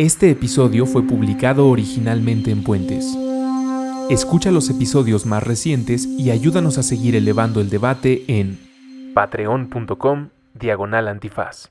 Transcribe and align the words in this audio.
Este 0.00 0.30
episodio 0.30 0.86
fue 0.86 1.02
publicado 1.02 1.68
originalmente 1.68 2.50
en 2.50 2.64
Puentes. 2.64 3.14
Escucha 4.08 4.50
los 4.50 4.70
episodios 4.70 5.26
más 5.26 5.42
recientes 5.42 6.06
y 6.06 6.30
ayúdanos 6.30 6.78
a 6.78 6.82
seguir 6.82 7.16
elevando 7.16 7.60
el 7.60 7.68
debate 7.68 8.24
en 8.26 8.58
patreon.com 9.12 10.30
diagonal 10.54 11.06
antifaz. 11.06 11.70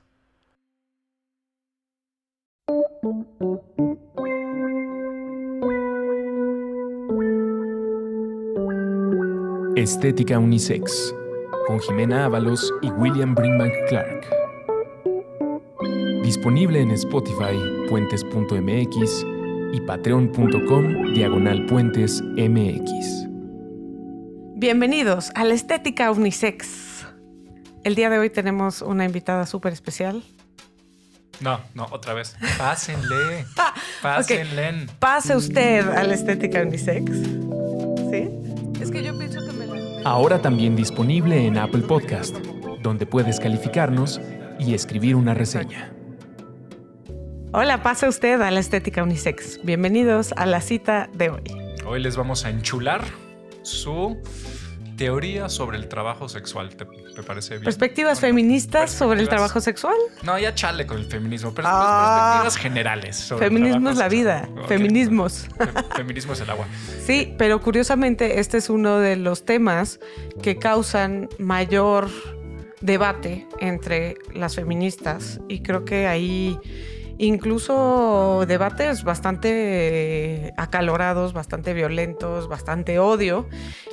Estética 9.74 10.38
Unisex, 10.38 11.12
con 11.66 11.80
Jimena 11.80 12.26
Ábalos 12.26 12.72
y 12.80 12.90
William 12.90 13.34
Brinkman 13.34 13.72
Clark. 13.88 14.39
Disponible 16.30 16.80
en 16.80 16.92
Spotify, 16.92 17.58
puentes.mx 17.88 19.26
y 19.72 19.80
patreon.com 19.80 21.12
diagonal 21.12 21.66
puentes 21.66 22.22
mx. 22.22 23.26
Bienvenidos 24.54 25.32
a 25.34 25.42
la 25.42 25.54
Estética 25.54 26.12
Unisex. 26.12 27.04
El 27.82 27.96
día 27.96 28.10
de 28.10 28.20
hoy 28.20 28.30
tenemos 28.30 28.80
una 28.80 29.04
invitada 29.04 29.44
súper 29.44 29.72
especial. 29.72 30.22
No, 31.40 31.58
no, 31.74 31.88
otra 31.90 32.14
vez. 32.14 32.36
Pásenle. 32.56 33.44
Ah, 33.56 33.74
Pásenle. 34.00 34.86
Pase 35.00 35.34
usted 35.34 35.80
a 35.80 36.04
la 36.04 36.14
Estética 36.14 36.62
Unisex. 36.62 37.10
¿Sí? 38.08 38.28
Es 38.80 38.92
que 38.92 39.02
yo 39.02 39.18
pienso 39.18 39.40
que 39.44 39.52
me 39.52 39.66
la... 39.66 40.08
Ahora 40.08 40.40
también 40.40 40.76
disponible 40.76 41.44
en 41.44 41.58
Apple 41.58 41.82
Podcast, 41.82 42.36
donde 42.84 43.04
puedes 43.04 43.40
calificarnos 43.40 44.20
y 44.60 44.74
escribir 44.74 45.16
una 45.16 45.34
reseña. 45.34 45.92
Hola, 47.52 47.82
pase 47.82 48.08
usted 48.08 48.40
a 48.40 48.50
la 48.50 48.60
Estética 48.60 49.02
Unisex. 49.02 49.60
Bienvenidos 49.64 50.32
a 50.36 50.46
la 50.46 50.60
cita 50.60 51.08
de 51.14 51.30
hoy. 51.30 51.42
Hoy 51.86 52.00
les 52.00 52.16
vamos 52.16 52.44
a 52.44 52.50
enchular 52.50 53.02
su 53.62 54.18
teoría 54.96 55.48
sobre 55.48 55.78
el 55.78 55.88
trabajo 55.88 56.28
sexual. 56.28 56.68
¿Te, 56.76 56.84
te 56.84 57.22
parece 57.24 57.54
bien? 57.54 57.64
Perspectivas 57.64 58.20
feministas 58.20 58.90
sobre 58.92 59.20
el 59.20 59.28
trabajo 59.28 59.60
sexual. 59.60 59.94
No, 60.22 60.38
ya 60.38 60.54
chale 60.54 60.86
con 60.86 60.98
el 60.98 61.06
feminismo. 61.06 61.52
Pero 61.52 61.66
Ah. 61.70 62.40
perspectivas 62.42 62.56
generales. 62.56 63.16
sobre 63.16 63.46
Feminismo 63.48 63.90
es 63.90 63.96
la 63.96 64.08
vida. 64.08 64.48
Feminismos. 64.68 65.48
Fe- 65.58 65.96
Feminismo 65.96 66.34
es 66.34 66.40
el 66.42 66.50
agua. 66.50 66.66
Sí, 67.04 67.34
pero 67.36 67.60
curiosamente 67.60 68.38
este 68.38 68.58
es 68.58 68.70
uno 68.70 68.98
de 68.98 69.16
los 69.16 69.44
temas 69.44 69.98
que 70.42 70.56
causan 70.56 71.28
mayor 71.38 72.08
debate 72.80 73.46
entre 73.58 74.16
las 74.34 74.54
feministas 74.54 75.40
y 75.48 75.60
creo 75.62 75.84
que 75.84 76.06
hay 76.06 76.58
incluso 77.20 78.44
debates 78.48 79.04
bastante 79.04 80.54
acalorados, 80.56 81.34
bastante 81.34 81.74
violentos, 81.74 82.48
bastante 82.48 82.98
odio 82.98 83.46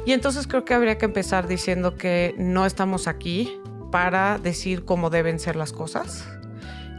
y 0.06 0.14
entonces 0.14 0.47
creo 0.47 0.64
que 0.64 0.73
habría 0.73 0.97
que 0.97 1.06
empezar 1.06 1.45
diciendo 1.45 1.97
que 1.97 2.34
no 2.38 2.66
estamos 2.66 3.08
aquí 3.08 3.59
para 3.92 4.38
decir 4.38 4.86
cómo 4.86 5.09
deben 5.09 5.39
ser 5.39 5.58
las 5.58 5.73
cosas, 5.73 6.25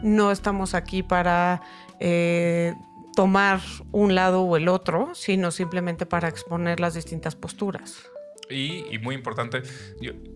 no 0.03 0.31
estamos 0.31 0.75
aquí 0.75 1.01
para 1.01 1.63
eh, 1.99 2.75
tomar 3.15 3.59
un 3.91 4.13
lado 4.13 4.43
o 4.43 4.55
el 4.55 4.67
otro, 4.67 5.15
sino 5.15 5.49
simplemente 5.49 6.05
para 6.05 6.27
exponer 6.27 6.79
las 6.79 6.93
distintas 6.93 7.35
posturas. 7.35 8.03
Y, 8.49 8.97
muy 8.99 9.13
importante, 9.13 9.61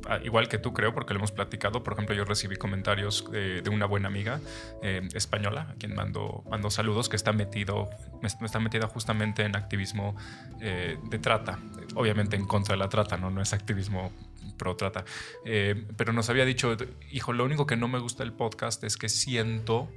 ah, 0.08 0.20
igual 0.24 0.48
que 0.48 0.60
tú 0.60 0.72
creo, 0.72 0.94
porque 0.94 1.14
lo 1.14 1.20
hemos 1.20 1.32
platicado, 1.32 1.84
por 1.84 1.94
ejemplo, 1.94 2.16
yo 2.16 2.26
recibí 2.26 2.56
comentarios 2.56 3.26
eh, 3.34 3.62
de 3.64 3.70
una 3.72 3.88
buena 3.88 4.08
amiga 4.08 4.40
eh, 4.84 5.02
española, 5.14 5.70
a 5.72 5.74
quien 5.76 5.96
mando, 5.96 6.44
mando 6.50 6.70
saludos, 6.70 7.10
que 7.10 7.16
está 7.16 7.34
metido, 7.34 7.90
está 8.22 8.60
metida 8.60 8.88
justamente 8.88 9.44
en 9.44 9.56
activismo 9.56 10.16
eh, 10.62 10.98
de 11.10 11.20
trata, 11.20 11.60
obviamente 11.96 12.36
en 12.36 12.46
contra 12.46 12.74
de 12.74 12.80
la 12.80 12.90
trata, 12.90 13.18
no, 13.18 13.32
no 13.32 13.42
es 13.42 13.52
activismo 13.54 14.12
pro 14.58 14.76
trata, 14.76 15.04
pero 15.98 16.14
nos 16.14 16.30
había 16.30 16.46
dicho, 16.46 16.78
hijo, 17.12 17.34
lo 17.34 17.44
único 17.44 17.66
que 17.66 17.76
no 17.76 17.88
me 17.88 17.98
gusta 17.98 18.24
del 18.24 18.34
podcast 18.34 18.84
es 18.84 18.98
que 18.98 19.10
siento 19.10 19.90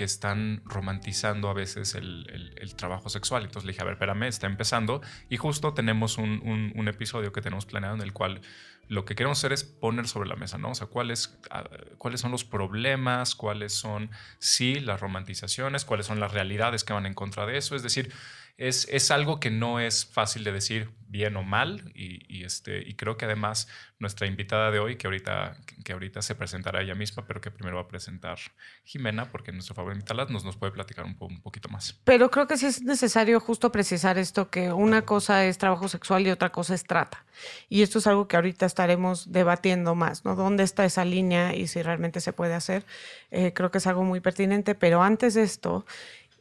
que 0.00 0.04
están 0.04 0.62
romantizando 0.64 1.50
a 1.50 1.52
veces 1.52 1.94
el, 1.94 2.74
trabajo 2.74 3.10
sexual. 3.10 3.42
Entonces 3.42 3.66
le 3.66 3.72
dije, 3.72 3.82
a 3.82 3.84
ver, 3.84 3.92
espérame, 3.92 4.22
está 4.22 4.46
empezando. 4.46 5.02
Y 5.28 5.36
justo 5.36 5.74
tenemos 5.74 6.16
un, 6.16 6.40
un- 6.42 6.72
un 6.74 6.88
episodio 6.88 7.34
que 7.34 7.42
tenemos 7.42 7.66
planeado 7.66 7.96
en 7.96 8.00
el 8.00 8.14
cual 8.14 8.40
lo 8.88 9.04
que 9.04 9.14
queremos 9.14 9.36
hacer 9.36 9.52
es 9.52 9.62
poner 9.62 10.08
sobre 10.08 10.30
la 10.30 10.36
mesa, 10.36 10.56
¿no? 10.56 10.70
O 10.70 10.74
sea, 10.74 10.86
cuáles, 10.86 11.38
ah, 11.50 11.68
cuáles 11.98 12.22
son 12.22 12.30
los 12.30 12.44
problemas, 12.46 13.34
cuáles 13.34 13.74
son, 13.74 14.10
sí, 14.38 14.80
las 14.80 15.02
romantizaciones, 15.02 15.84
cuáles 15.84 16.06
son 16.06 16.18
las 16.18 16.32
realidades 16.32 16.82
que 16.82 16.94
van 16.94 17.04
en 17.04 17.12
contra 17.12 17.44
de 17.44 17.58
eso. 17.58 17.76
Es 17.76 17.82
decir, 17.82 18.10
es, 18.60 18.86
es 18.90 19.10
algo 19.10 19.40
que 19.40 19.50
no 19.50 19.80
es 19.80 20.04
fácil 20.04 20.44
de 20.44 20.52
decir 20.52 20.90
bien 21.08 21.34
o 21.36 21.42
mal 21.42 21.90
y, 21.92 22.22
y 22.28 22.44
este, 22.44 22.88
y 22.88 22.94
creo 22.94 23.16
que 23.16 23.24
además 23.24 23.66
nuestra 23.98 24.28
invitada 24.28 24.70
de 24.70 24.78
hoy, 24.78 24.96
que 24.96 25.08
ahorita, 25.08 25.56
que 25.84 25.92
ahorita 25.92 26.22
se 26.22 26.36
presentará 26.36 26.82
ella 26.82 26.94
misma, 26.94 27.26
pero 27.26 27.40
que 27.40 27.50
primero 27.50 27.76
va 27.78 27.82
a 27.82 27.88
presentar 27.88 28.38
Jimena, 28.84 29.30
porque 29.32 29.50
nuestro 29.50 29.74
favor 29.74 29.92
invitarla, 29.92 30.26
nos, 30.26 30.44
nos 30.44 30.56
puede 30.56 30.72
platicar 30.72 31.04
un, 31.04 31.16
po- 31.16 31.26
un 31.26 31.40
poquito 31.42 31.68
más. 31.68 31.98
Pero 32.04 32.30
creo 32.30 32.46
que 32.46 32.56
sí 32.56 32.66
es 32.66 32.82
necesario 32.82 33.40
justo 33.40 33.72
precisar 33.72 34.18
esto, 34.18 34.50
que 34.50 34.72
una 34.72 35.02
cosa 35.02 35.44
es 35.46 35.58
trabajo 35.58 35.88
sexual 35.88 36.26
y 36.26 36.30
otra 36.30 36.50
cosa 36.52 36.74
es 36.74 36.84
trata. 36.84 37.24
Y 37.68 37.82
esto 37.82 37.98
es 37.98 38.06
algo 38.06 38.28
que 38.28 38.36
ahorita 38.36 38.66
estaremos 38.66 39.32
debatiendo 39.32 39.94
más, 39.96 40.24
¿no? 40.24 40.36
¿Dónde 40.36 40.62
está 40.62 40.84
esa 40.84 41.04
línea 41.04 41.56
y 41.56 41.66
si 41.66 41.82
realmente 41.82 42.20
se 42.20 42.32
puede 42.32 42.54
hacer? 42.54 42.84
Eh, 43.30 43.52
creo 43.52 43.70
que 43.70 43.78
es 43.78 43.86
algo 43.86 44.04
muy 44.04 44.20
pertinente, 44.20 44.74
pero 44.74 45.02
antes 45.02 45.34
de 45.34 45.42
esto, 45.42 45.86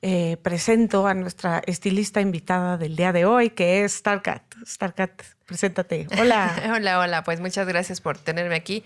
eh, 0.02 0.38
presento 0.42 1.08
a 1.08 1.14
nuestra 1.14 1.62
estilista 1.66 2.22
invitada 2.22 2.78
del 2.78 2.96
día 2.96 3.12
de 3.12 3.26
hoy, 3.26 3.50
que 3.50 3.84
es 3.84 3.94
Starcat. 3.94 4.44
Starcat, 4.66 5.22
preséntate. 5.50 6.08
Hola. 6.18 6.72
Hola, 6.76 7.00
hola, 7.00 7.24
pues 7.24 7.40
muchas 7.40 7.68
gracias 7.68 8.00
por 8.00 8.18
tenerme 8.18 8.56
aquí. 8.56 8.84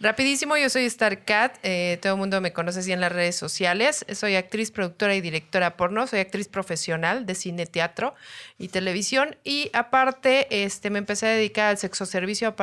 Rapidísimo, 0.00 0.56
yo 0.56 0.70
soy 0.70 0.88
StarCat, 0.88 1.58
eh, 1.62 1.98
todo 2.00 2.14
el 2.14 2.18
mundo 2.18 2.40
me 2.40 2.52
conoce 2.52 2.80
así 2.80 2.92
en 2.92 3.00
las 3.00 3.12
redes 3.12 3.36
sociales. 3.36 4.04
Soy 4.12 4.34
actriz, 4.34 4.70
productora 4.70 5.14
y 5.14 5.20
directora 5.20 5.76
porno, 5.76 6.06
soy 6.06 6.20
actriz 6.20 6.48
profesional 6.48 7.26
de 7.26 7.34
cine, 7.34 7.66
teatro 7.66 8.14
y 8.58 8.68
televisión. 8.68 9.36
Y 9.44 9.70
aparte, 9.74 10.64
este, 10.64 10.90
me 10.90 10.98
empecé 10.98 11.26
a 11.26 11.30
dedicar 11.30 11.66
al 11.66 11.78
sexo 11.78 12.06
servicio 12.06 12.56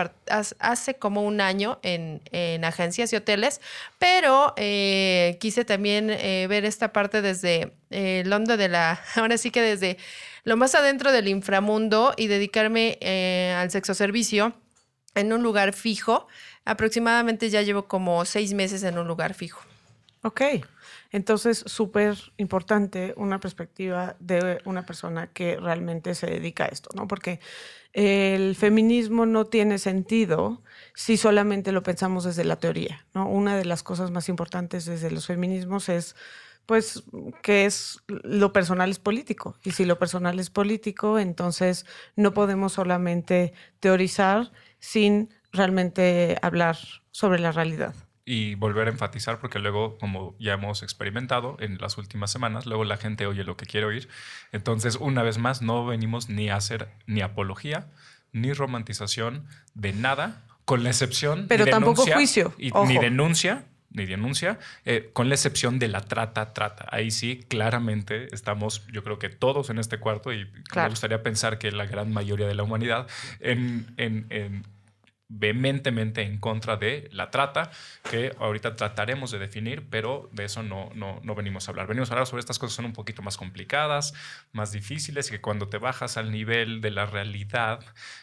hace 0.60 0.96
como 0.96 1.22
un 1.22 1.40
año 1.40 1.80
en, 1.84 2.22
en 2.32 2.66
agencias 2.66 3.14
y 3.14 3.16
hoteles, 3.16 3.62
pero 4.00 4.54
eh, 4.58 5.38
quise 5.40 5.64
también 5.64 6.10
eh, 6.10 6.48
ver 6.50 6.66
esta 6.66 6.92
parte 6.92 7.22
desde 7.22 7.74
eh, 7.92 8.22
el 8.26 8.34
hondo 8.34 8.58
de 8.58 8.70
la, 8.70 9.00
ahora 9.16 9.38
sí 9.38 9.52
que 9.52 9.62
desde 9.62 9.98
lo 10.44 10.58
más 10.58 10.76
adentro 10.76 11.12
del 11.12 11.28
inframundo 11.28 12.14
y 12.18 12.28
dedicarme 12.28 12.98
eh, 13.02 13.56
al 13.58 13.72
sexo 13.72 13.94
servicio 13.94 14.54
en 15.16 15.32
un 15.34 15.44
lugar 15.44 15.74
fijo. 15.74 16.28
Aproximadamente 16.66 17.50
ya 17.50 17.62
llevo 17.62 17.88
como 17.88 18.26
seis 18.26 18.54
meses 18.54 18.84
en 18.84 18.98
un 18.98 19.08
lugar 19.08 19.34
fijo. 19.34 19.62
Ok, 20.26 20.42
entonces 21.12 21.64
súper 21.68 22.18
importante 22.38 23.14
una 23.18 23.42
perspectiva 23.42 24.16
de 24.20 24.62
una 24.64 24.86
persona 24.86 25.28
que 25.28 25.58
realmente 25.58 26.16
se 26.16 26.28
dedica 26.28 26.64
a 26.64 26.68
esto, 26.68 26.90
¿no? 26.96 27.10
Porque 27.10 27.42
el 27.92 28.56
feminismo 28.56 29.26
no 29.26 29.46
tiene 29.46 29.80
sentido 29.80 30.64
si 30.96 31.18
solamente 31.18 31.74
lo 31.74 31.84
pensamos 31.84 32.24
desde 32.24 32.46
la 32.46 32.56
teoría, 32.56 33.06
¿no? 33.14 33.28
Una 33.28 33.58
de 33.58 33.66
las 33.66 33.84
cosas 33.84 34.12
más 34.12 34.30
importantes 34.30 34.86
desde 34.86 35.12
los 35.12 35.28
feminismos 35.28 35.90
es 35.90 36.16
pues 36.66 37.04
que 37.42 37.66
es 37.66 38.02
lo 38.08 38.54
personal 38.54 38.90
es 38.90 39.00
político 39.00 39.58
y 39.64 39.72
si 39.72 39.86
lo 39.86 40.00
personal 40.00 40.40
es 40.40 40.50
político 40.50 41.20
entonces 41.20 41.86
no 42.16 42.34
podemos 42.34 42.74
solamente 42.74 43.54
teorizar 43.80 44.52
sin 44.80 45.30
realmente 45.52 46.38
hablar 46.42 46.78
sobre 47.12 47.40
la 47.40 47.52
realidad. 47.52 47.94
Y 48.26 48.56
volver 48.56 48.88
a 48.88 48.92
enfatizar, 48.92 49.40
porque 49.40 49.60
luego, 49.60 49.98
como 49.98 50.36
ya 50.40 50.54
hemos 50.54 50.82
experimentado 50.82 51.58
en 51.60 51.78
las 51.78 51.98
últimas 51.98 52.32
semanas, 52.32 52.66
luego 52.66 52.86
la 52.86 52.96
gente 52.96 53.28
oye 53.28 53.44
lo 53.44 53.58
que 53.58 53.66
quiere 53.66 53.86
oír. 53.86 54.08
Entonces, 54.54 54.96
una 54.96 55.24
vez 55.24 55.38
más, 55.38 55.62
no 55.62 55.86
venimos 55.86 56.30
ni 56.30 56.50
a 56.50 56.56
hacer 56.56 56.90
ni 57.06 57.22
apología, 57.22 57.92
ni 58.32 58.54
romantización 58.54 59.46
de 59.74 59.92
nada, 59.92 60.42
con 60.64 60.84
la 60.84 60.90
excepción. 60.90 61.48
Pero 61.50 61.66
tampoco 61.66 62.06
denuncia, 62.06 62.16
juicio, 62.16 62.54
y- 62.58 62.72
ni 62.88 62.98
denuncia, 62.98 63.66
ni 63.94 64.06
denuncia, 64.06 64.60
eh, 64.86 65.10
con 65.14 65.30
la 65.30 65.36
excepción 65.36 65.80
de 65.80 65.88
la 65.88 66.02
trata, 66.02 66.54
trata. 66.54 66.88
Ahí 66.92 67.12
sí, 67.12 67.46
claramente 67.48 68.28
estamos, 68.34 68.86
yo 68.92 69.04
creo 69.04 69.20
que 69.20 69.30
todos 69.30 69.70
en 69.70 69.78
este 69.80 70.00
cuarto, 70.00 70.34
y 70.34 70.46
Claro. 70.70 70.88
me 70.88 70.92
gustaría 70.92 71.22
pensar 71.24 71.58
que 71.60 71.72
la 71.72 71.86
gran 71.86 72.12
mayoría 72.12 72.48
de 72.48 72.56
la 72.56 72.64
humanidad, 72.64 73.08
en, 73.40 73.94
en- 73.98 74.26
en 74.30 74.64
vehementemente 75.30 76.22
en 76.22 76.40
contra 76.40 76.78
de 76.78 77.10
la 77.12 77.32
trata, 77.32 77.72
que 78.10 78.36
ahorita 78.40 78.76
trataremos 78.76 79.32
de 79.32 79.40
definir, 79.40 79.88
pero 79.90 80.30
de 80.32 80.46
eso 80.46 80.64
no, 80.64 80.90
no, 80.94 81.20
no 81.24 81.36
venimos 81.36 81.68
a 81.68 81.72
hablar. 81.72 81.88
Venimos 81.88 82.10
a 82.10 82.14
hablar 82.14 82.28
sobre 82.28 82.42
estas 82.42 82.60
cosas 82.60 82.74
que 82.74 82.76
son 82.78 82.86
un 82.86 82.94
poquito 82.94 83.22
más 83.22 83.38
complicadas, 83.38 84.14
más 84.52 84.72
difíciles, 84.72 85.30
y 85.30 85.32
que 85.32 85.42
cuando 85.42 85.70
te 85.70 85.78
bajas 85.78 86.18
al 86.18 86.32
nivel 86.32 86.82
de 86.82 86.92
la 86.92 87.06
realidad, 87.06 87.80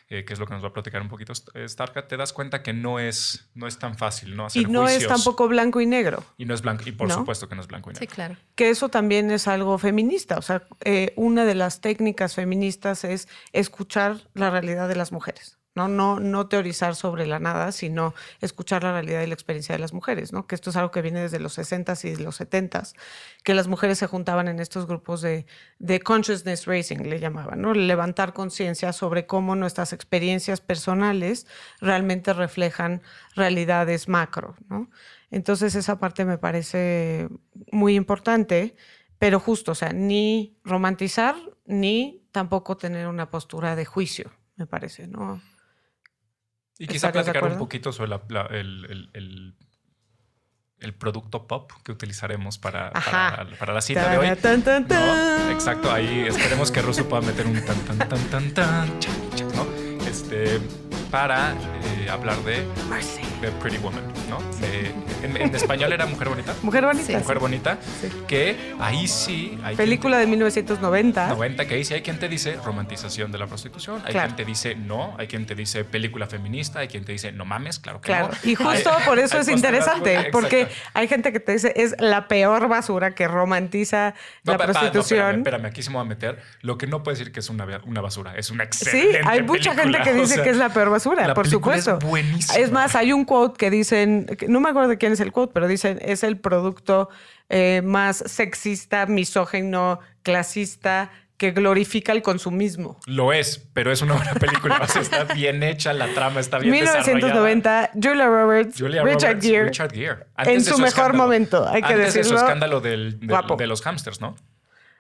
eh, 0.09 0.25
que 0.25 0.33
es 0.33 0.39
lo 0.39 0.47
que 0.47 0.55
nos 0.55 0.63
va 0.63 0.69
a 0.69 0.73
platicar 0.73 1.03
un 1.03 1.09
poquito 1.09 1.33
Starka, 1.35 2.07
te 2.07 2.17
das 2.17 2.33
cuenta 2.33 2.63
que 2.63 2.73
no 2.73 2.99
es, 2.99 3.51
no 3.55 3.67
es 3.67 3.79
tan 3.79 3.97
fácil, 3.97 4.37
¿no? 4.37 4.47
y 4.55 4.65
no 4.67 4.89
es 4.89 5.07
tampoco 5.07 5.49
blanco 5.49 5.81
y 5.81 5.87
negro. 5.87 6.25
Y 6.39 6.45
no 6.45 6.55
es 6.55 6.63
blanco, 6.63 6.85
y 6.87 6.93
por 6.93 7.11
supuesto 7.11 7.49
que 7.49 7.55
no 7.55 7.61
es 7.61 7.67
blanco 7.67 7.91
y 7.91 7.95
negro. 7.95 8.09
Sí, 8.09 8.15
claro. 8.15 8.37
Que 8.55 8.71
eso 8.71 8.89
también 8.89 9.31
es 9.31 9.49
algo 9.49 9.79
feminista. 9.79 10.39
O 10.39 10.43
sea, 10.43 10.63
eh, 10.85 11.13
una 11.17 11.45
de 11.45 11.55
las 11.55 11.81
técnicas 11.81 12.35
feministas 12.35 13.05
es 13.05 13.29
escuchar 13.53 14.19
la 14.35 14.51
realidad 14.51 14.89
de 14.89 14.97
las 14.97 15.13
mujeres. 15.13 15.60
¿No? 15.75 15.89
No, 15.89 16.19
no 16.21 16.49
teorizar 16.49 16.97
sobre 16.97 17.27
la 17.27 17.39
nada, 17.39 17.73
sino 17.73 18.15
escuchar 18.41 18.83
la 18.83 18.93
realidad 18.93 19.23
y 19.23 19.27
la 19.27 19.35
experiencia 19.35 19.75
de 19.75 19.79
las 19.79 19.93
mujeres, 19.93 20.33
¿no? 20.33 20.47
Que 20.47 20.55
esto 20.55 20.71
es 20.71 20.77
algo 20.77 20.91
que 20.91 21.03
viene 21.03 21.21
desde 21.21 21.39
los 21.39 21.59
60s 21.59 22.05
y 22.05 22.17
los 22.17 22.41
70s, 22.41 22.95
que 23.45 23.55
las 23.55 23.69
mujeres 23.69 23.99
se 23.99 24.07
juntaban 24.07 24.49
en 24.49 24.59
estos 24.59 24.87
grupos 24.87 25.23
de, 25.23 25.47
de 25.79 26.01
consciousness 26.01 26.67
raising, 26.67 27.09
le 27.09 27.21
llamaban, 27.21 27.61
¿no? 27.61 27.73
Levantar 27.75 28.33
conciencia 28.33 28.93
sobre 28.93 29.27
cómo 29.27 29.57
nuestras 29.57 29.93
experiencias 29.93 30.61
personales 30.61 31.47
realmente 31.81 32.33
reflejan 32.33 33.03
realidades 33.37 34.09
macro, 34.09 34.57
¿no? 34.69 34.91
Entonces 35.31 35.75
esa 35.77 35.99
parte 35.99 36.25
me 36.25 36.39
parece 36.39 37.29
muy 37.71 37.95
importante, 37.95 38.75
pero 39.19 39.39
justo, 39.39 39.73
o 39.73 39.75
sea, 39.75 39.93
ni 39.93 40.57
romantizar 40.65 41.37
ni 41.67 42.27
tampoco 42.33 42.77
tener 42.77 43.07
una 43.07 43.31
postura 43.31 43.77
de 43.77 43.85
juicio, 43.85 44.33
me 44.57 44.67
parece, 44.67 45.07
¿no? 45.07 45.41
Y 46.81 46.87
quizá 46.87 47.13
platicar 47.13 47.45
un 47.45 47.59
poquito 47.59 47.93
sobre 47.93 48.11
el, 48.59 49.55
el, 50.79 50.95
producto 50.95 51.47
pop 51.47 51.71
que 51.85 51.93
utilizaremos 51.93 52.57
para, 52.57 52.91
para, 53.59 53.75
la 53.75 53.83
cita 53.83 54.09
de 54.09 54.17
hoy. 54.17 54.29
Exacto, 55.53 55.93
ahí 55.93 56.25
esperemos 56.27 56.71
que 56.71 56.81
Russo 56.81 57.07
pueda 57.07 57.21
meter 57.21 57.47
un 57.47 57.63
tan 57.63 57.79
tan 57.81 57.99
tan 57.99 58.31
tan 58.31 58.55
tan, 58.55 58.89
¿no? 59.55 59.67
Este, 60.09 60.59
para 61.11 61.53
eh, 61.53 62.09
hablar 62.09 62.39
de, 62.45 62.63
de, 62.63 63.30
Pretty 63.49 63.79
Woman, 63.79 64.05
¿no? 64.29 64.39
en, 65.23 65.55
español 65.55 65.93
era 65.93 66.07
Mujer 66.07 66.29
Bonita. 66.29 66.55
Mujer 66.63 66.85
Bonita. 66.85 67.19
Mujer 67.19 67.39
Bonita, 67.39 67.79
que 68.27 68.75
ahí 68.79 69.09
sí... 69.09 69.59
Hay 69.63 69.77
Película 69.77 70.19
de 70.19 70.27
1990. 70.27 71.29
90, 71.29 71.67
que 71.67 71.75
ahí 71.75 71.85
sí 71.85 71.95
hay 71.95 72.03
quien 72.03 72.19
te 72.19 72.29
dice 72.29 72.59
romantización 72.65 73.33
de 73.33 73.39
la 73.39 73.47
prostitución, 73.47 74.03
hay 74.05 74.13
quien 74.13 74.37
te 74.37 74.45
dice 74.45 74.75
no, 74.75 75.15
hay 75.19 75.27
quien 75.27 75.47
te 75.47 75.55
dice 75.55 75.85
película 75.85 76.27
feminista, 76.27 76.81
hay 76.81 76.89
quien 76.89 77.05
te 77.05 77.13
dice 77.13 77.33
no 77.33 77.45
mames, 77.45 77.79
claro 77.79 78.01
que 78.01 78.07
claro. 78.07 78.29
no. 78.29 78.51
Y 78.51 78.55
justo 78.55 78.91
por 79.05 79.19
eso 79.19 79.39
es 79.39 79.49
interesante, 79.49 80.29
porque 80.33 80.69
hay 80.95 81.09
gente 81.09 81.33
que 81.33 81.41
te 81.41 81.53
dice 81.53 81.73
es 81.77 81.95
la 81.99 82.29
peor 82.29 82.69
basura 82.69 83.15
que 83.15 83.27
romantiza 83.29 84.15
la 84.45 84.59
prostitución. 84.59 85.39
espérame, 85.39 85.67
aquí 85.67 85.83
se 85.83 85.91
me 85.91 85.97
va 85.97 86.03
a 86.03 86.07
meter. 86.07 86.41
Lo 86.61 86.79
que 86.79 86.87
no 86.87 87.03
puede 87.03 87.19
decir 87.19 87.33
que 87.33 87.41
es 87.41 87.49
una, 87.49 87.67
una 87.85 88.01
basura, 88.01 88.35
es 88.37 88.51
una 88.51 88.65
excelente 88.65 89.21
Sí, 89.21 89.27
hay 89.27 89.43
mucha 89.43 89.75
gente 89.75 89.99
que 90.03 90.13
dice 90.15 90.43
que 90.43 90.51
es 90.51 90.57
la 90.57 90.69
peor 90.69 90.91
basura 90.91 91.31
por 91.35 91.49
supuesto. 91.49 91.99
Es 91.99 92.05
buenísima. 92.05 92.59
Es 92.59 92.71
más, 92.71 92.95
hay 92.95 93.13
un 93.13 93.25
quote 93.31 93.57
que 93.57 93.71
dicen, 93.71 94.27
no 94.49 94.59
me 94.59 94.71
acuerdo 94.71 94.89
de 94.89 94.99
quién 94.99 95.13
es 95.13 95.21
el 95.21 95.31
quote, 95.31 95.53
pero 95.55 95.69
dicen, 95.69 96.01
es 96.03 96.25
el 96.25 96.37
producto 96.37 97.09
eh, 97.49 97.81
más 97.85 98.25
sexista, 98.27 99.07
misógeno, 99.07 100.01
clasista 100.25 101.13
que 101.37 101.53
glorifica 101.53 102.11
el 102.11 102.23
consumismo. 102.23 102.99
Lo 103.07 103.33
es, 103.33 103.69
pero 103.73 103.93
es 103.93 104.03
una 104.03 104.15
buena 104.15 104.35
película. 104.35 104.85
está 105.01 105.23
bien 105.33 105.63
hecha, 105.63 105.93
la 105.93 106.09
trama 106.09 106.41
está 106.41 106.59
bien 106.59 106.73
1990, 106.73 107.93
Julia 108.03 108.27
Roberts, 108.27 108.81
Richard, 108.81 109.41
Gere, 109.41 109.65
Richard 109.67 109.93
Gere. 109.95 110.27
en 110.39 110.65
su, 110.65 110.77
mejor 110.79 111.15
momento, 111.15 111.69
hay 111.69 111.83
que 111.83 111.93
antes 111.93 112.15
decirlo. 112.15 112.33
de 112.33 112.39
su 112.41 112.45
escándalo 112.45 112.81
del, 112.81 113.21
de 113.21 113.67
los 113.69 113.81
hamsters, 113.83 114.21
¿no? 114.21 114.35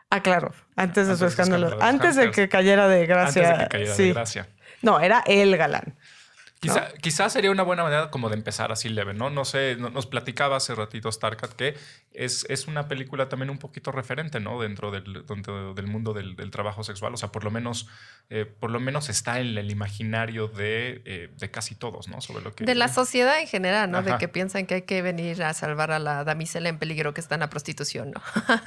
Ah, 0.09 0.23
claro, 0.23 0.53
antes 0.77 1.09
de 1.09 1.17
su 1.17 1.27
escándalo. 1.27 1.77
antes 1.81 2.15
de 2.15 2.31
que 2.31 2.49
cayera 2.49 2.87
de 2.87 3.07
gracia. 3.07 3.43
Antes 3.43 3.59
de 3.59 3.65
que 3.65 3.71
cayera 3.71 3.97
de 3.97 4.13
gracia. 4.13 4.49
No, 4.83 5.01
era 5.01 5.25
el 5.27 5.57
galán. 5.57 5.97
Quizá, 6.61 6.93
quizás 7.01 7.33
sería 7.33 7.51
una 7.51 7.63
buena 7.63 7.83
manera 7.83 8.11
como 8.11 8.29
de 8.29 8.35
empezar 8.35 8.71
así 8.71 8.91
leve, 8.91 9.15
¿no? 9.15 9.31
No 9.31 9.47
sé, 9.47 9.77
nos 9.77 10.05
platicaba 10.05 10.57
hace 10.57 10.75
ratito 10.75 11.11
Starcat 11.11 11.55
que 11.55 11.75
es, 12.13 12.45
es 12.51 12.67
una 12.67 12.87
película 12.87 13.31
también 13.31 13.49
un 13.49 13.57
poquito 13.57 13.93
referente, 13.93 14.41
¿no? 14.41 14.61
Dentro 14.61 14.91
del, 14.91 15.25
del 15.25 15.87
mundo 15.87 16.13
del, 16.13 16.51
trabajo 16.51 16.85
sexual. 16.85 17.15
O 17.15 17.17
sea, 17.17 17.33
por 17.33 17.45
lo 17.45 17.51
menos, 17.51 17.89
eh, 18.29 18.45
por 18.45 18.71
lo 18.71 18.79
menos 18.79 19.09
está 19.09 19.41
en 19.41 19.57
el 19.57 19.71
imaginario 19.71 20.49
de, 20.49 21.01
eh, 21.07 21.31
de, 21.35 21.51
casi 21.51 21.77
todos, 21.77 22.09
¿no? 22.09 22.21
Sobre 22.21 22.45
lo 22.45 22.55
que. 22.55 22.67
De 22.67 22.75
la 22.75 22.89
sociedad 22.89 23.41
en 23.41 23.47
general, 23.47 23.91
¿no? 23.91 24.03
De 24.03 24.19
que 24.19 24.29
piensan 24.29 24.67
que 24.67 24.75
hay 24.75 24.83
que 24.83 25.01
venir 25.01 25.43
a 25.43 25.55
salvar 25.55 25.93
a 25.93 25.99
la 25.99 26.25
damisela 26.25 26.69
en 26.69 26.79
peligro 26.79 27.15
que 27.15 27.23
está 27.23 27.37
en 27.37 27.41
la 27.41 27.49
prostitución, 27.49 28.11
¿no? 28.11 28.21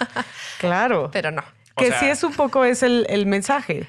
claro. 0.60 1.12
Pero 1.14 1.30
no. 1.30 1.44
Que 1.78 1.92
sí 1.92 2.08
es 2.08 2.24
un 2.24 2.34
poco 2.34 2.66
es 2.66 2.82
el, 2.82 3.06
el 3.08 3.28
mensaje. 3.28 3.88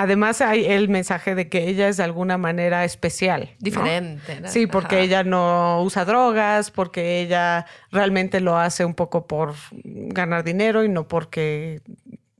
Además 0.00 0.40
hay 0.42 0.64
el 0.64 0.88
mensaje 0.88 1.34
de 1.34 1.48
que 1.48 1.68
ella 1.68 1.88
es 1.88 1.96
de 1.96 2.04
alguna 2.04 2.38
manera 2.38 2.84
especial. 2.84 3.56
Diferente. 3.58 4.48
Sí, 4.48 4.68
porque 4.68 5.00
ella 5.00 5.24
no 5.24 5.82
usa 5.82 6.04
drogas, 6.04 6.70
porque 6.70 7.20
ella 7.20 7.66
realmente 7.90 8.38
lo 8.38 8.56
hace 8.56 8.84
un 8.84 8.94
poco 8.94 9.26
por 9.26 9.54
ganar 9.72 10.44
dinero 10.44 10.84
y 10.84 10.88
no 10.88 11.08
porque 11.08 11.82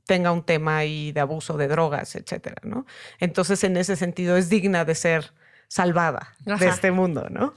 tenga 0.05 0.31
un 0.31 0.43
tema 0.43 0.77
ahí 0.77 1.11
de 1.11 1.19
abuso 1.19 1.57
de 1.57 1.67
drogas, 1.67 2.15
etcétera, 2.15 2.61
¿no? 2.63 2.85
Entonces, 3.19 3.61
en 3.65 3.75
ese 3.75 3.97
sentido, 3.97 4.37
es 4.37 4.47
digna 4.47 4.85
de 4.85 4.95
ser 4.95 5.33
salvada 5.67 6.35
de 6.45 6.65
este 6.65 6.91
mundo, 6.91 7.27
¿no? 7.29 7.55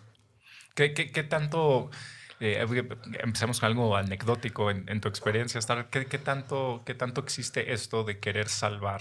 ¿Qué, 0.75 0.95
qué, 0.95 1.13
qué 1.13 1.23
tanto 1.23 1.93
eh, 2.43 2.67
empecemos 3.21 3.61
con 3.61 3.69
algo 3.69 3.97
anecdótico 3.97 4.71
en, 4.71 5.01
tu 5.01 5.09
experiencia, 5.09 5.61
¿Qué, 5.91 6.07
¿Qué, 6.07 6.19
tanto, 6.19 6.83
¿Qué 6.85 6.95
tanto 6.95 7.21
existe 7.21 7.73
esto 7.73 8.03
de 8.03 8.19
querer 8.19 8.49
salvar, 8.49 9.01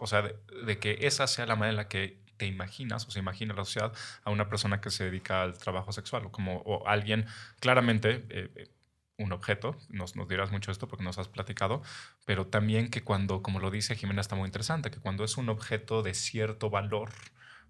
o 0.00 0.06
sea, 0.06 0.22
de, 0.22 0.78
que 0.78 0.98
esa 1.02 1.26
sea 1.26 1.44
la 1.44 1.56
manera 1.56 1.70
en 1.72 1.76
la 1.76 1.88
que 1.88 2.18
te 2.38 2.46
imaginas 2.46 3.06
o 3.06 3.10
se 3.10 3.18
imagina 3.18 3.52
la 3.52 3.64
sociedad 3.64 3.92
a 4.24 4.30
una 4.30 4.48
persona 4.48 4.80
que 4.80 4.90
se 4.90 5.04
dedica 5.04 5.42
al 5.42 5.58
trabajo 5.58 5.92
sexual 5.92 6.26
o 6.26 6.32
como 6.32 6.62
o 6.62 6.88
alguien 6.88 7.26
claramente... 7.60 8.24
Eh, 8.30 8.68
un 9.16 9.30
objeto, 9.30 9.76
nos, 9.90 10.16
nos 10.16 10.28
dirás 10.28 10.50
mucho 10.50 10.72
esto 10.72 10.88
porque 10.88 11.04
nos 11.04 11.18
has 11.18 11.28
platicado, 11.28 11.82
pero 12.26 12.48
también 12.48 12.90
que 12.90 13.04
cuando, 13.04 13.44
como 13.44 13.60
lo 13.60 13.70
dice 13.70 13.94
Jimena, 13.94 14.20
está 14.20 14.34
muy 14.34 14.46
interesante, 14.46 14.90
que 14.90 14.98
cuando 14.98 15.22
es 15.22 15.36
un 15.36 15.48
objeto 15.50 16.02
de 16.02 16.14
cierto 16.14 16.68
valor, 16.68 17.10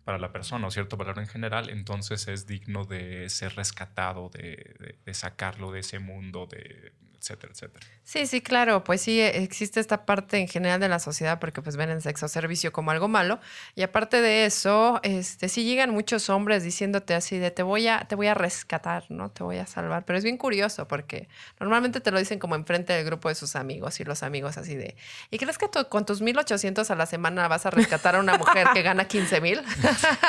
para 0.04 0.18
la 0.18 0.32
persona 0.32 0.66
o 0.66 0.70
cierto 0.70 0.96
valor 0.96 1.18
en 1.18 1.26
general, 1.26 1.70
entonces 1.70 2.28
es 2.28 2.46
digno 2.46 2.84
de 2.84 3.28
ser 3.30 3.54
rescatado, 3.56 4.28
de, 4.30 4.98
de 5.04 5.14
sacarlo 5.14 5.72
de 5.72 5.80
ese 5.80 5.98
mundo, 5.98 6.46
de 6.46 6.92
etcétera, 7.24 7.52
etcétera. 7.52 7.86
Sí, 8.02 8.26
sí, 8.26 8.42
claro, 8.42 8.84
pues 8.84 9.00
sí, 9.00 9.20
existe 9.20 9.80
esta 9.80 10.04
parte 10.04 10.38
en 10.38 10.46
general 10.48 10.78
de 10.78 10.88
la 10.88 10.98
sociedad 10.98 11.38
porque 11.40 11.62
pues 11.62 11.76
ven 11.76 11.90
el 11.90 12.02
sexo 12.02 12.28
servicio 12.28 12.72
como 12.72 12.90
algo 12.90 13.08
malo 13.08 13.40
y 13.74 13.82
aparte 13.82 14.20
de 14.20 14.44
eso, 14.44 15.00
este, 15.02 15.48
sí 15.48 15.64
llegan 15.64 15.90
muchos 15.90 16.28
hombres 16.28 16.62
diciéndote 16.62 17.14
así 17.14 17.38
de 17.38 17.50
te 17.50 17.62
voy 17.62 17.88
a, 17.88 18.00
te 18.00 18.14
voy 18.14 18.26
a 18.26 18.34
rescatar, 18.34 19.04
¿no? 19.08 19.30
Te 19.30 19.42
voy 19.42 19.56
a 19.56 19.66
salvar, 19.66 20.04
pero 20.04 20.18
es 20.18 20.24
bien 20.24 20.36
curioso 20.36 20.86
porque 20.86 21.28
normalmente 21.58 22.00
te 22.00 22.10
lo 22.10 22.18
dicen 22.18 22.38
como 22.38 22.54
enfrente 22.56 22.92
del 22.92 23.04
grupo 23.04 23.28
de 23.30 23.34
sus 23.34 23.56
amigos 23.56 23.98
y 24.00 24.04
los 24.04 24.22
amigos 24.22 24.58
así 24.58 24.74
de, 24.76 24.96
¿y 25.30 25.38
crees 25.38 25.56
que 25.56 25.68
con 25.88 26.04
tus 26.04 26.20
1800 26.20 26.90
a 26.90 26.94
la 26.94 27.06
semana 27.06 27.48
vas 27.48 27.64
a 27.64 27.70
rescatar 27.70 28.16
a 28.16 28.20
una 28.20 28.36
mujer 28.36 28.68
que 28.74 28.82
gana 28.82 29.06
15 29.06 29.40
mil? 29.40 29.62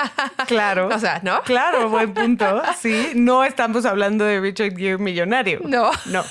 Claro. 0.48 0.88
o 0.88 1.00
sea, 1.00 1.20
¿no? 1.24 1.42
Claro, 1.44 1.90
buen 1.90 2.14
punto. 2.14 2.62
Sí, 2.80 3.12
no 3.16 3.44
estamos 3.44 3.86
hablando 3.86 4.26
de 4.26 4.40
Richard 4.40 4.76
Gere 4.76 4.98
millonario. 4.98 5.60
No. 5.64 5.92
No. 6.06 6.24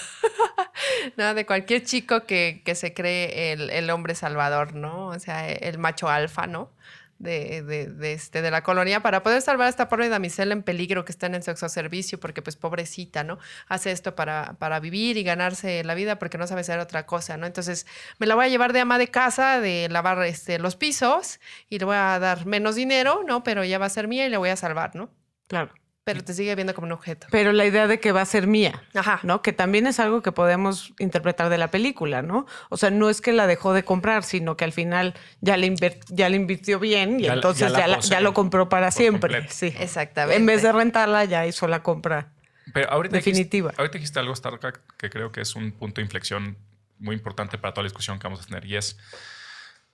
no, 1.17 1.35
de 1.35 1.47
cualquier 1.47 1.83
chico 1.85 2.25
que, 2.25 2.63
se 2.75 2.95
cree 2.95 3.53
el, 3.53 3.91
hombre 3.91 4.15
salvador, 4.15 4.75
¿no? 4.75 5.09
O 5.09 5.19
sea, 5.19 5.49
el 5.49 5.79
macho 5.79 6.09
alfa, 6.09 6.47
¿no? 6.47 6.71
De, 7.19 7.63
de, 7.63 8.13
este, 8.13 8.43
de 8.43 8.51
la 8.51 8.63
colonia 8.63 9.01
para 9.01 9.23
poder 9.23 9.41
salvar 9.41 9.69
a 9.69 9.71
esta 9.71 9.89
pobre 9.89 10.09
damisela 10.09 10.53
en 10.53 10.63
peligro 10.63 11.05
que 11.05 11.13
está 11.13 11.27
en 11.27 11.37
el 11.37 11.43
sexo 11.43 11.69
servicio, 11.69 12.19
porque 12.19 12.43
pues 12.43 12.57
pobrecita, 12.57 13.25
¿no? 13.25 13.39
Hace 13.69 13.93
esto 13.93 14.15
para, 14.15 14.57
para 14.59 14.81
vivir 14.81 15.17
y 15.17 15.23
ganarse 15.23 15.85
la 15.85 15.95
vida 15.95 16.19
porque 16.19 16.39
no 16.39 16.47
sabe 16.47 16.63
hacer 16.63 16.81
otra 16.81 17.07
cosa, 17.07 17.37
¿no? 17.37 17.47
Entonces 17.47 17.87
me 18.19 18.27
la 18.27 18.35
voy 18.35 18.47
a 18.47 18.49
llevar 18.49 18.73
de 18.73 18.81
ama 18.81 18.99
de 18.99 19.09
casa, 19.09 19.61
de 19.61 19.89
lavar 19.91 20.23
este, 20.25 20.59
los 20.59 20.77
pisos 20.77 21.41
y 21.71 21.79
le 21.79 21.85
voy 21.85 21.97
a 21.97 22.19
dar 22.19 22.47
menos 22.47 22.75
dinero, 22.75 23.23
¿no? 23.27 23.43
Pero 23.45 23.65
ya 23.65 23.79
va 23.79 23.87
a 23.87 23.91
ser 23.91 24.09
mía 24.09 24.27
y 24.27 24.31
le 24.31 24.37
voy 24.37 24.51
a 24.51 24.57
salvar, 24.57 24.95
¿no? 24.97 25.11
Claro. 25.47 25.73
Pero 26.05 26.23
te 26.23 26.35
sigue 26.35 26.55
viendo 26.55 26.75
como 26.75 26.87
un 26.87 26.93
objeto. 26.93 27.27
Pero 27.31 27.53
la 27.53 27.65
idea 27.65 27.87
de 27.87 27.99
que 27.99 28.13
va 28.13 28.21
a 28.21 28.27
ser 28.27 28.47
mía, 28.47 28.83
Ajá. 28.95 29.21
¿no? 29.23 29.41
Que 29.41 29.55
también 29.55 29.87
es 29.87 29.99
algo 29.99 30.21
que 30.21 30.33
podemos 30.33 30.93
interpretar 30.99 31.49
de 31.49 31.57
la 31.57 31.71
película, 31.71 32.21
¿no? 32.21 32.47
O 32.69 32.77
sea, 32.77 32.91
no 32.91 33.09
es 33.09 33.23
que 33.23 33.33
la 33.33 33.47
dejó 33.47 33.73
de 33.73 33.85
comprar, 33.85 34.23
sino 34.23 34.55
que 34.55 34.65
al 34.65 34.73
final 34.73 35.15
ya 35.41 35.57
le, 35.57 35.75
ya 36.09 36.29
le 36.29 36.37
invirtió 36.37 36.79
bien 36.79 37.21
y 37.21 37.27
entonces 37.27 37.73
ya, 37.73 38.21
lo 38.21 38.35
compró 38.35 38.69
para 38.69 38.91
siempre. 38.91 39.49
Sí. 39.49 39.75
Exactamente. 39.79 40.37
En 40.37 40.45
vez 40.45 40.63
de 40.63 40.73
rentarla, 40.73 41.25
ya 41.25 41.47
hizo 41.47 41.67
la 41.69 41.83
compra 41.83 42.33
Pero 42.75 42.91
ahorita 42.91 43.17
definitiva. 43.17 43.71
Dijiste, 43.71 43.81
ahorita 43.81 43.99
dijiste 43.99 44.19
algo, 44.21 44.35
Stark, 44.35 44.83
que 44.99 45.09
creo 45.09 45.33
que 45.33 45.41
es 45.41 45.55
un 45.55 45.73
punto 45.73 46.03
de 46.03 46.03
inflexión 46.03 46.59
muy 46.99 47.17
importante 47.17 47.57
para 47.57 47.73
toda 47.73 47.85
la 47.85 47.89
discusión 47.89 48.19
que 48.19 48.27
vamos 48.27 48.43
a 48.43 48.47
tener 48.47 48.67
y 48.67 48.77
es 48.77 48.99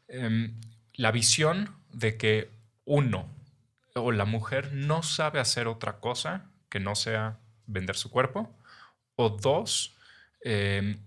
em, 0.08 0.54
la 0.94 1.12
visión 1.12 1.76
de 1.92 2.16
que 2.16 2.50
uno 2.84 3.28
o 3.94 4.12
la 4.12 4.24
mujer 4.24 4.72
no 4.72 5.02
sabe 5.02 5.40
hacer 5.40 5.66
otra 5.66 6.00
cosa 6.00 6.50
que 6.68 6.80
no 6.80 6.94
sea 6.94 7.38
vender 7.66 7.96
su 7.96 8.10
cuerpo, 8.10 8.56
o 9.16 9.30
dos, 9.30 9.96
em, 10.42 10.98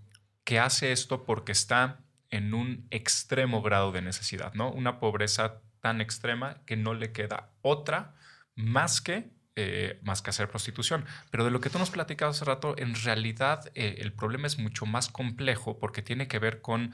que 0.44 0.58
hace 0.58 0.92
esto 0.92 1.24
porque 1.24 1.52
está 1.52 2.00
en 2.30 2.54
un 2.54 2.86
extremo 2.90 3.62
grado 3.62 3.92
de 3.92 4.02
necesidad, 4.02 4.54
¿no? 4.54 4.70
Una 4.70 4.98
pobreza 4.98 5.60
tan 5.80 6.00
extrema 6.00 6.62
que 6.66 6.76
no 6.76 6.94
le 6.94 7.12
queda 7.12 7.50
otra 7.62 8.14
más 8.54 9.00
que 9.00 9.30
eh, 9.56 10.00
más 10.02 10.20
que 10.20 10.30
hacer 10.30 10.48
prostitución. 10.48 11.04
Pero 11.30 11.44
de 11.44 11.52
lo 11.52 11.60
que 11.60 11.70
tú 11.70 11.78
nos 11.78 11.90
platicabas 11.90 12.36
hace 12.36 12.44
rato, 12.44 12.74
en 12.76 12.96
realidad 12.96 13.70
eh, 13.76 13.98
el 13.98 14.12
problema 14.12 14.48
es 14.48 14.58
mucho 14.58 14.84
más 14.84 15.08
complejo 15.08 15.78
porque 15.78 16.02
tiene 16.02 16.26
que 16.26 16.40
ver 16.40 16.60
con 16.60 16.92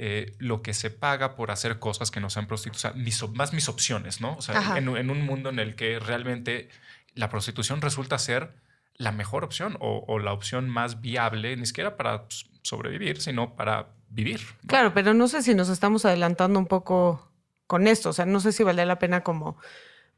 eh, 0.00 0.36
lo 0.38 0.62
que 0.62 0.74
se 0.74 0.90
paga 0.90 1.34
por 1.34 1.50
hacer 1.50 1.80
cosas 1.80 2.12
que 2.12 2.20
no 2.20 2.30
sean 2.30 2.46
prostitución, 2.46 2.94
más 3.34 3.52
mis 3.52 3.68
opciones, 3.68 4.20
¿no? 4.20 4.36
O 4.36 4.42
sea, 4.42 4.76
en, 4.76 4.88
un 4.88 5.26
mundo 5.26 5.48
en 5.48 5.58
el 5.58 5.74
que 5.74 5.98
realmente 5.98 6.68
la 7.14 7.28
prostitución 7.28 7.80
resulta 7.80 8.16
ser 8.20 8.54
la 8.94 9.10
mejor 9.10 9.42
opción 9.42 9.76
o, 9.80 10.20
la 10.20 10.32
opción 10.32 10.68
más 10.68 11.00
viable, 11.00 11.56
ni 11.56 11.66
siquiera 11.66 11.96
para 11.96 12.26
sobrevivir, 12.62 13.20
sino 13.20 13.56
para 13.56 13.88
vivir. 14.08 14.40
Claro, 14.68 14.94
pero 14.94 15.14
no 15.14 15.26
sé 15.26 15.42
si 15.42 15.52
nos 15.56 15.68
estamos 15.68 16.04
adelantando 16.04 16.60
un 16.60 16.66
poco 16.66 17.32
con 17.66 17.88
esto, 17.88 18.10
o 18.10 18.12
sea, 18.12 18.24
no 18.24 18.38
sé 18.38 18.52
si 18.52 18.62
vale 18.62 18.86
la 18.86 19.00
pena 19.00 19.24
como 19.24 19.56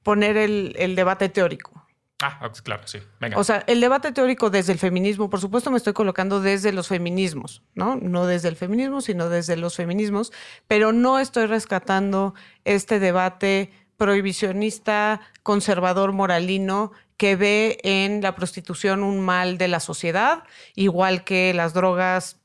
poner 0.03 0.37
el, 0.37 0.95
debate 0.95 1.31
teórico. 1.31 1.87
Ah, 2.23 2.51
claro, 2.63 2.87
sí. 2.87 2.99
Venga. 3.19 3.39
O 3.39 3.45
sea, 3.45 3.65
el 3.67 3.81
debate 3.81 4.13
teórico 4.13 4.51
desde 4.51 4.73
el 4.73 4.79
feminismo, 4.79 5.31
por 5.31 5.41
supuesto 5.41 5.71
me 5.71 5.79
estoy 5.79 5.95
colocando 5.95 6.41
desde 6.41 6.73
los 6.73 6.89
feminismos, 6.89 7.63
¿no? 7.75 7.97
No 7.97 8.27
desde 8.27 8.49
el 8.49 8.57
feminismo, 8.57 9.01
sino 9.01 9.29
desde 9.29 9.57
los 9.57 9.77
feminismos, 9.77 10.33
pero 10.67 10.93
no 10.93 11.19
estoy 11.19 11.47
rescatando 11.47 12.35
este 12.65 12.99
debate 12.99 13.73
prohibicionista, 13.97 15.21
conservador, 15.43 16.13
moralino, 16.13 16.93
que 17.21 17.37
ve 17.37 17.79
en 17.83 18.23
la 18.23 18.35
prostitución 18.35 19.03
un 19.03 19.21
mal 19.21 19.59
de 19.59 19.69
la 19.69 19.79
sociedad, 19.79 20.45
igual 20.75 21.23
que 21.23 21.53
las 21.53 21.75
drogas 21.75 22.40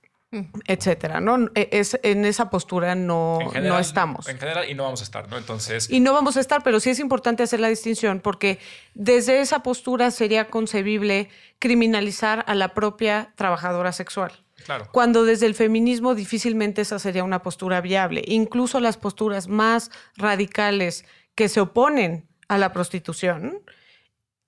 etcétera, 0.67 1.19
¿no? 1.19 1.49
E, 1.55 1.69
es, 1.71 1.99
en 2.03 2.25
esa 2.25 2.49
postura 2.49 2.95
no, 2.95 3.39
no 3.61 3.79
estamos. 3.79 4.27
En 4.27 4.37
general, 4.37 4.69
y 4.69 4.73
no 4.73 4.83
vamos 4.83 5.01
a 5.01 5.03
estar, 5.03 5.29
¿no? 5.29 5.37
Entonces. 5.37 5.89
Y 5.89 5.99
no 5.99 6.13
vamos 6.13 6.37
a 6.37 6.39
estar, 6.39 6.63
pero 6.63 6.79
sí 6.79 6.89
es 6.89 6.99
importante 6.99 7.43
hacer 7.43 7.59
la 7.59 7.67
distinción, 7.67 8.19
porque 8.19 8.59
desde 8.93 9.41
esa 9.41 9.59
postura 9.63 10.11
sería 10.11 10.47
concebible 10.47 11.29
criminalizar 11.59 12.43
a 12.47 12.55
la 12.55 12.73
propia 12.73 13.33
trabajadora 13.35 13.91
sexual. 13.91 14.31
Claro. 14.65 14.87
Cuando 14.91 15.25
desde 15.25 15.45
el 15.45 15.53
feminismo 15.53 16.15
difícilmente 16.15 16.81
esa 16.81 16.97
sería 16.97 17.23
una 17.23 17.41
postura 17.41 17.81
viable. 17.81 18.23
Incluso 18.25 18.79
las 18.79 18.97
posturas 18.97 19.47
más 19.47 19.91
radicales 20.15 21.05
que 21.35 21.49
se 21.49 21.59
oponen 21.59 22.27
a 22.47 22.57
la 22.57 22.71
prostitución 22.71 23.61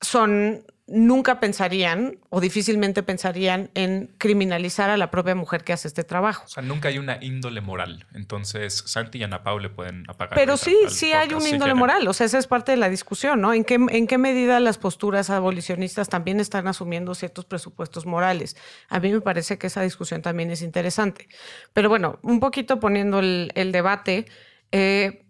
son 0.02 0.66
nunca 0.88 1.42
pensarían 1.42 2.18
o 2.30 2.40
difícilmente 2.40 3.04
pensarían 3.04 3.70
en 3.74 4.10
criminalizar 4.18 4.90
a 4.90 4.96
la 4.96 5.12
propia 5.12 5.36
mujer 5.36 5.66
que 5.66 5.74
hace 5.74 5.90
este 5.90 6.06
trabajo. 6.06 6.46
O 6.46 6.48
sea, 6.48 6.64
nunca 6.64 6.88
hay 6.88 6.98
una 6.98 7.18
índole 7.22 7.60
moral. 7.60 8.06
Entonces, 8.14 8.84
Santi 8.86 9.18
y 9.20 9.24
Ana 9.24 9.44
Pau 9.44 9.60
le 9.60 9.70
pueden 9.70 10.06
apagar. 10.10 10.36
Pero 10.36 10.56
sí, 10.56 10.76
sí 10.88 11.12
hay 11.12 11.34
una 11.34 11.50
índole 11.50 11.74
moral. 11.74 12.08
O 12.08 12.14
sea, 12.14 12.26
esa 12.26 12.38
es 12.38 12.48
parte 12.48 12.72
de 12.72 12.78
la 12.78 12.90
discusión, 12.90 13.42
¿no? 13.42 13.54
¿En 13.54 13.66
qué, 13.66 13.76
¿En 13.76 14.08
qué 14.08 14.18
medida 14.18 14.62
las 14.62 14.78
posturas 14.78 15.30
abolicionistas 15.30 16.08
también 16.08 16.40
están 16.40 16.68
asumiendo 16.68 17.14
ciertos 17.16 17.44
presupuestos 17.44 18.06
morales? 18.06 18.56
A 18.88 19.02
mí 19.02 19.12
me 19.12 19.20
parece 19.20 19.58
que 19.58 19.68
esa 19.68 19.82
discusión 19.82 20.22
también 20.22 20.52
es 20.52 20.62
interesante. 20.62 21.28
Pero 21.74 21.90
bueno, 21.90 22.20
un 22.24 22.40
poquito 22.40 22.80
poniendo 22.80 23.20
el, 23.20 23.72
debate, 23.74 24.26
eh, 24.72 25.26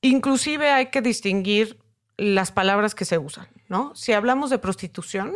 inclusive 0.00 0.70
hay 0.70 0.86
que 0.86 1.02
distinguir 1.02 1.81
las 2.22 2.52
palabras 2.52 2.94
que 2.94 3.04
se 3.04 3.18
usan, 3.18 3.48
¿no? 3.68 3.94
Si 3.94 4.12
hablamos 4.12 4.50
de 4.50 4.58
prostitución, 4.58 5.34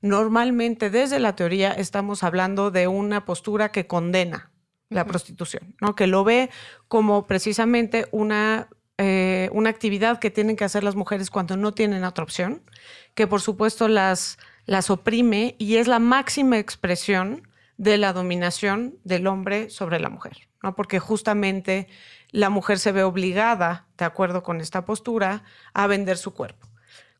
normalmente 0.00 0.90
desde 0.90 1.20
la 1.20 1.36
teoría 1.36 1.72
estamos 1.72 2.22
hablando 2.22 2.70
de 2.70 2.86
una 2.88 3.24
postura 3.24 3.70
que 3.70 3.86
condena 3.86 4.50
la 4.88 5.04
prostitución, 5.04 5.74
¿no? 5.80 5.94
Que 5.94 6.06
lo 6.06 6.24
ve 6.24 6.50
como 6.88 7.26
precisamente 7.26 8.06
una, 8.10 8.68
eh, 8.98 9.50
una 9.52 9.70
actividad 9.70 10.18
que 10.18 10.30
tienen 10.30 10.56
que 10.56 10.64
hacer 10.64 10.84
las 10.84 10.96
mujeres 10.96 11.30
cuando 11.30 11.56
no 11.56 11.72
tienen 11.72 12.04
otra 12.04 12.24
opción, 12.24 12.62
que 13.14 13.26
por 13.26 13.40
supuesto 13.40 13.88
las, 13.88 14.38
las 14.64 14.90
oprime 14.90 15.54
y 15.58 15.76
es 15.76 15.86
la 15.86 15.98
máxima 15.98 16.58
expresión 16.58 17.48
de 17.76 17.98
la 17.98 18.12
dominación 18.12 18.96
del 19.04 19.26
hombre 19.26 19.70
sobre 19.70 20.00
la 20.00 20.08
mujer, 20.08 20.48
¿no? 20.62 20.74
Porque 20.74 20.98
justamente 20.98 21.88
la 22.32 22.50
mujer 22.50 22.78
se 22.78 22.92
ve 22.92 23.04
obligada, 23.04 23.86
de 23.96 24.04
acuerdo 24.04 24.42
con 24.42 24.60
esta 24.60 24.84
postura, 24.84 25.44
a 25.74 25.86
vender 25.86 26.16
su 26.16 26.34
cuerpo. 26.34 26.66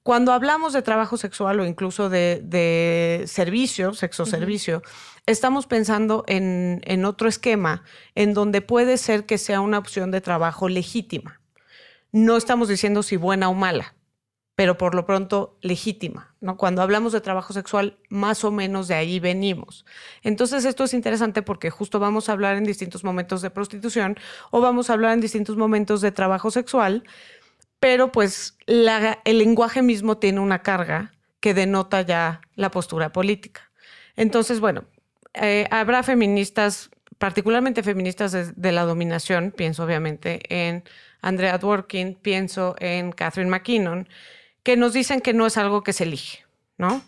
Cuando 0.02 0.32
hablamos 0.32 0.72
de 0.72 0.82
trabajo 0.82 1.16
sexual 1.16 1.60
o 1.60 1.66
incluso 1.66 2.08
de, 2.08 3.22
servicio, 3.26 3.94
sexo 3.94 4.26
servicio, 4.26 4.82
estamos 5.26 5.66
pensando 5.66 6.24
en, 6.26 6.80
en 6.84 7.04
otro 7.04 7.28
esquema 7.28 7.84
en 8.16 8.34
donde 8.34 8.62
puede 8.62 8.96
ser 8.96 9.26
que 9.26 9.38
sea 9.38 9.60
una 9.60 9.78
opción 9.78 10.10
de 10.10 10.20
trabajo 10.20 10.68
legítima. 10.68 11.40
No 12.10 12.36
estamos 12.36 12.66
diciendo 12.66 13.04
si 13.04 13.16
buena 13.16 13.48
o 13.48 13.54
mala, 13.54 13.94
pero 14.62 14.78
por 14.78 14.94
lo 14.94 15.04
pronto 15.04 15.58
legítima. 15.60 16.36
¿no? 16.40 16.56
Cuando 16.56 16.82
hablamos 16.82 17.12
de 17.12 17.20
trabajo 17.20 17.52
sexual, 17.52 17.98
más 18.10 18.44
o 18.44 18.52
menos 18.52 18.86
de 18.86 18.94
ahí 18.94 19.18
venimos. 19.18 19.84
Entonces 20.22 20.64
esto 20.64 20.84
es 20.84 20.94
interesante 20.94 21.42
porque 21.42 21.68
justo 21.68 21.98
vamos 21.98 22.28
a 22.28 22.32
hablar 22.32 22.56
en 22.56 22.62
distintos 22.62 23.02
momentos 23.02 23.42
de 23.42 23.50
prostitución 23.50 24.16
o 24.52 24.60
vamos 24.60 24.88
a 24.88 24.92
hablar 24.92 25.14
en 25.14 25.20
distintos 25.20 25.56
momentos 25.56 26.00
de 26.00 26.12
trabajo 26.12 26.52
sexual, 26.52 27.02
pero 27.80 28.12
pues 28.12 28.56
el 28.68 29.38
lenguaje 29.38 29.82
mismo 29.82 30.18
tiene 30.18 30.38
una 30.38 30.60
carga 30.62 31.12
que 31.40 31.54
denota 31.54 32.02
ya 32.02 32.40
la 32.54 32.70
postura 32.70 33.10
política. 33.10 33.68
Entonces, 34.14 34.60
bueno, 34.60 34.84
eh, 35.34 35.66
habrá 35.72 36.04
feministas, 36.04 36.88
particularmente 37.18 37.82
feministas 37.82 38.54
de, 38.54 38.70
la 38.70 38.84
dominación, 38.84 39.50
pienso 39.50 39.82
obviamente 39.82 40.38
en 40.48 40.84
Andrea 41.20 41.58
Dworkin, 41.58 42.14
pienso 42.14 42.76
en 42.78 43.10
Catherine 43.10 43.50
McKinnon, 43.50 44.08
que 44.62 44.76
nos 44.76 44.92
dicen 44.92 45.20
que 45.20 45.32
no 45.32 45.46
es 45.46 45.56
algo 45.56 45.82
que 45.82 45.92
se 45.92 46.04
elige, 46.04 46.44
¿no? 46.78 47.02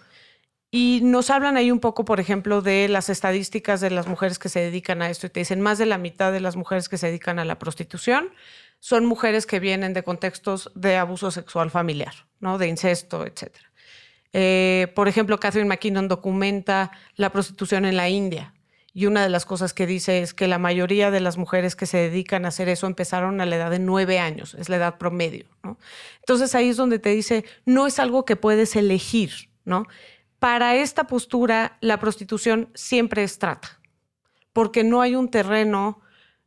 Y 0.71 1.01
nos 1.05 1.31
hablan 1.31 1.57
ahí 1.57 1.71
un 1.71 1.79
poco, 1.79 2.05
por 2.05 2.19
ejemplo, 2.19 2.61
de 2.61 2.89
las 2.89 3.09
estadísticas 3.09 3.81
de 3.81 3.91
las 3.91 4.09
mujeres 4.09 4.41
que 4.41 4.49
se 4.49 4.59
dedican 4.59 5.03
a 5.03 5.11
esto 5.11 5.29
y 5.29 5.31
te 5.31 5.41
dicen 5.41 5.61
más 5.61 5.79
de 5.79 5.87
la 5.87 5.99
mitad 5.99 6.33
de 6.33 6.41
las 6.41 6.57
mujeres 6.57 6.89
que 6.89 6.99
se 6.99 7.07
dedican 7.07 7.39
a 7.39 7.45
la 7.45 7.61
prostitución 7.61 8.31
son 8.81 9.07
mujeres 9.07 9.47
que 9.47 9.61
vienen 9.61 9.95
de 9.95 10.03
contextos 10.03 10.73
de 10.75 10.97
abuso 10.97 11.31
sexual 11.31 11.71
familiar, 11.71 12.15
¿no? 12.41 12.59
De 12.59 12.67
incesto, 12.67 13.25
etc. 13.25 13.55
Eh, 14.33 14.93
por 14.97 15.07
ejemplo, 15.07 15.39
Catherine 15.39 15.69
McKinnon 15.69 16.09
documenta 16.09 16.91
la 17.15 17.31
prostitución 17.31 17.85
en 17.85 17.97
la 17.97 18.09
India 18.09 18.53
y 18.97 19.07
una 19.07 19.25
de 19.25 19.29
las 19.29 19.45
cosas 19.45 19.75
que 19.75 19.89
dice 19.89 20.23
es 20.23 20.33
que 20.35 20.47
la 20.47 20.59
mayoría 20.59 21.11
de 21.11 21.19
las 21.19 21.37
mujeres 21.37 21.75
que 21.75 21.85
se 21.85 21.99
dedican 21.99 22.45
a 22.45 22.49
hacer 22.49 22.69
eso 22.69 22.87
empezaron 22.87 23.41
a 23.41 23.47
la 23.47 23.57
edad 23.57 23.71
de 23.71 23.81
nueve 23.81 24.21
años, 24.21 24.55
es 24.55 24.69
la 24.69 24.77
edad 24.77 24.99
promedio. 24.99 25.47
¿no? 25.65 25.77
Entonces 26.21 26.55
ahí 26.55 26.69
es 26.69 26.77
donde 26.77 27.01
te 27.01 27.11
dice, 27.11 27.45
no 27.67 27.89
es 27.89 27.99
algo 27.99 28.25
que 28.25 28.37
puedes 28.37 28.77
elegir. 28.77 29.51
¿no? 29.65 29.87
Para 30.39 30.77
esta 30.77 31.09
postura, 31.09 31.77
la 31.81 31.99
prostitución 31.99 32.71
siempre 32.75 33.25
es 33.25 33.41
trata, 33.41 33.81
porque 34.53 34.85
no 34.85 35.03
hay 35.03 35.17
un 35.17 35.29
terreno 35.29 36.01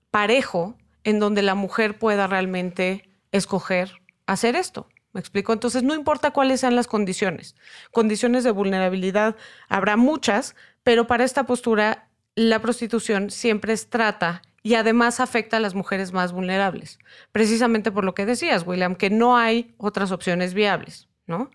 parejo 0.10 0.78
en 1.04 1.20
donde 1.20 1.42
la 1.42 1.54
mujer 1.54 2.00
pueda 2.00 2.28
realmente 2.28 3.10
escoger 3.34 4.02
hacer 4.26 4.56
esto. 4.56 4.88
¿Me 5.14 5.20
explico? 5.20 5.52
Entonces, 5.52 5.84
no 5.84 5.96
importa 5.96 6.32
cuáles 6.32 6.60
sean 6.60 6.76
las 6.76 6.88
condiciones. 6.88 7.56
Condiciones 7.92 8.44
de 8.44 8.52
vulnerabilidad 8.52 9.36
habrá 9.68 9.98
muchas, 9.98 10.56
pero 10.84 11.08
para 11.08 11.24
esta 11.24 11.46
postura 11.46 12.07
la 12.38 12.62
prostitución 12.62 13.32
siempre 13.32 13.74
es 13.74 13.90
trata 13.90 14.44
y 14.62 14.76
además 14.76 15.20
afecta 15.20 15.58
a 15.58 15.60
las 15.60 15.74
mujeres 15.74 16.14
más 16.14 16.34
vulnerables, 16.34 17.00
precisamente 17.32 17.92
por 17.92 18.06
lo 18.06 18.14
que 18.14 18.28
decías, 18.28 18.64
William, 18.68 18.96
que 18.96 19.10
no 19.10 19.38
hay 19.38 19.74
otras 19.78 20.12
opciones 20.12 20.54
viables, 20.54 21.08
¿no? 21.26 21.50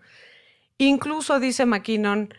Incluso 0.77 1.39
dice 1.39 1.65
McKinnon, 1.65 2.33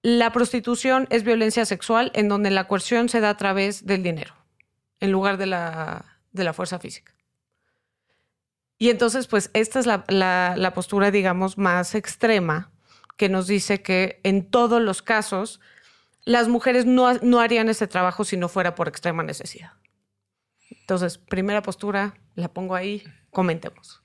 la 0.00 0.32
prostitución 0.32 1.06
es 1.10 1.22
violencia 1.22 1.66
sexual 1.66 2.10
en 2.14 2.28
donde 2.28 2.50
la 2.50 2.66
coerción 2.66 3.10
se 3.10 3.20
da 3.20 3.28
a 3.28 3.36
través 3.36 3.84
del 3.84 4.02
dinero, 4.02 4.34
en 4.98 5.12
lugar 5.12 5.36
de 5.36 5.44
la, 5.44 6.18
de 6.32 6.44
la 6.44 6.54
fuerza 6.54 6.78
física. 6.78 7.12
Y 8.78 8.88
entonces, 8.88 9.26
pues 9.26 9.50
esta 9.52 9.80
es 9.80 9.84
la, 9.84 10.06
la 10.08 10.72
postura, 10.72 11.10
digamos, 11.10 11.58
más 11.58 11.94
extrema 11.94 12.70
que 13.18 13.28
nos 13.28 13.48
dice 13.48 13.82
que 13.82 14.18
en 14.22 14.46
todos 14.46 14.80
los 14.80 15.02
casos 15.02 15.60
las 16.24 16.48
mujeres 16.48 16.86
no, 16.86 17.40
harían 17.40 17.68
ese 17.68 17.86
trabajo 17.86 18.24
si 18.24 18.36
no 18.36 18.48
fuera 18.48 18.74
por 18.74 18.88
extrema 18.88 19.22
necesidad. 19.22 19.72
Entonces, 20.70 21.18
primera 21.18 21.62
postura, 21.62 22.14
la 22.34 22.48
pongo 22.48 22.74
ahí, 22.74 23.02
comentemos. 23.30 24.00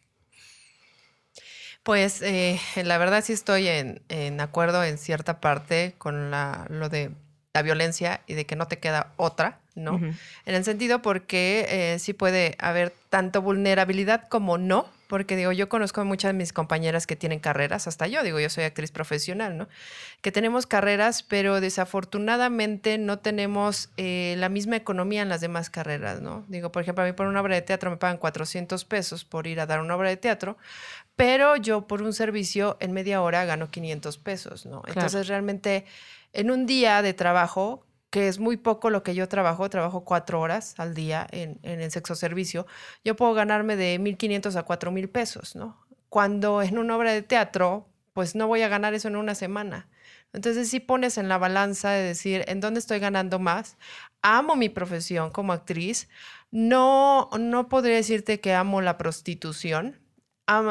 Pues 1.83 2.21
eh, 2.21 2.59
la 2.83 2.97
verdad 2.97 3.23
sí 3.23 3.33
estoy 3.33 3.67
en, 3.67 4.41
acuerdo 4.41 4.83
en 4.83 4.97
cierta 4.97 5.39
parte 5.39 5.93
con 5.97 6.31
lo 6.31 6.89
de 6.89 7.11
la 7.53 7.61
violencia 7.61 8.21
y 8.27 8.33
de 8.33 8.45
que 8.45 8.55
no 8.55 8.67
te 8.67 8.79
queda 8.79 9.13
otra, 9.17 9.59
¿no? 9.75 9.95
En 9.97 10.55
el 10.55 10.63
sentido 10.63 11.01
porque 11.01 11.65
eh, 11.69 11.99
sí 11.99 12.13
puede 12.13 12.55
haber 12.59 12.93
tanto 13.09 13.41
vulnerabilidad 13.41 14.27
como 14.27 14.57
no, 14.57 14.89
porque 15.15 15.37
digo, 15.37 15.53
yo 15.53 15.69
conozco 15.69 16.01
a 16.01 16.03
muchas 16.03 16.33
de 16.33 16.33
mis 16.33 16.51
compañeras 16.51 17.07
que 17.07 17.15
tienen 17.15 17.39
carreras, 17.39 17.87
hasta 17.87 18.05
yo, 18.05 18.21
digo, 18.21 18.37
yo 18.37 18.49
soy 18.49 18.65
actriz 18.65 18.91
profesional, 18.91 19.57
¿no? 19.57 19.69
Que 20.19 20.29
tenemos 20.29 20.67
carreras, 20.67 21.23
pero 21.23 21.61
desafortunadamente 21.61 22.97
no 22.97 23.19
tenemos 23.19 23.91
eh, 23.95 24.35
la 24.39 24.49
misma 24.49 24.75
economía 24.75 25.21
en 25.21 25.29
las 25.29 25.39
demás 25.39 25.69
carreras, 25.69 26.19
¿no? 26.19 26.43
Digo, 26.49 26.69
por 26.73 26.81
ejemplo, 26.81 27.05
a 27.05 27.07
mí 27.07 27.13
por 27.13 27.27
una 27.27 27.39
obra 27.39 27.55
de 27.55 27.61
teatro 27.61 27.89
me 27.91 27.95
pagan 27.95 28.17
400 28.17 28.83
pesos 28.83 29.23
por 29.23 29.47
ir 29.47 29.61
a 29.61 29.65
dar 29.65 29.79
una 29.79 29.95
obra 29.95 30.09
de 30.09 30.17
teatro, 30.17 30.57
pero 31.15 31.55
yo 31.55 31.87
por 31.87 32.01
un 32.01 32.11
servicio 32.11 32.75
en 32.81 32.91
media 32.91 33.21
hora 33.21 33.45
gano 33.45 33.71
500 33.71 34.17
pesos, 34.17 34.65
¿no? 34.65 34.83
Entonces 34.85 35.29
realmente 35.29 35.85
en 36.33 36.51
un 36.51 36.65
día 36.65 37.01
de 37.01 37.13
trabajo, 37.13 37.85
que 38.15 38.29
es 38.29 38.39
muy 38.39 38.55
poco 38.55 38.89
lo 38.91 39.03
que 39.03 39.13
yo 39.13 39.27
trabajo, 39.27 39.69
trabajo 39.69 40.05
cuatro 40.05 40.39
horas 40.39 40.73
al 40.77 40.93
día 40.93 41.27
en, 41.31 41.59
en 41.63 41.81
el 41.81 41.91
sexo 41.91 42.15
servicio, 42.15 42.65
yo 43.03 43.17
puedo 43.17 43.33
ganarme 43.33 43.75
de 43.75 43.99
1.500 43.99 44.55
a 44.55 44.65
4.000 44.65 45.11
pesos, 45.11 45.53
¿no? 45.57 45.85
Cuando 46.07 46.61
en 46.61 46.77
una 46.77 46.95
obra 46.95 47.11
de 47.11 47.23
teatro, 47.23 47.89
pues 48.13 48.33
no 48.33 48.47
voy 48.47 48.61
a 48.61 48.69
ganar 48.69 48.93
eso 48.93 49.09
en 49.09 49.17
una 49.17 49.35
semana. 49.35 49.89
Entonces, 50.31 50.69
si 50.69 50.79
pones 50.79 51.17
en 51.17 51.27
la 51.27 51.37
balanza 51.37 51.91
de 51.91 52.03
decir, 52.03 52.45
¿en 52.47 52.61
dónde 52.61 52.79
estoy 52.79 52.99
ganando 52.99 53.37
más? 53.37 53.75
Amo 54.21 54.55
mi 54.55 54.69
profesión 54.69 55.29
como 55.29 55.51
actriz. 55.51 56.07
No, 56.51 57.29
no 57.37 57.67
podría 57.67 57.97
decirte 57.97 58.39
que 58.39 58.53
amo 58.53 58.79
la 58.79 58.97
prostitución, 58.97 59.99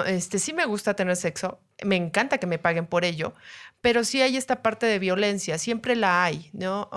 este, 0.06 0.38
sí 0.38 0.54
me 0.54 0.64
gusta 0.64 0.94
tener 0.94 1.16
sexo, 1.16 1.60
me 1.82 1.96
encanta 1.96 2.38
que 2.38 2.46
me 2.46 2.58
paguen 2.58 2.86
por 2.86 3.04
ello, 3.04 3.34
pero 3.80 4.04
sí 4.04 4.22
hay 4.22 4.36
esta 4.36 4.62
parte 4.62 4.86
de 4.86 4.98
violencia, 4.98 5.58
siempre 5.58 5.96
la 5.96 6.24
hay, 6.24 6.50
¿no? 6.52 6.88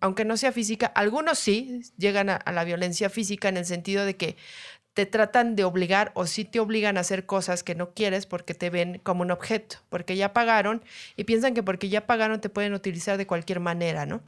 aunque 0.00 0.24
no 0.24 0.36
sea 0.36 0.52
física, 0.52 0.86
algunos 0.86 1.38
sí 1.38 1.82
llegan 1.96 2.30
a, 2.30 2.40
la 2.52 2.64
violencia 2.64 3.10
física 3.10 3.48
en 3.48 3.56
el 3.56 3.66
sentido 3.66 4.04
de 4.04 4.16
que 4.16 4.36
te 4.94 5.06
tratan 5.06 5.56
de 5.56 5.64
obligar 5.64 6.12
o 6.14 6.26
sí 6.26 6.44
te 6.44 6.60
obligan 6.60 6.96
a 6.96 7.00
hacer 7.00 7.26
cosas 7.26 7.62
que 7.62 7.74
no 7.74 7.94
quieres 7.94 8.26
porque 8.26 8.54
te 8.54 8.70
ven 8.70 9.00
como 9.02 9.22
un 9.22 9.30
objeto, 9.30 9.78
porque 9.88 10.16
ya 10.16 10.32
pagaron 10.32 10.84
y 11.16 11.24
piensan 11.24 11.54
que 11.54 11.62
porque 11.62 11.88
ya 11.88 12.06
pagaron 12.06 12.40
te 12.40 12.48
pueden 12.48 12.74
utilizar 12.74 13.16
de 13.16 13.26
cualquier 13.26 13.60
manera, 13.60 14.06
¿no? 14.06 14.22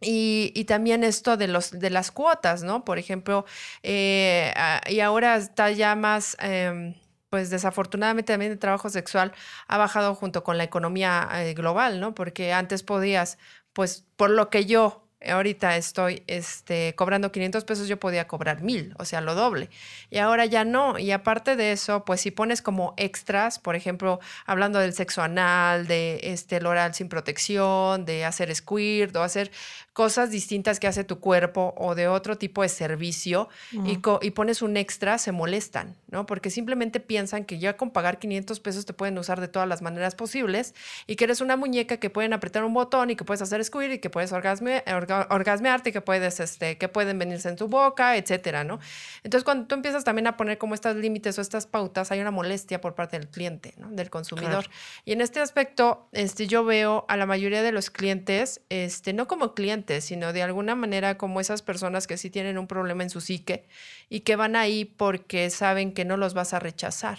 Y, 0.00 0.64
también 0.66 1.04
esto 1.04 1.36
de, 1.38 1.48
los, 1.48 1.70
de 1.70 1.90
las 1.90 2.10
cuotas, 2.10 2.62
¿no? 2.62 2.84
Por 2.84 2.98
ejemplo, 2.98 3.46
eh, 3.82 4.52
ah, 4.56 4.82
y 4.88 5.00
ahora 5.00 5.36
está 5.36 5.70
ya 5.70 5.94
más... 5.96 6.36
Em, 6.40 6.94
pues 7.30 7.50
desafortunadamente 7.50 8.32
también 8.32 8.52
el 8.52 8.58
trabajo 8.58 8.90
sexual 8.90 9.32
ha 9.68 9.78
bajado 9.78 10.14
junto 10.14 10.44
con 10.44 10.58
la 10.58 10.64
economía 10.64 11.28
eh, 11.34 11.54
global, 11.54 12.00
¿no? 12.00 12.14
Porque 12.14 12.52
antes 12.52 12.82
podías, 12.82 13.38
pues 13.72 14.04
por 14.16 14.30
lo 14.30 14.50
que 14.50 14.66
yo 14.66 15.06
ahorita 15.24 15.76
estoy 15.76 16.22
este, 16.26 16.94
cobrando 16.94 17.32
500 17.32 17.64
pesos, 17.64 17.88
yo 17.88 17.98
podía 17.98 18.28
cobrar 18.28 18.62
1000, 18.62 18.94
o 18.98 19.04
sea, 19.04 19.20
lo 19.20 19.34
doble. 19.34 19.70
Y 20.10 20.18
ahora 20.18 20.46
ya 20.46 20.64
no. 20.64 20.98
Y 20.98 21.10
aparte 21.10 21.56
de 21.56 21.72
eso, 21.72 22.04
pues 22.04 22.20
si 22.20 22.30
pones 22.30 22.62
como 22.62 22.94
extras, 22.96 23.58
por 23.58 23.76
ejemplo, 23.76 24.20
hablando 24.46 24.78
del 24.78 24.92
sexo 24.92 25.22
anal, 25.22 25.86
de 25.86 26.20
este, 26.22 26.56
el 26.56 26.66
oral 26.66 26.94
sin 26.94 27.08
protección, 27.08 28.04
de 28.04 28.24
hacer 28.24 28.54
squirt 28.54 29.14
o 29.16 29.22
hacer 29.22 29.50
cosas 29.96 30.30
distintas 30.30 30.78
que 30.78 30.86
hace 30.86 31.04
tu 31.04 31.20
cuerpo 31.20 31.72
o 31.78 31.94
de 31.94 32.06
otro 32.06 32.36
tipo 32.36 32.60
de 32.60 32.68
servicio 32.68 33.48
y, 33.72 33.98
y, 34.20 34.30
pones 34.32 34.60
un 34.60 34.76
extra, 34.76 35.16
se 35.16 35.32
molestan, 35.32 35.96
¿no? 36.10 36.26
Porque 36.26 36.50
simplemente 36.50 37.00
piensan 37.00 37.46
que 37.46 37.58
ya 37.58 37.78
con 37.78 37.90
pagar 37.90 38.18
500 38.18 38.60
pesos 38.60 38.84
te 38.84 38.92
pueden 38.92 39.16
usar 39.16 39.40
de 39.40 39.48
todas 39.48 39.66
las 39.66 39.80
maneras 39.80 40.14
posibles 40.14 40.74
y 41.06 41.16
que 41.16 41.24
eres 41.24 41.40
una 41.40 41.56
muñeca 41.56 41.96
que 41.96 42.10
pueden 42.10 42.34
apretar 42.34 42.62
un 42.64 42.74
botón 42.74 43.08
y 43.08 43.16
que 43.16 43.24
puedes 43.24 43.40
hacer 43.40 43.64
squirt 43.64 43.94
y 43.94 43.98
que 43.98 44.10
puedes 44.10 44.32
orgasme, 44.32 44.84
orgasmearte, 45.30 45.92
que 45.92 46.02
puedes, 46.02 46.40
este, 46.40 46.76
que 46.76 46.88
pueden 46.88 47.18
venirse 47.18 47.48
en 47.48 47.56
tu 47.56 47.66
boca, 47.66 48.18
etcétera, 48.18 48.64
¿no? 48.64 48.78
Entonces, 49.24 49.44
cuando 49.44 49.66
tú 49.66 49.76
empiezas 49.76 50.04
también 50.04 50.26
a 50.26 50.36
poner 50.36 50.58
como 50.58 50.74
estos 50.74 50.94
límites 50.96 51.38
o 51.38 51.40
estas 51.40 51.66
pautas, 51.66 52.12
hay 52.12 52.20
una 52.20 52.30
molestia 52.30 52.82
por 52.82 52.94
parte 52.94 53.18
del 53.18 53.28
cliente, 53.28 53.72
¿no? 53.78 53.90
Del 53.90 54.10
consumidor. 54.10 54.68
Y 55.06 55.12
en 55.12 55.22
este 55.22 55.40
aspecto, 55.40 56.06
este, 56.12 56.46
yo 56.46 56.66
veo 56.66 57.06
a 57.08 57.16
la 57.16 57.24
mayoría 57.24 57.62
de 57.62 57.72
los 57.72 57.88
clientes, 57.88 58.60
este, 58.68 59.14
no 59.14 59.26
como 59.26 59.54
clientes, 59.54 59.85
sino 60.00 60.32
de 60.32 60.42
alguna 60.42 60.74
manera 60.74 61.16
como 61.16 61.40
esas 61.40 61.62
personas 61.62 62.06
que 62.06 62.16
sí 62.16 62.30
tienen 62.30 62.58
un 62.58 62.66
problema 62.66 63.02
en 63.02 63.10
su 63.10 63.20
psique 63.20 63.68
y 64.08 64.20
que 64.20 64.36
van 64.36 64.56
ahí 64.56 64.84
porque 64.84 65.50
saben 65.50 65.92
que 65.92 66.04
no 66.04 66.16
los 66.16 66.34
vas 66.34 66.54
a 66.54 66.58
rechazar. 66.58 67.18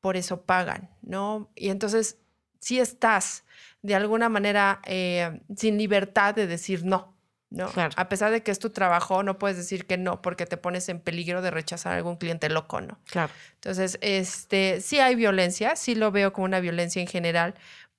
Por 0.00 0.16
eso 0.16 0.42
pagan, 0.42 0.90
¿no? 1.02 1.50
Y 1.54 1.70
entonces, 1.70 2.18
si 2.60 2.78
estás 2.78 3.44
de 3.82 3.94
alguna 3.94 4.28
manera 4.28 4.80
eh, 4.84 5.40
sin 5.56 5.78
libertad 5.78 6.34
de 6.34 6.46
decir 6.46 6.84
no, 6.84 7.14
¿no? 7.54 7.70
A 7.96 8.08
pesar 8.08 8.32
de 8.32 8.42
que 8.42 8.50
es 8.50 8.58
tu 8.58 8.70
trabajo, 8.70 9.22
no 9.22 9.38
puedes 9.38 9.56
decir 9.56 9.86
que 9.86 9.96
no 9.96 10.20
porque 10.22 10.44
te 10.44 10.56
pones 10.56 10.88
en 10.88 11.00
peligro 11.00 11.40
de 11.40 11.50
rechazar 11.50 11.92
a 11.92 11.96
algún 11.96 12.16
cliente 12.16 12.48
loco, 12.48 12.80
¿no? 12.80 12.98
Claro. 13.06 13.32
Entonces, 13.54 13.98
este, 14.00 14.80
sí 14.80 14.98
hay 14.98 15.14
violencia, 15.14 15.76
sí 15.76 15.94
lo 15.94 16.10
veo 16.10 16.32
como 16.32 16.46
una 16.46 16.60
violencia 16.60 17.00
en 17.00 17.06
general, 17.06 17.54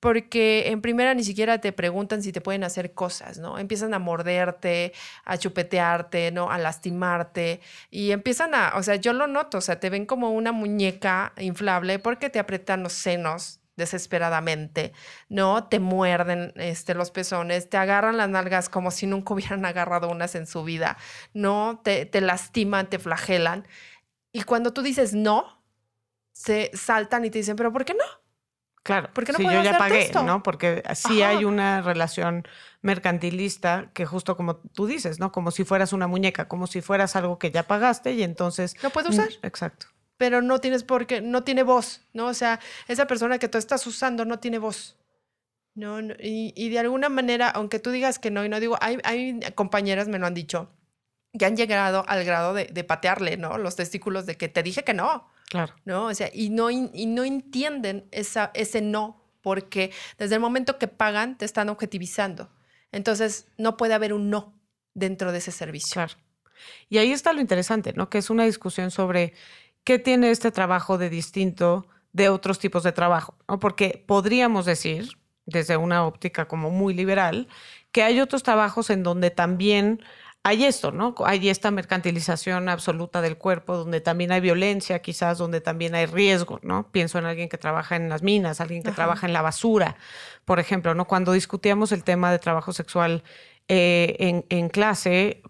porque 0.05 0.67
en 0.67 0.81
primera 0.81 1.15
ni 1.15 1.23
siquiera 1.23 1.57
te 1.57 1.71
preguntan 1.71 2.21
si 2.21 2.31
te 2.31 2.39
pueden 2.39 2.63
hacer 2.63 2.93
cosas, 2.93 3.39
¿no? 3.39 3.57
Empiezan 3.57 3.95
a 3.95 3.97
morderte, 3.97 4.93
a 5.23 5.35
chupetearte, 5.35 6.31
¿no? 6.31 6.51
A 6.51 6.59
lastimarte 6.59 7.59
y 7.89 8.11
empiezan 8.11 8.53
a, 8.53 8.73
o 8.75 8.83
sea, 8.83 8.97
yo 8.97 9.13
lo 9.13 9.25
noto, 9.25 9.57
o 9.57 9.61
sea, 9.61 9.79
te 9.79 9.89
ven 9.89 10.05
como 10.05 10.29
una 10.29 10.51
muñeca 10.51 11.33
inflable 11.37 11.97
porque 11.97 12.29
te 12.29 12.37
aprietan 12.37 12.83
los 12.83 12.93
senos, 12.93 13.61
desesperadamente, 13.77 14.93
¿no? 15.27 15.69
Te 15.69 15.79
muerden 15.79 16.53
este, 16.55 16.93
los 16.93 17.09
pezones, 17.09 17.67
te 17.67 17.77
agarran 17.77 18.15
las 18.17 18.29
nalgas 18.29 18.69
como 18.69 18.91
si 18.91 19.07
nunca 19.07 19.33
hubieran 19.33 19.65
agarrado 19.65 20.09
unas 20.09 20.35
en 20.35 20.45
su 20.45 20.63
vida, 20.63 20.97
¿no? 21.33 21.81
Te, 21.83 22.05
te 22.05 22.21
lastiman, 22.21 22.91
te 22.91 22.99
flagelan. 22.99 23.67
Y 24.31 24.43
cuando 24.43 24.71
tú 24.71 24.83
dices 24.83 25.15
no, 25.15 25.63
se 26.31 26.69
saltan 26.75 27.25
y 27.25 27.31
te 27.31 27.39
dicen, 27.39 27.55
pero 27.55 27.73
¿por 27.73 27.85
qué 27.85 27.95
no? 27.95 28.24
Claro, 28.85 29.09
porque 29.13 29.31
no 29.31 29.39
yo 29.39 29.63
ya 29.63 29.79
pagué, 29.79 30.11
¿no? 30.13 30.43
Porque 30.43 30.83
sí 30.93 31.23
hay 31.23 31.43
una 31.43 31.81
relación 31.81 32.47
mercantilista 32.83 33.89
que 33.93 34.05
justo 34.05 34.37
como 34.37 34.57
tú 34.57 34.85
dices, 34.85 35.19
¿no? 35.19 35.31
Como 35.31 35.49
si 35.49 35.63
fueras 35.63 35.91
una 35.91 36.05
muñeca, 36.05 36.47
como 36.47 36.67
si 36.67 36.81
fueras 36.81 37.15
algo 37.15 37.39
que 37.39 37.49
ya 37.49 37.63
pagaste 37.63 38.13
y 38.13 38.21
entonces... 38.21 38.75
No 38.83 38.91
puedo 38.91 39.09
usar. 39.09 39.29
Exacto 39.41 39.87
pero 40.17 40.41
no 40.41 40.59
tienes 40.59 40.83
por 40.83 41.07
qué, 41.07 41.19
no 41.19 41.43
tiene 41.43 41.63
voz, 41.63 42.01
¿no? 42.13 42.27
O 42.27 42.33
sea, 42.33 42.61
esa 42.87 43.05
persona 43.05 43.37
que 43.37 43.49
tú 43.49 43.57
estás 43.57 43.85
usando 43.85 44.23
no 44.23 44.39
tiene 44.39 44.59
voz. 44.59 44.95
No, 45.73 45.99
y, 46.19 46.69
de 46.69 46.79
alguna 46.79 47.09
manera, 47.09 47.49
aunque 47.49 47.79
tú 47.79 47.91
digas 47.91 48.17
que 48.17 48.31
no, 48.31 48.45
y 48.45 48.49
no 48.49 48.61
digo, 48.61 48.77
hay, 48.79 48.97
hay 49.03 49.41
compañeras 49.55 50.07
me 50.07 50.19
lo 50.19 50.25
han 50.25 50.33
dicho, 50.33 50.69
que 51.37 51.45
han 51.45 51.57
llegado 51.57 52.05
al 52.07 52.23
grado 52.23 52.53
de, 52.53 52.83
patearle, 52.85 53.35
¿no? 53.35 53.57
Los 53.57 53.75
testículos 53.75 54.25
de 54.25 54.37
que 54.37 54.47
te 54.47 54.63
dije 54.63 54.85
que 54.85 54.93
no. 54.93 55.29
Claro. 55.49 55.73
¿No? 55.85 56.05
O 56.05 56.13
sea, 56.13 56.29
y 56.33 56.49
no, 56.49 56.69
y 56.71 57.05
no 57.05 57.23
entienden 57.23 58.07
esa, 58.11 58.51
ese 58.53 58.81
no, 58.81 59.21
porque 59.41 59.91
desde 60.17 60.35
el 60.35 60.41
momento 60.41 60.79
que 60.79 60.87
pagan 60.87 61.37
te 61.37 61.45
están 61.45 61.69
objetivizando. 61.69 62.49
Entonces, 62.91 63.47
no 63.57 63.77
puede 63.77 63.93
haber 63.93 64.13
un 64.13 64.29
no 64.29 64.53
dentro 64.93 65.31
de 65.31 65.37
ese 65.37 65.51
servicio. 65.51 65.93
Claro. 65.93 66.13
Y 66.89 66.97
ahí 66.97 67.11
está 67.11 67.33
lo 67.33 67.41
interesante, 67.41 67.93
¿no? 67.93 68.09
Que 68.09 68.17
es 68.17 68.29
una 68.29 68.45
discusión 68.45 68.91
sobre 68.91 69.33
¿qué 69.83 69.99
tiene 69.99 70.31
este 70.31 70.51
trabajo 70.51 70.97
de 70.97 71.09
distinto 71.09 71.87
de 72.11 72.29
otros 72.29 72.59
tipos 72.59 72.83
de 72.83 72.91
trabajo? 72.91 73.35
¿no? 73.47 73.59
Porque 73.59 74.03
podríamos 74.05 74.65
decir, 74.65 75.09
desde 75.45 75.77
una 75.77 76.05
óptica 76.05 76.47
como 76.47 76.71
muy 76.71 76.93
liberal, 76.93 77.47
que 77.91 78.03
hay 78.03 78.19
otros 78.19 78.43
trabajos 78.43 78.89
en 78.89 79.03
donde 79.03 79.29
también 79.29 80.01
hay 80.47 80.63
esto, 80.63 80.91
¿no? 80.91 81.15
Hay 81.25 81.49
esta 81.49 81.71
mercantilización 81.71 82.69
absoluta 82.69 83.19
del 83.19 83.35
cuerpo, 83.35 83.77
donde 83.77 83.99
también 83.99 84.31
hay 84.31 84.41
violencia, 84.41 85.01
quizás, 85.01 85.39
donde 85.39 85.59
también 85.59 85.95
hay 85.95 86.05
riesgo, 86.05 86.59
¿no? 86.61 86.87
Pienso 86.91 87.17
en 87.17 87.25
alguien 87.25 87.49
que 87.49 87.57
trabaja 87.57 87.95
en 87.95 88.09
las 88.09 88.21
minas, 88.21 88.61
alguien 88.61 88.83
que 88.83 88.91
trabaja 88.91 89.25
en 89.25 89.33
la 89.33 89.41
basura, 89.41 89.95
por 90.45 90.59
ejemplo, 90.59 90.93
¿no? 90.93 91.05
Cuando 91.05 91.31
discutíamos 91.31 91.91
el 91.91 92.03
tema 92.03 92.31
de 92.31 92.37
trabajo 92.37 92.73
sexual 92.73 93.23
eh, 93.67 94.17
en, 94.19 94.45
en, 94.49 94.69
clase, 94.69 95.41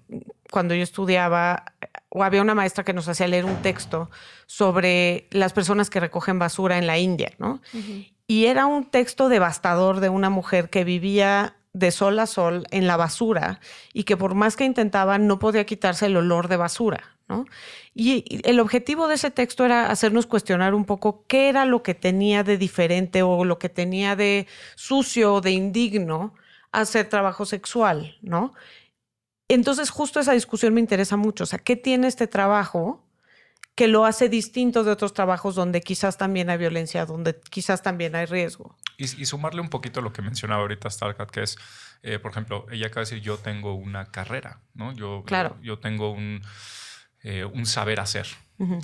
cuando 0.49 0.73
yo 0.73 0.83
estudiaba, 0.83 1.65
o 2.07 2.23
había 2.23 2.41
una 2.41 2.55
maestra 2.55 2.85
que 2.85 2.93
nos 2.93 3.09
hacía 3.09 3.27
leer 3.27 3.43
un 3.43 3.61
texto 3.61 4.09
sobre 4.45 5.27
las 5.29 5.51
personas 5.51 5.89
que 5.89 5.99
recogen 5.99 6.39
basura 6.39 6.77
en 6.77 6.87
la 6.87 6.97
India, 6.97 7.33
¿no? 7.37 7.61
Y 8.27 8.45
era 8.45 8.65
un 8.65 8.85
texto 8.85 9.27
devastador 9.27 9.99
de 9.99 10.07
una 10.07 10.29
mujer 10.29 10.69
que 10.69 10.85
vivía 10.85 11.57
de 11.75 11.91
sol 11.91 12.17
a 12.19 12.25
sol 12.25 12.65
en 12.71 12.87
la 12.87 12.95
basura 12.95 13.59
y 13.93 14.05
que 14.05 14.15
por 14.15 14.33
más 14.33 14.55
que 14.55 14.63
intentaba 14.63 15.17
no 15.17 15.39
podía 15.39 15.65
quitarse 15.65 16.05
el 16.05 16.15
olor 16.15 16.47
de 16.47 16.55
basura, 16.55 17.17
¿no? 17.27 17.45
Y 17.93 18.23
el 18.47 18.61
objetivo 18.61 19.09
de 19.09 19.15
ese 19.15 19.29
texto 19.29 19.65
era 19.65 19.91
hacernos 19.91 20.25
cuestionar 20.25 20.73
un 20.73 20.85
poco 20.85 21.25
qué 21.27 21.49
era 21.49 21.65
lo 21.65 21.83
que 21.83 21.93
tenía 21.93 22.43
de 22.43 22.57
diferente 22.57 23.23
o 23.23 23.43
lo 23.43 23.59
que 23.59 23.67
tenía 23.67 24.15
de 24.15 24.47
sucio 24.75 25.35
o 25.35 25.41
de 25.41 25.51
indigno 25.51 26.33
hacer 26.71 27.09
trabajo 27.09 27.45
sexual, 27.45 28.17
¿no? 28.21 28.53
Entonces, 29.49 29.89
justo 29.89 30.21
esa 30.21 30.31
discusión 30.31 30.73
me 30.73 30.79
interesa 30.79 31.17
mucho. 31.17 31.43
O 31.43 31.47
sea, 31.47 31.59
¿qué 31.59 31.75
tiene 31.75 32.07
este 32.07 32.27
trabajo 32.27 33.04
que 33.75 33.89
lo 33.89 34.05
hace 34.05 34.29
distinto 34.29 34.83
de 34.83 34.91
otros 34.91 35.13
trabajos 35.13 35.55
donde 35.55 35.81
quizás 35.81 36.17
también 36.17 36.49
hay 36.49 36.57
violencia, 36.57 37.05
donde 37.05 37.39
quizás 37.49 37.83
también 37.83 38.15
hay 38.15 38.25
riesgo? 38.25 38.77
Y, 38.97 39.07
sumarle 39.25 39.59
un 39.59 39.69
poquito 39.69 39.99
a 39.99 40.03
lo 40.03 40.13
que 40.13 40.21
mencionaba 40.21 40.61
ahorita 40.61 40.89
Starkat, 40.89 41.29
que 41.29 41.43
es, 41.43 41.57
eh, 42.01 42.17
por 42.17 42.31
ejemplo, 42.31 42.65
ella 42.71 42.87
acaba 42.87 43.03
de 43.03 43.11
decir, 43.11 43.21
yo 43.21 43.37
tengo 43.37 43.75
una 43.75 44.05
carrera, 44.05 44.61
¿no? 44.73 44.93
Yo, 44.93 45.23
claro. 45.25 45.57
yo, 45.61 45.79
tengo 45.79 46.11
un, 46.11 46.41
eh, 47.21 47.43
un 47.43 47.65
saber 47.65 47.99
hacer. 47.99 48.27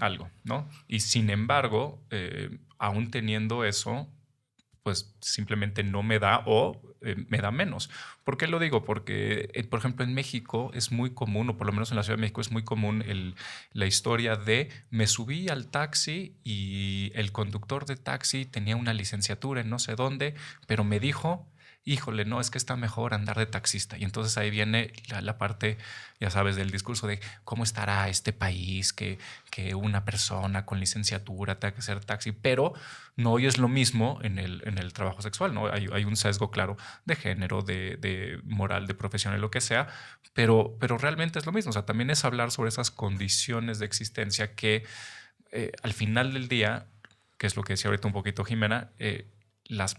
algo, 0.02 0.30
¿no? 0.44 0.68
Y 0.90 1.00
sin 1.00 1.30
embargo, 1.30 2.04
eh, 2.10 2.50
aún 2.78 3.10
teniendo 3.10 3.64
eso, 3.64 4.10
pues 4.84 5.16
simplemente 5.22 5.82
no 5.82 6.04
me 6.04 6.20
da 6.20 6.44
o 6.46 6.82
eh, 7.02 7.16
me 7.30 7.40
da 7.40 7.52
menos. 7.52 7.90
¿Por 8.24 8.38
qué 8.38 8.48
lo 8.48 8.60
digo? 8.60 8.84
Porque, 8.84 9.50
eh, 9.54 9.64
por 9.64 9.80
ejemplo, 9.80 10.06
en 10.06 10.14
México 10.14 10.72
es 10.74 10.92
muy 10.92 11.12
común, 11.12 11.50
o 11.50 11.58
por 11.58 11.68
lo 11.68 11.74
menos 11.74 11.92
en 11.92 11.98
la 11.98 12.04
Ciudad 12.04 12.18
de 12.18 12.22
México 12.22 12.42
es 12.42 12.52
muy 12.52 12.64
común 12.64 13.04
la 13.74 13.86
historia 13.86 14.36
de 14.36 14.70
me 14.90 15.08
subí 15.08 15.50
al 15.50 15.68
taxi 15.68 16.36
y 16.44 17.12
el 17.16 17.32
conductor 17.32 17.86
de 17.86 17.96
taxi 17.96 18.46
tenía 18.46 18.76
una 18.76 18.94
licenciatura 18.94 19.62
en 19.62 19.70
no 19.70 19.80
sé 19.80 19.96
dónde, 19.96 20.36
pero 20.68 20.84
me 20.84 21.00
dijo 21.00 21.48
híjole, 21.84 22.26
no, 22.26 22.40
es 22.40 22.52
que 22.52 22.58
está 22.58 22.76
mejor 22.76 23.14
andar 23.14 23.38
de 23.38 23.46
taxista. 23.46 23.98
Y 23.98 24.04
entonces 24.04 24.38
ahí 24.38 24.50
viene 24.50 24.94
la, 25.22 25.38
parte, 25.38 25.78
ya 26.20 26.30
sabes, 26.30 26.56
del 26.56 26.70
discurso 26.70 27.08
de 27.08 27.20
cómo 27.44 27.64
estará 27.64 28.08
este 28.10 28.34
país, 28.34 28.94
que, 28.94 29.18
que 29.50 29.74
una 29.74 30.06
persona 30.06 30.66
con 30.66 30.80
licenciatura 30.80 31.60
tenga 31.60 31.74
que 31.74 31.82
ser 31.82 32.04
taxi, 32.04 32.32
pero 32.32 32.74
no 33.16 33.32
hoy 33.32 33.48
es 33.48 33.58
lo 33.58 33.68
mismo 33.68 34.20
en 34.22 34.38
el, 34.38 34.62
en 34.66 34.78
el 34.78 34.94
trabajo 34.94 35.22
sexual, 35.22 35.54
¿no? 35.54 35.68
Hay, 35.72 35.88
hay 35.92 36.06
un 36.06 36.16
sesgo 36.16 36.52
claro 36.52 36.78
de 37.06 37.16
género, 37.16 37.62
de, 37.62 37.98
de 37.98 38.40
moral, 38.44 38.86
de 38.86 38.94
profesión, 38.94 39.40
lo 39.42 39.52
que 39.52 39.62
sea, 39.62 39.88
pero, 40.34 40.78
pero 40.80 40.98
realmente 40.98 41.40
es 41.40 41.46
lo 41.46 41.52
mismo. 41.52 41.72
O 41.72 41.74
sea, 41.74 41.86
también 41.86 42.10
es 42.10 42.26
hablar 42.26 42.52
sobre 42.52 42.70
esas 42.70 42.92
condiciones 42.92 43.80
de 43.80 43.86
existencia 43.86 44.54
que 44.54 44.86
eh, 45.52 45.72
al 45.84 45.94
final 45.94 46.34
del 46.34 46.48
día, 46.48 46.86
que 47.38 47.48
es 47.48 47.56
lo 47.56 47.64
que 47.64 47.74
decía 47.74 47.90
ahorita 47.90 48.08
un 48.08 48.14
poquito 48.14 48.46
Jimena, 48.46 48.92
eh, 49.00 49.28
las 49.66 49.98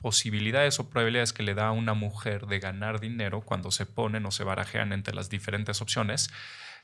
posibilidades 0.00 0.80
o 0.80 0.88
probabilidades 0.88 1.32
que 1.32 1.42
le 1.42 1.54
da 1.54 1.68
a 1.68 1.72
una 1.72 1.94
mujer 1.94 2.46
de 2.46 2.58
ganar 2.58 3.00
dinero 3.00 3.42
cuando 3.42 3.70
se 3.70 3.86
ponen 3.86 4.26
o 4.26 4.30
se 4.30 4.44
barajean 4.44 4.92
entre 4.92 5.14
las 5.14 5.28
diferentes 5.28 5.80
opciones. 5.80 6.30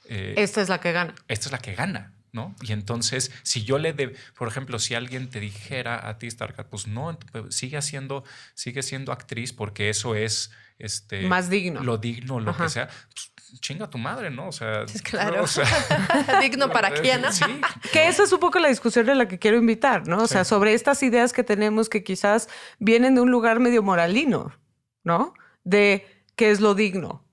Eh, 0.09 0.35
esta 0.37 0.61
es 0.61 0.69
la 0.69 0.81
que 0.81 0.93
gana. 0.93 1.15
Esta 1.29 1.49
es 1.49 1.53
la 1.53 1.59
que 1.59 1.75
gana. 1.75 2.16
¿No? 2.37 2.55
Y 2.61 2.73
entonces, 2.73 3.33
si 3.45 3.65
yo 3.65 3.79
le 3.79 3.95
de, 3.95 4.15
por 4.37 4.47
ejemplo, 4.47 4.79
si 4.79 4.95
alguien 4.95 5.31
te 5.31 5.41
dijera 5.41 6.07
a 6.07 6.19
ti, 6.19 6.31
Starkat, 6.31 6.67
pues 6.69 6.87
no, 6.87 7.19
pues 7.33 7.55
sigue 7.55 7.79
haciendo, 7.79 8.25
sigue 8.53 8.83
siendo 8.83 9.11
actriz 9.11 9.55
porque 9.55 9.89
eso 9.89 10.15
es 10.15 10.51
este 10.79 11.23
más 11.23 11.49
digno. 11.49 11.83
Lo 11.83 11.97
digno, 11.97 12.39
lo 12.39 12.55
que 12.55 12.69
sea. 12.69 12.89
Pues, 12.89 13.33
chinga 13.61 13.89
tu 13.89 13.97
madre, 13.97 14.29
¿no? 14.29 14.49
O 14.49 14.53
sea, 14.53 14.85
digno 16.43 16.71
para 16.71 16.91
quién, 16.91 17.23
¿no? 17.23 17.33
Sí. 17.33 17.45
Que 17.91 18.09
esa 18.09 18.25
es 18.25 18.33
un 18.33 18.41
poco 18.41 18.59
la 18.59 18.69
discusión 18.69 19.09
en 19.09 19.17
la 19.17 19.29
que 19.29 19.39
quiero 19.39 19.57
invitar, 19.57 20.07
¿no? 20.07 20.25
O 20.25 20.27
sea, 20.27 20.45
sobre 20.45 20.75
estas 20.75 21.03
ideas 21.03 21.33
que 21.33 21.43
tenemos 21.43 21.89
que 21.89 22.05
quizás 22.05 22.51
vienen 22.79 23.15
de 23.15 23.23
un 23.23 23.31
lugar 23.31 23.61
medio 23.61 23.83
moralino, 23.83 24.53
¿no? 25.05 25.33
De 25.65 26.07
qué 26.35 26.51
es 26.51 26.61
lo 26.61 26.75
digno, 26.75 27.25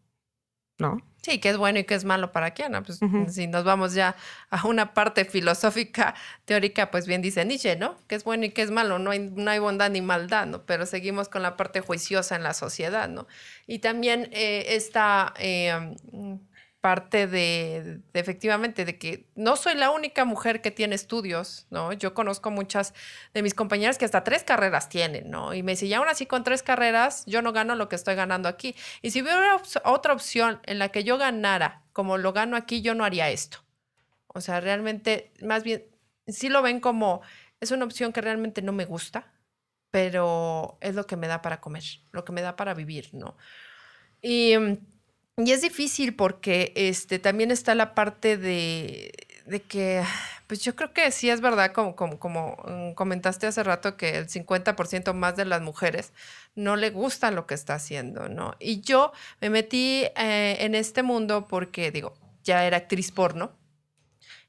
¿no? 0.77 1.01
Sí, 1.23 1.39
qué 1.39 1.51
es 1.51 1.57
bueno 1.57 1.79
y 1.79 1.85
qué 1.85 1.95
es 1.95 2.03
malo 2.03 2.33
para 2.33 2.51
quién. 2.51 2.73
Pues 2.83 2.99
si 3.33 3.47
nos 3.47 3.63
vamos 3.63 3.93
ya 3.93 4.13
a 4.49 4.67
una 4.67 4.93
parte 4.93 5.23
filosófica, 5.23 6.15
teórica, 6.43 6.91
pues 6.91 7.07
bien 7.07 7.21
dice 7.21 7.45
Nietzsche, 7.45 7.77
¿no? 7.77 7.95
Qué 8.07 8.15
es 8.15 8.25
bueno 8.25 8.43
y 8.43 8.49
qué 8.49 8.61
es 8.61 8.71
malo. 8.71 8.99
No 8.99 9.11
hay, 9.11 9.31
no 9.33 9.49
hay 9.49 9.59
bondad 9.59 9.89
ni 9.89 10.01
maldad, 10.01 10.47
¿no? 10.47 10.63
Pero 10.65 10.85
seguimos 10.85 11.29
con 11.29 11.41
la 11.41 11.55
parte 11.55 11.79
juiciosa 11.79 12.35
en 12.35 12.43
la 12.43 12.53
sociedad, 12.53 13.07
¿no? 13.07 13.25
Y 13.67 13.79
también 13.79 14.27
eh, 14.33 14.65
esta 14.75 15.33
eh, 15.39 15.95
parte 16.83 17.27
de, 17.27 18.01
efectivamente 18.13 18.83
de 18.83 18.97
que 18.97 19.25
no 19.35 19.55
soy 19.55 19.73
la 19.73 19.89
única 19.89 20.25
mujer 20.25 20.61
que 20.61 20.69
tiene 20.69 20.95
estudios, 20.95 21.65
¿no? 21.69 21.93
Yo 21.93 22.13
conozco 22.13 22.51
muchas 22.51 22.93
de 23.33 23.41
mis 23.41 23.53
compañeras 23.53 23.97
que 23.97 24.03
hasta 24.03 24.25
tres 24.25 24.43
carreras 24.43 24.89
tienen, 24.89 25.31
¿no? 25.31 25.53
Y 25.53 25.63
me 25.63 25.71
dice, 25.71 25.85
y 25.85 25.93
aún 25.93 26.09
así 26.09 26.25
con 26.25 26.43
tres 26.43 26.61
carreras 26.61 27.23
yo 27.25 27.41
no 27.41 27.53
gano 27.53 27.75
lo 27.75 27.87
que 27.87 27.95
estoy 27.95 28.15
ganando 28.15 28.49
aquí. 28.49 28.75
Y 29.01 29.11
si 29.11 29.21
hubiera 29.21 29.61
otra 29.85 30.11
opción 30.11 30.59
en 30.65 30.77
la 30.77 30.89
que 30.89 31.05
yo 31.05 31.17
ganara 31.17 31.83
como 31.93 32.17
lo 32.17 32.33
gano 32.33 32.57
aquí, 32.57 32.81
yo 32.81 32.95
no 32.95 33.05
haría 33.05 33.29
esto. 33.29 33.59
O 34.27 34.41
sea, 34.41 34.59
realmente, 34.59 35.31
más 35.41 35.63
bien, 35.63 35.85
sí 36.27 36.49
lo 36.49 36.61
ven 36.61 36.81
como, 36.81 37.21
es 37.61 37.71
una 37.71 37.85
opción 37.85 38.11
que 38.11 38.19
realmente 38.19 38.61
no 38.61 38.73
me 38.73 38.83
gusta, 38.83 39.31
pero 39.89 40.79
es 40.81 40.95
lo 40.95 41.07
que 41.07 41.15
me 41.15 41.29
da 41.29 41.41
para 41.41 41.61
comer, 41.61 41.83
lo 42.11 42.25
que 42.25 42.33
me 42.33 42.41
da 42.41 42.57
para 42.57 42.73
vivir, 42.73 43.11
¿no? 43.13 43.37
Y 44.21 44.55
y 45.37 45.51
es 45.51 45.61
difícil 45.61 46.15
porque 46.15 46.73
este, 46.75 47.19
también 47.19 47.49
está 47.51 47.73
la 47.73 47.95
parte 47.95 48.37
de, 48.37 49.11
que, 49.67 50.03
pues 50.47 50.61
yo 50.63 50.75
creo 50.75 50.93
que 50.93 51.09
sí 51.11 51.29
es 51.29 51.41
verdad, 51.41 51.71
como, 51.71 51.95
como, 51.95 52.19
como 52.19 52.57
mm, 52.67 52.93
comentaste 52.93 53.47
hace 53.47 53.63
rato, 53.63 53.97
que 53.97 54.17
el 54.17 54.27
50% 54.27 55.13
más 55.13 55.35
de 55.35 55.45
las 55.45 55.61
mujeres 55.61 56.13
no 56.55 56.75
le 56.75 56.91
gusta 56.91 57.31
lo 57.31 57.47
que 57.47 57.55
está 57.55 57.75
haciendo, 57.75 58.29
¿no? 58.29 58.55
Y 58.59 58.81
yo 58.81 59.11
me 59.41 59.49
metí 59.49 60.05
eh, 60.15 60.57
en 60.59 60.75
este 60.75 61.01
mundo 61.01 61.47
porque, 61.47 61.91
digo, 61.91 62.13
ya 62.43 62.65
era 62.65 62.77
actriz 62.77 63.11
porno 63.11 63.57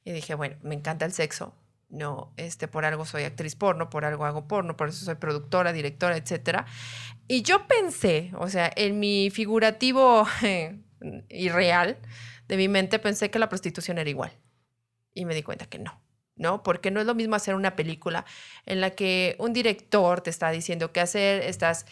y 0.04 0.12
dije, 0.12 0.34
bueno, 0.34 0.56
me 0.62 0.74
encanta 0.74 1.06
el 1.06 1.12
sexo, 1.12 1.54
no, 1.94 2.32
este, 2.36 2.68
por 2.68 2.84
algo 2.84 3.06
soy 3.06 3.22
actriz 3.22 3.54
porno, 3.56 3.88
por 3.88 4.04
algo 4.04 4.24
hago 4.24 4.46
porno, 4.46 4.76
por 4.76 4.88
eso 4.88 5.04
soy 5.04 5.14
productora, 5.14 5.72
directora, 5.72 6.16
etcétera. 6.16 6.66
Y 7.28 7.42
yo 7.42 7.66
pensé, 7.66 8.32
o 8.36 8.48
sea, 8.48 8.70
en 8.74 8.98
mi 8.98 9.30
figurativo 9.30 10.26
y 11.28 11.48
real 11.48 11.98
de 12.48 12.56
mi 12.56 12.68
mente 12.68 12.98
pensé 12.98 13.30
que 13.30 13.38
la 13.38 13.48
prostitución 13.48 13.98
era 13.98 14.10
igual. 14.10 14.32
Y 15.14 15.24
me 15.24 15.34
di 15.34 15.42
cuenta 15.42 15.66
que 15.66 15.78
no. 15.78 16.03
¿No? 16.36 16.62
Porque 16.62 16.90
no 16.90 17.00
es 17.00 17.06
lo 17.06 17.14
mismo 17.14 17.36
hacer 17.36 17.54
una 17.54 17.76
película 17.76 18.24
en 18.66 18.80
la 18.80 18.90
que 18.90 19.36
un 19.38 19.52
director 19.52 20.20
te 20.20 20.30
está 20.30 20.50
diciendo 20.50 20.92
qué 20.92 21.00
hacer, 21.00 21.42
estás, 21.42 21.86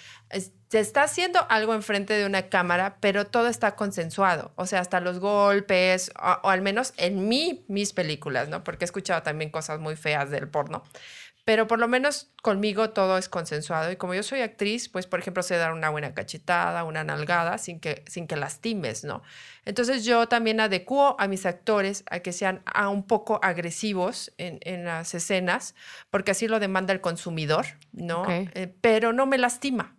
te 0.69 0.81
está 0.81 1.05
haciendo 1.05 1.47
algo 1.49 1.75
enfrente 1.75 2.15
de 2.15 2.27
una 2.27 2.49
cámara, 2.49 2.97
pero 3.01 3.27
todo 3.27 3.49
está 3.49 3.77
consensuado, 3.77 4.53
o 4.57 4.67
sea, 4.67 4.81
hasta 4.81 5.01
los 5.01 5.19
golpes, 5.21 6.13
o, 6.21 6.49
o 6.49 6.51
al 6.51 6.63
menos 6.63 6.93
en 6.97 7.29
mí, 7.29 7.65
mis 7.69 7.93
películas, 7.93 8.49
¿no? 8.49 8.65
Porque 8.65 8.85
he 8.85 8.87
escuchado 8.87 9.23
también 9.23 9.51
cosas 9.51 9.81
muy 9.81 9.97
feas 9.97 10.31
del 10.31 10.49
porno 10.49 10.83
pero 11.45 11.67
por 11.67 11.79
lo 11.79 11.89
menos 11.89 12.31
conmigo 12.41 12.91
todo 12.91 13.19
es 13.19 13.29
consensuado 13.29 13.91
y 13.91 13.97
como 13.97 14.15
yo 14.15 14.23
soy 14.23 14.41
actriz, 14.41 14.89
pues 14.89 15.07
por 15.07 15.19
ejemplo 15.19 15.43
sé 15.43 15.57
dar 15.57 15.73
una 15.73 15.91
buena 15.91 16.15
cachetada, 16.15 16.85
una 16.85 17.03
nalgada 17.03 17.59
sin 17.59 17.81
que, 17.81 18.05
sin 18.07 18.27
que 18.27 18.37
lastimes, 18.37 19.03
¿no? 19.03 19.23
Entonces 19.65 20.05
yo 20.05 20.29
también 20.29 20.61
adecuo 20.61 21.17
a 21.19 21.27
mis 21.27 21.45
actores 21.45 22.05
a 22.11 22.21
que 22.21 22.33
sean 22.33 22.63
a 22.65 22.89
un 22.89 23.05
poco 23.05 23.41
agresivos 23.43 24.33
en, 24.39 24.59
en, 24.63 24.85
las 24.85 25.15
escenas, 25.15 25.75
porque 26.11 26.31
así 26.31 26.47
lo 26.47 26.61
demanda 26.61 26.93
el 26.93 27.01
consumidor, 27.01 27.67
¿no? 27.93 28.25
Eh, 28.29 28.73
pero 28.81 29.13
no 29.13 29.27
me 29.27 29.39
lastima. 29.39 29.97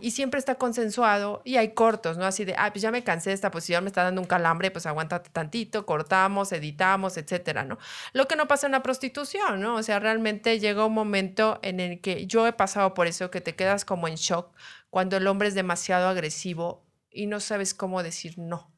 Y 0.00 0.10
siempre 0.10 0.38
está 0.38 0.56
consensuado 0.56 1.42
y 1.44 1.56
hay 1.56 1.74
cortos, 1.74 2.18
¿no? 2.18 2.24
Así 2.24 2.44
de, 2.44 2.56
ah, 2.58 2.72
pues 2.72 2.82
ya 2.82 2.90
me 2.90 3.04
cansé 3.04 3.32
esta 3.32 3.52
posición, 3.52 3.84
me 3.84 3.88
está 3.88 4.02
dando 4.02 4.20
un 4.20 4.26
calambre, 4.26 4.72
pues 4.72 4.84
aguántate 4.84 5.30
tantito, 5.30 5.86
cortamos, 5.86 6.50
editamos, 6.50 7.16
etcétera, 7.16 7.64
¿no? 7.64 7.78
Lo 8.12 8.26
que 8.26 8.34
no 8.34 8.48
pasa 8.48 8.66
en 8.66 8.72
la 8.72 8.82
prostitución, 8.82 9.60
¿no? 9.60 9.76
O 9.76 9.82
sea, 9.84 10.00
realmente 10.00 10.58
llega 10.58 10.84
un 10.84 10.92
momento 10.92 11.60
en 11.62 11.78
el 11.78 12.00
que 12.00 12.26
yo 12.26 12.48
he 12.48 12.52
pasado 12.52 12.94
por 12.94 13.06
eso, 13.06 13.30
que 13.30 13.40
te 13.40 13.54
quedas 13.54 13.84
como 13.84 14.08
en 14.08 14.16
shock 14.16 14.52
cuando 14.90 15.16
el 15.16 15.26
hombre 15.28 15.46
es 15.46 15.54
demasiado 15.54 16.08
agresivo 16.08 16.84
y 17.08 17.26
no 17.26 17.38
sabes 17.38 17.72
cómo 17.72 18.02
decir 18.02 18.38
no. 18.38 18.72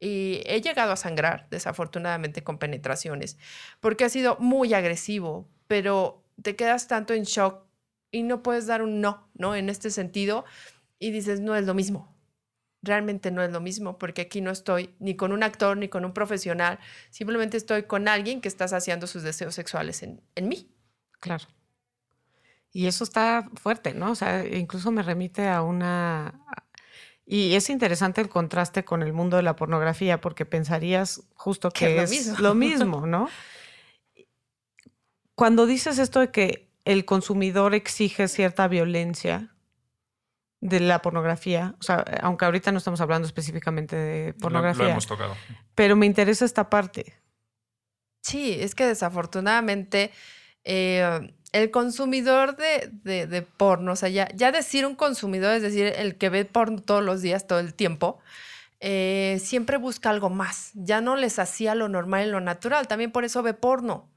Y 0.00 0.40
he 0.46 0.62
llegado 0.62 0.92
a 0.92 0.96
sangrar, 0.96 1.46
desafortunadamente, 1.50 2.42
con 2.42 2.56
penetraciones, 2.58 3.36
porque 3.80 4.04
ha 4.04 4.08
sido 4.08 4.38
muy 4.38 4.72
agresivo, 4.72 5.46
pero 5.66 6.24
te 6.42 6.56
quedas 6.56 6.88
tanto 6.88 7.12
en 7.12 7.24
shock 7.24 7.69
y 8.10 8.22
no 8.22 8.42
puedes 8.42 8.66
dar 8.66 8.82
un 8.82 9.00
no, 9.00 9.28
¿no? 9.34 9.54
En 9.54 9.68
este 9.68 9.90
sentido, 9.90 10.44
y 10.98 11.10
dices, 11.10 11.40
no 11.40 11.54
es 11.54 11.66
lo 11.66 11.74
mismo. 11.74 12.14
Realmente 12.82 13.30
no 13.30 13.42
es 13.42 13.52
lo 13.52 13.60
mismo, 13.60 13.98
porque 13.98 14.22
aquí 14.22 14.40
no 14.40 14.50
estoy 14.50 14.94
ni 14.98 15.14
con 15.14 15.32
un 15.32 15.42
actor 15.42 15.76
ni 15.76 15.88
con 15.88 16.04
un 16.04 16.12
profesional, 16.12 16.78
simplemente 17.10 17.56
estoy 17.56 17.84
con 17.84 18.08
alguien 18.08 18.40
que 18.40 18.48
está 18.48 18.68
saciando 18.68 19.06
sus 19.06 19.22
deseos 19.22 19.54
sexuales 19.54 20.02
en, 20.02 20.22
en 20.34 20.48
mí. 20.48 20.70
Claro. 21.20 21.46
Y 22.72 22.86
eso 22.86 23.04
está 23.04 23.48
fuerte, 23.54 23.94
¿no? 23.94 24.12
O 24.12 24.14
sea, 24.14 24.46
incluso 24.46 24.90
me 24.90 25.02
remite 25.02 25.48
a 25.48 25.62
una... 25.62 26.40
Y 27.26 27.54
es 27.54 27.70
interesante 27.70 28.20
el 28.20 28.28
contraste 28.28 28.84
con 28.84 29.02
el 29.02 29.12
mundo 29.12 29.36
de 29.36 29.42
la 29.42 29.54
pornografía, 29.54 30.20
porque 30.20 30.46
pensarías 30.46 31.22
justo 31.34 31.70
que, 31.70 32.02
es, 32.02 32.10
lo, 32.10 32.16
mismo. 32.16 32.38
lo 32.40 32.54
mismo, 32.54 33.06
¿no? 33.06 33.28
Cuando 35.36 35.66
dices 35.66 35.98
esto 35.98 36.20
de 36.20 36.30
que 36.30 36.69
el 36.84 37.04
consumidor 37.04 37.74
exige 37.74 38.28
cierta 38.28 38.68
violencia 38.68 39.54
de 40.60 40.80
la 40.80 41.00
pornografía, 41.00 41.74
o 41.80 41.82
sea, 41.82 42.04
aunque 42.22 42.44
ahorita 42.44 42.70
no 42.70 42.78
estamos 42.78 43.00
hablando 43.00 43.26
específicamente 43.26 43.96
de 43.96 44.34
pornografía. 44.34 44.84
Lo, 44.84 44.90
hemos 44.90 45.06
tocado. 45.06 45.34
Pero 45.74 45.96
me 45.96 46.06
interesa 46.06 46.44
esta 46.44 46.68
parte. 46.68 47.14
Sí, 48.22 48.58
es 48.60 48.74
que 48.74 48.84
desafortunadamente 48.84 50.10
eh, 50.64 51.32
el 51.52 51.70
consumidor 51.70 52.56
de, 52.56 52.90
de, 53.26 53.42
porno, 53.42 53.92
o 53.92 53.96
sea, 53.96 54.08
ya, 54.10 54.52
decir 54.52 54.84
un 54.84 54.94
consumidor, 54.94 55.54
es 55.54 55.62
decir, 55.62 55.86
el 55.96 56.16
que 56.16 56.28
ve 56.28 56.44
porno 56.44 56.82
todos 56.82 57.02
los 57.02 57.22
días, 57.22 57.46
todo 57.46 57.58
el 57.58 57.74
tiempo, 57.74 58.18
eh, 58.80 59.40
siempre 59.42 59.78
busca 59.78 60.10
algo 60.10 60.28
más. 60.28 60.70
Ya 60.74 61.00
no 61.00 61.16
les 61.16 61.38
hacía 61.38 61.74
lo 61.74 61.88
normal 61.88 62.26
y 62.26 62.30
lo 62.30 62.40
natural. 62.40 62.86
También 62.86 63.10
por 63.10 63.24
eso 63.24 63.42
ve 63.42 63.54
porno 63.54 64.10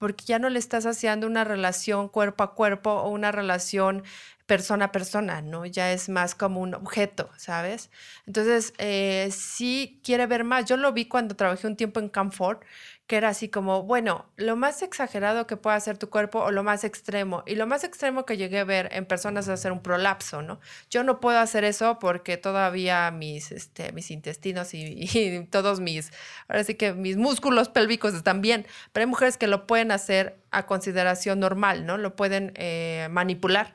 porque 0.00 0.24
ya 0.24 0.38
no 0.40 0.48
le 0.48 0.58
estás 0.58 0.86
haciendo 0.86 1.26
una 1.28 1.44
relación 1.44 2.08
cuerpo 2.08 2.42
a 2.42 2.54
cuerpo 2.56 2.90
o 2.90 3.10
una 3.10 3.32
relación 3.32 4.02
persona 4.46 4.86
a 4.86 4.92
persona, 4.92 5.42
¿no? 5.42 5.66
Ya 5.66 5.92
es 5.92 6.08
más 6.08 6.34
como 6.34 6.60
un 6.60 6.74
objeto, 6.74 7.30
¿sabes? 7.36 7.90
Entonces, 8.26 8.72
eh, 8.78 9.28
sí 9.30 10.00
quiere 10.02 10.26
ver 10.26 10.42
más. 10.44 10.64
Yo 10.64 10.76
lo 10.78 10.92
vi 10.92 11.04
cuando 11.06 11.36
trabajé 11.36 11.66
un 11.68 11.76
tiempo 11.76 12.00
en 12.00 12.08
Camfort, 12.08 12.64
que 13.10 13.16
era 13.16 13.30
así 13.30 13.48
como, 13.48 13.82
bueno, 13.82 14.30
lo 14.36 14.54
más 14.54 14.82
exagerado 14.82 15.48
que 15.48 15.56
puede 15.56 15.76
hacer 15.76 15.98
tu 15.98 16.10
cuerpo 16.10 16.44
o 16.44 16.52
lo 16.52 16.62
más 16.62 16.84
extremo. 16.84 17.42
Y 17.44 17.56
lo 17.56 17.66
más 17.66 17.82
extremo 17.82 18.24
que 18.24 18.36
llegué 18.36 18.60
a 18.60 18.64
ver 18.64 18.88
en 18.92 19.04
personas 19.04 19.46
es 19.46 19.50
hacer 19.50 19.72
un 19.72 19.82
prolapso, 19.82 20.42
¿no? 20.42 20.60
Yo 20.90 21.02
no 21.02 21.18
puedo 21.18 21.40
hacer 21.40 21.64
eso 21.64 21.98
porque 21.98 22.36
todavía 22.36 23.10
mis, 23.10 23.50
este, 23.50 23.90
mis 23.90 24.12
intestinos 24.12 24.74
y, 24.74 25.44
todos 25.50 25.80
mis, 25.80 26.12
ahora 26.46 26.62
que 26.62 26.92
mis 26.92 27.16
músculos 27.16 27.68
pélvicos 27.68 28.14
están 28.14 28.42
bien, 28.42 28.64
pero 28.92 29.02
hay 29.02 29.08
mujeres 29.08 29.36
que 29.36 29.48
lo 29.48 29.66
pueden 29.66 29.90
hacer 29.90 30.38
a 30.52 30.66
consideración 30.66 31.40
normal, 31.40 31.86
¿no? 31.86 31.98
Lo 31.98 32.14
pueden 32.14 32.52
eh, 32.54 33.08
manipular. 33.10 33.74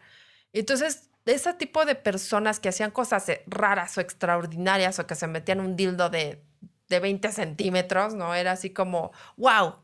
Entonces, 0.53 1.09
ese 1.25 1.53
tipo 1.55 1.83
de 1.83 1.95
personas 1.95 2.61
que 2.61 2.69
hacían 2.69 2.91
cosas 2.91 3.29
raras 3.47 3.97
o 3.97 4.01
extraordinarias 4.01 4.97
o 4.99 5.07
que 5.07 5.15
se 5.15 5.27
metían 5.27 5.59
un 5.59 5.75
dildo 5.75 6.09
de, 6.09 6.41
de 6.89 6.99
20 6.99 7.31
centímetros, 7.31 8.13
¿no? 8.13 8.35
Era 8.35 8.53
así 8.53 8.71
como, 8.71 9.11
wow, 9.37 9.75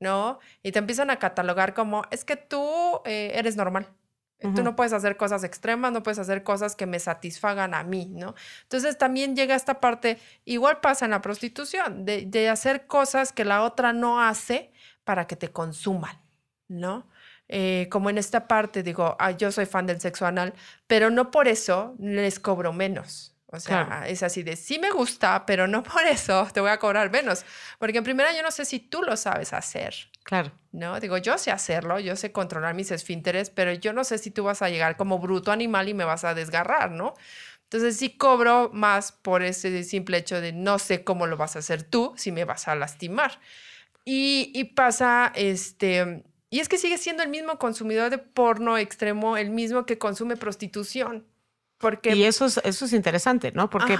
¿no? 0.00 0.38
Y 0.62 0.72
te 0.72 0.78
empiezan 0.78 1.10
a 1.10 1.18
catalogar 1.18 1.74
como, 1.74 2.02
es 2.10 2.24
que 2.24 2.36
tú 2.36 3.00
eh, 3.04 3.32
eres 3.34 3.56
normal. 3.56 3.88
Tú 4.54 4.62
no 4.62 4.76
puedes 4.76 4.92
hacer 4.92 5.16
cosas 5.16 5.42
extremas, 5.42 5.90
no 5.90 6.04
puedes 6.04 6.20
hacer 6.20 6.44
cosas 6.44 6.76
que 6.76 6.86
me 6.86 7.00
satisfagan 7.00 7.74
a 7.74 7.82
mí, 7.82 8.06
¿no? 8.06 8.36
Entonces 8.62 8.96
también 8.96 9.34
llega 9.34 9.56
esta 9.56 9.80
parte, 9.80 10.18
igual 10.44 10.78
pasa 10.78 11.06
en 11.06 11.10
la 11.10 11.20
prostitución, 11.20 12.04
de, 12.04 12.24
de 12.24 12.48
hacer 12.48 12.86
cosas 12.86 13.32
que 13.32 13.44
la 13.44 13.64
otra 13.64 13.92
no 13.92 14.22
hace 14.22 14.70
para 15.02 15.26
que 15.26 15.34
te 15.34 15.50
consuman, 15.50 16.22
¿no? 16.68 17.08
Eh, 17.48 17.88
como 17.90 18.10
en 18.10 18.18
esta 18.18 18.46
parte, 18.46 18.82
digo, 18.82 19.16
ah, 19.18 19.30
yo 19.30 19.50
soy 19.50 19.66
fan 19.66 19.86
del 19.86 20.00
sexo 20.00 20.26
anal, 20.26 20.54
pero 20.86 21.10
no 21.10 21.30
por 21.30 21.48
eso 21.48 21.96
les 21.98 22.38
cobro 22.38 22.72
menos. 22.72 23.34
O 23.50 23.60
sea, 23.60 24.04
es 24.06 24.22
así 24.22 24.42
de, 24.42 24.56
sí 24.56 24.78
me 24.78 24.90
gusta, 24.90 25.46
pero 25.46 25.66
no 25.66 25.82
por 25.82 26.02
eso 26.04 26.46
te 26.52 26.60
voy 26.60 26.70
a 26.70 26.78
cobrar 26.78 27.10
menos. 27.10 27.44
Porque 27.78 27.98
en 27.98 28.04
primera 28.04 28.36
yo 28.36 28.42
no 28.42 28.50
sé 28.50 28.66
si 28.66 28.78
tú 28.78 29.02
lo 29.02 29.16
sabes 29.16 29.54
hacer. 29.54 29.94
Claro. 30.22 30.52
¿No? 30.72 31.00
Digo, 31.00 31.16
yo 31.16 31.38
sé 31.38 31.50
hacerlo, 31.50 31.98
yo 31.98 32.14
sé 32.14 32.30
controlar 32.30 32.74
mis 32.74 32.90
esfínteres, 32.90 33.48
pero 33.48 33.72
yo 33.72 33.94
no 33.94 34.04
sé 34.04 34.18
si 34.18 34.30
tú 34.30 34.44
vas 34.44 34.60
a 34.60 34.68
llegar 34.68 34.98
como 34.98 35.18
bruto 35.18 35.50
animal 35.50 35.88
y 35.88 35.94
me 35.94 36.04
vas 36.04 36.24
a 36.24 36.34
desgarrar, 36.34 36.90
¿no? 36.90 37.14
Entonces 37.64 37.96
sí 37.96 38.10
cobro 38.10 38.70
más 38.74 39.12
por 39.12 39.42
ese 39.42 39.82
simple 39.82 40.18
hecho 40.18 40.40
de 40.42 40.52
no 40.52 40.78
sé 40.78 41.02
cómo 41.02 41.26
lo 41.26 41.38
vas 41.38 41.56
a 41.56 41.60
hacer 41.60 41.82
tú, 41.82 42.12
si 42.16 42.32
me 42.32 42.44
vas 42.44 42.68
a 42.68 42.74
lastimar. 42.74 43.40
Y, 44.04 44.52
y 44.54 44.64
pasa, 44.64 45.32
este, 45.34 46.22
y 46.50 46.60
es 46.60 46.68
que 46.68 46.78
sigue 46.78 46.98
siendo 46.98 47.22
el 47.22 47.28
mismo 47.28 47.58
consumidor 47.58 48.10
de 48.10 48.18
porno 48.18 48.76
extremo, 48.76 49.38
el 49.38 49.50
mismo 49.50 49.86
que 49.86 49.98
consume 49.98 50.36
prostitución. 50.36 51.26
Porque... 51.78 52.14
Y 52.14 52.24
eso 52.24 52.46
es, 52.46 52.60
eso 52.64 52.84
es 52.84 52.92
interesante, 52.92 53.52
¿no? 53.52 53.70
Porque 53.70 53.98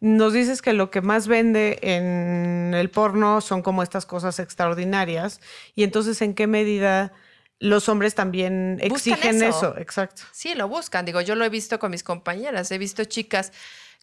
nos 0.00 0.32
dices 0.32 0.60
que 0.60 0.72
lo 0.72 0.90
que 0.90 1.00
más 1.00 1.28
vende 1.28 1.78
en 1.82 2.74
el 2.74 2.90
porno 2.90 3.40
son 3.40 3.62
como 3.62 3.82
estas 3.82 4.06
cosas 4.06 4.38
extraordinarias. 4.40 5.40
Y 5.74 5.84
entonces, 5.84 6.20
¿en 6.20 6.34
qué 6.34 6.46
medida 6.46 7.12
los 7.60 7.88
hombres 7.88 8.16
también 8.16 8.78
exigen 8.80 9.42
eso? 9.42 9.76
Exacto. 9.78 10.22
Sí, 10.32 10.54
lo 10.54 10.66
buscan. 10.66 11.04
Digo, 11.04 11.20
yo 11.20 11.36
lo 11.36 11.44
he 11.44 11.48
visto 11.48 11.78
con 11.78 11.92
mis 11.92 12.02
compañeras. 12.02 12.70
He 12.72 12.78
visto 12.78 13.04
chicas 13.04 13.52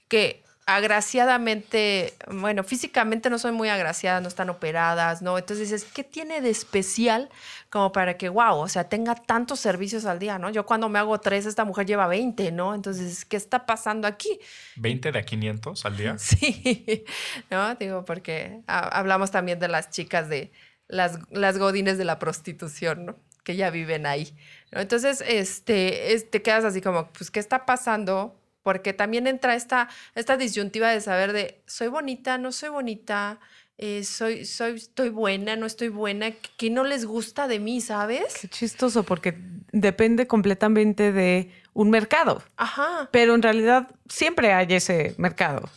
que 0.07 0.43
agraciadamente, 0.65 2.13
bueno, 2.31 2.63
físicamente 2.63 3.29
no 3.29 3.39
soy 3.39 3.51
muy 3.51 3.69
agraciada, 3.69 4.21
no 4.21 4.27
están 4.27 4.49
operadas, 4.49 5.21
¿no? 5.21 5.37
Entonces 5.37 5.69
dices, 5.69 5.89
¿qué 5.91 6.03
tiene 6.03 6.41
de 6.41 6.49
especial 6.49 7.29
como 7.69 7.91
para 7.91 8.17
que, 8.17 8.29
wow, 8.29 8.57
o 8.57 8.67
sea, 8.67 8.83
tenga 8.87 9.15
tantos 9.15 9.59
servicios 9.59 10.05
al 10.05 10.19
día, 10.19 10.37
¿no? 10.37 10.49
Yo 10.49 10.65
cuando 10.65 10.87
me 10.89 10.99
hago 10.99 11.19
tres, 11.19 11.45
esta 11.45 11.65
mujer 11.65 11.85
lleva 11.85 12.07
20, 12.07 12.51
¿no? 12.51 12.75
Entonces, 12.75 13.25
¿qué 13.25 13.37
está 13.37 13.65
pasando 13.65 14.07
aquí? 14.07 14.39
¿20 14.77 15.11
de 15.11 15.19
a 15.19 15.23
500 15.23 15.85
al 15.85 15.97
día? 15.97 16.15
Sí, 16.19 17.05
¿no? 17.49 17.73
Digo, 17.75 18.05
porque 18.05 18.61
hablamos 18.67 19.31
también 19.31 19.59
de 19.59 19.67
las 19.67 19.89
chicas 19.89 20.29
de 20.29 20.51
las, 20.87 21.19
las 21.31 21.57
godines 21.57 21.97
de 21.97 22.05
la 22.05 22.19
prostitución, 22.19 23.05
¿no? 23.05 23.15
Que 23.43 23.55
ya 23.55 23.71
viven 23.71 24.05
ahí. 24.05 24.35
Entonces, 24.71 25.23
este, 25.27 26.27
te 26.29 26.41
quedas 26.41 26.65
así 26.65 26.81
como, 26.81 27.07
pues, 27.09 27.31
¿qué 27.31 27.39
está 27.39 27.65
pasando? 27.65 28.38
Porque 28.63 28.93
también 28.93 29.27
entra 29.27 29.55
esta, 29.55 29.89
esta 30.15 30.37
disyuntiva 30.37 30.89
de 30.89 31.01
saber 31.01 31.33
de, 31.33 31.61
soy 31.65 31.87
bonita, 31.87 32.37
no 32.37 32.51
soy 32.51 32.69
bonita, 32.69 33.39
eh, 33.77 34.03
soy, 34.03 34.45
soy, 34.45 34.75
estoy 34.75 35.09
buena, 35.09 35.55
no 35.55 35.65
estoy 35.65 35.87
buena, 35.87 36.31
¿qué 36.57 36.69
no 36.69 36.83
les 36.83 37.05
gusta 37.05 37.47
de 37.47 37.59
mí, 37.59 37.79
sabes? 37.79 38.39
Qué 38.41 38.47
chistoso, 38.49 39.03
porque 39.03 39.37
depende 39.71 40.27
completamente 40.27 41.13
de 41.13 41.51
un 41.73 41.89
mercado. 41.89 42.43
Ajá. 42.57 43.07
Pero 43.11 43.35
en 43.35 43.41
realidad 43.41 43.87
siempre 44.09 44.51
hay 44.51 44.73
ese 44.73 45.15
mercado. 45.17 45.69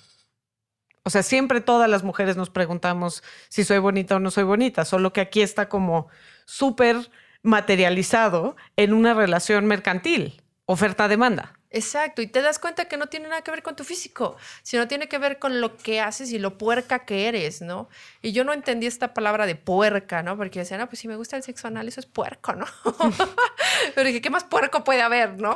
O 1.04 1.10
sea, 1.10 1.22
siempre 1.22 1.60
todas 1.60 1.88
las 1.88 2.04
mujeres 2.04 2.36
nos 2.36 2.50
preguntamos 2.50 3.22
si 3.48 3.64
soy 3.64 3.78
bonita 3.78 4.16
o 4.16 4.18
no 4.20 4.30
soy 4.30 4.44
bonita, 4.44 4.84
solo 4.84 5.12
que 5.12 5.20
aquí 5.20 5.42
está 5.42 5.68
como 5.68 6.08
súper 6.44 7.10
materializado 7.42 8.56
en 8.76 8.94
una 8.94 9.14
relación 9.14 9.66
mercantil, 9.66 10.42
oferta-demanda. 10.64 11.58
Exacto, 11.72 12.20
y 12.20 12.26
te 12.26 12.42
das 12.42 12.58
cuenta 12.58 12.84
que 12.84 12.98
no 12.98 13.06
tiene 13.06 13.28
nada 13.28 13.42
que 13.42 13.50
ver 13.50 13.62
con 13.62 13.74
tu 13.74 13.82
físico, 13.84 14.36
sino 14.62 14.86
tiene 14.88 15.08
que 15.08 15.18
ver 15.18 15.38
con 15.38 15.60
lo 15.60 15.76
que 15.76 16.00
haces 16.00 16.30
y 16.30 16.38
lo 16.38 16.58
puerca 16.58 17.00
que 17.06 17.28
eres, 17.28 17.62
¿no? 17.62 17.88
Y 18.20 18.32
yo 18.32 18.44
no 18.44 18.52
entendí 18.52 18.86
esta 18.86 19.14
palabra 19.14 19.46
de 19.46 19.54
puerca, 19.56 20.22
¿no? 20.22 20.36
Porque 20.36 20.60
decían, 20.60 20.80
ah, 20.82 20.86
pues 20.86 21.00
si 21.00 21.08
me 21.08 21.16
gusta 21.16 21.36
el 21.36 21.42
sexo 21.42 21.68
anal, 21.68 21.88
eso 21.88 22.00
es 22.00 22.06
puerco, 22.06 22.52
¿no? 22.54 22.66
Pero 23.94 24.06
dije, 24.06 24.20
¿qué 24.20 24.30
más 24.30 24.44
puerco 24.44 24.84
puede 24.84 25.00
haber, 25.00 25.38
no? 25.38 25.54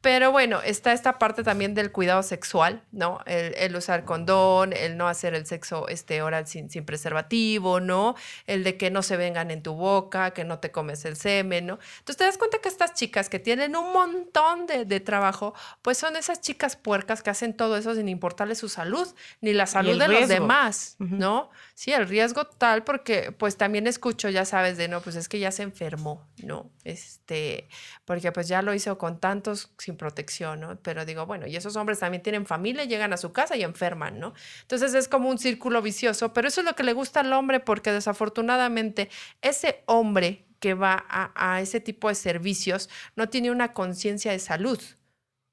Pero 0.00 0.32
bueno, 0.32 0.62
está 0.62 0.92
esta 0.92 1.18
parte 1.18 1.42
también 1.42 1.74
del 1.74 1.92
cuidado 1.92 2.22
sexual, 2.22 2.82
¿no? 2.90 3.20
El, 3.26 3.76
usar 3.76 4.06
condón, 4.06 4.72
el 4.72 4.96
no 4.96 5.08
hacer 5.08 5.34
el 5.34 5.44
sexo 5.44 5.88
este, 5.88 6.22
oral 6.22 6.46
sin, 6.46 6.70
sin, 6.70 6.86
preservativo, 6.86 7.80
¿no? 7.80 8.14
El 8.46 8.64
de 8.64 8.78
que 8.78 8.90
no 8.90 9.02
se 9.02 9.18
vengan 9.18 9.50
en 9.50 9.62
tu 9.62 9.74
boca, 9.74 10.30
que 10.30 10.44
no 10.44 10.58
te 10.58 10.70
comes 10.70 11.04
el 11.04 11.16
semen, 11.16 11.66
¿no? 11.66 11.78
Entonces 11.98 12.16
te 12.16 12.24
das 12.24 12.38
cuenta 12.38 12.58
que 12.58 12.68
estas 12.70 12.94
chicas 12.94 13.28
que 13.28 13.38
tienen 13.38 13.76
un 13.76 13.92
montón 13.92 14.66
de, 14.66 14.86
de 14.86 15.00
trabajo, 15.00 15.52
pues 15.82 15.98
son 15.98 16.16
esas 16.16 16.40
chicas 16.40 16.76
puercas 16.76 17.22
que 17.22 17.28
hacen 17.28 17.54
todo 17.54 17.76
eso 17.76 17.94
sin 17.94 18.08
importarle 18.08 18.54
su 18.54 18.70
salud, 18.70 19.06
ni 19.42 19.52
la 19.52 19.66
salud 19.66 19.98
de 19.98 20.08
los 20.08 20.28
demás, 20.28 20.96
¿no? 20.98 21.50
Sí, 21.80 21.94
el 21.94 22.06
riesgo 22.06 22.44
tal, 22.44 22.84
porque 22.84 23.32
pues 23.32 23.56
también 23.56 23.86
escucho, 23.86 24.28
ya 24.28 24.44
sabes, 24.44 24.76
de 24.76 24.86
no, 24.86 25.00
pues 25.00 25.16
es 25.16 25.30
que 25.30 25.38
ya 25.38 25.50
se 25.50 25.62
enfermó, 25.62 26.28
¿no? 26.44 26.70
Este, 26.84 27.70
porque 28.04 28.32
pues 28.32 28.48
ya 28.48 28.60
lo 28.60 28.74
hizo 28.74 28.98
con 28.98 29.18
tantos 29.18 29.72
sin 29.78 29.96
protección, 29.96 30.60
¿no? 30.60 30.78
Pero 30.82 31.06
digo, 31.06 31.24
bueno, 31.24 31.46
y 31.46 31.56
esos 31.56 31.76
hombres 31.76 32.00
también 32.00 32.22
tienen 32.22 32.44
familia, 32.44 32.84
llegan 32.84 33.14
a 33.14 33.16
su 33.16 33.32
casa 33.32 33.56
y 33.56 33.62
enferman, 33.62 34.20
¿no? 34.20 34.34
Entonces 34.60 34.92
es 34.92 35.08
como 35.08 35.30
un 35.30 35.38
círculo 35.38 35.80
vicioso, 35.80 36.34
pero 36.34 36.48
eso 36.48 36.60
es 36.60 36.66
lo 36.66 36.74
que 36.76 36.82
le 36.82 36.92
gusta 36.92 37.20
al 37.20 37.32
hombre 37.32 37.60
porque 37.60 37.92
desafortunadamente 37.92 39.08
ese 39.40 39.82
hombre 39.86 40.44
que 40.58 40.74
va 40.74 41.06
a, 41.08 41.62
ese 41.62 41.80
tipo 41.80 42.08
de 42.10 42.14
servicios 42.14 42.90
no 43.16 43.30
tiene 43.30 43.50
una 43.50 43.72
conciencia 43.72 44.32
de 44.32 44.38
salud, 44.38 44.82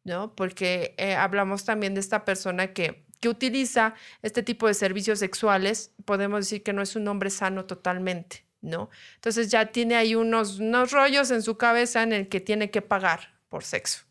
¿no? 0.03 0.35
Porque 0.35 0.93
eh, 0.97 1.15
hablamos 1.15 1.63
también 1.63 1.93
de 1.93 2.01
esta 2.01 2.25
persona 2.25 2.73
que 2.73 3.06
que 3.19 3.29
utiliza 3.29 3.93
este 4.21 4.43
tipo 4.43 4.67
de 4.67 4.73
servicios 4.73 5.19
sexuales, 5.19 5.91
podemos 6.05 6.41
decir 6.41 6.63
que 6.63 6.73
no 6.73 6.81
es 6.81 6.95
un 6.95 7.07
hombre 7.07 7.29
sano 7.29 7.65
totalmente, 7.65 8.45
¿no? 8.61 8.89
Entonces 9.15 9.49
ya 9.49 9.67
tiene 9.67 9.95
ahí 9.95 10.15
unos, 10.15 10.59
unos 10.59 10.91
rollos 10.91 11.31
en 11.31 11.41
su 11.41 11.57
cabeza 11.57 12.03
en 12.03 12.13
el 12.13 12.27
que 12.27 12.39
tiene 12.39 12.69
que 12.69 12.81
pagar 12.81 13.35
por 13.49 13.63
sexo, 13.63 14.05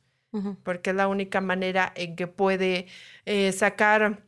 porque 0.64 0.90
es 0.90 0.96
la 0.96 1.08
única 1.08 1.40
manera 1.40 1.92
en 1.94 2.14
que 2.16 2.26
puede 2.26 2.86
eh, 3.24 3.52
sacar 3.52 4.25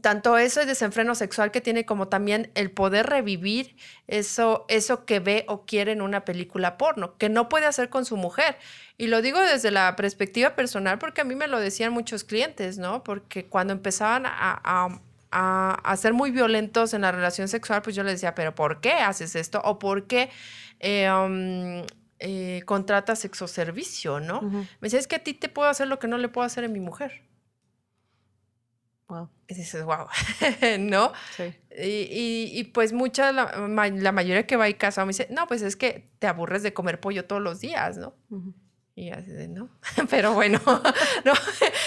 tanto 0.00 0.38
eso 0.38 0.60
de 0.60 0.66
desenfreno 0.66 1.14
sexual 1.14 1.50
que 1.50 1.60
tiene 1.60 1.84
como 1.84 2.08
también 2.08 2.50
el 2.54 2.70
poder 2.70 3.06
revivir 3.06 3.76
eso, 4.06 4.64
eso 4.68 5.04
que 5.04 5.20
ve 5.20 5.44
o 5.48 5.64
quiere 5.64 5.92
en 5.92 6.02
una 6.02 6.24
película 6.24 6.78
porno, 6.78 7.16
que 7.16 7.28
no 7.28 7.48
puede 7.48 7.66
hacer 7.66 7.88
con 7.88 8.04
su 8.04 8.16
mujer. 8.16 8.56
Y 8.98 9.08
lo 9.08 9.22
digo 9.22 9.40
desde 9.40 9.70
la 9.70 9.94
perspectiva 9.96 10.54
personal 10.56 10.98
porque 10.98 11.20
a 11.20 11.24
mí 11.24 11.34
me 11.34 11.46
lo 11.46 11.60
decían 11.60 11.92
muchos 11.92 12.24
clientes, 12.24 12.78
¿no? 12.78 13.04
Porque 13.04 13.46
cuando 13.46 13.72
empezaban 13.72 14.24
a, 14.26 15.00
a, 15.30 15.96
ser 15.96 16.14
muy 16.14 16.30
violentos 16.30 16.94
en 16.94 17.02
la 17.02 17.12
relación 17.12 17.48
sexual, 17.48 17.82
pues 17.82 17.94
yo 17.94 18.02
les 18.02 18.14
decía, 18.14 18.34
pero 18.34 18.54
¿por 18.54 18.80
qué 18.80 18.92
haces 18.92 19.36
esto? 19.36 19.60
¿O 19.64 19.78
por 19.78 20.06
qué 20.06 20.30
eh, 20.80 21.10
um, 21.10 21.84
eh, 22.18 22.62
contratas 22.64 23.18
sexoservicio, 23.18 24.20
no? 24.20 24.40
Me 24.42 24.66
decía, 24.80 24.98
es 24.98 25.06
que 25.06 25.16
a 25.16 25.22
ti 25.22 25.34
te 25.34 25.48
puedo 25.48 25.68
hacer 25.68 25.88
lo 25.88 25.98
que 25.98 26.08
no 26.08 26.16
le 26.18 26.28
puedo 26.28 26.46
hacer 26.46 26.64
a 26.64 26.68
mi 26.68 26.80
mujer. 26.80 27.22
Wow. 29.08 29.30
Y 29.48 29.54
dices, 29.54 29.84
wow, 29.84 30.06
¿no? 30.80 31.12
Sí. 31.36 31.54
Y, 31.78 32.50
y, 32.52 32.64
pues 32.64 32.92
mucha, 32.92 33.30
la, 33.30 33.68
la, 33.68 34.12
mayoría 34.12 34.46
que 34.46 34.56
va 34.56 34.68
y 34.68 34.74
casa 34.74 35.04
me 35.04 35.10
dice, 35.10 35.28
no, 35.30 35.46
pues 35.46 35.62
es 35.62 35.76
que 35.76 36.10
te 36.18 36.26
aburres 36.26 36.62
de 36.64 36.74
comer 36.74 36.98
pollo 36.98 37.24
todos 37.24 37.40
los 37.40 37.60
días, 37.60 37.98
¿no? 37.98 38.14
Y 38.96 39.10
así 39.10 39.30
de, 39.30 39.46
no, 39.46 39.68
pero 40.10 40.32
bueno, 40.32 40.58
¿no? 41.24 41.32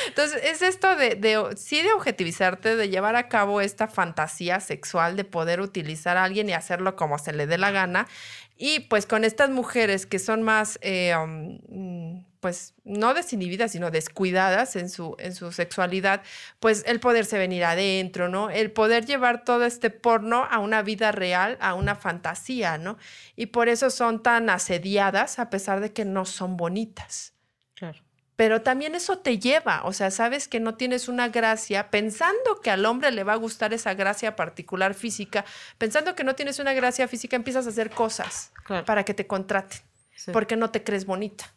Entonces, 0.07 0.41
es 0.43 0.61
esto 0.61 0.95
de, 0.95 1.15
de, 1.15 1.43
sí, 1.57 1.81
de 1.81 1.91
objetivizarte, 1.91 2.75
de 2.75 2.87
llevar 2.87 3.15
a 3.15 3.27
cabo 3.27 3.61
esta 3.61 3.87
fantasía 3.87 4.59
sexual, 4.59 5.15
de 5.15 5.25
poder 5.25 5.59
utilizar 5.59 6.17
a 6.17 6.23
alguien 6.23 6.47
y 6.49 6.53
hacerlo 6.53 6.95
como 6.95 7.17
se 7.17 7.33
le 7.33 7.47
dé 7.47 7.57
la 7.57 7.71
gana. 7.71 8.07
Y 8.55 8.81
pues 8.81 9.07
con 9.07 9.25
estas 9.25 9.49
mujeres 9.49 10.05
que 10.05 10.19
son 10.19 10.43
más, 10.43 10.77
eh, 10.81 11.15
um, 11.15 12.23
pues 12.39 12.73
no 12.83 13.13
desinhibidas, 13.13 13.71
sino 13.73 13.91
descuidadas 13.91 14.75
en 14.75 14.89
su, 14.89 15.15
en 15.19 15.35
su 15.35 15.51
sexualidad, 15.51 16.21
pues 16.59 16.83
el 16.87 16.99
poderse 16.99 17.37
venir 17.37 17.65
adentro, 17.65 18.29
¿no? 18.29 18.49
El 18.49 18.71
poder 18.71 19.05
llevar 19.05 19.43
todo 19.43 19.65
este 19.65 19.89
porno 19.89 20.47
a 20.49 20.59
una 20.59 20.81
vida 20.81 21.11
real, 21.11 21.57
a 21.59 21.73
una 21.73 21.95
fantasía, 21.95 22.77
¿no? 22.77 22.97
Y 23.35 23.47
por 23.47 23.67
eso 23.67 23.89
son 23.89 24.23
tan 24.23 24.49
asediadas 24.49 25.39
a 25.39 25.49
pesar 25.49 25.81
de 25.81 25.91
que 25.91 26.05
no 26.05 26.25
son 26.25 26.55
bonitas. 26.55 27.33
Claro. 27.75 27.99
Pero 28.37 28.61
también 28.61 28.95
eso 28.95 29.17
te 29.19 29.37
lleva, 29.37 29.81
o 29.83 29.91
sea, 29.91 30.09
sabes 30.11 30.47
que 30.47 30.61
no 30.61 30.75
tienes 30.75 31.09
una 31.09 31.27
gracia, 31.27 31.89
pensando 31.91 32.61
que 32.63 32.71
al 32.71 32.85
hombre 32.85 33.11
le 33.11 33.25
va 33.25 33.33
a 33.33 33.35
gustar 33.35 33.73
esa 33.73 33.95
gracia 33.95 34.37
particular 34.37 34.93
física, 34.93 35.43
pensando 35.77 36.15
que 36.15 36.23
no 36.23 36.35
tienes 36.35 36.57
una 36.59 36.71
gracia 36.71 37.05
física, 37.09 37.35
empiezas 37.35 37.65
a 37.67 37.69
hacer 37.71 37.89
cosas 37.89 38.53
Claro. 38.63 38.85
para 38.85 39.03
que 39.03 39.13
te 39.13 39.27
contraten, 39.27 39.79
Sí. 40.15 40.31
porque 40.31 40.55
no 40.55 40.71
te 40.71 40.85
crees 40.85 41.05
bonita. 41.05 41.53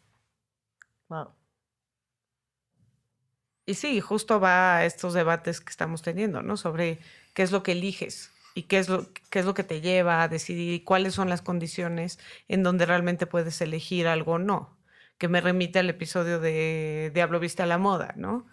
Y 3.65 3.75
sí, 3.75 4.01
justo 4.01 4.39
va 4.39 4.77
a 4.77 4.85
estos 4.85 5.13
debates 5.13 5.61
que 5.61 5.69
estamos 5.69 6.01
teniendo, 6.01 6.41
¿no? 6.41 6.57
Sobre 6.57 6.99
qué 7.33 7.43
es 7.43 7.51
lo 7.51 7.63
que 7.63 7.71
eliges 7.71 8.31
y 8.55 8.63
qué 8.63 8.77
es 8.77 8.89
lo, 8.89 9.07
qué 9.29 9.39
es 9.39 9.45
lo 9.45 9.53
que 9.53 9.63
te 9.63 9.81
lleva 9.81 10.21
a 10.21 10.27
decidir 10.27 10.83
cuáles 10.83 11.13
son 11.13 11.29
las 11.29 11.41
condiciones 11.41 12.19
en 12.47 12.63
donde 12.63 12.85
realmente 12.85 13.25
puedes 13.25 13.61
elegir 13.61 14.07
algo 14.07 14.33
o 14.33 14.39
no. 14.39 14.77
Que 15.17 15.27
me 15.29 15.39
remite 15.39 15.79
al 15.79 15.89
episodio 15.89 16.39
de 16.39 17.11
Diablo 17.13 17.39
Viste 17.39 17.63
a 17.63 17.65
la 17.65 17.77
Moda, 17.77 18.13
¿no? 18.17 18.45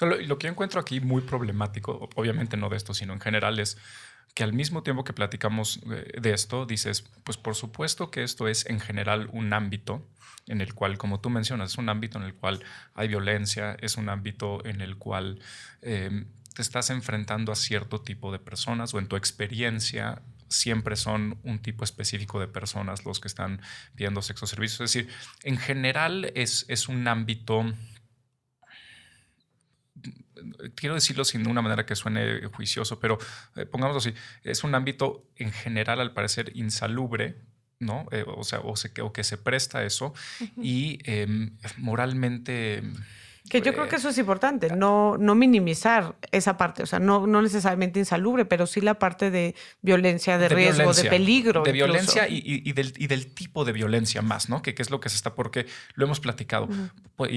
Lo 0.00 0.38
que 0.38 0.46
yo 0.46 0.50
encuentro 0.50 0.80
aquí 0.80 1.00
muy 1.00 1.22
problemático, 1.22 2.08
obviamente 2.16 2.56
no 2.56 2.68
de 2.68 2.76
esto, 2.76 2.94
sino 2.94 3.12
en 3.12 3.20
general, 3.20 3.60
es 3.60 3.78
que 4.34 4.42
al 4.42 4.52
mismo 4.52 4.82
tiempo 4.82 5.04
que 5.04 5.12
platicamos 5.12 5.80
eh, 5.90 6.20
de 6.20 6.32
esto, 6.32 6.66
dices, 6.66 7.02
pues 7.22 7.36
por 7.36 7.54
supuesto 7.54 8.10
que 8.10 8.24
esto 8.24 8.48
es 8.48 8.66
en 8.66 8.80
general 8.80 9.28
un 9.32 9.52
ámbito 9.52 10.08
en 10.46 10.60
el 10.60 10.74
cual, 10.74 10.98
como 10.98 11.20
tú 11.20 11.30
mencionas, 11.30 11.72
es 11.72 11.78
un 11.78 11.88
ámbito 11.88 12.18
en 12.18 12.24
el 12.24 12.34
cual 12.34 12.62
hay 12.94 13.08
violencia, 13.08 13.76
es 13.80 13.96
un 13.96 14.08
ámbito 14.08 14.64
en 14.64 14.80
el 14.80 14.96
cual 14.96 15.40
eh, 15.82 16.24
te 16.54 16.62
estás 16.62 16.90
enfrentando 16.90 17.52
a 17.52 17.56
cierto 17.56 18.00
tipo 18.00 18.32
de 18.32 18.38
personas 18.38 18.92
o 18.94 18.98
en 18.98 19.08
tu 19.08 19.16
experiencia 19.16 20.22
siempre 20.48 20.96
son 20.96 21.38
un 21.44 21.60
tipo 21.60 21.82
específico 21.82 22.38
de 22.38 22.46
personas 22.46 23.04
los 23.06 23.20
que 23.20 23.28
están 23.28 23.62
pidiendo 23.94 24.20
sexo 24.20 24.46
servicios. 24.46 24.80
Es 24.80 24.92
decir, 24.92 25.12
en 25.44 25.56
general 25.56 26.30
es, 26.34 26.66
es 26.68 26.88
un 26.88 27.08
ámbito 27.08 27.64
quiero 30.74 30.94
decirlo 30.94 31.24
sin 31.24 31.46
una 31.48 31.62
manera 31.62 31.86
que 31.86 31.96
suene 31.96 32.46
juicioso, 32.46 32.98
pero 33.00 33.18
eh, 33.56 33.66
pongámoslo 33.66 33.98
así, 33.98 34.14
es 34.42 34.64
un 34.64 34.74
ámbito 34.74 35.28
en 35.36 35.52
general 35.52 36.00
al 36.00 36.12
parecer 36.12 36.52
insalubre, 36.54 37.36
¿no? 37.82 38.06
Eh, 38.10 38.24
o 38.26 38.44
sea, 38.44 38.60
o, 38.60 38.76
se, 38.76 38.90
o, 39.02 39.12
que 39.12 39.24
se 39.24 39.36
presta 39.36 39.78
a 39.78 39.84
eso 39.84 40.14
y 40.56 40.98
eh, 41.04 41.50
moralmente... 41.78 42.82
Que 43.50 43.60
yo 43.60 43.74
creo 43.74 43.88
que 43.88 43.96
eso 43.96 44.08
es 44.08 44.16
importante, 44.18 44.70
no, 44.74 45.18
no 45.18 45.34
minimizar 45.34 46.14
esa 46.30 46.56
parte, 46.56 46.84
o 46.84 46.86
sea, 46.86 47.00
no, 47.00 47.26
no 47.26 47.42
necesariamente 47.42 47.98
insalubre, 47.98 48.44
pero 48.44 48.66
sí 48.66 48.80
la 48.80 48.94
parte 48.94 49.30
de 49.30 49.54
violencia, 49.82 50.38
de, 50.38 50.48
de 50.48 50.54
riesgo, 50.54 50.76
violencia, 50.78 51.02
de 51.04 51.10
peligro. 51.10 51.62
De 51.62 51.70
incluso. 51.70 51.86
violencia 51.86 52.28
y, 52.28 52.36
y, 52.38 52.62
y, 52.70 52.72
del, 52.72 52.94
y, 52.96 53.08
del, 53.08 53.34
tipo 53.34 53.64
de 53.64 53.72
violencia 53.72 54.22
más, 54.22 54.48
¿no? 54.48 54.62
Que, 54.62 54.74
que, 54.74 54.82
es 54.82 54.90
lo 54.90 55.00
que 55.00 55.08
se 55.08 55.16
está, 55.16 55.34
porque 55.34 55.66
lo 55.94 56.06
hemos 56.06 56.20
platicado. 56.20 56.66
Uh 56.66 56.88
-huh. 57.18 57.28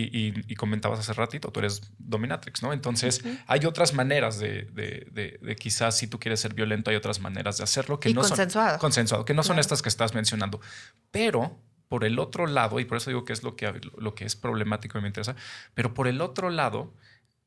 y, 0.47 0.55
comentabas 0.55 0.99
hace 0.99 1.11
ratito, 1.13 1.49
tú 1.51 1.59
eres 1.59 1.81
dominatrix, 1.97 2.61
¿no? 2.63 2.71
Entonces, 2.71 3.21
uh 3.23 3.27
-huh. 3.27 3.43
hay 3.47 3.65
otras 3.65 3.93
maneras 3.93 4.39
de, 4.39 4.69
de, 4.73 5.37
de, 5.41 5.55
quizás 5.55 5.97
si 5.97 6.07
tú 6.07 6.19
quieres 6.19 6.39
ser 6.39 6.53
violento, 6.53 6.91
hay 6.91 6.95
otras 6.97 7.19
maneras 7.19 7.57
de 7.57 7.63
hacerlo 7.63 7.99
que 7.99 8.09
y 8.09 8.13
no 8.13 8.21
consensuado. 8.21 8.69
son 8.71 8.79
consensuado, 8.79 9.25
que 9.25 9.33
no 9.33 9.41
son 9.43 9.55
Claro. 9.55 9.61
estas 9.61 9.81
que 9.81 9.89
estás 9.89 10.13
mencionando. 10.13 10.61
Pero 11.11 11.57
por 11.87 12.03
el 12.03 12.19
otro 12.19 12.47
lado, 12.47 12.79
y 12.79 12.85
por 12.85 12.97
eso 12.97 13.09
digo 13.09 13.25
que 13.25 13.33
es 13.33 13.43
lo 13.43 13.55
que, 13.55 13.71
lo 13.97 14.15
que 14.15 14.25
es 14.25 14.35
problemático 14.35 14.97
y 14.97 15.01
me 15.01 15.07
interesa, 15.07 15.35
pero 15.73 15.93
por 15.93 16.07
el 16.07 16.21
otro 16.21 16.49
lado, 16.49 16.93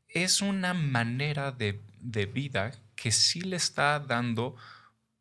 es 0.08 0.40
una 0.40 0.74
manera 0.74 1.52
de, 1.52 1.80
de 2.00 2.26
vida 2.26 2.72
que 2.96 3.12
sí 3.12 3.40
le 3.40 3.56
está 3.56 4.00
dando 4.00 4.56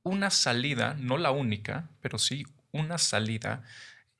una 0.03 0.29
salida, 0.29 0.95
no 0.99 1.17
la 1.17 1.31
única, 1.31 1.89
pero 2.01 2.17
sí 2.17 2.45
una 2.71 2.97
salida 2.97 3.63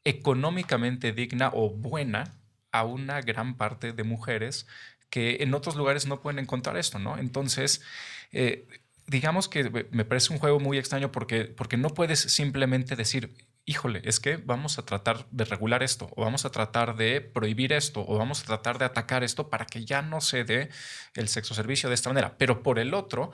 económicamente 0.04 1.12
digna 1.12 1.52
o 1.54 1.70
buena 1.70 2.34
a 2.72 2.84
una 2.84 3.22
gran 3.22 3.56
parte 3.56 3.94
de 3.94 4.04
mujeres 4.04 4.68
que 5.10 5.38
en 5.42 5.54
otros 5.54 5.76
lugares 5.76 6.06
no 6.06 6.22
pueden 6.22 6.40
encontrar 6.40 6.78
esto, 6.78 7.00
¿no? 7.00 7.18
Entonces, 7.18 7.82
eh, 8.32 8.68
digamos 9.08 9.48
que 9.48 9.88
me 9.92 10.06
parece 10.06 10.34
un 10.34 10.40
juego 10.40 10.60
muy 10.60 10.78
extraño 10.78 11.12
porque, 11.12 11.46
porque 11.46 11.78
no 11.78 11.90
puedes 11.90 12.20
simplemente 12.20 12.96
decir, 12.96 13.34
híjole, 13.68 14.02
es 14.06 14.22
que 14.22 14.38
vamos 14.38 14.80
a 14.80 14.86
tratar 14.86 15.28
de 15.30 15.44
regular 15.44 15.84
esto, 15.84 16.10
o 16.16 16.24
vamos 16.24 16.46
a 16.46 16.50
tratar 16.50 16.96
de 16.96 17.20
prohibir 17.20 17.74
esto, 17.74 18.04
o 18.08 18.18
vamos 18.18 18.42
a 18.42 18.46
tratar 18.46 18.80
de 18.80 18.86
atacar 18.86 19.26
esto 19.26 19.50
para 19.50 19.66
que 19.66 19.84
ya 19.84 20.02
no 20.02 20.22
se 20.22 20.46
dé 20.46 20.70
el 21.14 21.28
sexo 21.28 21.54
servicio 21.54 21.90
de 21.90 21.96
esta 21.96 22.10
manera. 22.10 22.38
Pero 22.38 22.64
por 22.64 22.80
el 22.80 22.94
otro, 22.94 23.32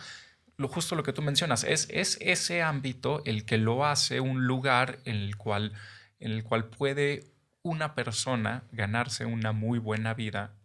lo 0.58 0.67
justo 0.67 0.96
lo 0.96 1.04
que 1.04 1.13
tú 1.13 1.22
mencionas, 1.22 1.63
es, 1.63 1.88
es 1.91 2.17
ese 2.19 2.63
ámbito 2.63 3.22
el 3.26 3.46
que 3.46 3.60
lo 3.60 3.86
hace 3.86 4.19
un 4.19 4.48
lugar 4.48 4.98
en 5.06 5.17
el 5.17 5.38
cual, 5.38 5.74
en 6.19 6.32
el 6.32 6.43
cual 6.43 6.65
puede 6.65 7.32
una 7.62 7.93
persona 7.93 8.63
ganarse 8.72 9.26
una 9.26 9.52
muy 9.52 9.78
buena 9.78 10.15
vida 10.15 10.56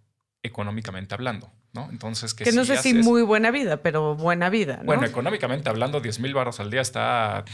económicamente 0.42 1.14
hablando. 1.14 1.52
¿no? 1.74 1.90
Entonces, 1.90 2.32
que, 2.32 2.44
que 2.44 2.52
no 2.52 2.62
si 2.62 2.68
sé 2.68 2.78
haces, 2.78 2.92
si 2.92 3.02
muy 3.02 3.20
buena 3.20 3.50
vida, 3.50 3.82
pero 3.82 4.16
buena 4.16 4.48
vida. 4.48 4.78
¿no? 4.78 4.84
Bueno, 4.84 5.04
económicamente 5.04 5.68
hablando, 5.68 6.00
10 6.00 6.20
mil 6.20 6.32
baros 6.32 6.58
al 6.58 6.70
día 6.70 6.80
está. 6.80 7.44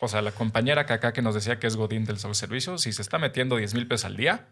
O 0.00 0.08
sea, 0.08 0.22
la 0.22 0.32
compañera 0.32 0.86
que 0.86 0.92
acá 0.92 1.12
que 1.12 1.22
nos 1.22 1.34
decía 1.34 1.58
que 1.58 1.66
es 1.66 1.76
Godín 1.76 2.04
del 2.04 2.18
servicio, 2.18 2.78
si 2.78 2.92
se 2.92 3.02
está 3.02 3.18
metiendo 3.18 3.56
10 3.56 3.74
mil 3.74 3.88
pesos 3.88 4.06
al 4.06 4.16
día, 4.16 4.48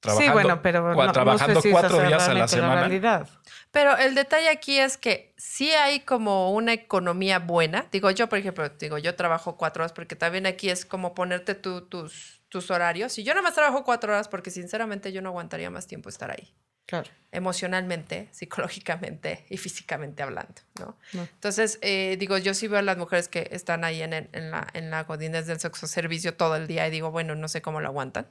trabajando, 0.00 0.32
sí, 0.32 0.32
bueno, 0.32 0.62
pero 0.62 0.94
cua, 0.94 1.06
no, 1.06 1.12
trabajando 1.12 1.54
no 1.54 1.60
sé 1.60 1.68
si 1.68 1.72
cuatro 1.72 2.02
días 2.02 2.28
a 2.28 2.34
la 2.34 2.48
semana. 2.48 3.24
Pero 3.70 3.96
el 3.96 4.14
detalle 4.14 4.50
aquí 4.50 4.78
es 4.78 4.98
que 4.98 5.34
sí 5.38 5.70
hay 5.70 6.00
como 6.00 6.52
una 6.52 6.72
economía 6.72 7.38
buena. 7.38 7.86
Digo, 7.90 8.10
yo, 8.10 8.28
por 8.28 8.38
ejemplo, 8.38 8.68
digo, 8.68 8.98
yo 8.98 9.14
trabajo 9.14 9.56
cuatro 9.56 9.82
horas 9.82 9.92
porque 9.92 10.14
también 10.14 10.46
aquí 10.46 10.68
es 10.68 10.84
como 10.84 11.14
ponerte 11.14 11.54
tus, 11.54 12.42
tus 12.48 12.70
horarios. 12.70 13.16
Y 13.18 13.24
yo 13.24 13.32
nada 13.32 13.42
más 13.42 13.54
trabajo 13.54 13.84
cuatro 13.84 14.12
horas 14.12 14.28
porque 14.28 14.50
sinceramente 14.50 15.10
yo 15.12 15.22
no 15.22 15.30
aguantaría 15.30 15.70
más 15.70 15.86
tiempo 15.86 16.10
estar 16.10 16.30
ahí. 16.30 16.52
Claro. 16.92 17.10
Emocionalmente, 17.30 18.28
psicológicamente 18.32 19.46
y 19.48 19.56
físicamente 19.56 20.22
hablando, 20.22 20.60
¿no? 20.78 20.98
No. 21.14 21.22
Entonces, 21.22 21.78
eh, 21.80 22.16
digo, 22.18 22.36
yo 22.36 22.52
sí 22.52 22.68
veo 22.68 22.80
a 22.80 22.82
las 22.82 22.98
mujeres 22.98 23.28
que 23.28 23.48
están 23.50 23.82
ahí 23.82 24.02
en, 24.02 24.12
en 24.12 24.50
la, 24.50 24.66
en 24.74 24.90
la 24.90 25.04
del 25.04 25.58
sexo 25.58 25.86
servicio 25.86 26.34
todo 26.34 26.54
el 26.56 26.66
día 26.66 26.86
y 26.86 26.90
digo, 26.90 27.10
bueno, 27.10 27.34
no 27.34 27.48
sé 27.48 27.62
cómo 27.62 27.80
lo 27.80 27.88
aguantan. 27.88 28.26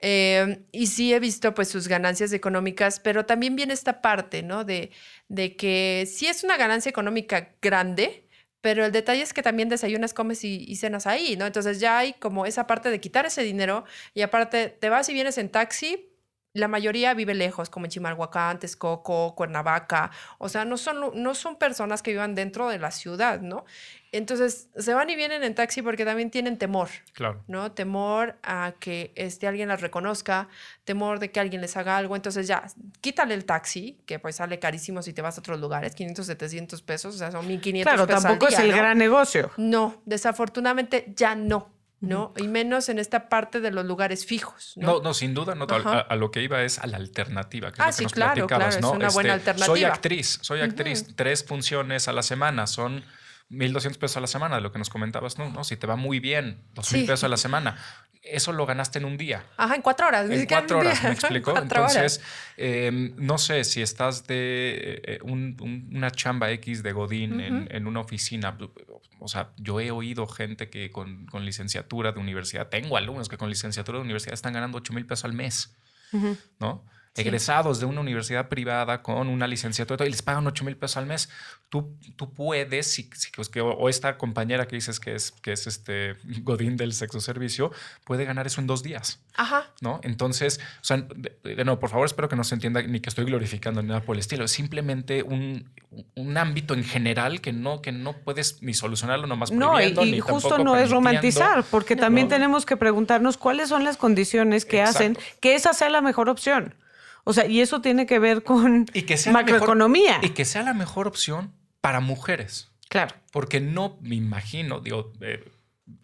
Eh, 0.00 0.64
y 0.72 0.88
sí 0.88 1.14
he 1.14 1.20
visto 1.20 1.54
pues 1.54 1.68
sus 1.68 1.86
ganancias 1.86 2.32
económicas, 2.32 2.98
pero 2.98 3.26
también 3.26 3.54
viene 3.54 3.74
esta 3.74 4.02
parte, 4.02 4.42
¿no? 4.42 4.64
De, 4.64 4.90
de 5.28 5.54
que 5.54 6.08
sí 6.12 6.26
es 6.26 6.42
una 6.42 6.56
ganancia 6.56 6.90
económica 6.90 7.54
grande, 7.62 8.26
pero 8.60 8.84
el 8.84 8.90
detalle 8.90 9.22
es 9.22 9.32
que 9.32 9.42
también 9.42 9.68
desayunas, 9.68 10.14
comes 10.14 10.42
y, 10.42 10.64
y, 10.66 10.74
cenas 10.76 11.06
ahí, 11.06 11.36
¿no? 11.36 11.46
Entonces 11.46 11.78
ya 11.78 11.98
hay 11.98 12.14
como 12.14 12.44
esa 12.44 12.66
parte 12.66 12.90
de 12.90 12.98
quitar 13.00 13.24
ese 13.24 13.44
dinero 13.44 13.84
y 14.14 14.22
aparte 14.22 14.68
te 14.68 14.88
vas 14.88 15.08
y 15.08 15.14
vienes 15.14 15.38
en 15.38 15.48
taxi. 15.48 16.10
La 16.54 16.68
mayoría 16.68 17.14
vive 17.14 17.34
lejos, 17.34 17.68
como 17.68 17.86
en 17.86 17.90
Chimalhuacán, 17.90 18.60
Texcoco, 18.60 19.34
Cuernavaca. 19.34 20.12
O 20.38 20.48
sea, 20.48 20.64
no 20.64 20.76
son, 20.76 21.20
no 21.20 21.34
son 21.34 21.56
personas 21.56 22.00
que 22.00 22.12
vivan 22.12 22.36
dentro 22.36 22.68
de 22.68 22.78
la 22.78 22.92
ciudad, 22.92 23.40
¿no? 23.40 23.64
Entonces, 24.12 24.68
se 24.76 24.94
van 24.94 25.10
y 25.10 25.16
vienen 25.16 25.42
en 25.42 25.56
taxi 25.56 25.82
porque 25.82 26.04
también 26.04 26.30
tienen 26.30 26.56
temor. 26.56 26.90
Claro. 27.12 27.42
¿No? 27.48 27.72
Temor 27.72 28.36
a 28.44 28.74
que 28.78 29.10
este, 29.16 29.48
alguien 29.48 29.66
las 29.66 29.80
reconozca, 29.80 30.46
temor 30.84 31.18
de 31.18 31.32
que 31.32 31.40
alguien 31.40 31.60
les 31.60 31.76
haga 31.76 31.96
algo. 31.96 32.14
Entonces, 32.14 32.46
ya, 32.46 32.62
quítale 33.00 33.34
el 33.34 33.44
taxi, 33.44 33.98
que 34.06 34.20
pues 34.20 34.36
sale 34.36 34.60
carísimo 34.60 35.02
si 35.02 35.12
te 35.12 35.22
vas 35.22 35.36
a 35.36 35.40
otros 35.40 35.58
lugares, 35.58 35.96
500, 35.96 36.24
700 36.24 36.82
pesos, 36.82 37.16
o 37.16 37.18
sea, 37.18 37.32
son 37.32 37.48
1500 37.48 37.92
claro, 37.92 38.06
pesos. 38.06 38.22
tampoco 38.22 38.46
al 38.46 38.50
día, 38.50 38.58
es 38.58 38.64
el 38.66 38.70
¿no? 38.70 38.76
gran 38.76 38.96
negocio. 38.96 39.50
No, 39.56 40.00
desafortunadamente 40.04 41.12
ya 41.16 41.34
no. 41.34 41.73
¿No? 42.08 42.32
Y 42.36 42.48
menos 42.48 42.88
en 42.88 42.98
esta 42.98 43.28
parte 43.28 43.60
de 43.60 43.70
los 43.70 43.84
lugares 43.84 44.26
fijos. 44.26 44.74
No, 44.76 44.94
no, 44.94 45.02
no 45.02 45.14
sin 45.14 45.34
duda, 45.34 45.54
no, 45.54 45.66
a, 45.68 46.00
a, 46.00 46.16
lo 46.16 46.30
que 46.30 46.42
iba 46.42 46.62
es 46.62 46.78
a 46.78 46.86
la 46.86 46.96
alternativa. 46.96 47.72
Que 47.72 47.82
ah, 47.82 47.88
es 47.88 47.96
lo 47.96 47.96
que 47.96 47.98
sí, 47.98 48.04
nos 48.04 48.12
claro, 48.12 48.34
platicabas, 48.34 48.76
claro, 48.76 48.80
¿no? 48.80 48.92
es 48.92 48.96
una 48.96 49.08
buena 49.10 49.34
este, 49.34 49.50
alternativa. 49.50 49.76
Soy 49.76 49.84
actriz, 49.84 50.38
soy 50.42 50.60
actriz, 50.60 51.02
uh 51.02 51.04
-huh. 51.06 51.14
tres 51.16 51.44
funciones 51.44 52.08
a 52.08 52.12
la 52.12 52.22
semana, 52.22 52.66
son 52.66 53.04
1.200 53.50 53.98
pesos 53.98 54.16
a 54.16 54.20
la 54.20 54.26
semana, 54.26 54.56
de 54.56 54.62
lo 54.62 54.72
que 54.72 54.78
nos 54.78 54.90
comentabas, 54.90 55.38
no, 55.38 55.50
no, 55.50 55.64
si 55.64 55.76
te 55.76 55.86
va 55.86 55.96
muy 55.96 56.20
bien, 56.20 56.62
2.000 56.74 56.82
sí. 56.84 57.00
pesos 57.02 57.24
a 57.24 57.28
la 57.28 57.36
semana, 57.36 57.76
eso 58.24 58.52
lo 58.52 58.64
ganaste 58.66 58.98
en 58.98 59.04
un 59.04 59.16
día. 59.16 59.44
Ajá, 59.56 59.74
en 59.74 59.82
cuatro 59.82 60.06
horas. 60.06 60.28
En 60.30 60.46
cuatro 60.46 60.78
horas, 60.78 61.02
¿me 61.02 61.10
explico? 61.10 61.56
Entonces, 61.56 62.20
eh, 62.56 63.12
no 63.16 63.38
sé 63.38 63.64
si 63.64 63.82
estás 63.82 64.26
de 64.26 65.02
eh, 65.04 65.18
un, 65.22 65.56
un, 65.60 65.90
una 65.94 66.10
chamba 66.10 66.50
X 66.52 66.82
de 66.82 66.92
Godín 66.92 67.34
uh 67.34 67.36
-huh. 67.36 67.46
en, 67.46 67.68
en, 67.70 67.86
una 67.86 68.00
oficina. 68.00 68.56
O 69.20 69.28
sea, 69.28 69.50
yo 69.56 69.80
he 69.80 69.90
oído 69.90 70.26
gente 70.26 70.70
que 70.70 70.90
con, 70.90 71.26
con, 71.26 71.44
licenciatura 71.44 72.12
de 72.12 72.20
universidad, 72.20 72.68
tengo 72.68 72.96
alumnos 72.96 73.28
que 73.28 73.36
con 73.36 73.50
licenciatura 73.50 73.98
de 73.98 74.04
universidad 74.04 74.34
están 74.34 74.54
ganando 74.54 74.78
8 74.78 74.92
mil 74.92 75.06
pesos 75.06 75.24
al 75.24 75.34
mes, 75.34 75.76
uh 76.12 76.18
-huh. 76.18 76.38
¿no? 76.60 76.84
Egresados 77.16 77.78
de 77.78 77.86
una 77.86 78.00
universidad 78.00 78.48
privada 78.48 79.02
con 79.02 79.28
una 79.28 79.46
licenciatura 79.46 80.04
y 80.06 80.10
les 80.10 80.22
pagan 80.22 80.46
8 80.46 80.64
mil 80.64 80.76
pesos 80.76 80.96
al 80.96 81.06
mes. 81.06 81.28
Tú, 81.68 81.96
tú 82.16 82.32
puedes, 82.32 82.86
si, 82.86 83.10
pues, 83.34 83.50
o 83.56 83.88
esta 83.88 84.18
compañera 84.18 84.66
que 84.66 84.76
dices 84.76 84.98
que 84.98 85.14
es, 85.14 85.30
que 85.30 85.52
es 85.52 85.66
este 85.66 86.16
Godín 86.42 86.76
del 86.76 86.92
sexo 86.92 87.20
servicio, 87.20 87.70
puede 88.04 88.24
ganar 88.24 88.46
eso 88.46 88.60
en 88.60 88.66
dos 88.66 88.82
días. 88.82 89.20
Ajá. 89.36 89.70
¿No? 89.80 90.00
Entonces, 90.02 90.60
o 90.80 90.84
sea, 90.84 90.96
de, 90.96 91.64
no, 91.64 91.78
por 91.78 91.90
favor, 91.90 92.06
espero 92.06 92.28
que 92.28 92.36
no 92.36 92.44
se 92.44 92.54
entienda 92.56 92.82
ni 92.82 93.00
que 93.00 93.08
estoy 93.08 93.24
glorificando 93.24 93.80
ni 93.80 93.88
nada 93.88 94.02
por 94.02 94.16
el 94.16 94.20
estilo. 94.20 94.44
Es 94.44 94.52
simplemente 94.52 95.22
un, 95.22 95.70
un 96.16 96.36
ámbito 96.36 96.74
en 96.74 96.84
general 96.84 97.40
que 97.40 97.52
no, 97.52 97.80
que 97.80 97.92
no 97.92 98.14
puedes 98.18 98.60
ni 98.62 98.74
solucionarlo 98.74 99.26
nomás 99.26 99.52
No, 99.52 99.80
y, 99.80 99.86
y 99.86 100.20
justo 100.20 100.58
no 100.58 100.76
es 100.76 100.90
romantizar, 100.90 101.64
porque 101.70 101.94
también 101.94 102.28
tenemos 102.28 102.66
que 102.66 102.76
preguntarnos 102.76 103.36
cuáles 103.36 103.68
son 103.68 103.84
las 103.84 103.96
condiciones 103.96 104.64
que 104.64 104.82
hacen 104.82 105.16
que 105.40 105.54
esa 105.54 105.72
sea 105.72 105.90
la 105.90 106.00
mejor 106.00 106.28
opción. 106.28 106.74
O 107.24 107.32
sea, 107.32 107.46
y 107.46 107.60
eso 107.60 107.80
tiene 107.80 108.06
que 108.06 108.18
ver 108.18 108.42
con 108.42 108.86
macroeconomía. 109.32 110.20
y 110.22 110.30
que 110.30 110.44
sea 110.44 110.62
la 110.62 110.74
mejor 110.74 111.08
opción 111.08 111.52
para 111.80 112.00
mujeres. 112.00 112.70
Claro. 112.88 113.14
Porque 113.32 113.60
no 113.60 113.98
me 114.00 114.14
imagino, 114.14 114.80
digo, 114.80 115.12
eh, 115.20 115.44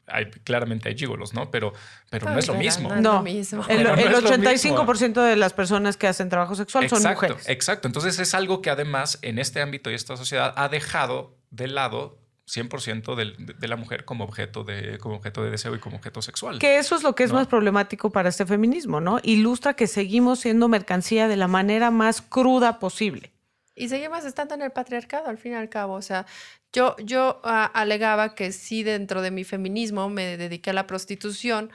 hay, 0.06 0.26
claramente 0.30 0.88
hay 0.88 0.96
gigolos, 0.96 1.34
¿no? 1.34 1.50
Pero, 1.50 1.72
pero 2.10 2.28
no 2.28 2.38
es 2.38 2.48
lo 2.48 2.54
mismo. 2.54 2.94
No, 2.96 3.22
mismo. 3.22 3.64
el, 3.68 3.86
85% 3.86 5.22
de 5.22 5.36
las 5.36 5.52
personas 5.52 5.96
que 5.96 6.06
hacen 6.06 6.28
trabajo 6.28 6.54
sexual 6.54 6.88
son 6.88 7.02
mujeres. 7.02 7.48
Exacto. 7.48 7.86
Entonces 7.86 8.18
es 8.18 8.34
algo 8.34 8.62
que 8.62 8.70
además 8.70 9.18
en 9.22 9.38
este 9.38 9.60
ámbito 9.60 9.90
y 9.90 9.94
esta 9.94 10.16
sociedad 10.16 10.52
ha 10.56 10.68
dejado 10.68 11.36
de 11.50 11.68
lado 11.68 12.19
100% 12.50 13.14
de, 13.14 13.54
de, 13.54 13.68
la 13.68 13.76
mujer 13.76 14.04
como 14.04 14.24
objeto 14.24 14.64
de, 14.64 14.98
como 14.98 15.16
objeto 15.16 15.44
de 15.44 15.50
deseo 15.50 15.74
y 15.74 15.78
como 15.78 15.96
objeto 15.96 16.20
sexual. 16.20 16.58
Que 16.58 16.78
eso 16.78 16.96
es 16.96 17.02
lo 17.02 17.14
que 17.14 17.24
es 17.24 17.32
más 17.32 17.46
problemático 17.46 18.10
para 18.10 18.28
este 18.28 18.44
feminismo, 18.44 19.00
¿no? 19.00 19.20
Ilustra 19.22 19.74
que 19.74 19.86
seguimos 19.86 20.40
siendo 20.40 20.68
mercancía 20.68 21.28
de 21.28 21.36
la 21.36 21.48
manera 21.48 21.90
más 21.90 22.22
cruda 22.22 22.78
posible. 22.78 23.30
Y 23.76 23.88
seguimos 23.88 24.24
estando 24.24 24.54
en 24.54 24.62
el 24.62 24.72
patriarcado, 24.72 25.28
al 25.28 25.38
fin 25.38 25.52
y 25.52 25.54
al 25.54 25.68
cabo. 25.68 25.94
O 25.94 26.02
sea, 26.02 26.26
yo, 26.72 26.96
yo 26.98 27.40
ah, 27.44 27.64
alegaba 27.72 28.34
que 28.34 28.52
sí 28.52 28.82
dentro 28.82 29.22
de 29.22 29.30
mi 29.30 29.44
feminismo 29.44 30.08
me 30.08 30.36
dediqué 30.36 30.70
a 30.70 30.74
la 30.74 30.86
prostitución, 30.86 31.70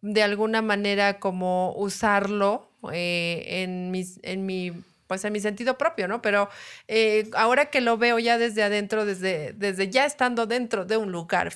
de 0.00 0.22
alguna 0.22 0.62
manera 0.62 1.18
como 1.18 1.74
usarlo 1.76 2.70
eh, 2.92 3.62
en, 3.62 3.90
mis, 3.90 4.20
en 4.22 4.46
mi 4.46 4.72
pues 5.06 5.24
en 5.24 5.32
mi 5.32 5.40
sentido 5.40 5.78
propio, 5.78 6.08
¿no? 6.08 6.22
Pero 6.22 6.48
eh, 6.88 7.30
ahora 7.34 7.66
que 7.66 7.80
lo 7.80 7.98
veo 7.98 8.18
ya 8.18 8.38
desde 8.38 8.62
adentro, 8.62 9.04
desde, 9.04 9.52
desde 9.52 9.90
ya 9.90 10.04
estando 10.04 10.46
dentro 10.46 10.84
de 10.84 10.96
un 10.96 11.12
lugar 11.12 11.52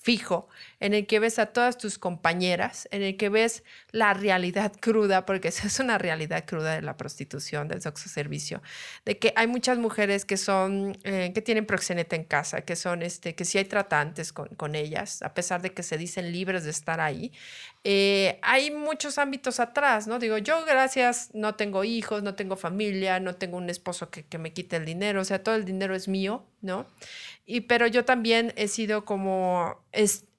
fijo, 0.00 0.48
en 0.82 0.94
el 0.94 1.06
que 1.06 1.20
ves 1.20 1.38
a 1.38 1.46
todas 1.46 1.78
tus 1.78 1.96
compañeras, 1.96 2.88
en 2.90 3.02
el 3.02 3.16
que 3.16 3.28
ves 3.28 3.62
la 3.92 4.14
realidad 4.14 4.72
cruda, 4.80 5.24
porque 5.24 5.48
esa 5.48 5.68
es 5.68 5.78
una 5.78 5.96
realidad 5.96 6.44
cruda 6.44 6.74
de 6.74 6.82
la 6.82 6.96
prostitución, 6.96 7.68
del 7.68 7.80
sexo 7.80 8.08
servicio, 8.08 8.60
de 9.04 9.16
que 9.16 9.32
hay 9.36 9.46
muchas 9.46 9.78
mujeres 9.78 10.24
que 10.24 10.36
son, 10.36 10.98
eh, 11.04 11.30
que 11.32 11.40
tienen 11.40 11.66
proxeneta 11.66 12.16
en 12.16 12.24
casa, 12.24 12.62
que 12.62 12.74
son, 12.74 13.02
este, 13.02 13.36
que 13.36 13.44
sí 13.44 13.58
hay 13.58 13.64
tratantes 13.64 14.32
con, 14.32 14.48
con 14.48 14.74
ellas, 14.74 15.22
a 15.22 15.34
pesar 15.34 15.62
de 15.62 15.72
que 15.72 15.84
se 15.84 15.96
dicen 15.96 16.32
libres 16.32 16.64
de 16.64 16.70
estar 16.70 17.00
ahí. 17.00 17.30
Eh, 17.84 18.40
hay 18.42 18.72
muchos 18.72 19.18
ámbitos 19.18 19.60
atrás, 19.60 20.08
¿no? 20.08 20.18
Digo, 20.18 20.38
yo 20.38 20.64
gracias, 20.64 21.30
no 21.32 21.54
tengo 21.54 21.84
hijos, 21.84 22.24
no 22.24 22.34
tengo 22.34 22.56
familia, 22.56 23.20
no 23.20 23.36
tengo 23.36 23.56
un 23.56 23.70
esposo 23.70 24.10
que, 24.10 24.24
que 24.24 24.38
me 24.38 24.52
quite 24.52 24.76
el 24.78 24.84
dinero, 24.84 25.20
o 25.20 25.24
sea, 25.24 25.44
todo 25.44 25.54
el 25.54 25.64
dinero 25.64 25.94
es 25.94 26.08
mío, 26.08 26.44
¿no? 26.60 26.86
Y 27.46 27.62
pero 27.62 27.86
yo 27.86 28.04
también 28.04 28.52
he 28.56 28.66
sido 28.66 29.04
como, 29.04 29.80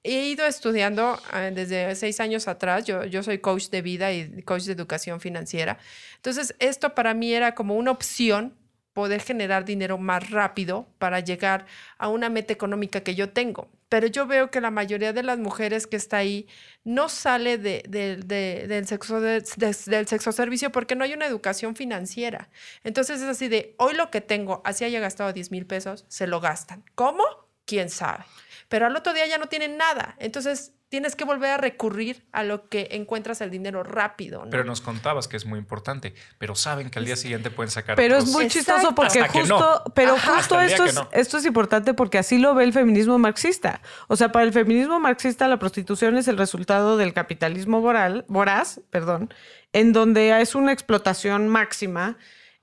he 0.04 0.26
ido 0.26 0.46
estudiando 0.46 1.18
ah, 1.32 1.50
desde 1.50 1.94
seis 1.96 2.20
años 2.20 2.46
atrás, 2.46 2.84
yo, 2.84 3.22
soy 3.22 3.38
coach 3.38 3.70
de 3.70 3.82
vida 3.82 4.12
y 4.12 4.42
coach 4.42 4.64
de 4.64 4.72
educación 4.72 5.20
financiera. 5.20 5.78
Entonces, 6.16 6.54
esto 6.58 6.94
para 6.94 7.14
mí 7.14 7.32
era 7.32 7.54
como 7.54 7.74
una 7.74 7.90
opción 7.90 8.54
poder 8.92 9.20
generar 9.20 9.64
dinero 9.64 9.98
más 9.98 10.30
rápido 10.30 10.86
para 10.98 11.18
llegar 11.20 11.66
a 11.98 12.08
una 12.08 12.28
meta 12.28 12.52
económica 12.52 13.00
que 13.00 13.14
yo 13.14 13.30
tengo. 13.30 13.68
Pero 13.88 14.06
yo 14.06 14.26
veo 14.26 14.50
que 14.50 14.60
la 14.60 14.70
mayoría 14.70 15.12
de 15.12 15.22
las 15.22 15.38
mujeres 15.38 15.86
que 15.86 15.96
está 15.96 16.18
ahí 16.18 16.46
no 16.84 17.08
sale 17.08 17.58
de, 17.58 17.82
del, 17.88 18.86
sexo, 18.86 19.20
del 19.20 19.44
sexo 19.44 20.32
servicio 20.32 20.70
porque 20.70 20.94
no 20.94 21.04
hay 21.04 21.12
una 21.12 21.26
educación 21.26 21.76
financiera. 21.76 22.50
Entonces 22.84 23.20
es 23.20 23.28
así 23.28 23.48
de, 23.48 23.74
hoy 23.78 23.94
lo 23.94 24.10
que 24.10 24.20
tengo, 24.20 24.62
así 24.64 24.84
haya 24.84 25.00
gastado 25.00 25.32
10 25.32 25.50
mil 25.50 25.66
pesos, 25.66 26.04
se 26.08 26.26
lo 26.26 26.40
gastan. 26.40 26.84
¿Cómo? 26.94 27.24
¿Quién 27.66 27.90
sabe? 27.90 28.24
Pero 28.68 28.86
al 28.86 28.96
otro 28.96 29.12
día 29.12 29.26
ya 29.26 29.38
no 29.38 29.46
tienen 29.46 29.76
nada. 29.76 30.16
Entonces 30.18 30.72
tienes 30.94 31.16
que 31.16 31.24
volver 31.24 31.50
a 31.50 31.56
recurrir 31.56 32.24
a 32.30 32.44
lo 32.44 32.68
que 32.68 32.86
encuentras 32.92 33.40
el 33.40 33.50
dinero 33.50 33.82
rápido. 33.82 34.46
Pero 34.48 34.62
nos 34.62 34.80
contabas 34.80 35.26
que 35.26 35.36
es 35.36 35.44
muy 35.44 35.58
importante, 35.58 36.14
pero 36.38 36.54
saben 36.54 36.88
que 36.88 37.00
al 37.00 37.04
día 37.04 37.16
siguiente 37.16 37.50
pueden 37.50 37.70
sacar. 37.70 37.96
Pero 37.96 38.16
es 38.16 38.26
muy 38.26 38.46
chistoso 38.46 38.94
porque 38.94 39.26
justo, 39.26 39.82
pero 39.94 40.16
justo 40.16 40.60
esto 40.60 40.84
es, 40.84 41.00
esto 41.10 41.38
es 41.38 41.46
importante 41.46 41.94
porque 41.94 42.18
así 42.18 42.38
lo 42.38 42.54
ve 42.54 42.62
el 42.62 42.72
feminismo 42.72 43.18
marxista. 43.18 43.80
O 44.06 44.14
sea, 44.14 44.30
para 44.30 44.44
el 44.44 44.52
feminismo 44.52 45.00
marxista 45.00 45.48
la 45.48 45.58
prostitución 45.58 46.16
es 46.16 46.28
el 46.28 46.38
resultado 46.38 46.96
del 46.96 47.12
capitalismo 47.12 47.80
moral, 47.80 48.24
voraz, 48.28 48.80
perdón, 48.90 49.34
en 49.72 49.92
donde 49.92 50.40
es 50.40 50.54
una 50.54 50.72
explotación 50.72 51.48
máxima 51.48 52.18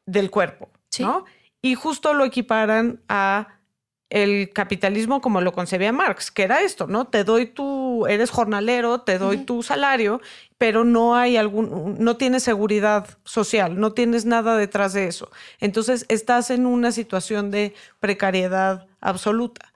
del 0.06 0.32
cuerpo, 0.32 0.70
¿no? 1.00 1.26
Y 1.62 1.76
justo 1.76 2.14
lo 2.14 2.24
equiparan 2.24 3.02
a 3.10 3.60
el 4.12 4.52
capitalismo 4.52 5.22
como 5.22 5.40
lo 5.40 5.54
concebía 5.54 5.94
Marx, 5.94 6.32
que 6.32 6.44
era 6.44 6.62
esto, 6.62 6.86
¿no? 6.86 7.06
Te 7.08 7.24
doy 7.24 7.46
tu, 7.46 8.06
eres 8.08 8.30
jornalero, 8.30 9.02
te 9.02 9.18
doy 9.18 9.38
tu 9.38 9.64
salario, 9.64 10.22
pero 10.58 10.84
no 10.84 11.16
hay 11.16 11.38
algún, 11.38 11.96
no 11.98 12.18
tienes 12.18 12.44
seguridad 12.44 13.08
social, 13.24 13.80
no 13.80 13.94
tienes 13.94 14.26
nada 14.26 14.58
detrás 14.58 14.92
de 14.94 15.08
eso. 15.08 15.32
Entonces 15.62 16.06
estás 16.10 16.52
en 16.52 16.66
una 16.66 16.92
situación 16.92 17.52
de 17.52 17.74
precariedad 18.02 18.86
absoluta. 19.00 19.71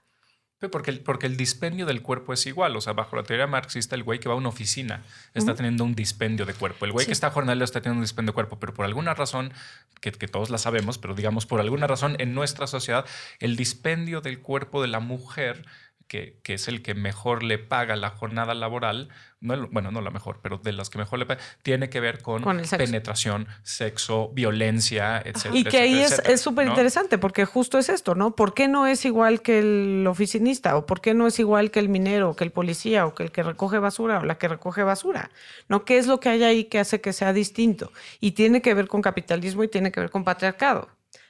Porque 0.70 0.90
el, 0.90 1.00
porque 1.00 1.26
el 1.26 1.36
dispendio 1.36 1.84
del 1.84 2.00
cuerpo 2.00 2.32
es 2.32 2.46
igual. 2.46 2.76
O 2.76 2.80
sea, 2.80 2.94
bajo 2.94 3.14
la 3.14 3.22
teoría 3.22 3.46
marxista, 3.46 3.94
el 3.94 4.02
güey 4.02 4.18
que 4.18 4.28
va 4.28 4.34
a 4.34 4.38
una 4.38 4.48
oficina 4.48 5.02
está 5.34 5.54
teniendo 5.54 5.84
un 5.84 5.94
dispendio 5.94 6.46
de 6.46 6.54
cuerpo. 6.54 6.86
El 6.86 6.92
güey 6.92 7.04
que 7.04 7.12
está 7.12 7.30
jornalero 7.30 7.64
está 7.64 7.82
teniendo 7.82 7.98
un 7.98 8.04
dispendio 8.04 8.32
de 8.32 8.34
cuerpo. 8.34 8.58
Pero 8.58 8.72
por 8.72 8.86
alguna 8.86 9.12
razón, 9.12 9.52
que, 10.00 10.12
que, 10.12 10.28
todos 10.28 10.48
la 10.48 10.56
sabemos, 10.56 10.96
pero 10.96 11.14
digamos, 11.14 11.44
por 11.44 11.60
alguna 11.60 11.86
razón 11.86 12.16
en 12.18 12.34
nuestra 12.34 12.66
sociedad, 12.66 13.04
el 13.38 13.56
dispendio 13.56 14.22
del 14.22 14.40
cuerpo 14.40 14.80
de 14.80 14.88
la 14.88 15.00
mujer 15.00 15.66
que, 16.06 16.40
es 16.44 16.68
el 16.68 16.82
que 16.82 16.94
mejor 16.94 17.42
le 17.42 17.58
paga 17.58 17.96
la 17.96 18.10
jornada 18.10 18.54
laboral, 18.54 19.08
no, 19.40 19.68
bueno, 19.68 19.90
no 19.90 20.00
la 20.00 20.10
mejor, 20.10 20.40
pero 20.42 20.58
de 20.58 20.72
las 20.72 20.88
que 20.88 20.98
mejor 20.98 21.18
le 21.18 21.26
paga, 21.26 21.40
tiene 21.62 21.90
que 21.90 22.00
ver 22.00 22.22
con, 22.22 22.42
penetración, 22.42 23.48
sexo, 23.62 24.30
violencia, 24.32 25.20
etc. 25.24 25.46
Y 25.52 25.64
que 25.64 25.78
ahí 25.78 26.00
es 26.00 26.40
súper 26.40 26.68
interesante, 26.68 27.18
porque 27.18 27.44
justo 27.44 27.78
es 27.78 27.88
esto, 27.88 28.14
¿no? 28.14 28.36
¿Por 28.36 28.54
qué 28.54 28.68
no 28.68 28.86
es 28.86 29.04
igual 29.04 29.42
que 29.42 29.58
el 29.58 30.06
oficinista? 30.06 30.76
¿O 30.76 30.86
por 30.86 31.00
qué 31.00 31.14
no 31.14 31.26
es 31.26 31.38
igual 31.38 31.70
que 31.70 31.80
el 31.80 31.88
minero, 31.88 32.30
o 32.30 32.36
que 32.36 32.44
el 32.44 32.52
policía, 32.52 33.06
o 33.06 33.14
que 33.14 33.24
el 33.24 33.32
que 33.32 33.42
recoge 33.42 33.78
basura, 33.78 34.20
o 34.20 34.24
la 34.24 34.38
que 34.38 34.48
recoge 34.48 34.82
basura? 34.82 35.30
¿No? 35.68 35.84
¿Qué 35.84 35.98
es 35.98 36.06
lo 36.06 36.20
que 36.20 36.28
hay 36.28 36.42
ahí 36.44 36.64
que 36.64 36.78
hace 36.78 37.00
que 37.00 37.12
sea 37.12 37.32
distinto? 37.32 37.92
Y 38.20 38.32
tiene 38.32 38.62
que 38.62 38.74
ver 38.74 38.88
con 38.88 39.02
capitalismo 39.02 39.64
y 39.64 39.68
tiene 39.68 39.92
que 39.92 40.00
ver 40.00 40.10
con 40.10 40.24
patriarcado. 40.24 40.88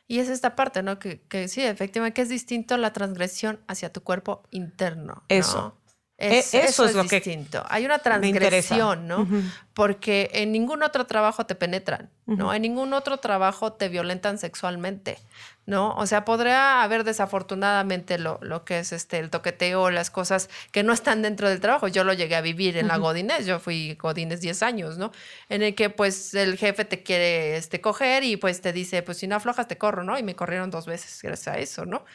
Y 0.08 0.20
es 0.20 0.28
esta 0.28 0.54
parte, 0.54 0.82
¿no? 0.82 0.98
Que, 0.98 1.20
que 1.28 1.48
sí, 1.48 1.62
efectivamente, 1.62 2.14
que 2.14 2.22
es 2.22 2.28
distinto 2.28 2.76
la 2.76 2.92
transgresión 2.92 3.60
hacia 3.66 3.92
tu 3.92 4.02
cuerpo 4.02 4.42
interno. 4.50 5.24
Eso. 5.28 5.76
E, 6.18 6.38
eso, 6.38 6.86
es, 6.86 6.94
lo 6.94 7.02
distinto. 7.02 7.62
Hay 7.68 7.84
una 7.84 7.98
transgresión, 7.98 9.06
¿no? 9.06 9.28
Porque 9.74 10.30
en 10.32 10.50
ningún 10.50 10.82
otro 10.82 11.04
trabajo 11.04 11.44
te 11.44 11.54
penetran, 11.54 12.08
¿no? 12.24 12.54
En 12.54 12.62
ningún 12.62 12.94
otro 12.94 13.18
trabajo 13.18 13.74
te 13.74 13.90
violentan 13.90 14.38
sexualmente, 14.38 15.18
¿no? 15.66 15.94
O 15.96 16.06
sea, 16.06 16.24
podría 16.24 16.82
haber 16.82 17.04
desafortunadamente 17.04 18.18
lo, 18.18 18.38
lo, 18.40 18.64
que 18.64 18.78
es 18.78 18.92
este, 18.92 19.18
el 19.18 19.28
toqueteo, 19.28 19.90
las 19.90 20.10
cosas 20.10 20.48
que 20.72 20.82
no 20.82 20.94
están 20.94 21.20
dentro 21.20 21.50
del 21.50 21.60
trabajo. 21.60 21.86
Yo 21.86 22.02
lo 22.02 22.14
llegué 22.14 22.36
a 22.36 22.40
vivir 22.40 22.78
en 22.78 22.88
la 22.88 22.96
Godines, 22.96 23.44
yo 23.44 23.58
fui 23.58 23.94
Godines 23.96 24.40
10 24.40 24.62
años, 24.62 24.96
¿no? 24.96 25.12
En 25.50 25.62
el 25.62 25.74
que 25.74 25.90
pues 25.90 26.32
el 26.32 26.56
jefe 26.56 26.86
te 26.86 27.02
quiere 27.02 27.58
este, 27.58 27.82
coger 27.82 28.24
y 28.24 28.38
pues 28.38 28.62
te 28.62 28.72
dice, 28.72 29.02
pues 29.02 29.18
si 29.18 29.26
no 29.26 29.36
aflojas 29.36 29.68
te 29.68 29.76
corro, 29.76 30.02
¿no? 30.02 30.18
Y 30.18 30.22
me 30.22 30.34
corrieron 30.34 30.70
dos 30.70 30.86
veces 30.86 31.20
gracias 31.22 31.54
a 31.54 31.58
eso, 31.58 31.84
¿no? 31.84 32.06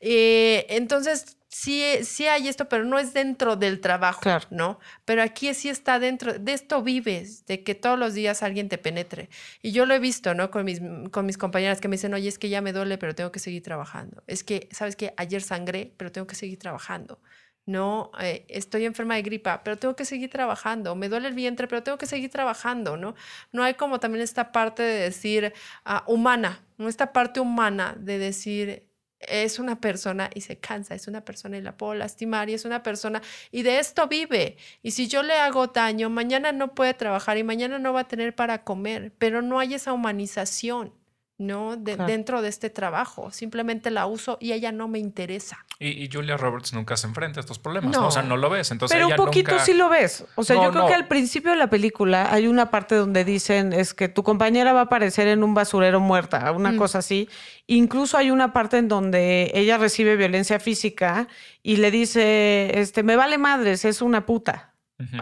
Eh, 0.00 0.66
entonces, 0.68 1.38
sí, 1.48 1.82
sí 2.02 2.26
hay 2.26 2.48
esto, 2.48 2.68
pero 2.68 2.84
no 2.84 2.98
es 2.98 3.14
dentro 3.14 3.56
del 3.56 3.80
trabajo, 3.80 4.20
¿no? 4.50 4.78
Pero 5.04 5.22
aquí 5.22 5.52
sí 5.54 5.68
está 5.68 5.98
dentro, 5.98 6.38
de 6.38 6.52
esto 6.52 6.82
vives, 6.82 7.46
de 7.46 7.62
que 7.62 7.74
todos 7.74 7.98
los 7.98 8.14
días 8.14 8.42
alguien 8.42 8.68
te 8.68 8.76
penetre. 8.76 9.28
Y 9.62 9.72
yo 9.72 9.86
lo 9.86 9.94
he 9.94 9.98
visto, 10.00 10.34
¿no? 10.34 10.50
Con 10.50 10.64
mis, 10.64 10.80
con 11.10 11.26
mis 11.26 11.38
compañeras 11.38 11.80
que 11.80 11.88
me 11.88 11.96
dicen, 11.96 12.12
oye, 12.14 12.28
es 12.28 12.38
que 12.38 12.48
ya 12.48 12.60
me 12.60 12.72
duele, 12.72 12.98
pero 12.98 13.14
tengo 13.14 13.30
que 13.32 13.38
seguir 13.38 13.62
trabajando. 13.62 14.22
Es 14.26 14.42
que, 14.42 14.68
¿sabes 14.72 14.96
qué? 14.96 15.14
Ayer 15.16 15.42
sangré, 15.42 15.94
pero 15.96 16.10
tengo 16.10 16.26
que 16.26 16.34
seguir 16.34 16.58
trabajando. 16.58 17.20
No, 17.66 18.10
eh, 18.20 18.44
estoy 18.48 18.84
enferma 18.84 19.14
de 19.14 19.22
gripa, 19.22 19.62
pero 19.64 19.78
tengo 19.78 19.96
que 19.96 20.04
seguir 20.04 20.28
trabajando. 20.30 20.94
Me 20.96 21.08
duele 21.08 21.28
el 21.28 21.34
vientre, 21.34 21.66
pero 21.66 21.82
tengo 21.82 21.96
que 21.96 22.06
seguir 22.06 22.30
trabajando, 22.30 22.98
¿no? 22.98 23.14
No 23.52 23.62
hay 23.62 23.74
como 23.74 24.00
también 24.00 24.22
esta 24.22 24.52
parte 24.52 24.82
de 24.82 25.00
decir 25.04 25.54
uh, 25.86 26.12
humana, 26.12 26.62
¿no? 26.76 26.88
Esta 26.88 27.12
parte 27.12 27.40
humana 27.40 27.96
de 27.98 28.18
decir, 28.18 28.86
es 29.28 29.58
una 29.58 29.80
persona 29.80 30.30
y 30.34 30.42
se 30.42 30.58
cansa, 30.58 30.94
es 30.94 31.08
una 31.08 31.24
persona 31.24 31.56
y 31.56 31.62
la 31.62 31.76
puedo 31.76 31.94
lastimar 31.94 32.50
y 32.50 32.54
es 32.54 32.64
una 32.64 32.82
persona 32.82 33.22
y 33.50 33.62
de 33.62 33.78
esto 33.78 34.08
vive. 34.08 34.56
Y 34.82 34.92
si 34.92 35.08
yo 35.08 35.22
le 35.22 35.34
hago 35.34 35.68
daño, 35.68 36.10
mañana 36.10 36.52
no 36.52 36.74
puede 36.74 36.94
trabajar 36.94 37.38
y 37.38 37.44
mañana 37.44 37.78
no 37.78 37.92
va 37.92 38.00
a 38.00 38.08
tener 38.08 38.34
para 38.34 38.64
comer, 38.64 39.12
pero 39.18 39.42
no 39.42 39.58
hay 39.58 39.74
esa 39.74 39.92
humanización. 39.92 40.92
¿No? 41.36 41.76
Dentro 41.76 42.42
de 42.42 42.48
este 42.48 42.70
trabajo. 42.70 43.30
Simplemente 43.32 43.90
la 43.90 44.06
uso 44.06 44.38
y 44.40 44.52
ella 44.52 44.70
no 44.70 44.86
me 44.86 45.00
interesa. 45.00 45.64
Y, 45.80 46.08
Julia 46.10 46.36
Roberts 46.36 46.72
nunca 46.72 46.96
se 46.96 47.08
enfrenta 47.08 47.40
a 47.40 47.42
estos 47.42 47.58
problemas, 47.58 47.90
no. 47.92 48.06
O 48.06 48.10
sea, 48.10 48.22
no 48.22 48.36
lo 48.36 48.48
ves. 48.50 48.70
Entonces 48.70 48.94
Pero 48.94 49.08
un 49.08 49.16
poquito 49.16 49.58
sí 49.58 49.74
lo 49.74 49.88
ves. 49.88 50.24
O 50.36 50.44
sea, 50.44 50.62
yo 50.62 50.70
creo 50.70 50.86
que 50.86 50.94
al 50.94 51.08
principio 51.08 51.50
de 51.50 51.56
la 51.56 51.68
película 51.68 52.32
hay 52.32 52.46
una 52.46 52.70
parte 52.70 52.94
donde 52.94 53.24
dicen 53.24 53.72
es 53.72 53.94
que 53.94 54.08
tu 54.08 54.22
compañera 54.22 54.72
va 54.72 54.80
a 54.80 54.84
aparecer 54.84 55.26
en 55.26 55.42
un 55.42 55.54
basurero 55.54 55.98
muerta, 55.98 56.52
una 56.52 56.72
mm. 56.72 56.76
cosa 56.76 56.98
así. 56.98 57.28
Incluso 57.66 58.16
hay 58.16 58.30
una 58.30 58.52
parte 58.52 58.78
en 58.78 58.88
donde 58.88 59.50
ella 59.54 59.76
recibe 59.76 60.16
violencia 60.16 60.60
física 60.60 61.26
y 61.62 61.76
le 61.78 61.90
dice, 61.90 62.78
este, 62.78 63.02
me 63.02 63.16
vale 63.16 63.38
madres, 63.38 63.84
es 63.84 64.02
una 64.02 64.24
puta. 64.26 64.70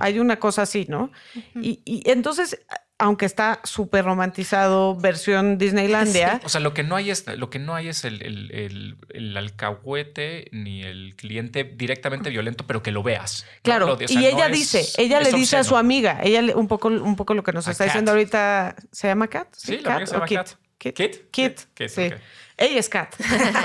Hay 0.00 0.18
una 0.18 0.38
cosa 0.38 0.62
así, 0.62 0.86
¿no? 0.88 1.10
y, 1.54 1.80
y, 1.84 2.08
entonces 2.08 2.60
aunque 3.02 3.26
está 3.26 3.58
súper 3.64 4.04
romantizado, 4.04 4.94
versión 4.94 5.58
Disneylandia. 5.58 6.40
O 6.44 6.48
sea, 6.48 6.60
lo 6.60 6.72
que 6.72 6.84
no 6.84 6.94
hay 6.94 7.10
es, 7.10 7.26
lo 7.36 7.50
que 7.50 7.58
no 7.58 7.74
hay 7.74 7.88
es 7.88 8.04
el, 8.04 8.22
el, 9.12 9.36
alcahuete 9.36 10.48
ni 10.52 10.84
el 10.84 11.16
cliente 11.16 11.64
directamente 11.64 12.30
violento, 12.30 12.64
pero 12.64 12.80
que 12.80 12.92
lo 12.92 13.02
veas. 13.02 13.44
Claro, 13.62 13.98
y 14.08 14.24
ella 14.24 14.48
dice, 14.48 14.86
ella 14.98 15.20
le 15.20 15.32
dice 15.32 15.56
a 15.56 15.64
su 15.64 15.76
amiga, 15.76 16.20
ella 16.22 16.56
un 16.56 16.68
poco, 16.68 16.88
un 16.88 17.16
poco 17.16 17.34
lo 17.34 17.42
que 17.42 17.52
nos 17.52 17.66
está 17.66 17.84
diciendo 17.84 18.12
ahorita, 18.12 18.76
¿se 18.92 19.08
llama 19.08 19.26
Kat? 19.26 19.48
Sí, 19.50 19.78
la 19.78 19.96
amiga 19.96 20.06
se 20.06 20.12
llama 20.12 20.26
Kat. 20.26 20.50
Kit. 20.78 20.96
Kit. 20.96 21.56
Kit. 21.74 21.88
sí. 21.88 22.10
Ella 22.56 22.78
es 22.78 22.88
Kat. 22.88 23.14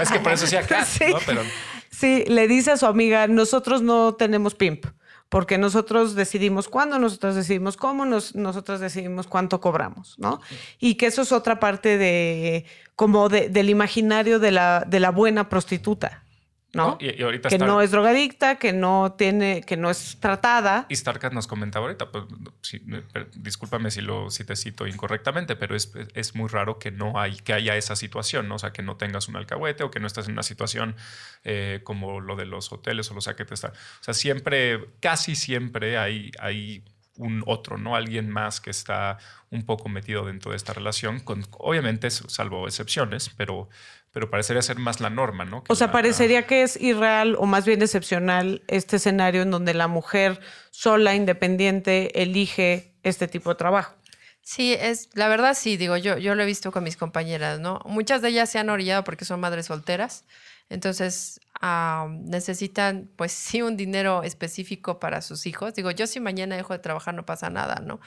es 0.01 0.09
que 0.09 0.19
por 0.19 0.31
eso 0.31 0.45
decía 0.45 0.65
Kat, 0.65 0.87
¿no? 1.11 1.19
Pero... 1.27 1.43
Sí, 1.91 2.23
le 2.27 2.47
dice 2.47 2.71
a 2.71 2.77
su 2.77 2.87
amiga, 2.87 3.27
nosotros 3.27 3.83
no 3.83 4.15
tenemos 4.15 4.55
pimp 4.55 4.87
porque 5.29 5.57
nosotros 5.57 6.15
decidimos 6.15 6.69
cuándo, 6.69 6.99
nosotros 6.99 7.35
decidimos 7.35 7.75
cómo, 7.77 8.05
nosotros 8.05 8.79
decidimos 8.79 9.27
cuánto 9.27 9.59
cobramos, 9.59 10.15
¿no? 10.17 10.39
Y 10.79 10.95
que 10.95 11.07
eso 11.07 11.21
es 11.21 11.31
otra 11.31 11.59
parte 11.59 11.97
de, 11.97 12.65
como 12.95 13.29
del 13.29 13.69
imaginario 13.69 14.39
de 14.39 14.51
la, 14.51 14.85
de 14.87 14.99
la 14.99 15.11
buena 15.11 15.49
prostituta, 15.49 16.23
¿no? 16.77 16.97
Y, 16.99 17.21
ahorita 17.21 17.49
que 17.49 17.57
no 17.57 17.81
es 17.81 17.91
drogadicta, 17.91 18.55
que 18.55 18.71
no 18.71 19.15
tiene, 19.17 19.61
que 19.61 19.75
no 19.75 19.89
es 19.89 20.17
tratada. 20.19 20.85
Y 20.89 20.95
Starkat 20.95 21.33
nos 21.33 21.47
comentaba 21.47 21.87
ahorita, 21.87 22.11
pues, 22.11 22.25
discúlpame 23.35 23.91
si 23.91 24.01
lo 24.01 24.29
si 24.29 24.45
te 24.45 24.55
cito 24.55 24.87
incorrectamente, 24.87 25.55
pero 25.55 25.75
es, 25.75 25.91
es, 26.13 26.35
muy 26.35 26.47
raro 26.47 26.79
que 26.79 26.91
no 26.91 27.19
hay, 27.19 27.35
que 27.37 27.53
haya 27.53 27.75
esa 27.75 27.95
situación, 27.95 28.47
¿no? 28.47 28.55
O 28.55 28.59
sea, 28.59 28.71
que 28.71 28.83
no 28.83 28.95
tengas 28.95 29.27
un 29.27 29.35
alcahuete 29.35 29.83
o 29.83 29.91
que 29.91 29.99
no 29.99 30.07
estés 30.07 30.27
en 30.27 30.33
una 30.33 30.43
situación 30.43 30.95
eh, 31.43 31.81
como 31.83 32.21
lo 32.21 32.35
de 32.35 32.45
los 32.45 32.71
hoteles 32.71 33.09
o 33.11 33.13
los 33.13 33.25
saquetes. 33.25 33.63
O 33.63 33.71
sea, 34.01 34.13
siempre, 34.13 34.89
casi 34.99 35.35
siempre 35.35 35.97
hay, 35.97 36.31
hay 36.39 36.83
un 37.17 37.43
otro, 37.45 37.77
¿no? 37.77 37.95
Alguien 37.95 38.29
más 38.29 38.61
que 38.61 38.69
está 38.69 39.17
un 39.49 39.65
poco 39.65 39.89
metido 39.89 40.25
dentro 40.25 40.51
de 40.51 40.57
esta 40.57 40.73
relación, 40.73 41.19
con, 41.19 41.45
obviamente, 41.51 42.09
salvo 42.11 42.67
excepciones, 42.67 43.29
pero 43.35 43.69
pero 44.11 44.29
parecería 44.29 44.61
ser 44.61 44.77
más 44.77 44.99
la 44.99 45.09
norma, 45.09 45.45
¿no? 45.45 45.63
o 45.67 45.75
sea, 45.75 45.91
parecería 45.91 46.47
que 46.47 46.63
es 46.63 46.79
irreal 46.81 47.35
o 47.37 47.45
más 47.45 47.65
bien 47.65 47.81
excepcional 47.81 48.63
este 48.67 48.95
escenario 48.95 49.41
en 49.41 49.51
donde 49.51 49.73
la 49.73 49.87
mujer 49.87 50.39
sola, 50.71 51.15
independiente, 51.15 52.21
elige 52.21 52.95
este 53.03 53.27
tipo 53.27 53.49
de 53.49 53.55
trabajo. 53.55 53.95
Sí, 54.41 54.73
es 54.73 55.09
la 55.13 55.27
verdad 55.27 55.55
sí, 55.55 55.75
digo, 55.75 55.97
yo, 55.97 56.17
yo 56.17 56.33
lo 56.33 56.43
he 56.43 56.45
visto 56.45 56.71
con 56.71 56.83
mis 56.83 56.95
compañeras, 56.95 57.59
¿no? 57.59 57.81
Muchas 57.85 58.21
de 58.21 58.29
ellas 58.29 58.49
se 58.49 58.59
han 58.59 58.69
orillado 58.69 59.03
porque 59.03 59.25
son 59.25 59.41
madres 59.41 59.65
solteras, 59.65 60.23
entonces 60.69 61.41
necesitan 62.09 63.09
pues 63.15 63.31
sí 63.31 63.61
un 63.61 63.77
dinero 63.77 64.23
específico 64.23 64.99
para 64.99 65.21
sus 65.21 65.45
hijos. 65.45 65.73
Digo, 65.73 65.91
yo 65.91 66.07
si 66.07 66.19
mañana 66.19 66.55
dejo 66.55 66.73
de 66.73 66.79
trabajar 66.79 67.13
no 67.13 67.25
pasa 67.25 67.49
nada, 67.49 67.81
¿no? 67.83 67.99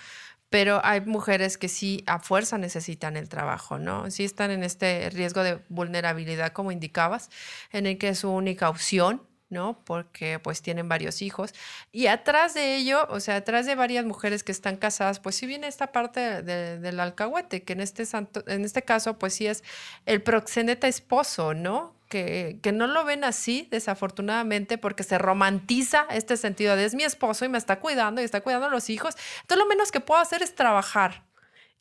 Pero 0.51 0.80
hay 0.84 1.01
mujeres 1.01 1.57
que 1.57 1.68
sí 1.68 2.03
a 2.07 2.18
fuerza 2.18 2.59
necesitan 2.59 3.16
el 3.16 3.28
trabajo, 3.28 3.78
¿no? 3.78 4.11
Sí 4.11 4.24
están 4.24 4.51
en 4.51 4.64
este 4.64 5.09
riesgo 5.11 5.42
de 5.42 5.61
vulnerabilidad, 5.68 6.53
como 6.53 6.72
indicabas, 6.72 7.30
en 7.72 7.86
el 7.86 7.98
que 7.98 8.09
es 8.11 8.18
su 8.18 8.30
única 8.30 8.68
opción, 8.68 9.22
¿no? 9.48 9.82
Porque 9.84 10.38
pues 10.40 10.62
tienen 10.62 10.88
varios 10.88 11.22
hijos. 11.22 11.55
Y 11.92 12.07
atrás 12.09 12.55
de 12.55 12.76
ello, 12.76 13.07
o 13.11 13.20
sea, 13.20 13.36
atrás 13.36 13.66
de 13.66 13.74
varias 13.76 14.05
mujeres 14.05 14.42
que 14.44 14.53
están 14.53 14.76
casadas, 14.76 15.20
pues 15.20 15.36
sí 15.36 15.46
viene 15.46 15.68
esta 15.68 15.92
parte 15.92 16.42
del 16.42 17.01
alcahuete, 17.01 17.62
que 17.62 17.72
en 17.74 17.80
este, 17.80 18.05
en 18.46 18.64
este 18.64 18.82
caso 18.82 19.18
pues 19.18 19.34
sí 19.34 19.46
es 19.46 19.62
el 20.07 20.22
proxeneta 20.22 20.88
esposo, 20.88 21.55
¿no? 21.55 21.99
Que, 22.11 22.72
no 22.74 22.86
lo 22.86 23.04
ven 23.04 23.24
así, 23.24 23.66
desafortunadamente, 23.70 24.76
porque 24.76 25.02
se 25.04 25.16
romantiza 25.16 26.06
este 26.11 26.36
sentido 26.36 26.76
de 26.76 26.84
es 26.84 26.94
mi 26.94 27.04
esposo 27.04 27.46
y 27.46 27.48
me 27.48 27.56
está 27.56 27.80
cuidando 27.80 28.20
y 28.20 28.24
está 28.24 28.42
cuidando 28.42 28.66
a 28.66 28.70
los 28.70 28.90
hijos. 28.90 29.14
Entonces 29.40 29.64
lo 29.64 29.68
menos 29.68 29.90
que 29.90 30.00
puedo 30.00 30.20
hacer 30.20 30.42
es 30.42 30.54
trabajar. 30.54 31.24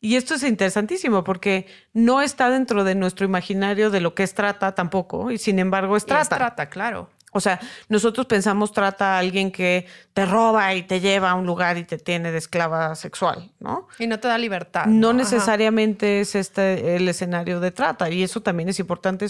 Y 0.00 0.16
esto 0.16 0.34
es 0.34 0.44
interesantísimo 0.44 1.24
porque 1.24 1.66
no 1.92 2.22
está 2.22 2.48
dentro 2.48 2.84
de 2.84 2.94
nuestro 2.94 3.26
imaginario 3.26 3.90
de 3.90 4.00
lo 4.00 4.14
que 4.14 4.22
es 4.22 4.32
trata 4.32 4.74
tampoco, 4.74 5.30
y 5.30 5.36
sin 5.36 5.58
embargo 5.58 5.96
es 5.96 6.06
trata. 6.06 6.22
es 6.22 6.28
trata, 6.30 6.70
claro. 6.70 7.10
O 7.32 7.40
sea, 7.40 7.60
nosotros 7.88 8.26
pensamos 8.26 8.72
trata 8.72 9.14
a 9.14 9.18
alguien 9.18 9.52
que 9.52 9.86
te 10.14 10.26
roba 10.26 10.74
y 10.74 10.82
te 10.82 11.00
lleva 11.00 11.30
a 11.30 11.34
un 11.34 11.46
lugar 11.46 11.76
y 11.76 11.84
te 11.84 11.98
tiene 11.98 12.32
de 12.32 12.38
esclava 12.38 12.94
sexual, 12.96 13.52
¿no? 13.60 13.86
Y 13.98 14.06
no 14.06 14.18
te 14.18 14.26
da 14.26 14.36
libertad. 14.36 14.86
No, 14.86 15.12
necesariamente 15.12 16.20
es 16.20 16.34
este 16.34 16.96
el 16.96 17.08
escenario 17.08 17.60
de 17.60 17.70
trata 17.70 18.10
y 18.10 18.22
eso 18.24 18.40
también 18.40 18.68
es 18.68 18.80
importante 18.80 19.26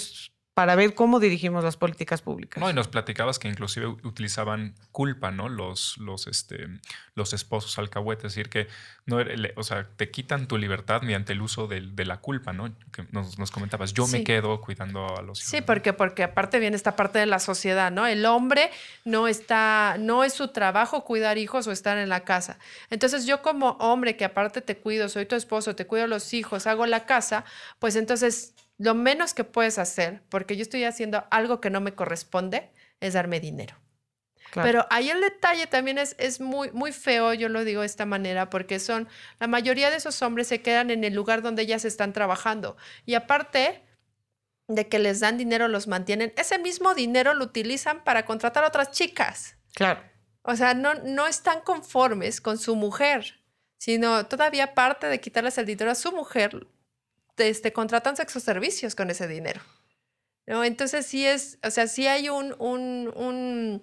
para 0.60 0.76
ver 0.76 0.94
cómo 0.94 1.20
dirigimos 1.20 1.64
las 1.64 1.78
políticas 1.78 2.20
públicas. 2.20 2.60
No, 2.60 2.68
y 2.68 2.74
nos 2.74 2.86
platicabas 2.86 3.38
que 3.38 3.48
inclusive 3.48 3.86
utilizaban 3.86 4.74
culpa, 4.92 5.30
¿no? 5.30 5.48
Los, 5.48 5.96
los, 5.96 6.26
este, 6.26 6.68
los 7.14 7.32
esposos 7.32 7.78
alcahuetes, 7.78 8.26
es 8.26 8.34
decir, 8.34 8.50
que 8.50 8.68
no, 9.06 9.20
o 9.56 9.62
sea, 9.62 9.88
te 9.96 10.10
quitan 10.10 10.48
tu 10.48 10.58
libertad 10.58 11.00
mediante 11.00 11.32
el 11.32 11.40
uso 11.40 11.66
de, 11.66 11.80
de 11.80 12.04
la 12.04 12.18
culpa, 12.18 12.52
¿no? 12.52 12.74
Que 12.92 13.06
nos, 13.10 13.38
nos 13.38 13.50
comentabas, 13.50 13.94
yo 13.94 14.06
me 14.08 14.22
quedo 14.22 14.60
cuidando 14.60 15.06
a 15.16 15.22
los 15.22 15.40
hijos. 15.40 15.50
Sí, 15.50 15.62
porque, 15.62 15.94
porque 15.94 16.24
aparte 16.24 16.58
viene 16.58 16.76
esta 16.76 16.94
parte 16.94 17.18
de 17.18 17.24
la 17.24 17.38
sociedad, 17.38 17.90
¿no? 17.90 18.06
El 18.06 18.26
hombre 18.26 18.70
no 19.06 19.28
está, 19.28 19.96
no 19.98 20.24
es 20.24 20.34
su 20.34 20.48
trabajo 20.48 21.06
cuidar 21.06 21.38
hijos 21.38 21.66
o 21.68 21.72
estar 21.72 21.96
en 21.96 22.10
la 22.10 22.20
casa. 22.24 22.58
Entonces 22.90 23.24
yo 23.24 23.40
como 23.40 23.78
hombre 23.80 24.18
que 24.18 24.26
aparte 24.26 24.60
te 24.60 24.76
cuido, 24.76 25.08
soy 25.08 25.24
tu 25.24 25.36
esposo, 25.36 25.74
te 25.74 25.86
cuido 25.86 26.04
a 26.04 26.08
los 26.08 26.34
hijos, 26.34 26.66
hago 26.66 26.84
la 26.84 27.06
casa, 27.06 27.46
pues 27.78 27.96
entonces 27.96 28.52
lo 28.80 28.94
menos 28.94 29.34
que 29.34 29.44
puedes 29.44 29.78
hacer, 29.78 30.22
porque 30.30 30.56
yo 30.56 30.62
estoy 30.62 30.84
haciendo 30.84 31.26
algo 31.30 31.60
que 31.60 31.68
no 31.68 31.82
me 31.82 31.92
corresponde, 31.94 32.70
es 33.00 33.12
darme 33.12 33.38
dinero. 33.38 33.76
Pero 34.54 34.86
ahí 34.88 35.10
el 35.10 35.20
detalle 35.20 35.66
también 35.66 35.98
es, 35.98 36.16
es 36.18 36.40
muy, 36.40 36.70
muy 36.72 36.90
feo, 36.90 37.34
yo 37.34 37.50
lo 37.50 37.62
digo 37.64 37.82
de 37.82 37.86
esta 37.86 38.06
manera, 38.06 38.48
porque 38.48 38.80
son, 38.80 39.06
la 39.38 39.46
mayoría 39.48 39.90
de 39.90 39.96
esos 39.96 40.22
hombres 40.22 40.48
se 40.48 40.62
quedan 40.62 40.90
en 40.90 41.04
el 41.04 41.14
lugar 41.14 41.42
donde 41.42 41.62
ellas 41.62 41.84
están 41.84 42.14
trabajando. 42.14 42.78
Y 43.04 43.14
aparte 43.14 43.84
de 44.66 44.88
que 44.88 44.98
les 44.98 45.20
dan 45.20 45.36
dinero, 45.36 45.68
los 45.68 45.86
mantienen, 45.86 46.32
ese 46.38 46.58
mismo 46.58 46.94
dinero 46.94 47.34
lo 47.34 47.44
utilizan 47.44 48.02
para 48.02 48.24
contratar 48.24 48.64
a 48.64 48.68
otras 48.68 48.92
chicas. 48.92 49.56
Claro. 49.74 50.00
O 50.40 50.56
sea, 50.56 50.72
no, 50.72 50.94
no 50.94 51.26
están 51.26 51.60
conformes 51.60 52.40
con 52.40 52.56
su 52.56 52.76
mujer, 52.76 53.42
sino 53.76 54.24
todavía 54.24 54.74
parte 54.74 55.06
de 55.06 55.20
quitarles 55.20 55.58
el 55.58 55.66
dinero 55.66 55.90
a 55.90 55.94
su 55.94 56.12
mujer, 56.12 56.66
este, 57.40 57.72
contratan 57.72 58.16
sexo 58.16 58.40
servicios 58.40 58.94
con 58.94 59.10
ese 59.10 59.26
dinero. 59.26 59.60
¿no? 60.46 60.64
Entonces 60.64 61.06
sí 61.06 61.26
es, 61.26 61.58
o 61.62 61.70
sea, 61.70 61.86
sí 61.86 62.06
hay 62.06 62.28
un, 62.28 62.54
un, 62.58 63.82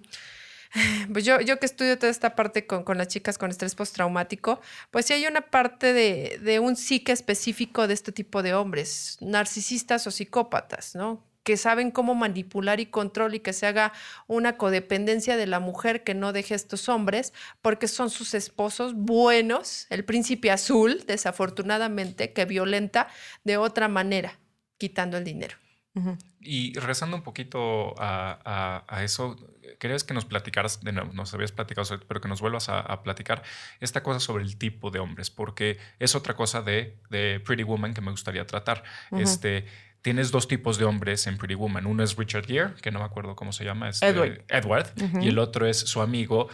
pues 1.12 1.24
yo, 1.24 1.40
yo 1.40 1.58
que 1.58 1.66
estudio 1.66 1.98
toda 1.98 2.10
esta 2.10 2.34
parte 2.34 2.66
con, 2.66 2.84
con, 2.84 2.98
las 2.98 3.08
chicas 3.08 3.38
con 3.38 3.50
estrés 3.50 3.74
postraumático, 3.74 4.60
pues 4.90 5.06
sí 5.06 5.14
hay 5.14 5.26
una 5.26 5.42
parte 5.42 5.92
de, 5.92 6.38
de 6.42 6.60
un 6.60 6.76
psique 6.76 7.12
específico 7.12 7.86
de 7.86 7.94
este 7.94 8.12
tipo 8.12 8.42
de 8.42 8.54
hombres, 8.54 9.18
narcisistas 9.20 10.06
o 10.06 10.10
psicópatas, 10.10 10.94
¿no? 10.94 11.27
Que 11.48 11.56
saben 11.56 11.90
cómo 11.90 12.14
manipular 12.14 12.78
y 12.78 12.84
control 12.84 13.34
y 13.34 13.40
que 13.40 13.54
se 13.54 13.66
haga 13.66 13.94
una 14.26 14.58
codependencia 14.58 15.34
de 15.38 15.46
la 15.46 15.60
mujer 15.60 16.04
que 16.04 16.12
no 16.12 16.34
deje 16.34 16.52
a 16.52 16.56
estos 16.56 16.90
hombres, 16.90 17.32
porque 17.62 17.88
son 17.88 18.10
sus 18.10 18.34
esposos 18.34 18.92
buenos, 18.92 19.86
el 19.88 20.04
príncipe 20.04 20.50
azul, 20.50 21.04
desafortunadamente, 21.06 22.34
que 22.34 22.44
violenta 22.44 23.08
de 23.44 23.56
otra 23.56 23.88
manera, 23.88 24.38
quitando 24.76 25.16
el 25.16 25.24
dinero. 25.24 25.56
Y 26.38 26.78
rezando 26.78 27.16
un 27.16 27.22
poquito 27.22 27.94
a, 27.96 29.00
eso, 29.02 29.36
querías 29.80 30.04
que 30.04 30.12
nos 30.12 30.26
platicaras, 30.26 30.82
de 30.82 30.92
nuevo, 30.92 31.14
nos 31.14 31.32
habías 31.32 31.50
platicado, 31.50 31.98
pero 32.06 32.20
que 32.20 32.28
nos 32.28 32.42
vuelvas 32.42 32.68
a, 32.68 33.02
platicar 33.02 33.42
esta 33.80 34.02
cosa 34.02 34.20
sobre 34.20 34.44
el 34.44 34.58
tipo 34.58 34.90
de 34.90 34.98
hombres, 34.98 35.30
porque 35.30 35.78
es 35.98 36.14
otra 36.14 36.36
cosa 36.36 36.60
de, 36.60 36.98
de 37.08 37.40
Pretty 37.40 37.62
Woman 37.62 37.94
que 37.94 38.02
me 38.02 38.10
gustaría 38.10 38.46
tratar. 38.46 38.84
Este 39.12 39.64
tienes 40.08 40.30
dos 40.30 40.48
tipos 40.48 40.78
de 40.78 40.86
hombres 40.86 41.26
en 41.26 41.36
Pretty 41.36 41.54
Woman. 41.54 41.84
Uno 41.84 42.02
es 42.02 42.16
Richard 42.16 42.46
Gere, 42.46 42.70
que 42.80 42.90
no 42.90 42.98
me 42.98 43.04
acuerdo 43.04 43.36
cómo 43.36 43.52
se 43.52 43.62
llama. 43.62 43.90
este, 43.90 44.08
Edward. 44.08 44.40
Edward. 44.48 44.86
Y 45.20 45.28
el 45.28 45.38
otro 45.38 45.66
es 45.66 45.76
su 45.76 46.00
amigo, 46.00 46.48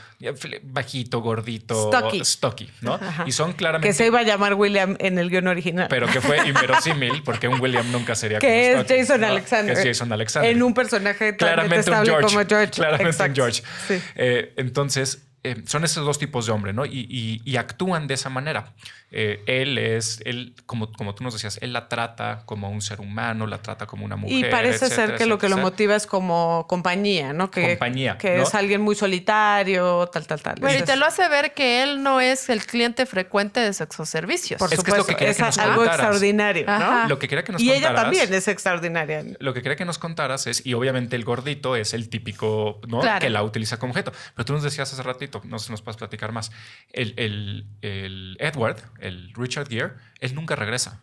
bajito, 0.65 1.21
gordito, 1.21 1.87
Stocky. 1.93 2.25
stocky, 2.25 2.71
¿no? 2.81 2.95
Ajá. 3.01 3.23
Y 3.29 3.31
son 3.31 3.53
claramente... 3.53 3.87
Que 3.87 3.95
se 3.95 4.07
iba 4.07 4.19
a 4.19 4.23
llamar 4.25 4.55
William 4.55 4.97
en 4.99 5.19
el 5.21 5.31
guion 5.31 5.47
original. 5.47 5.87
Pero 5.89 6.09
que 6.09 6.21
fue 6.21 6.49
inverosímil, 6.49 7.23
porque 7.23 7.47
un 7.47 7.61
William 7.61 7.93
nunca 7.93 8.17
sería 8.17 8.39
como 8.41 8.51
que 8.51 8.73
es 8.73 8.79
Stocky, 8.81 9.01
Jason 9.01 9.21
¿no? 9.21 9.27
Alexander. 9.29 9.75
Que 9.77 9.81
es 9.83 9.87
Jason 9.87 10.13
Alexander. 10.13 10.51
En 10.51 10.63
un 10.65 10.75
personaje 10.75 11.33
tan 11.35 11.37
claramente 11.37 11.77
detestable 11.77 12.11
George. 12.11 12.27
como 12.35 12.49
George. 12.49 12.73
Claramente 12.73 13.11
Exacto. 13.11 13.31
un 13.31 13.37
George. 13.37 13.63
Sí. 13.87 14.03
Eh, 14.17 14.53
entonces, 14.57 15.24
eh, 15.45 15.63
son 15.67 15.85
esos 15.85 16.05
dos 16.05 16.19
tipos 16.19 16.47
de 16.47 16.53
hombre, 16.53 16.73
¿no? 16.73 16.85
Y, 16.87 17.07
y- 17.09 17.43
y 17.45 17.57
actúan 17.57 18.07
de 18.07 18.15
esa 18.15 18.31
manera. 18.31 18.73
Eh, 19.17 19.43
él 19.47 19.79
es, 19.79 20.21
él, 20.25 20.55
como, 20.67 20.91
como 20.93 21.15
tú 21.15 21.23
nos 21.23 21.35
decías, 21.35 21.59
él 21.63 21.73
la 21.73 21.89
trata 21.89 22.43
como 22.47 22.69
un 22.69 22.83
ser 22.83 23.01
humano, 23.01 23.47
la 23.47 23.59
trata 23.59 23.87
como 23.87 24.05
una 24.05 24.17
mujer. 24.17 24.37
Y 24.39 24.45
parece 24.51 24.79
ser 24.89 24.89
etcétera, 24.89 25.19
que 25.19 25.27
lo 25.27 25.39
que 25.39 25.49
lo 25.49 25.57
motiva 25.59 25.95
es 25.95 26.07
como 26.09 26.67
compañía, 26.69 27.33
¿no? 27.33 27.49
Que, 27.51 27.69
Compañía, 27.77 28.19
Que 28.19 28.39
¿no? 28.39 28.43
es 28.43 28.55
alguien 28.57 28.81
muy 28.81 28.97
solitario, 28.97 30.07
tal, 30.13 30.27
tal, 30.27 30.43
tal. 30.43 30.55
Bueno, 30.61 30.75
y 30.75 30.83
te 30.83 30.93
Entonces, 30.93 30.99
lo 30.99 31.07
hace 31.07 31.29
ver 31.29 31.55
que 31.55 31.83
él 31.85 32.03
no 32.03 32.21
es 32.21 32.49
el 32.49 32.65
cliente 32.67 33.07
frecuente 33.07 33.61
de 33.61 33.73
sexoservicios. 33.73 34.59
Por 34.59 34.73
Es 34.73 34.83
que 34.83 34.91
es 34.91 34.97
lo 34.97 35.05
supuesto, 35.05 35.07
que 35.07 35.17
quería 35.17 35.31
es, 35.31 35.37
que 35.37 35.43
nos 35.45 35.59
algo 35.59 35.77
contaras. 35.77 36.01
extraordinario, 36.01 36.67
¿no? 36.67 37.09
Lo 37.09 37.19
que 37.19 37.29
quería 37.29 37.45
que 37.45 37.53
nos 37.53 37.63
Y 37.63 37.71
ella 37.73 37.95
también 37.95 38.33
es 38.35 38.49
extraordinaria. 38.49 39.25
Lo 39.39 39.55
que 39.55 39.63
quería 39.63 39.77
que 39.77 39.85
nos 39.85 39.99
contaras 39.99 40.47
es, 40.49 40.65
y 40.67 40.75
obviamente 40.75 41.15
el 41.17 41.25
gordito 41.25 41.77
es 41.77 41.95
el 41.95 42.09
típico, 42.09 42.81
¿no? 42.89 43.01
Claro. 43.01 43.21
Que 43.21 43.31
la 43.31 43.43
utiliza 43.45 43.79
como 43.79 43.93
objeto. 43.93 44.13
Pero 44.35 44.45
tú 44.45 44.53
nos 44.55 44.63
decías 44.63 44.93
hace 44.93 45.03
ratito, 45.03 45.34
no 45.45 45.59
sé 45.59 45.66
si 45.66 45.70
nos 45.72 45.82
puedes 45.82 45.97
platicar 45.97 46.32
más. 46.32 46.53
El, 46.93 47.14
el- 47.16 47.66
el 47.82 48.37
Edward, 48.41 48.78
el 49.01 49.32
Richard 49.35 49.68
Gere, 49.68 49.95
él 50.20 50.35
nunca 50.35 50.57
regresa. 50.57 51.03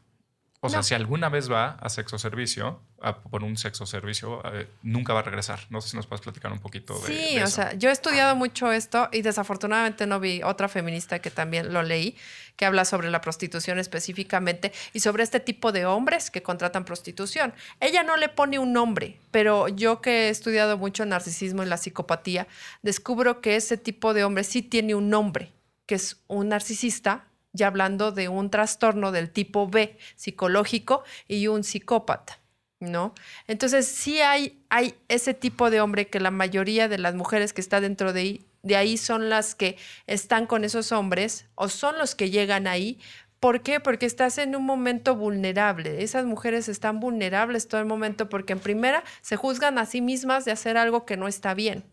O 0.64 0.70
sea, 0.70 0.84
si 0.84 0.93
alguna 0.93 1.28
vez 1.30 1.51
va 1.51 1.72
a 1.82 1.89
sexo 1.89 2.20
servicio, 2.20 2.80
a 3.01 3.18
por 3.18 3.43
un 3.43 3.57
sexo 3.57 3.88
servicio, 3.88 4.43
eh, 4.53 4.68
nunca 4.84 5.12
va 5.12 5.22
a 5.22 5.24
regresar. 5.24 5.59
No 5.72 5.82
sé 5.82 5.89
si 5.89 5.97
nos 5.97 6.05
puedes 6.05 6.22
platicar 6.22 6.51
un 6.51 6.59
poquito 6.59 6.99
de, 6.99 7.07
Sí, 7.07 7.36
de 7.38 7.43
o 7.43 7.47
sea, 7.47 7.74
yo 7.74 7.89
he 7.89 7.91
estudiado 7.91 8.36
mucho 8.36 8.72
esto 8.72 9.09
y 9.12 9.24
desafortunadamente 9.24 10.05
no 10.05 10.20
vi 10.20 10.43
otra 10.43 10.70
feminista 10.70 11.18
que 11.18 11.32
también 11.32 11.74
lo 11.74 11.82
leí, 11.82 12.16
que 12.57 12.66
habla 12.68 12.86
sobre 12.86 13.09
la 13.09 13.22
prostitución 13.22 13.80
específicamente 13.80 14.72
y 14.93 14.99
sobre 14.99 15.24
este 15.24 15.39
tipo 15.39 15.72
de 15.72 15.88
hombres 15.88 16.30
que 16.30 16.43
contratan 16.43 16.86
prostitución. 16.86 17.55
Ella 17.80 18.03
no 18.03 18.16
le 18.16 18.30
pone 18.30 18.59
un 18.59 18.72
nombre, 18.72 19.18
pero 19.32 19.68
yo 19.68 19.99
que 19.99 20.28
he 20.28 20.30
estudiado 20.30 20.78
mucho 20.78 21.01
el 21.01 21.09
narcisismo 21.09 21.64
y 21.64 21.66
la 21.66 21.78
psicopatía, 21.78 22.47
descubro 22.84 23.41
que 23.41 23.55
ese 23.55 23.78
tipo 23.78 24.14
de 24.14 24.24
hombre 24.24 24.43
sí 24.43 24.62
tiene 24.62 24.93
un 24.93 25.09
nombre, 25.09 25.51
que 25.88 25.95
es 25.95 26.18
un 26.28 26.49
narcisista, 26.49 27.26
ya 27.54 27.68
hablando 27.68 28.12
de 28.12 28.30
un 28.30 28.49
trastorno 28.49 29.12
del 29.12 29.30
tipo 29.30 29.68
B 29.68 29.97
psicológico 30.16 31.04
y 31.28 31.47
un 31.47 31.64
psicópata. 31.64 32.41
¿no? 32.82 33.14
Entonces 33.47 33.88
sí 33.88 34.22
hay, 34.22 34.64
hay 34.70 34.95
ese 35.08 35.34
tipo 35.34 35.70
de 35.70 35.82
hombre 35.82 36.08
que 36.08 36.20
la 36.20 36.32
mayoría 36.32 36.88
de 36.88 36.97
las 36.97 37.14
mujeres 37.14 37.54
que 37.54 37.62
está 37.62 37.80
dentro 37.80 38.12
de 38.12 38.20
ahí, 38.20 38.45
de 38.64 38.76
ahí 38.76 38.97
son 38.97 39.30
las 39.30 39.56
que 39.56 39.78
están 40.08 40.47
con 40.47 40.64
esos 40.64 40.91
hombres 40.91 41.45
o 41.56 41.70
son 41.70 41.97
los 41.97 42.16
que 42.16 42.30
llegan 42.30 42.68
ahí. 42.68 42.99
¿Por 43.39 43.62
qué? 43.62 43.80
Porque 43.80 44.06
estás 44.06 44.38
en 44.38 44.56
un 44.56 44.66
momento 44.66 45.16
vulnerable. 45.16 46.04
Esas 46.04 46.26
mujeres 46.26 46.70
están 46.70 46.99
vulnerables 46.99 47.68
todo 47.68 47.82
el 47.82 47.88
momento 47.88 48.30
porque 48.30 48.54
en 48.54 48.60
primera 48.60 49.04
se 49.22 49.36
juzgan 49.36 49.78
a 49.78 49.86
sí 49.86 50.02
mismas 50.02 50.45
de 50.45 50.52
hacer 50.52 50.78
algo 50.78 51.06
que 51.06 51.18
no 51.18 51.28
está 51.28 51.54
bien. 51.54 51.84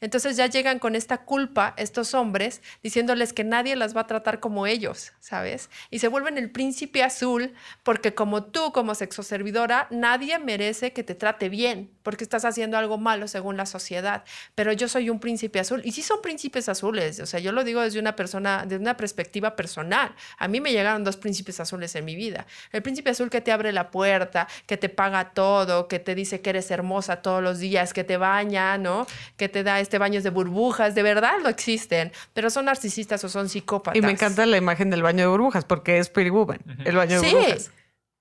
Entonces 0.00 0.36
ya 0.36 0.46
llegan 0.46 0.78
con 0.78 0.94
esta 0.94 1.18
culpa 1.18 1.74
estos 1.76 2.14
hombres 2.14 2.62
diciéndoles 2.82 3.32
que 3.32 3.44
nadie 3.44 3.76
las 3.76 3.96
va 3.96 4.02
a 4.02 4.06
tratar 4.06 4.40
como 4.40 4.66
ellos, 4.66 5.12
¿sabes? 5.20 5.70
Y 5.90 5.98
se 5.98 6.08
vuelven 6.08 6.38
el 6.38 6.50
príncipe 6.50 7.02
azul 7.02 7.54
porque 7.82 8.14
como 8.14 8.44
tú, 8.44 8.72
como 8.72 8.94
sexoservidora, 8.94 9.86
nadie 9.90 10.38
merece 10.38 10.92
que 10.92 11.04
te 11.04 11.14
trate 11.14 11.48
bien 11.48 11.90
porque 12.08 12.24
estás 12.24 12.46
haciendo 12.46 12.78
algo 12.78 12.96
malo 12.96 13.28
según 13.28 13.58
la 13.58 13.66
sociedad. 13.66 14.24
Pero 14.54 14.72
yo 14.72 14.88
soy 14.88 15.10
un 15.10 15.20
príncipe 15.20 15.60
azul 15.60 15.82
y 15.84 15.92
sí 15.92 16.00
son 16.00 16.22
príncipes 16.22 16.66
azules, 16.70 17.20
o 17.20 17.26
sea, 17.26 17.38
yo 17.38 17.52
lo 17.52 17.64
digo 17.64 17.82
desde 17.82 18.00
una 18.00 18.16
persona, 18.16 18.62
desde 18.66 18.80
una 18.80 18.96
perspectiva 18.96 19.56
personal. 19.56 20.14
A 20.38 20.48
mí 20.48 20.58
me 20.62 20.72
llegaron 20.72 21.04
dos 21.04 21.18
príncipes 21.18 21.60
azules 21.60 21.94
en 21.96 22.06
mi 22.06 22.16
vida. 22.16 22.46
El 22.72 22.80
príncipe 22.80 23.10
azul 23.10 23.28
que 23.28 23.42
te 23.42 23.52
abre 23.52 23.74
la 23.74 23.90
puerta, 23.90 24.48
que 24.64 24.78
te 24.78 24.88
paga 24.88 25.32
todo, 25.34 25.86
que 25.86 25.98
te 25.98 26.14
dice 26.14 26.40
que 26.40 26.48
eres 26.48 26.70
hermosa 26.70 27.16
todos 27.20 27.42
los 27.42 27.58
días, 27.58 27.92
que 27.92 28.04
te 28.04 28.16
baña, 28.16 28.78
¿no? 28.78 29.06
Que 29.36 29.50
te 29.50 29.62
da 29.62 29.78
este 29.78 29.98
baños 29.98 30.22
de 30.24 30.30
burbujas, 30.30 30.94
de 30.94 31.02
verdad 31.02 31.34
lo 31.42 31.50
existen, 31.50 32.10
pero 32.32 32.48
son 32.48 32.64
narcisistas 32.64 33.22
o 33.24 33.28
son 33.28 33.50
psicópatas. 33.50 33.98
Y 33.98 34.00
me 34.00 34.12
encanta 34.12 34.46
la 34.46 34.56
imagen 34.56 34.88
del 34.88 35.02
baño 35.02 35.24
de 35.24 35.26
burbujas 35.28 35.66
porque 35.66 35.98
es 35.98 36.08
Pretty 36.08 36.30
Woman, 36.30 36.60
el 36.86 36.96
baño 36.96 37.20
de 37.20 37.28
Sí, 37.28 37.34
burbujas. 37.34 37.70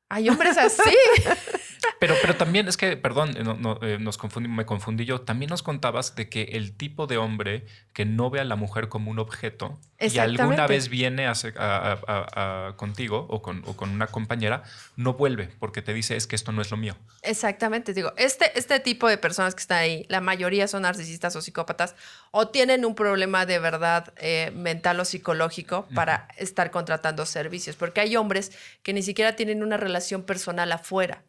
hay 0.09 0.27
hombres 0.27 0.57
así. 0.57 0.81
Pero, 1.99 2.15
pero 2.21 2.35
también 2.35 2.67
es 2.67 2.77
que, 2.77 2.95
perdón, 2.97 3.35
eh, 3.37 3.43
no- 3.43 3.55
no, 3.55 3.79
eh, 3.81 3.97
nos 3.99 4.17
confundí, 4.17 4.49
me 4.49 4.65
confundí 4.65 5.05
yo. 5.05 5.21
También 5.21 5.49
nos 5.49 5.63
contabas 5.63 6.15
de 6.15 6.29
que 6.29 6.43
el 6.53 6.75
tipo 6.75 7.07
de 7.07 7.17
hombre 7.17 7.65
que 7.93 8.05
no 8.05 8.29
ve 8.29 8.39
a 8.39 8.43
la 8.43 8.55
mujer 8.55 8.87
como 8.89 9.09
un 9.11 9.17
objeto 9.19 9.79
y 9.99 10.19
alguna 10.19 10.67
vez 10.67 10.89
viene 10.89 11.25
a, 11.27 11.33
a- 11.57 12.67
a- 12.67 12.73
contigo 12.77 13.25
o 13.29 13.41
con, 13.41 13.63
o 13.65 13.75
con 13.75 13.89
una 13.89 14.07
compañera, 14.07 14.63
no 14.95 15.13
vuelve 15.13 15.49
porque 15.59 15.81
te 15.81 15.93
dice 15.93 16.15
es 16.15 16.27
que 16.27 16.35
esto 16.35 16.51
no 16.51 16.61
es 16.61 16.69
lo 16.69 16.77
mío. 16.77 16.95
Exactamente, 17.23 17.93
digo, 17.93 18.13
este, 18.17 18.57
este 18.57 18.79
tipo 18.79 19.07
de 19.07 19.17
personas 19.17 19.55
que 19.55 19.61
están 19.61 19.79
ahí, 19.79 20.05
la 20.09 20.21
mayoría 20.21 20.67
son 20.67 20.83
narcisistas 20.83 21.35
o 21.35 21.41
psicópatas 21.41 21.95
o 22.31 22.47
tienen 22.49 22.85
un 22.85 22.93
problema 22.95 23.45
de 23.45 23.59
verdad 23.59 24.13
eh, 24.17 24.51
mental 24.55 24.99
o 24.99 25.05
psicológico 25.05 25.87
para 25.95 26.27
estar 26.37 26.69
contratando 26.71 27.25
servicios, 27.25 27.75
porque 27.75 28.01
hay 28.01 28.15
hombres 28.15 28.51
que 28.83 28.93
ni 28.93 29.01
siquiera 29.01 29.35
tienen 29.35 29.63
una 29.63 29.77
relación 29.77 30.23
personal 30.23 30.71
afuera, 30.71 31.23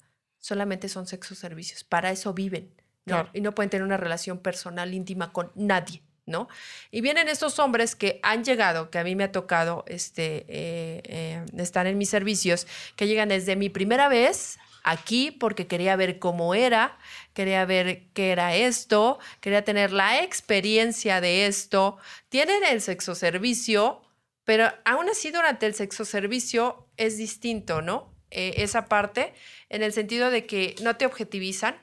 solamente 0.49 0.89
son 0.89 1.07
sexos 1.07 1.39
servicios, 1.39 1.85
para 1.85 2.11
eso 2.11 2.33
viven, 2.33 2.73
¿no? 3.05 3.15
Claro. 3.15 3.31
Y 3.35 3.43
no 3.43 3.55
pueden 3.55 3.69
tener 3.69 3.85
una 3.85 3.99
relación 3.99 4.39
personal 4.39 4.95
íntima 4.95 5.33
con 5.33 5.53
nadie. 5.55 6.03
¿No? 6.27 6.47
Y 6.91 7.01
vienen 7.01 7.27
estos 7.31 7.59
hombres 7.59 7.97
que 7.97 8.21
han 8.23 8.45
llegado, 8.45 8.91
que 8.91 8.99
a 8.99 9.03
mí 9.03 9.17
me 9.17 9.25
ha 9.25 9.33
tocado 9.33 9.87
este, 9.89 10.45
eh, 10.47 11.01
eh, 11.05 11.47
estar 11.57 11.87
en 11.87 11.97
mis 11.97 12.11
servicios, 12.11 12.67
que 12.97 13.07
llegan 13.07 13.31
desde 13.31 13.57
mi 13.57 13.71
primera 13.71 14.09
vez 14.11 14.59
aquí 14.83 15.31
porque 15.31 15.67
quería 15.67 15.97
ver 15.97 16.19
cómo 16.19 16.55
era, 16.55 16.99
quería 17.33 17.65
ver 17.65 18.09
qué 18.13 18.31
era 18.31 18.55
esto, 18.55 19.19
quería 19.41 19.65
tener 19.65 19.91
la 19.91 20.23
experiencia 20.23 21.23
de 21.23 21.47
esto. 21.47 21.97
Tienen 22.29 22.63
el 22.63 22.83
sexo 22.83 23.15
servicio, 23.15 24.03
pero 24.45 24.71
aún 24.85 25.09
así 25.09 25.31
durante 25.31 25.65
el 25.65 25.73
sexo 25.73 26.05
servicio 26.05 26.91
es 26.99 27.17
distinto, 27.17 27.81
¿no? 27.81 28.18
Eh, 28.31 28.55
esa 28.59 28.87
parte, 28.87 29.33
en 29.69 29.83
el 29.83 29.93
sentido 29.93 30.31
de 30.31 30.47
que 30.47 30.75
no 30.83 30.97
te 30.97 31.07
objetivizan, 31.07 31.77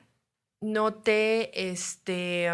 no 0.61 0.93
te, 0.93 1.69
este, 1.71 2.49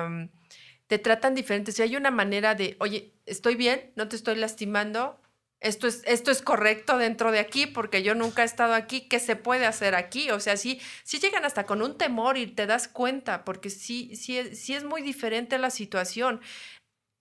te 0.87 0.99
tratan 0.99 1.35
diferente. 1.35 1.71
Si 1.71 1.81
hay 1.81 1.95
una 1.95 2.11
manera 2.11 2.55
de, 2.55 2.75
oye, 2.79 3.13
estoy 3.25 3.55
bien, 3.55 3.91
no 3.95 4.07
te 4.07 4.15
estoy 4.15 4.35
lastimando, 4.35 5.19
esto 5.61 5.87
es, 5.87 6.01
esto 6.05 6.31
es 6.31 6.41
correcto 6.41 6.97
dentro 6.97 7.31
de 7.31 7.39
aquí 7.39 7.67
porque 7.67 8.01
yo 8.01 8.15
nunca 8.15 8.41
he 8.41 8.45
estado 8.45 8.73
aquí, 8.73 9.01
¿qué 9.01 9.19
se 9.19 9.35
puede 9.35 9.67
hacer 9.67 9.93
aquí? 9.93 10.31
O 10.31 10.39
sea, 10.39 10.57
sí, 10.57 10.81
sí 11.03 11.19
llegan 11.19 11.45
hasta 11.45 11.65
con 11.65 11.83
un 11.83 11.97
temor 11.97 12.37
y 12.37 12.47
te 12.47 12.65
das 12.65 12.87
cuenta 12.87 13.45
porque 13.45 13.69
sí, 13.69 14.15
sí, 14.15 14.55
sí 14.55 14.73
es 14.73 14.83
muy 14.83 15.03
diferente 15.03 15.59
la 15.59 15.69
situación. 15.69 16.41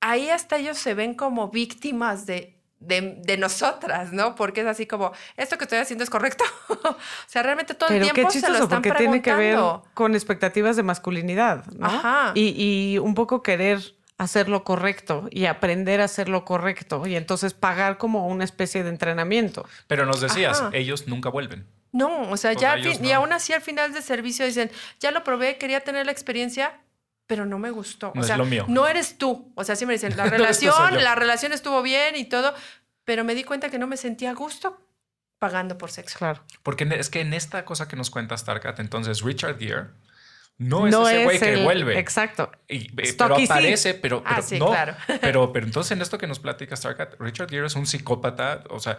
Ahí 0.00 0.30
hasta 0.30 0.56
ellos 0.56 0.78
se 0.78 0.94
ven 0.94 1.14
como 1.14 1.50
víctimas 1.50 2.24
de, 2.24 2.59
de, 2.80 3.16
de 3.22 3.36
nosotras, 3.36 4.12
¿no? 4.12 4.34
Porque 4.34 4.62
es 4.62 4.66
así 4.66 4.86
como, 4.86 5.12
esto 5.36 5.56
que 5.58 5.64
estoy 5.64 5.78
haciendo 5.78 6.02
es 6.02 6.10
correcto. 6.10 6.44
o 6.68 6.96
sea, 7.26 7.42
realmente 7.42 7.74
todo 7.74 7.90
el 7.90 7.96
Pero 8.00 8.06
qué 8.08 8.12
tiempo 8.14 8.30
se 8.32 8.38
lo 8.40 8.46
chistoso, 8.46 8.64
están 8.64 8.82
porque 8.82 8.98
tiene 8.98 9.22
que 9.22 9.34
ver 9.34 9.54
preguntando. 9.54 9.86
con 9.94 10.14
expectativas 10.14 10.76
de 10.76 10.82
masculinidad, 10.82 11.64
¿no? 11.66 11.86
Ajá. 11.86 12.32
Y, 12.34 12.54
y 12.94 12.98
un 12.98 13.14
poco 13.14 13.42
querer 13.42 13.80
hacer 14.18 14.48
lo 14.50 14.64
correcto 14.64 15.28
y 15.30 15.46
aprender 15.46 16.00
a 16.00 16.04
hacer 16.04 16.28
lo 16.28 16.44
correcto 16.44 17.06
y 17.06 17.16
entonces 17.16 17.54
pagar 17.54 17.96
como 17.96 18.26
una 18.26 18.44
especie 18.44 18.82
de 18.82 18.90
entrenamiento. 18.90 19.66
Pero 19.86 20.04
nos 20.04 20.20
decías, 20.20 20.60
Ajá. 20.60 20.70
ellos 20.74 21.06
nunca 21.06 21.28
vuelven. 21.30 21.66
No, 21.92 22.30
o 22.30 22.36
sea, 22.36 22.52
ya 22.52 22.74
fin- 22.74 22.86
ellos 22.86 22.98
y 23.02 23.08
no. 23.08 23.14
aún 23.14 23.32
así 23.32 23.52
al 23.52 23.62
final 23.62 23.92
del 23.92 24.02
servicio 24.02 24.44
dicen, 24.46 24.70
ya 25.00 25.10
lo 25.10 25.24
probé, 25.24 25.56
quería 25.58 25.80
tener 25.80 26.06
la 26.06 26.12
experiencia, 26.12 26.78
pero 27.30 27.46
no 27.46 27.60
me 27.60 27.70
gustó. 27.70 28.10
No 28.12 28.22
o 28.22 28.24
es 28.24 28.26
sea, 28.26 28.36
lo 28.36 28.44
mío. 28.44 28.64
no 28.66 28.88
eres 28.88 29.16
tú. 29.16 29.52
O 29.54 29.62
sea, 29.62 29.76
siempre 29.76 29.94
dicen, 29.94 30.16
la 30.16 30.24
No 30.30 30.34
eres 30.34 30.58
tú, 30.58 30.66
soy 30.66 30.74
relación, 30.74 31.04
la 31.04 31.14
relación 31.14 31.52
estuvo 31.52 31.80
bien 31.80 32.16
y 32.16 32.24
todo, 32.24 32.52
pero 33.04 33.22
me 33.22 33.36
di 33.36 33.44
cuenta 33.44 33.70
que 33.70 33.78
no 33.78 33.86
me 33.86 33.96
sentía 33.96 34.30
a 34.30 34.34
gusto 34.34 34.80
pagando 35.38 35.78
por 35.78 35.92
sexo. 35.92 36.18
Claro. 36.18 36.42
Porque 36.64 36.88
es 36.98 37.08
que 37.08 37.20
en 37.20 37.32
esta 37.32 37.64
cosa 37.64 37.86
que 37.86 37.94
nos 37.94 38.10
cuenta 38.10 38.36
Starkat, 38.36 38.80
entonces 38.80 39.22
Richard 39.22 39.60
Gere 39.60 39.84
no 40.58 40.88
es 40.88 40.92
No 40.92 41.08
ese 41.08 41.22
güey 41.22 41.36
es 41.36 41.42
que 41.42 41.52
el- 41.54 41.62
vuelve. 41.62 41.98
Exacto. 42.00 42.50
Y- 42.68 42.88
eh, 43.00 43.14
pero 43.16 43.36
sí. 43.36 43.44
aparece, 43.44 43.94
pero, 43.94 44.24
Ah, 44.26 44.30
pero 44.34 44.42
sí, 44.48 44.58
no. 44.58 44.66
claro. 44.66 44.96
Pero, 45.20 45.52
pero 45.52 45.66
entonces 45.66 45.92
en 45.92 46.02
esto 46.02 46.18
que 46.18 46.26
nos 46.26 46.40
platica 46.40 46.74
Starkat, 46.74 47.14
Richard 47.20 47.48
Gere 47.48 47.68
es 47.68 47.76
un 47.76 47.86
psicópata, 47.86 48.64
o 48.70 48.80
sea, 48.80 48.98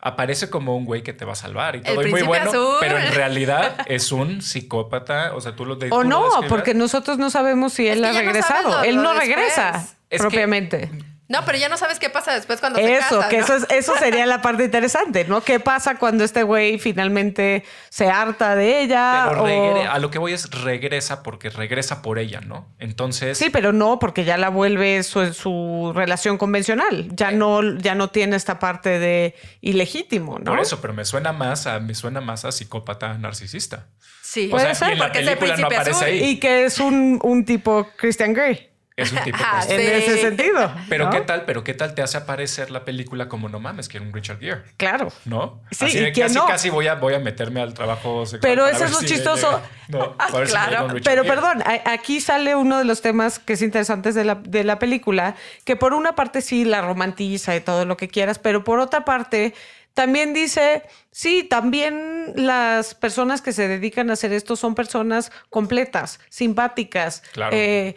aparece 0.00 0.48
como 0.50 0.76
un 0.76 0.84
güey 0.84 1.02
que 1.02 1.12
te 1.12 1.24
va 1.24 1.32
a 1.32 1.36
salvar 1.36 1.76
y 1.76 1.82
todo 1.82 2.02
y 2.06 2.10
muy 2.10 2.22
bueno, 2.22 2.50
azul. 2.50 2.76
pero 2.80 2.98
en 2.98 3.12
realidad 3.12 3.78
es 3.86 4.12
un 4.12 4.42
psicópata, 4.42 5.34
o 5.34 5.40
sea, 5.40 5.56
tú 5.56 5.64
lo 5.64 5.76
de, 5.76 5.88
O 5.90 6.02
tú 6.02 6.08
no, 6.08 6.28
porque 6.48 6.74
nosotros 6.74 7.18
no 7.18 7.30
sabemos 7.30 7.72
si 7.72 7.88
Es 7.88 7.96
él 7.96 8.02
que 8.02 8.08
ha 8.08 8.12
no 8.12 8.18
regresado. 8.18 8.82
él 8.84 8.96
no 9.02 9.12
regresa 9.14 9.72
después. 9.72 9.94
Es 10.10 10.18
que- 10.18 10.22
propiamente. 10.22 10.90
No, 11.28 11.44
pero 11.44 11.58
ya 11.58 11.68
no 11.68 11.76
sabes 11.76 11.98
qué 11.98 12.08
pasa 12.08 12.32
después 12.32 12.58
cuando 12.58 12.78
eso, 12.78 12.88
se 12.88 13.16
casa. 13.16 13.28
que 13.28 13.36
¿no? 13.38 13.44
eso, 13.44 13.56
es- 13.56 13.66
eso 13.70 13.94
sería 13.98 14.24
la 14.24 14.40
parte 14.40 14.64
interesante, 14.64 15.26
¿no? 15.26 15.42
¿Qué 15.42 15.60
pasa 15.60 15.96
cuando 15.98 16.24
este 16.24 16.42
güey 16.42 16.78
finalmente 16.78 17.64
se 17.90 18.08
harta 18.08 18.54
de 18.56 18.80
ella? 18.80 19.26
Pero 19.28 19.42
o- 19.42 19.46
regre- 19.46 19.86
a 19.90 19.98
lo 19.98 20.10
que 20.10 20.18
voy 20.18 20.32
es 20.32 20.50
regresa 20.50 21.22
porque 21.22 21.50
regresa 21.50 22.00
por 22.00 22.18
ella, 22.18 22.40
¿no? 22.40 22.66
Entonces, 22.78 23.36
Sí, 23.36 23.50
pero 23.50 23.74
no, 23.74 23.98
porque 23.98 24.24
ya 24.24 24.38
la 24.38 24.48
vuelve 24.48 25.02
su, 25.02 25.34
su 25.34 25.92
relación 25.94 26.38
convencional. 26.38 27.08
Ya 27.14 27.30
no, 27.30 27.76
ya 27.76 27.94
no 27.94 28.08
tiene 28.08 28.34
esta 28.36 28.58
parte 28.58 28.98
de 28.98 29.34
ilegítimo, 29.60 30.38
¿no? 30.38 30.52
por 30.52 30.60
eso, 30.60 30.80
pero 30.80 30.94
me 30.94 31.04
suena 31.04 31.32
más 31.32 31.66
a, 31.66 31.78
me 31.78 31.94
suena 31.94 32.20
más 32.22 32.46
a 32.46 32.52
psicópata 32.52 33.18
narcisista. 33.18 33.86
Sí, 34.22 34.46
O 34.48 34.50
Puede 34.52 34.74
sea, 34.74 34.88
ser, 34.88 34.98
porque 34.98 35.20
es 35.20 35.28
el 35.28 35.36
película 35.38 35.56
no 35.62 35.68
príncipe 35.68 35.74
aparece 35.76 35.90
azul. 35.90 36.06
ahí. 36.06 36.30
Y 36.30 36.40
que 36.40 36.64
es 36.64 36.80
un, 36.80 37.18
un 37.22 37.44
tipo 37.44 37.86
Christian 37.98 38.32
Grey. 38.32 38.67
Es 38.98 39.12
un 39.12 39.18
tipo 39.22 39.38
Ah, 39.44 39.64
que- 39.66 39.74
En 39.74 39.80
Sí. 40.02 40.10
ese 40.10 40.20
sentido. 40.20 40.72
Pero 40.88 41.04
¿no? 41.06 41.10
qué 41.10 41.20
tal, 41.22 41.44
pero 41.44 41.64
qué 41.64 41.72
tal 41.74 41.94
te 41.94 42.02
hace 42.02 42.18
aparecer 42.18 42.70
la 42.70 42.84
película 42.84 43.28
como 43.28 43.48
no 43.48 43.60
mames, 43.60 43.88
que 43.88 43.98
era 43.98 44.06
un 44.06 44.12
Richard 44.12 44.40
Gere, 44.40 44.62
Claro. 44.76 45.12
¿no? 45.24 45.60
Sí, 45.70 45.84
Así 45.86 45.98
de 46.00 46.12
casi, 46.12 46.34
no. 46.34 46.46
casi 46.46 46.68
voy 46.70 46.86
a, 46.88 46.94
voy 46.96 47.14
a 47.14 47.18
meterme 47.18 47.60
al 47.60 47.74
trabajo 47.74 48.26
sexual. 48.26 48.40
Pero 48.42 48.66
eso 48.66 48.84
es 48.84 48.90
lo 48.90 48.98
si 48.98 49.06
chistoso. 49.06 49.60
No, 49.88 50.16
si 50.44 50.50
Claro. 50.50 50.88
Pero 51.04 51.22
Gere. 51.22 51.34
perdón, 51.34 51.62
aquí 51.86 52.20
sale 52.20 52.54
uno 52.56 52.78
de 52.78 52.84
los 52.84 53.00
temas 53.00 53.38
que 53.38 53.52
es 53.54 53.62
interesantes 53.62 54.14
de 54.14 54.24
la, 54.24 54.34
de 54.34 54.64
la 54.64 54.78
película, 54.78 55.36
que 55.64 55.76
por 55.76 55.94
una 55.94 56.14
parte 56.14 56.42
sí 56.42 56.64
la 56.64 56.80
romantiza 56.80 57.54
y 57.56 57.60
todo 57.60 57.84
lo 57.84 57.96
que 57.96 58.08
quieras, 58.08 58.38
pero 58.38 58.64
por 58.64 58.80
otra 58.80 59.04
parte 59.04 59.54
también 59.94 60.32
dice, 60.32 60.82
sí, 61.10 61.42
también 61.42 62.32
las 62.36 62.94
personas 62.94 63.42
que 63.42 63.52
se 63.52 63.66
dedican 63.66 64.10
a 64.10 64.12
hacer 64.12 64.32
esto 64.32 64.54
son 64.54 64.74
personas 64.76 65.32
completas, 65.50 66.20
simpáticas. 66.28 67.22
Claro. 67.32 67.56
eh, 67.56 67.96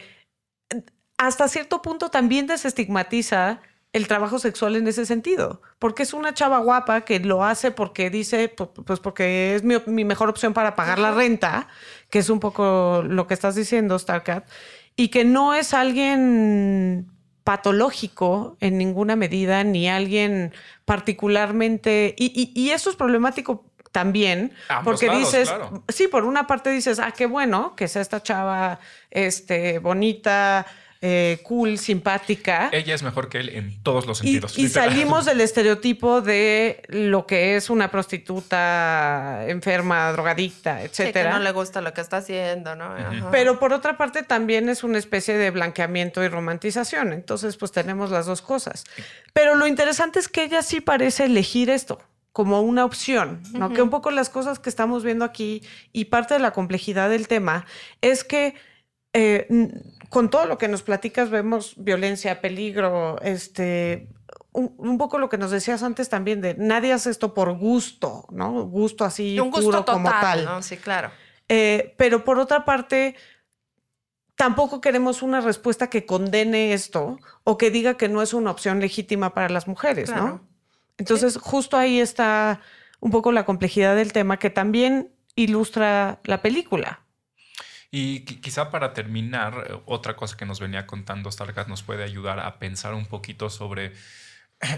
hasta 1.27 1.47
cierto 1.47 1.81
punto 1.81 2.09
también 2.09 2.47
desestigmatiza 2.47 3.59
el 3.93 4.07
trabajo 4.07 4.39
sexual 4.39 4.75
en 4.77 4.87
ese 4.87 5.05
sentido, 5.05 5.61
porque 5.77 6.03
es 6.03 6.13
una 6.13 6.33
chava 6.33 6.59
guapa 6.59 7.01
que 7.01 7.19
lo 7.19 7.43
hace 7.43 7.71
porque 7.71 8.09
dice, 8.09 8.55
pu- 8.55 8.71
pues 8.85 8.99
porque 9.01 9.53
es 9.55 9.63
mi, 9.63 9.75
mi 9.85 10.05
mejor 10.05 10.29
opción 10.29 10.53
para 10.53 10.75
pagar 10.75 10.97
la 10.97 11.11
renta, 11.11 11.67
que 12.09 12.19
es 12.19 12.29
un 12.29 12.39
poco 12.39 13.03
lo 13.05 13.27
que 13.27 13.33
estás 13.33 13.53
diciendo, 13.55 13.99
Starcat, 13.99 14.47
y 14.95 15.09
que 15.09 15.25
no 15.25 15.53
es 15.53 15.73
alguien 15.73 17.07
patológico 17.43 18.55
en 18.61 18.77
ninguna 18.77 19.15
medida, 19.17 19.63
ni 19.65 19.89
alguien 19.89 20.53
particularmente, 20.85 22.15
y, 22.17 22.31
y- 22.55 22.59
y 22.59 22.71
eso 22.71 22.89
es 22.89 22.95
problemático 22.95 23.65
también, 23.91 24.53
Ambos 24.69 24.85
porque 24.85 25.07
lados, 25.07 25.19
dices, 25.31 25.49
claro. 25.49 25.83
sí, 25.89 26.07
por 26.07 26.23
una 26.23 26.47
parte 26.47 26.69
dices, 26.71 26.97
ah, 26.99 27.11
qué 27.11 27.25
bueno 27.25 27.75
que 27.75 27.89
sea 27.89 28.01
esta 28.01 28.23
chava 28.23 28.79
este, 29.09 29.79
bonita, 29.79 30.65
eh, 31.03 31.39
cool, 31.41 31.79
simpática. 31.79 32.69
Ella 32.71 32.93
es 32.93 33.01
mejor 33.01 33.27
que 33.27 33.39
él 33.39 33.49
en 33.49 33.81
todos 33.81 34.05
los 34.05 34.19
sentidos. 34.19 34.55
y 34.59 34.69
salimos 34.69 35.25
del 35.25 35.41
estereotipo 35.41 36.21
de 36.21 36.83
lo 36.89 37.25
que 37.25 37.55
es 37.55 37.71
una 37.71 37.89
prostituta 37.89 39.45
enferma, 39.47 40.11
drogadicta, 40.11 40.75
Sí, 40.75 40.79
que 40.81 40.85
etcétera. 40.85 41.33
no 41.33 41.39
le 41.39 41.51
gusta 41.51 41.81
lo 41.81 41.91
que 41.93 42.01
está 42.01 42.17
haciendo, 42.17 42.75
¿no? 42.75 42.93
Pero 43.31 43.57
por 43.57 43.73
otra 43.73 43.97
parte 43.97 44.21
también 44.21 44.69
es 44.69 44.83
una 44.83 44.99
especie 44.99 45.37
de 45.37 45.49
blanqueamiento 45.49 46.23
y 46.23 46.27
romantización. 46.27 47.13
Entonces, 47.13 47.57
pues 47.57 47.71
tenemos 47.71 48.11
las 48.11 48.27
dos 48.27 48.43
cosas. 48.43 48.83
Pero 49.33 49.55
lo 49.55 49.65
interesante 49.65 50.19
es 50.19 50.27
que 50.27 50.43
ella 50.43 50.61
sí 50.61 50.81
parece 50.81 51.25
elegir 51.25 51.71
esto 51.71 51.99
como 52.31 52.61
una 52.61 52.85
opción, 52.85 53.41
¿no? 53.53 53.73
Que 53.73 53.81
un 53.81 53.89
poco 53.89 54.11
las 54.11 54.29
cosas 54.29 54.59
que 54.59 54.69
estamos 54.69 55.03
viendo 55.03 55.25
aquí 55.25 55.63
y 55.91 56.05
parte 56.05 56.35
de 56.35 56.39
la 56.39 56.51
complejidad 56.51 57.09
del 57.09 57.27
tema 57.27 57.65
es 58.01 58.23
que 58.23 58.53
eh, 59.13 59.47
con 60.11 60.29
todo 60.29 60.45
lo 60.45 60.57
que 60.57 60.67
nos 60.67 60.83
platicas 60.83 61.29
vemos 61.29 61.73
violencia, 61.77 62.41
peligro, 62.41 63.15
este, 63.21 64.09
un, 64.51 64.75
un 64.77 64.97
poco 64.97 65.17
lo 65.17 65.29
que 65.29 65.37
nos 65.37 65.51
decías 65.51 65.83
antes 65.83 66.09
también 66.09 66.41
de 66.41 66.53
nadie 66.55 66.91
hace 66.91 67.09
esto 67.09 67.33
por 67.33 67.57
gusto, 67.57 68.25
¿no? 68.29 68.65
Gusto 68.65 69.05
así 69.05 69.39
un 69.39 69.51
gusto 69.51 69.65
puro 69.67 69.77
total, 69.85 69.93
como 69.93 70.09
tal. 70.09 70.43
¿no? 70.43 70.61
Sí, 70.61 70.75
claro. 70.75 71.11
Eh, 71.47 71.95
pero 71.97 72.25
por 72.25 72.39
otra 72.39 72.65
parte, 72.65 73.15
tampoco 74.35 74.81
queremos 74.81 75.21
una 75.21 75.39
respuesta 75.39 75.89
que 75.89 76.05
condene 76.05 76.73
esto 76.73 77.17
o 77.45 77.57
que 77.57 77.71
diga 77.71 77.95
que 77.95 78.09
no 78.09 78.21
es 78.21 78.33
una 78.33 78.51
opción 78.51 78.81
legítima 78.81 79.33
para 79.33 79.47
las 79.47 79.65
mujeres, 79.69 80.09
Claro. 80.09 80.25
¿no? 80.25 80.47
Entonces, 80.97 81.37
justo 81.37 81.77
ahí 81.77 82.01
está 82.01 82.59
un 82.99 83.11
poco 83.11 83.31
la 83.31 83.45
complejidad 83.45 83.95
del 83.95 84.11
tema 84.11 84.39
que 84.39 84.49
también 84.49 85.15
ilustra 85.35 86.19
la 86.25 86.41
película. 86.41 87.05
Y 87.93 88.23
qui- 88.25 88.39
quizá 88.39 88.71
para 88.71 88.93
terminar, 88.93 89.67
eh, 89.69 89.81
otra 89.85 90.15
cosa 90.15 90.37
que 90.37 90.45
nos 90.45 90.61
venía 90.61 90.87
contando 90.87 91.29
Starcat 91.29 91.67
nos 91.67 91.83
puede 91.83 92.03
ayudar 92.05 92.39
a 92.39 92.57
pensar 92.57 92.93
un 92.93 93.05
poquito 93.05 93.49
sobre 93.49 93.93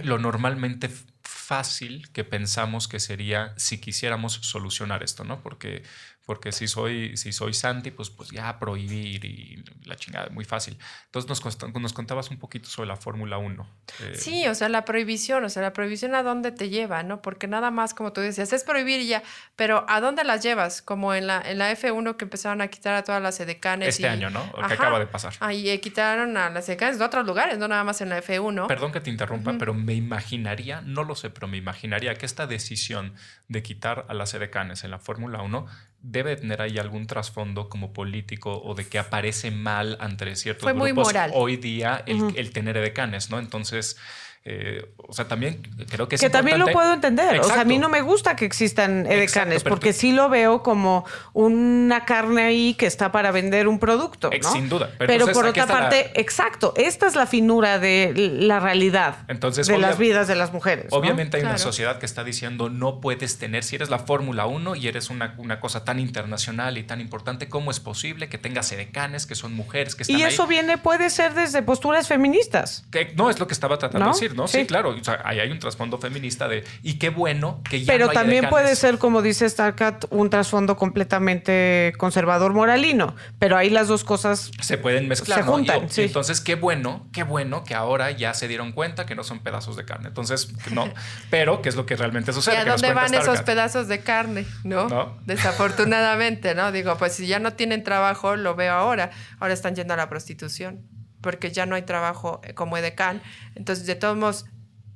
lo 0.03 0.18
normalmente 0.20 0.89
fácil 1.24 2.11
que 2.11 2.24
pensamos 2.24 2.88
que 2.88 2.99
sería 2.99 3.53
si 3.57 3.80
quisiéramos 3.80 4.34
solucionar 4.34 5.03
esto, 5.03 5.24
¿no? 5.26 5.41
Porque, 5.43 5.84
porque 6.26 6.51
si, 6.53 6.67
soy, 6.67 7.17
si 7.17 7.34
soy 7.34 7.53
Santi, 7.53 7.91
pues, 7.91 8.09
pues 8.09 8.30
ya 8.30 8.57
prohibir 8.59 9.26
y 9.26 9.63
la 9.84 9.95
chingada, 9.97 10.30
muy 10.30 10.45
fácil. 10.45 10.78
Entonces 11.05 11.28
nos, 11.28 11.41
consta- 11.41 11.67
nos 11.80 11.91
contabas 11.91 12.30
un 12.32 12.39
poquito 12.39 12.69
sobre 12.69 12.88
la 12.88 12.95
Fórmula 12.95 13.38
1. 13.38 13.67
eh, 14.01 14.15
Sí, 14.15 14.47
o 14.47 14.55
sea, 14.55 14.69
la 14.69 14.86
prohibición, 14.86 15.43
o 15.43 15.49
sea, 15.49 15.61
la 15.61 15.74
prohibición 15.74 16.15
a 16.15 16.24
dónde 16.24 16.51
te 16.53 16.69
lleva, 16.69 17.03
¿no? 17.03 17.21
Porque 17.21 17.47
nada 17.47 17.71
más, 17.71 17.93
como 17.93 18.13
tú 18.13 18.21
decías, 18.21 18.53
es 18.53 18.63
prohibir 18.63 19.01
y 19.01 19.07
ya, 19.07 19.21
pero 19.57 19.86
¿a 19.89 19.99
dónde 19.99 20.24
las 20.24 20.41
llevas? 20.41 20.82
Como 20.82 21.13
en 21.13 21.28
la, 21.28 21.41
en 21.41 21.57
la 21.57 21.71
F1 21.71 22.15
que 22.15 22.24
empezaron 22.26 22.61
a 22.61 22.67
quitar 22.69 22.93
a 22.95 23.03
todas 23.03 23.21
las 23.21 23.39
edecanes. 23.41 23.89
Este 23.89 24.03
y- 24.03 24.05
año, 24.05 24.30
¿no? 24.30 24.49
Que 24.67 24.74
acaba 24.76 24.99
de 24.99 25.07
pasar. 25.07 25.34
Ahí 25.41 25.69
eh, 25.69 25.82
quitaron 25.82 26.38
a 26.38 26.49
las 26.49 26.69
edecanes 26.69 26.99
de 26.99 27.05
otros 27.05 27.26
lugares, 27.26 27.57
no 27.57 27.67
nada 27.67 27.84
más 27.84 27.99
en 28.01 28.07
la 28.09 28.21
F1. 28.24 28.67
Perdón 28.67 28.91
que 28.93 29.01
te 29.01 29.09
interrumpa, 29.09 29.55
pero 29.59 29.74
me 29.74 29.93
imaginaría, 29.93 30.82
no 30.82 31.03
lo 31.03 31.15
sé, 31.15 31.30
pero 31.30 31.47
me 31.49 31.57
imaginaría 31.57 32.15
que 32.15 32.26
esta 32.26 32.47
decisión 32.47 33.13
de 33.49 33.61
quitar 33.61 34.05
a 34.07 34.13
las 34.13 34.34
edecanes 34.34 34.84
en 34.86 34.91
la 34.91 34.99
Fórmula 34.99 35.41
1 35.41 35.65
debe 36.03 36.35
tener 36.35 36.61
ahí 36.61 36.77
algún 36.77 37.07
trasfondo 37.07 37.69
como 37.69 37.93
político 37.93 38.61
o 38.61 38.75
de 38.75 38.85
que 38.85 38.99
aparece 38.99 39.49
mal 39.49 39.97
ante 39.99 40.35
ciertos 40.35 40.63
Fue 40.63 40.73
muy 40.73 40.91
grupos 40.91 41.07
moral. 41.07 41.31
hoy 41.33 41.55
día 41.57 42.03
el, 42.05 42.33
el 42.35 42.51
tener 42.51 42.77
edecanes, 42.77 43.29
¿no? 43.29 43.39
Entonces, 43.39 43.97
eh, 44.45 44.93
o 44.97 45.13
sea, 45.13 45.27
también 45.27 45.61
creo 45.89 46.09
que 46.09 46.15
es 46.15 46.21
que 46.21 46.29
también 46.29 46.59
lo 46.59 46.67
puedo 46.67 46.93
entender. 46.93 47.39
O 47.39 47.43
sea, 47.45 47.61
a 47.61 47.63
mí 47.65 47.77
no 47.77 47.87
me 47.87 48.01
gusta 48.01 48.35
que 48.35 48.43
existan 48.45 49.05
edecanes 49.05 49.57
Exacto, 49.59 49.69
porque 49.69 49.93
tú- 49.93 49.99
sí 49.99 50.11
lo 50.11 50.27
veo 50.27 50.61
como 50.63 51.05
una 51.33 52.03
carne 52.05 52.43
ahí 52.43 52.73
que 52.73 52.85
está 52.85 53.11
para 53.11 53.31
vender 53.31 53.67
un 53.67 53.79
producto, 53.79 54.29
sin 54.51 54.67
duda. 54.69 54.87
Pero 54.97 54.97
Pero, 54.97 55.13
entonces 55.13 55.33
por 55.37 55.45
otra 55.45 55.65
la- 55.65 55.71
parte, 55.73 56.11
exacto, 56.19 56.73
esta 56.75 57.07
es 57.07 57.15
la 57.15 57.25
finura 57.25 57.79
de 57.79 58.11
la 58.15 58.59
realidad 58.59 59.15
Entonces, 59.27 59.67
de 59.67 59.75
obvia- 59.75 59.87
las 59.87 59.97
vidas 59.97 60.27
de 60.27 60.35
las 60.35 60.51
mujeres. 60.51 60.87
¿no? 60.91 60.97
Obviamente 60.97 61.37
hay 61.37 61.43
una 61.43 61.57
sociedad 61.57 61.97
que 61.99 62.05
está 62.05 62.23
diciendo 62.23 62.69
no 62.69 62.99
puedes 63.01 63.37
tener, 63.37 63.63
si 63.63 63.75
eres 63.77 63.89
la 63.89 63.99
Fórmula 63.99 64.45
1 64.45 64.75
y 64.75 64.87
eres 64.87 65.09
una, 65.09 65.35
una 65.37 65.59
cosa 65.59 65.85
tan 65.85 65.99
internacional 65.99 66.77
y 66.77 66.83
tan 66.83 66.99
importante, 67.01 67.47
¿cómo 67.49 67.71
es 67.71 67.79
posible 67.79 68.29
que 68.29 68.37
tengas 68.37 68.71
edecanes, 68.71 69.25
que 69.25 69.35
son 69.35 69.53
mujeres, 69.53 69.95
que 69.95 70.03
están 70.03 70.17
Y 70.19 70.23
ahí? 70.23 70.33
eso 70.33 70.47
viene, 70.47 70.77
puede 70.77 71.09
ser 71.09 71.33
desde 71.33 71.61
posturas 71.61 72.07
feministas. 72.07 72.85
Que 72.91 73.13
no 73.15 73.29
es 73.29 73.39
lo 73.39 73.47
que 73.47 73.53
estaba 73.53 73.77
tratando 73.77 74.05
¿No? 74.07 74.13
de 74.13 74.19
decir, 74.19 74.32
¿no? 74.36 74.47
Sí, 74.47 74.59
Sí. 74.61 74.65
claro. 74.67 74.89
O 74.89 75.03
sea, 75.03 75.21
ahí 75.25 75.39
hay 75.39 75.51
un 75.51 75.59
trasfondo 75.59 75.97
feminista 75.97 76.47
de 76.47 76.63
y 76.81 76.95
qué 76.99 77.09
bueno 77.09 77.61
que 77.69 77.84
ya 77.84 77.91
Pero 77.93 78.07
no 78.07 78.11
también 78.13 78.49
puede 78.49 78.75
ser, 78.75 78.97
como 78.97 79.21
dice 79.21 79.49
Starcat, 79.49 80.05
un 80.09 80.29
trasfondo 80.29 80.77
completamente 80.77 81.93
conservador 81.97 82.53
moralino. 82.53 83.15
Pero 83.39 83.57
ahí 83.57 83.69
las 83.69 83.88
dos 83.88 84.03
cosas 84.03 84.51
se 84.61 84.77
pueden 84.77 85.07
mezclar, 85.07 85.39
Se 85.39 85.45
¿no? 85.45 85.51
Y- 85.51 85.53
juntan, 85.67 85.86
y 85.86 85.89
sí. 85.89 86.01
entonces 86.03 86.41
qué 86.41 86.55
bueno, 86.55 87.07
qué 87.13 87.23
bueno 87.23 87.63
que 87.63 87.75
ahora 87.75 88.11
ya 88.11 88.34
se 88.34 88.47
dieron 88.47 88.71
cuenta 88.71 89.05
que 89.05 89.15
no 89.15 89.23
son 89.23 89.39
pedazos 89.39 89.75
de 89.75 89.86
carne. 89.86 90.07
Entonces, 90.09 90.49
no, 90.71 90.91
pero 91.29 91.61
qué 91.61 91.69
es 91.69 91.75
lo 91.75 91.86
que 91.86 91.95
realmente 91.95 92.31
¿Y 92.31 92.34
sucede. 92.34 92.57
a 92.57 92.63
Que 92.63 92.69
nos 92.69 92.81
dónde 92.81 92.93
van 92.93 93.13
esos 93.13 93.41
pedazos 93.41 93.88
de 93.88 93.99
carne? 93.99 94.45
¿no? 94.63 94.88
¿No? 94.89 95.17
Desafortunadamente, 95.25 96.55
¿no? 96.55 96.71
Digo, 96.71 96.97
pues 96.97 97.13
si 97.13 97.27
ya 97.27 97.39
no 97.39 97.53
tienen 97.53 97.84
trabajo, 97.84 98.36
lo 98.36 98.55
veo 98.55 98.73
ahora. 98.73 99.11
Ahora 99.39 99.53
están 99.53 99.75
yendo 99.75 99.93
a 99.93 99.97
la 99.97 100.09
prostitución 100.09 100.81
porque 101.24 101.51
ya 101.51 101.65
no 101.65 101.74
hay 101.74 101.82
trabajo 101.82 102.41
eh, 102.43 102.53
como 102.53 102.78
edecán. 102.78 103.24
Entonces, 103.55 103.88
de 103.88 103.95
todos 103.95 104.15
modos, 104.15 104.45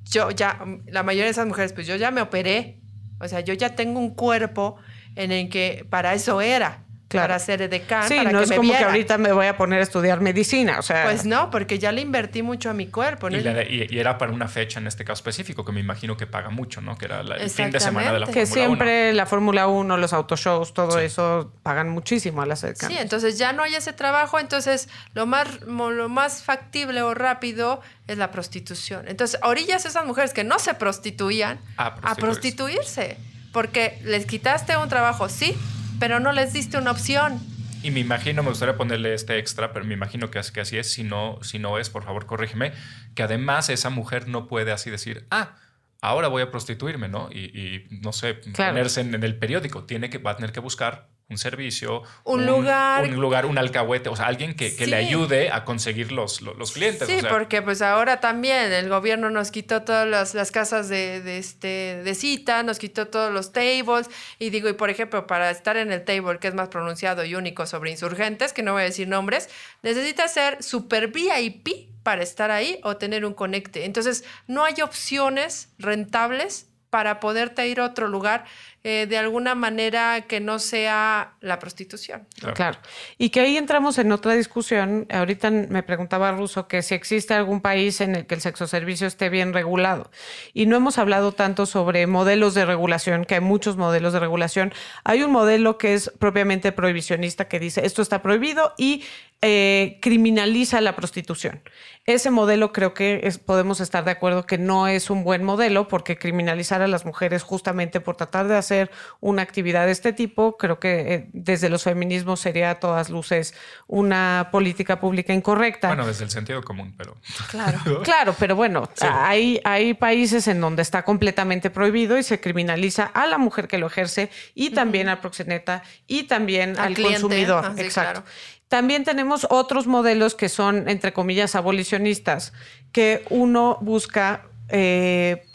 yo 0.04 0.30
ya, 0.30 0.64
la 0.86 1.02
mayoría 1.02 1.24
de 1.24 1.30
esas 1.30 1.46
mujeres, 1.46 1.72
pues 1.72 1.88
yo 1.88 1.96
ya 1.96 2.12
me 2.12 2.20
operé. 2.20 2.80
O 3.18 3.26
sea, 3.26 3.40
yo 3.40 3.54
ya 3.54 3.74
tengo 3.74 3.98
un 3.98 4.14
cuerpo 4.14 4.76
en 5.16 5.32
el 5.32 5.48
que 5.48 5.84
para 5.90 6.14
eso 6.14 6.40
era. 6.40 6.84
Claro. 7.08 7.28
Para 7.28 7.38
ser 7.38 7.62
edecán, 7.62 8.06
Sí, 8.06 8.16
para 8.18 8.32
no 8.32 8.38
que 8.40 8.44
es 8.44 8.50
me 8.50 8.56
como 8.56 8.70
que 8.70 8.84
ahorita 8.84 9.16
me 9.16 9.32
voy 9.32 9.46
a 9.46 9.56
poner 9.56 9.80
a 9.80 9.82
estudiar 9.82 10.20
medicina. 10.20 10.78
O 10.78 10.82
sea, 10.82 11.04
Pues 11.04 11.24
no, 11.24 11.50
porque 11.50 11.78
ya 11.78 11.90
le 11.90 12.02
invertí 12.02 12.42
mucho 12.42 12.68
a 12.68 12.74
mi 12.74 12.88
cuerpo. 12.88 13.30
¿no? 13.30 13.38
Y, 13.38 13.40
la- 13.40 13.62
y- 13.62 13.86
y 13.88 13.98
era 13.98 14.18
para 14.18 14.30
una 14.30 14.46
fecha 14.46 14.78
en 14.78 14.86
este 14.86 15.06
caso 15.06 15.20
específico 15.20 15.64
que 15.64 15.72
me 15.72 15.80
imagino 15.80 16.18
que 16.18 16.26
paga 16.26 16.50
mucho, 16.50 16.82
¿no? 16.82 16.98
Que 16.98 17.06
era 17.06 17.22
la- 17.22 17.36
el 17.36 17.48
fin 17.48 17.70
de 17.70 17.80
semana 17.80 18.12
de 18.12 18.18
la 18.20 18.26
Exactamente. 18.26 18.40
que 18.40 18.46
Fórmula 18.46 18.68
1. 18.68 18.76
siempre 18.76 19.12
la 19.14 19.24
Fórmula 19.24 19.66
1, 19.68 19.96
los 19.96 20.12
autoshows, 20.12 20.74
todo 20.74 20.98
Sí. 20.98 21.06
eso 21.06 21.50
pagan 21.62 21.88
muchísimo 21.88 22.42
a 22.42 22.46
las 22.46 22.62
edecanes. 22.62 22.94
Sí, 22.94 23.02
entonces 23.02 23.38
ya 23.38 23.54
no 23.54 23.62
hay 23.62 23.74
ese 23.74 23.94
trabajo, 23.94 24.38
entonces 24.38 24.90
lo 25.14 25.24
más, 25.24 25.66
mo- 25.66 25.90
lo 25.90 26.10
más 26.10 26.42
factible 26.42 27.00
o 27.00 27.14
rápido 27.14 27.80
es 28.06 28.18
la 28.18 28.30
prostitución. 28.30 29.08
Entonces, 29.08 29.40
orillas 29.42 29.86
a 29.86 29.88
esas 29.88 30.04
mujeres 30.04 30.34
que 30.34 30.44
no 30.44 30.58
se 30.58 30.74
prostituían 30.74 31.58
A 31.78 31.86
a 32.02 32.14
prostituirse, 32.16 33.16
porque 33.52 33.98
les 34.04 34.26
quitaste 34.26 34.76
un 34.76 34.90
trabajo, 34.90 35.30
sí, 35.30 35.56
pero 35.98 36.20
no 36.20 36.32
les 36.32 36.52
diste 36.52 36.78
una 36.78 36.90
opción. 36.90 37.40
y 37.82 37.90
me 37.90 38.00
imagino, 38.00 38.42
me 38.42 38.50
gustaría 38.50 38.76
ponerle 38.76 39.14
este 39.14 39.38
extra, 39.38 39.72
pero 39.72 39.84
me 39.84 39.94
imagino 39.94 40.30
que, 40.30 40.40
que 40.52 40.60
así 40.60 40.76
es. 40.76 40.90
Si 40.90 41.04
no, 41.04 41.38
si 41.42 41.58
no 41.58 41.78
es, 41.78 41.90
por 41.90 42.04
favor, 42.04 42.26
corrígeme. 42.26 42.72
Que 43.14 43.22
además 43.22 43.68
esa 43.68 43.90
mujer 43.90 44.28
no 44.28 44.48
puede 44.48 44.72
así 44.72 44.90
decir, 44.90 45.26
ah, 45.30 45.56
ahora 46.00 46.28
voy 46.28 46.42
a 46.42 46.50
prostituirme, 46.50 47.08
¿no? 47.08 47.30
Y, 47.30 47.86
no 47.90 48.12
sé, 48.12 48.34
ponerse 48.34 49.00
en, 49.00 49.22
el 49.22 49.36
periódico. 49.36 49.84
Tiene 49.84 50.10
que, 50.10 50.18
va 50.18 50.32
a 50.32 50.36
tener 50.36 50.52
que 50.52 50.60
buscar 50.60 51.08
un 51.30 51.36
servicio, 51.36 52.02
un, 52.24 52.46
lugar, 52.46 53.04
un 53.04 53.20
lugar, 53.20 53.44
un 53.44 53.58
alcahuete, 53.58 54.08
o 54.08 54.16
sea, 54.16 54.26
alguien 54.26 54.54
que, 54.54 54.74
le 54.86 54.96
ayude 54.96 55.50
a 55.50 55.66
conseguir 55.66 56.10
los, 56.10 56.40
los, 56.40 56.72
clientes. 56.72 57.06
Sí, 57.06 57.18
porque 57.28 57.60
pues 57.60 57.82
ahora 57.82 58.18
también 58.18 58.72
el 58.72 58.88
gobierno 58.88 59.28
nos 59.28 59.50
quitó 59.50 59.82
todas 59.82 60.08
las, 60.32 60.50
casas 60.50 60.88
de, 60.88 61.38
este, 61.38 62.02
de 62.02 62.14
cita, 62.14 62.62
nos 62.62 62.78
quitó 62.78 63.08
todos 63.08 63.30
los 63.30 63.52
tables, 63.52 64.08
y 64.38 64.48
digo, 64.48 64.70
y 64.70 64.72
por 64.72 64.88
ejemplo, 64.88 65.26
para 65.26 65.50
estar 65.50 65.76
en 65.76 65.92
el 65.92 66.02
table, 66.02 66.38
que 66.38 66.48
es 66.48 66.54
más 66.54 66.68
pronunciado 66.68 67.22
y 67.26 67.34
único 67.34 67.66
sobre 67.66 67.90
insurgentes, 67.90 68.54
que 68.54 68.62
no 68.62 68.72
voy 68.72 68.82
a 68.82 68.86
decir 68.86 69.06
nombres, 69.06 69.50
necesita 69.82 70.28
ser 70.28 70.62
super 70.62 71.08
VIP 71.08 71.90
para 72.02 72.22
estar 72.22 72.50
ahí 72.50 72.80
o 72.84 72.96
tener 72.96 73.26
un 73.26 73.34
conecte. 73.34 73.84
Entonces, 73.84 74.24
no 74.46 74.64
hay 74.64 74.80
opciones 74.80 75.68
rentables 75.78 76.68
para 76.88 77.20
poderte 77.20 77.66
ir 77.68 77.80
a 77.80 77.84
otro 77.84 78.08
lugar 78.08 78.44
eh, 78.88 79.06
de 79.06 79.18
alguna 79.18 79.54
manera 79.54 80.22
que 80.22 80.40
no 80.40 80.58
sea 80.58 81.34
la 81.40 81.58
prostitución. 81.58 82.26
Claro. 82.54 82.78
Y 83.18 83.28
que 83.28 83.40
ahí 83.40 83.58
entramos 83.58 83.98
en 83.98 84.10
otra 84.12 84.32
discusión. 84.32 85.06
Ahorita 85.10 85.50
me 85.50 85.82
preguntaba 85.82 86.32
Russo 86.32 86.68
que 86.68 86.80
si 86.80 86.94
existe 86.94 87.34
algún 87.34 87.60
país 87.60 88.00
en 88.00 88.16
el 88.16 88.26
que 88.26 88.34
el 88.34 88.40
sexo 88.40 88.66
servicio 88.66 89.06
esté 89.06 89.28
bien 89.28 89.52
regulado. 89.52 90.10
Y 90.54 90.64
no 90.64 90.76
hemos 90.76 90.96
hablado 90.96 91.32
tanto 91.32 91.66
sobre 91.66 92.06
modelos 92.06 92.54
de 92.54 92.64
regulación, 92.64 93.26
que 93.26 93.34
hay 93.34 93.40
muchos 93.42 93.76
modelos 93.76 94.14
de 94.14 94.20
regulación. 94.20 94.72
Hay 95.04 95.22
un 95.22 95.32
modelo 95.32 95.76
que 95.76 95.92
es 95.92 96.10
propiamente 96.18 96.72
prohibicionista 96.72 97.46
que 97.46 97.60
dice 97.60 97.84
esto 97.84 98.00
está 98.00 98.22
prohibido 98.22 98.72
y 98.78 99.04
eh, 99.40 99.98
criminaliza 100.00 100.80
la 100.80 100.96
prostitución. 100.96 101.62
Ese 102.06 102.30
modelo 102.30 102.72
creo 102.72 102.94
que 102.94 103.30
podemos 103.44 103.80
estar 103.80 104.04
de 104.04 104.10
acuerdo 104.10 104.46
que 104.46 104.56
no 104.58 104.88
es 104.88 105.10
un 105.10 105.22
buen 105.22 105.44
modelo 105.44 105.86
porque 105.86 106.16
criminalizar 106.16 106.80
a 106.80 106.88
las 106.88 107.04
mujeres 107.04 107.42
justamente 107.42 108.00
por 108.00 108.16
tratar 108.16 108.48
de 108.48 108.56
hacer 108.56 108.77
una 109.20 109.42
actividad 109.42 109.86
de 109.86 109.92
este 109.92 110.12
tipo, 110.12 110.56
creo 110.56 110.78
que 110.78 111.14
eh, 111.14 111.28
desde 111.32 111.68
los 111.68 111.82
feminismos 111.82 112.40
sería 112.40 112.70
a 112.70 112.74
todas 112.80 113.10
luces 113.10 113.54
una 113.86 114.48
política 114.52 115.00
pública 115.00 115.32
incorrecta. 115.32 115.88
Bueno, 115.88 116.06
desde 116.06 116.24
el 116.24 116.30
sentido 116.30 116.62
común, 116.62 116.94
pero... 116.96 117.16
Claro, 117.50 117.78
claro 118.02 118.34
pero 118.38 118.56
bueno, 118.56 118.88
hay, 119.00 119.60
hay 119.64 119.94
países 119.94 120.48
en 120.48 120.60
donde 120.60 120.82
está 120.82 121.04
completamente 121.04 121.70
prohibido 121.70 122.18
y 122.18 122.22
se 122.22 122.40
criminaliza 122.40 123.04
a 123.04 123.26
la 123.26 123.38
mujer 123.38 123.68
que 123.68 123.78
lo 123.78 123.86
ejerce 123.86 124.30
y 124.54 124.70
también 124.70 125.08
al 125.08 125.20
proxeneta 125.20 125.82
y 126.06 126.24
también 126.24 126.78
al, 126.78 126.94
consumidor. 126.94 127.64
Ah, 127.66 127.74
Exacto. 127.76 128.24
También 128.68 129.04
tenemos 129.04 129.46
otros 129.48 129.86
modelos 129.86 130.34
que 130.34 130.50
son, 130.50 130.88
entre 130.88 131.14
comillas, 131.14 131.54
abolicionistas, 131.54 132.52
que 132.92 133.24
uno 133.30 133.78
busca 133.80 134.46
eh, 134.68 135.46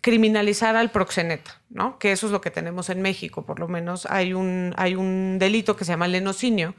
criminalizar 0.00 0.74
al 0.76 0.90
proxeneta, 0.90 1.60
¿no? 1.68 1.98
Que 1.98 2.12
eso 2.12 2.26
es 2.26 2.32
lo 2.32 2.40
que 2.40 2.50
tenemos 2.50 2.88
en 2.88 3.02
México, 3.02 3.44
por 3.44 3.60
lo 3.60 3.68
menos 3.68 4.06
hay 4.06 4.32
un, 4.32 4.74
hay 4.76 4.94
un 4.94 5.38
delito 5.38 5.76
que 5.76 5.84
se 5.84 5.92
llama 5.92 6.08
lenocinio, 6.08 6.74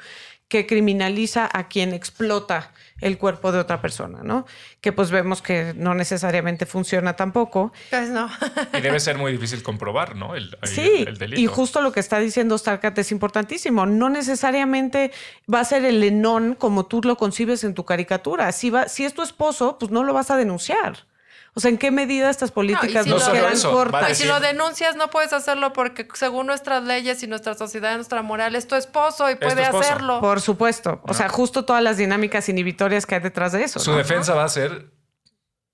que 0.47 0.67
criminaliza 0.67 1.49
a 1.51 1.67
quien 1.67 1.93
explota 1.93 2.71
el 3.01 3.17
cuerpo 3.17 3.51
de 3.51 3.59
otra 3.59 3.81
persona, 3.81 4.19
¿no? 4.23 4.45
Que 4.81 4.91
pues 4.91 5.09
vemos 5.09 5.41
que 5.41 5.73
no 5.75 5.95
necesariamente 5.95 6.65
funciona 6.65 7.15
tampoco. 7.15 7.73
Pues 7.89 8.09
no. 8.09 8.29
y 8.77 8.81
debe 8.81 8.99
ser 8.99 9.17
muy 9.17 9.31
difícil 9.31 9.63
comprobar, 9.63 10.15
¿no? 10.15 10.35
El, 10.35 10.55
sí, 10.63 11.05
delito. 11.17 11.41
y 11.41 11.47
justo 11.47 11.81
lo 11.81 11.91
que 11.91 11.99
está 11.99 12.19
diciendo 12.19 12.57
Starkat 12.57 12.97
es 12.99 13.11
importantísimo. 13.11 13.85
No 13.85 14.09
necesariamente 14.09 15.11
va 15.51 15.61
a 15.61 15.65
ser 15.65 15.85
el 15.85 16.03
enón 16.03 16.55
como 16.55 16.85
tú 16.85 17.01
lo 17.03 17.17
concibes 17.17 17.63
en 17.63 17.73
tu 17.73 17.83
caricatura. 17.83 18.51
Si, 18.51 18.69
va, 18.69 18.87
si 18.89 19.05
es 19.05 19.13
tu 19.13 19.23
esposo, 19.23 19.77
pues 19.79 19.91
no 19.91 20.03
lo 20.03 20.13
vas 20.13 20.29
a 20.29 20.37
denunciar. 20.37 21.07
O 21.55 21.59
sea, 21.59 21.69
¿en 21.69 21.77
qué 21.77 21.91
medida 21.91 22.29
estas 22.29 22.51
políticas 22.51 23.05
no, 23.05 23.17
quedan 23.17 23.59
cortas? 23.61 24.11
Y 24.11 24.15
si 24.15 24.27
lo 24.27 24.39
denuncias, 24.39 24.95
no 24.95 25.09
puedes 25.09 25.33
hacerlo 25.33 25.71
porque 25.71 26.07
según 26.15 26.47
nuestras 26.47 26.83
leyes 26.83 27.21
y 27.21 27.27
nuestra 27.27 27.53
sociedad, 27.53 27.95
nuestra 27.95 28.23
moral, 28.23 28.55
es 28.55 28.67
tu 28.67 28.75
esposo 28.75 29.29
y 29.29 29.35
puede 29.35 29.63
hacerlo. 29.63 30.19
Por 30.19 30.41
supuesto. 30.41 31.01
O 31.03 31.13
sea, 31.13 31.29
justo 31.29 31.63
todas 31.63 31.83
las 31.83 31.97
dinámicas 31.97 32.49
inhibitorias 32.49 33.05
que 33.05 33.15
hay 33.15 33.21
detrás 33.21 33.51
de 33.51 33.63
eso. 33.63 33.79
Su 33.79 33.93
defensa 33.93 34.33
va 34.33 34.45
a 34.45 34.49
ser 34.49 34.91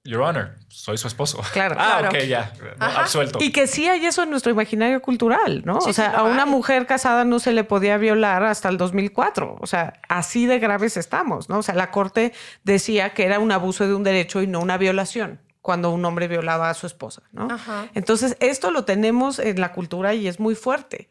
Your 0.03 0.21
Honor, 0.21 0.55
soy 0.67 0.97
su 0.97 1.07
esposo. 1.07 1.41
Claro. 1.53 1.75
Ah, 1.77 2.09
ok, 2.09 2.17
ya. 2.27 2.51
absuelto. 2.80 3.39
Y 3.41 3.51
que 3.51 3.67
sí 3.67 3.88
hay 3.88 4.05
eso 4.05 4.23
en 4.23 4.30
nuestro 4.32 4.51
imaginario 4.51 5.01
cultural, 5.01 5.61
¿no? 5.65 5.77
o 5.77 5.93
sea, 5.93 6.11
a 6.11 6.23
una 6.23 6.45
mujer 6.45 6.86
casada 6.88 7.25
no 7.25 7.39
se 7.39 7.53
le 7.53 7.63
podía 7.63 7.97
violar 7.97 8.43
hasta 8.43 8.69
el 8.69 8.77
2004. 8.77 9.57
O 9.59 9.67
sea, 9.67 9.93
así 10.07 10.45
de 10.45 10.59
graves 10.59 10.97
estamos, 10.97 11.49
¿no? 11.49 11.59
O 11.59 11.63
sea, 11.63 11.75
la 11.75 11.91
corte 11.91 12.34
decía 12.63 13.13
que 13.13 13.25
era 13.25 13.39
un 13.39 13.51
abuso 13.51 13.88
de 13.88 13.93
un 13.93 14.03
derecho 14.03 14.41
y 14.41 14.47
no 14.47 14.59
una 14.59 14.77
violación 14.77 15.39
cuando 15.62 15.91
un 15.91 16.03
hombre 16.05 16.28
violaba 16.28 16.70
a 16.70 16.74
su 16.74 16.88
esposa, 16.88 17.24
¿no? 17.32 17.47
Entonces, 17.93 18.38
esto 18.39 18.72
lo 18.72 18.86
tenemos 18.86 19.39
en 19.39 19.60
la 19.60 19.74
cultura 19.74 20.14
y 20.14 20.28
es 20.28 20.39
muy 20.39 20.55
fuerte. 20.55 21.10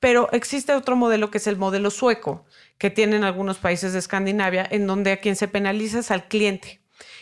Pero 0.00 0.28
existe 0.32 0.74
otro 0.74 0.96
modelo 0.96 1.30
que 1.30 1.38
es 1.38 1.46
el 1.46 1.56
modelo 1.56 1.90
sueco, 1.90 2.44
que 2.78 2.90
tienen 2.90 3.24
algunos 3.24 3.58
países 3.58 3.92
de 3.92 3.98
Escandinavia, 3.98 4.66
en 4.70 4.86
donde 4.86 5.12
a 5.12 5.16
quien 5.18 5.36
se 5.36 5.48
penaliza 5.48 6.00
es 6.00 6.10
al 6.10 6.28
cliente. 6.28 6.80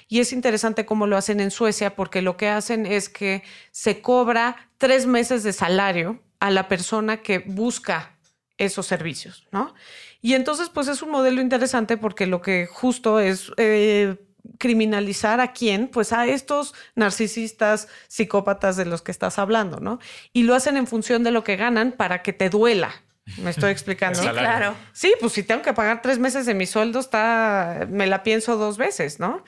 Y 0.08 0.20
es 0.20 0.32
interesante 0.32 0.84
cómo 0.84 1.06
lo 1.06 1.16
hacen 1.16 1.40
en 1.40 1.50
Suecia, 1.50 1.94
porque 1.96 2.22
lo 2.22 2.36
que 2.36 2.48
hacen 2.48 2.86
es 2.86 3.08
que 3.08 3.42
se 3.70 4.00
cobra 4.00 4.70
tres 4.78 5.06
meses 5.06 5.42
de 5.42 5.52
salario 5.52 6.20
a 6.40 6.50
la 6.50 6.68
persona 6.68 7.22
que 7.22 7.38
busca 7.38 8.16
esos 8.58 8.86
servicios, 8.86 9.46
¿no? 9.50 9.74
Y 10.20 10.34
entonces, 10.34 10.68
pues 10.68 10.88
es 10.88 11.02
un 11.02 11.10
modelo 11.10 11.40
interesante 11.40 11.96
porque 11.96 12.26
lo 12.26 12.40
que 12.40 12.66
justo 12.66 13.20
es 13.20 13.50
eh, 13.56 14.16
criminalizar 14.58 15.40
a 15.40 15.52
quién, 15.52 15.88
pues 15.88 16.12
a 16.12 16.26
estos 16.26 16.74
narcisistas, 16.94 17.88
psicópatas 18.08 18.76
de 18.76 18.84
los 18.84 19.02
que 19.02 19.10
estás 19.10 19.38
hablando, 19.38 19.80
¿no? 19.80 19.98
Y 20.32 20.42
lo 20.42 20.54
hacen 20.54 20.76
en 20.76 20.86
función 20.86 21.24
de 21.24 21.30
lo 21.30 21.44
que 21.44 21.56
ganan 21.56 21.92
para 21.92 22.22
que 22.22 22.32
te 22.32 22.50
duela. 22.50 23.02
Me 23.38 23.50
estoy 23.50 23.70
explicando. 23.70 24.20
Sí, 24.22 24.28
claro. 24.28 24.74
Sí, 24.92 25.14
pues 25.20 25.32
si 25.32 25.42
tengo 25.42 25.62
que 25.62 25.72
pagar 25.72 26.02
tres 26.02 26.18
meses 26.18 26.46
de 26.46 26.54
mi 26.54 26.66
sueldo, 26.66 27.00
está, 27.00 27.86
me 27.90 28.06
la 28.06 28.22
pienso 28.22 28.56
dos 28.56 28.76
veces, 28.76 29.18
¿no? 29.18 29.44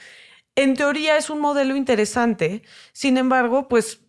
En 0.55 0.74
teoría 0.74 1.18
es 1.18 1.28
un 1.28 1.40
modelo 1.40 1.76
interesante. 1.76 2.62
Sin 2.92 3.18
embargo, 3.18 3.68
pues 3.68 4.01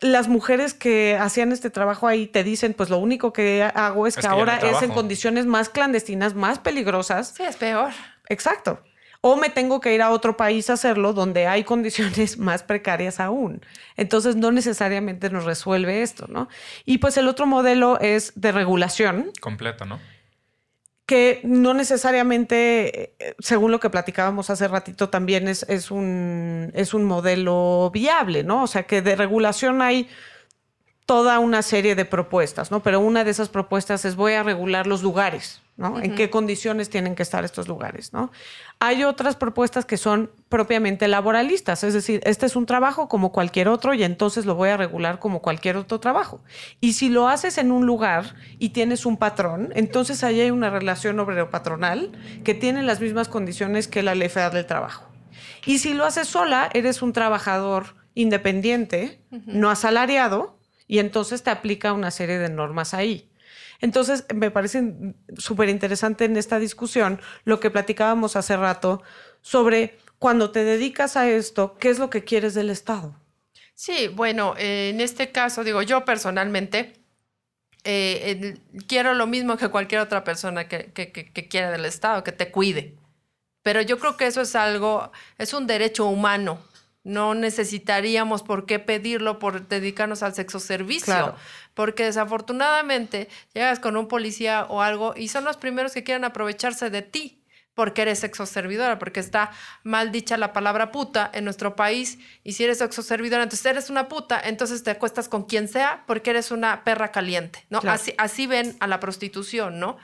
las 0.00 0.28
mujeres 0.28 0.74
que 0.74 1.16
hacían 1.20 1.50
este 1.50 1.70
trabajo 1.70 2.06
ahí 2.06 2.28
te 2.28 2.44
dicen, 2.44 2.74
pues 2.74 2.88
lo 2.88 2.98
único 2.98 3.32
que 3.32 3.64
hago 3.64 4.06
es, 4.06 4.16
que, 4.16 4.28
ahora 4.28 4.58
es 4.58 4.80
en 4.82 4.92
condiciones 4.92 5.46
más 5.46 5.68
clandestinas, 5.68 6.36
más 6.36 6.60
peligrosas. 6.60 7.34
Sí, 7.36 7.42
es 7.42 7.56
peor. 7.56 7.90
Exacto 8.28 8.80
o 9.20 9.36
me 9.36 9.50
tengo 9.50 9.80
que 9.80 9.94
ir 9.94 10.02
a 10.02 10.10
otro 10.10 10.36
país 10.36 10.70
a 10.70 10.74
hacerlo 10.74 11.12
donde 11.12 11.46
hay 11.46 11.64
condiciones 11.64 12.38
más 12.38 12.62
precarias 12.62 13.20
aún. 13.20 13.64
Entonces 13.96 14.36
no 14.36 14.52
necesariamente 14.52 15.30
nos 15.30 15.44
resuelve 15.44 16.02
esto, 16.02 16.26
¿no? 16.28 16.48
Y 16.84 16.98
pues 16.98 17.16
el 17.16 17.28
otro 17.28 17.46
modelo 17.46 17.98
es 18.00 18.32
de 18.36 18.52
regulación. 18.52 19.32
Completo, 19.40 19.84
¿no? 19.84 19.98
Que 21.06 21.40
no 21.42 21.72
necesariamente, 21.72 23.14
eh, 23.18 23.34
según 23.38 23.70
lo 23.70 23.80
que 23.80 23.90
platicábamos 23.90 24.50
hace 24.50 24.68
ratito, 24.68 25.08
también 25.08 25.48
es, 25.48 25.64
es, 25.68 25.90
un, 25.90 26.70
es 26.74 26.92
un 26.92 27.04
modelo 27.04 27.90
viable, 27.92 28.44
¿no? 28.44 28.64
O 28.64 28.66
sea 28.66 28.82
que 28.84 29.00
de 29.00 29.16
regulación 29.16 29.80
hay 29.80 30.08
toda 31.06 31.38
una 31.38 31.62
serie 31.62 31.94
de 31.94 32.04
propuestas, 32.04 32.70
¿no? 32.70 32.82
Pero 32.82 33.00
una 33.00 33.24
de 33.24 33.30
esas 33.30 33.48
propuestas 33.48 34.04
es 34.04 34.14
voy 34.14 34.34
a 34.34 34.42
regular 34.42 34.86
los 34.86 35.02
lugares, 35.02 35.62
¿no? 35.78 36.00
En 36.00 36.16
qué 36.16 36.28
condiciones 36.28 36.90
tienen 36.90 37.14
que 37.14 37.22
estar 37.22 37.44
estos 37.44 37.68
lugares, 37.68 38.12
¿no? 38.12 38.32
Hay 38.80 39.04
otras 39.04 39.36
propuestas 39.36 39.86
que 39.86 39.96
son 39.96 40.30
propiamente 40.48 41.06
laboralistas, 41.06 41.84
es 41.84 41.94
decir, 41.94 42.20
este 42.24 42.46
es 42.46 42.56
un 42.56 42.66
trabajo 42.66 43.08
como 43.08 43.30
cualquier 43.30 43.68
otro 43.68 43.94
y 43.94 44.02
entonces 44.02 44.44
lo 44.44 44.56
voy 44.56 44.70
a 44.70 44.76
regular 44.76 45.20
como 45.20 45.40
cualquier 45.40 45.76
otro 45.76 46.00
trabajo. 46.00 46.42
Y 46.80 46.94
si 46.94 47.08
lo 47.08 47.28
haces 47.28 47.58
en 47.58 47.70
un 47.70 47.86
lugar 47.86 48.34
y 48.58 48.70
tienes 48.70 49.06
un 49.06 49.16
patrón, 49.16 49.70
entonces 49.76 50.24
ahí 50.24 50.40
hay 50.40 50.50
una 50.50 50.68
relación 50.68 51.20
obrero-patronal 51.20 52.10
que 52.42 52.54
tiene 52.54 52.82
las 52.82 53.00
mismas 53.00 53.28
condiciones 53.28 53.86
que 53.86 54.02
la 54.02 54.16
ley 54.16 54.28
federal 54.28 54.54
del 54.54 54.66
trabajo. 54.66 55.08
Y 55.64 55.78
si 55.78 55.94
lo 55.94 56.04
haces 56.04 56.26
sola, 56.26 56.70
eres 56.74 57.02
un 57.02 57.12
trabajador 57.12 57.94
independiente, 58.14 59.22
no 59.30 59.70
asalariado, 59.70 60.58
y 60.88 60.98
entonces 60.98 61.44
te 61.44 61.50
aplica 61.50 61.92
una 61.92 62.10
serie 62.10 62.40
de 62.40 62.48
normas 62.48 62.94
ahí. 62.94 63.30
Entonces, 63.80 64.24
me 64.34 64.50
parece 64.50 65.14
súper 65.36 65.68
interesante 65.68 66.24
en 66.24 66.36
esta 66.36 66.58
discusión 66.58 67.20
lo 67.44 67.60
que 67.60 67.70
platicábamos 67.70 68.36
hace 68.36 68.56
rato 68.56 69.02
sobre 69.40 69.98
cuando 70.18 70.50
te 70.50 70.64
dedicas 70.64 71.16
a 71.16 71.28
esto, 71.28 71.76
¿qué 71.78 71.90
es 71.90 71.98
lo 71.98 72.10
que 72.10 72.24
quieres 72.24 72.54
del 72.54 72.70
Estado? 72.70 73.14
Sí, 73.74 74.08
bueno, 74.08 74.54
en 74.58 75.00
este 75.00 75.30
caso, 75.30 75.62
digo, 75.62 75.82
yo 75.82 76.04
personalmente 76.04 76.94
eh, 77.84 78.58
quiero 78.88 79.14
lo 79.14 79.28
mismo 79.28 79.56
que 79.56 79.68
cualquier 79.68 80.00
otra 80.00 80.24
persona 80.24 80.66
que 80.66 81.48
quiera 81.48 81.70
del 81.70 81.84
Estado, 81.84 82.24
que 82.24 82.32
te 82.32 82.50
cuide. 82.50 82.96
Pero 83.62 83.82
yo 83.82 83.98
creo 83.98 84.16
que 84.16 84.26
eso 84.26 84.40
es 84.40 84.56
algo, 84.56 85.12
es 85.36 85.52
un 85.52 85.66
derecho 85.66 86.06
humano 86.06 86.58
No 87.04 87.34
necesitaríamos 87.34 88.42
por 88.42 88.66
qué 88.66 88.78
pedirlo 88.78 89.38
por 89.38 89.68
dedicarnos 89.68 90.22
al 90.22 90.34
sexo 90.34 90.60
servicio. 90.60 91.06
Claro. 91.06 91.36
Porque 91.74 92.04
desafortunadamente 92.04 93.28
llegas 93.54 93.78
con 93.78 93.96
un 93.96 94.08
policía 94.08 94.66
o 94.68 94.82
algo 94.82 95.14
y 95.16 95.28
son 95.28 95.44
los 95.44 95.56
primeros 95.56 95.92
que 95.92 96.04
quieren 96.04 96.24
aprovecharse 96.24 96.90
de 96.90 97.02
ti 97.02 97.38
porque 97.78 98.02
eres 98.02 98.18
sexo 98.18 98.44
servidora, 98.44 98.98
porque 98.98 99.20
está 99.20 99.52
mal 99.84 100.10
dicha 100.10 100.36
la 100.36 100.52
palabra 100.52 100.90
puta 100.90 101.30
en 101.32 101.44
nuestro 101.44 101.76
país. 101.76 102.18
Y 102.42 102.54
si 102.54 102.64
eres 102.64 102.78
sexo 102.78 103.02
servidora, 103.02 103.44
entonces 103.44 103.64
eres 103.66 103.88
una 103.88 104.08
puta, 104.08 104.40
entonces 104.42 104.82
te 104.82 104.90
acuestas 104.90 105.28
con 105.28 105.44
quien 105.44 105.68
sea 105.68 106.02
porque 106.08 106.30
eres 106.30 106.50
una 106.50 106.82
perra 106.82 107.12
caliente, 107.12 107.64
¿no? 107.70 107.80
Claro. 107.80 107.94
Así, 107.94 108.14
así 108.18 108.48
ven 108.48 108.76
a 108.80 108.88
la 108.88 108.98
prostitución, 108.98 109.78
¿no? 109.78 109.96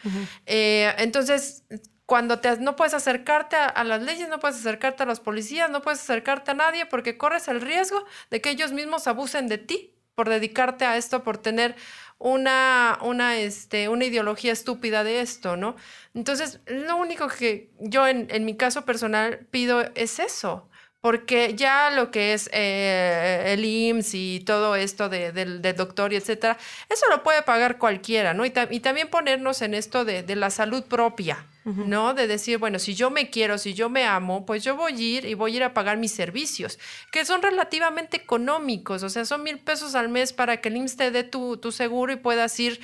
Eh, 0.47 0.95
entonces, 0.99 1.65
cuando 2.07 2.39
te, 2.41 2.59
no 2.59 2.77
puedes 2.77 2.95
acercarte 2.95 3.57
a, 3.57 3.85
las 3.85 4.03
leyes, 4.03 4.29
no 4.29 4.39
puedes 4.41 4.57
acercarte 4.59 5.03
a 5.05 5.07
los 5.07 5.21
policías, 5.21 5.71
no 5.71 5.81
puedes 5.83 6.01
acercarte 6.01 6.51
a 6.51 6.55
nadie 6.55 6.87
porque 6.87 7.17
corres 7.17 7.49
el 7.49 7.61
riesgo 7.61 8.05
de 8.31 8.41
que 8.41 8.51
ellos 8.51 8.73
mismos 8.73 9.07
abusen 9.07 9.49
de 9.49 9.59
ti 9.59 9.95
por 10.15 10.29
dedicarte 10.29 10.85
a 10.85 10.97
esto, 10.97 11.25
por 11.25 11.39
tener 11.39 11.75
una, 12.19 12.99
una, 13.03 13.37
este, 13.39 13.89
una 13.89 14.05
ideología 14.05 14.53
estúpida 14.53 15.03
de 15.05 15.21
esto, 15.21 15.57
¿no? 15.57 15.77
Entonces, 16.15 16.61
lo 16.67 16.97
único 16.97 17.29
que 17.29 17.71
yo 17.81 18.07
en, 18.07 18.29
en 18.31 18.45
mi 18.45 18.57
caso 18.57 18.85
personal 18.85 19.47
pido 19.51 19.83
es 19.95 20.19
eso. 20.19 20.69
Porque 21.01 21.55
ya 21.55 21.91
lo 21.91 22.11
que 22.11 22.33
es 22.33 22.49
eh, 22.53 23.53
el 23.53 23.63
IMSS 23.65 24.15
y 24.15 24.41
todo 24.41 24.75
esto 24.75 25.11
de- 25.11 25.33
del, 25.33 25.61
doctor 25.77 26.15
y 26.15 26.17
etcétera, 26.17 26.57
eso 26.89 27.07
lo 27.11 27.23
puede 27.23 27.43
pagar 27.43 27.77
cualquiera, 27.79 28.33
¿no? 28.33 28.47
Y, 28.47 28.53
y 28.71 28.81
también 28.81 29.09
ponernos 29.11 29.61
en 29.61 29.75
esto 29.75 30.07
de, 30.07 30.23
de 30.23 30.35
la 30.37 30.49
salud 30.49 30.85
propia, 30.85 31.45
¿no? 31.65 32.13
De 32.15 32.27
decir, 32.27 32.59
bueno, 32.59 32.79
si 32.79 32.95
yo 32.95 33.11
me 33.11 33.31
quiero, 33.31 33.57
si 33.59 33.73
yo 33.75 33.89
me 33.89 34.05
amo, 34.05 34.45
pues 34.45 34.63
yo 34.63 34.77
voy 34.77 34.93
a 34.93 35.01
ir 35.01 35.25
y 35.25 35.35
voy 35.35 35.55
a 35.55 35.57
ir 35.57 35.63
a 35.65 35.75
pagar 35.75 35.97
mis 35.97 36.13
servicios, 36.13 36.79
que 37.11 37.25
son 37.25 37.41
relativamente 37.43 38.17
económicos, 38.19 39.03
o 39.03 39.09
sea, 39.09 39.25
son 39.25 39.43
mil 39.43 39.59
pesos 39.59 39.95
al 39.95 40.09
mes 40.09 40.33
para 40.33 40.59
que 40.61 40.69
el 40.69 40.77
IMSS 40.77 40.97
te 40.97 41.11
dé 41.11 41.25
tu, 41.25 41.57
tu 41.57 41.73
seguro 41.73 42.13
y 42.13 42.17
puedas 42.17 42.59
ir 42.61 42.81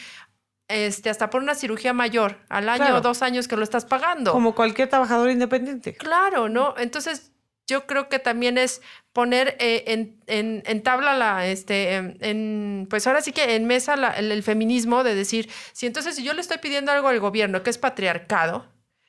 este, 0.68 1.10
hasta 1.10 1.30
por 1.30 1.42
una 1.42 1.54
cirugía 1.54 1.92
mayor, 1.92 2.38
al 2.48 2.68
año 2.68 2.84
Claro. 2.84 2.96
o 2.98 3.00
dos 3.00 3.22
años 3.22 3.48
que 3.48 3.56
lo 3.56 3.64
estás 3.64 3.84
pagando. 3.84 4.32
Como 4.32 4.54
cualquier 4.54 4.88
trabajador 4.88 5.30
independiente. 5.30 5.94
Claro, 5.94 6.48
¿no? 6.48 6.74
Entonces, 6.78 7.32
yo 7.70 7.86
creo 7.86 8.08
que 8.10 8.18
también 8.18 8.58
es 8.58 8.82
poner 9.14 9.56
eh, 9.58 9.84
en, 9.86 10.20
en- 10.26 10.62
en 10.66 10.82
tabla 10.82 11.14
la, 11.16 11.46
este, 11.46 11.94
en, 11.94 12.18
en- 12.20 12.86
pues 12.90 13.06
ahora 13.06 13.22
sí 13.22 13.32
que 13.32 13.54
en 13.56 13.64
mesa 13.66 13.96
la- 13.96 14.10
el, 14.10 14.30
el 14.30 14.42
feminismo 14.42 15.02
de 15.04 15.14
decir, 15.14 15.48
si 15.72 15.86
entonces 15.86 16.16
si 16.16 16.22
yo 16.22 16.34
le 16.34 16.42
estoy 16.42 16.58
pidiendo 16.58 16.92
algo 16.92 17.08
al 17.08 17.18
gobierno 17.20 17.62
que 17.62 17.70
es 17.70 17.78
patriarcado, 17.78 18.66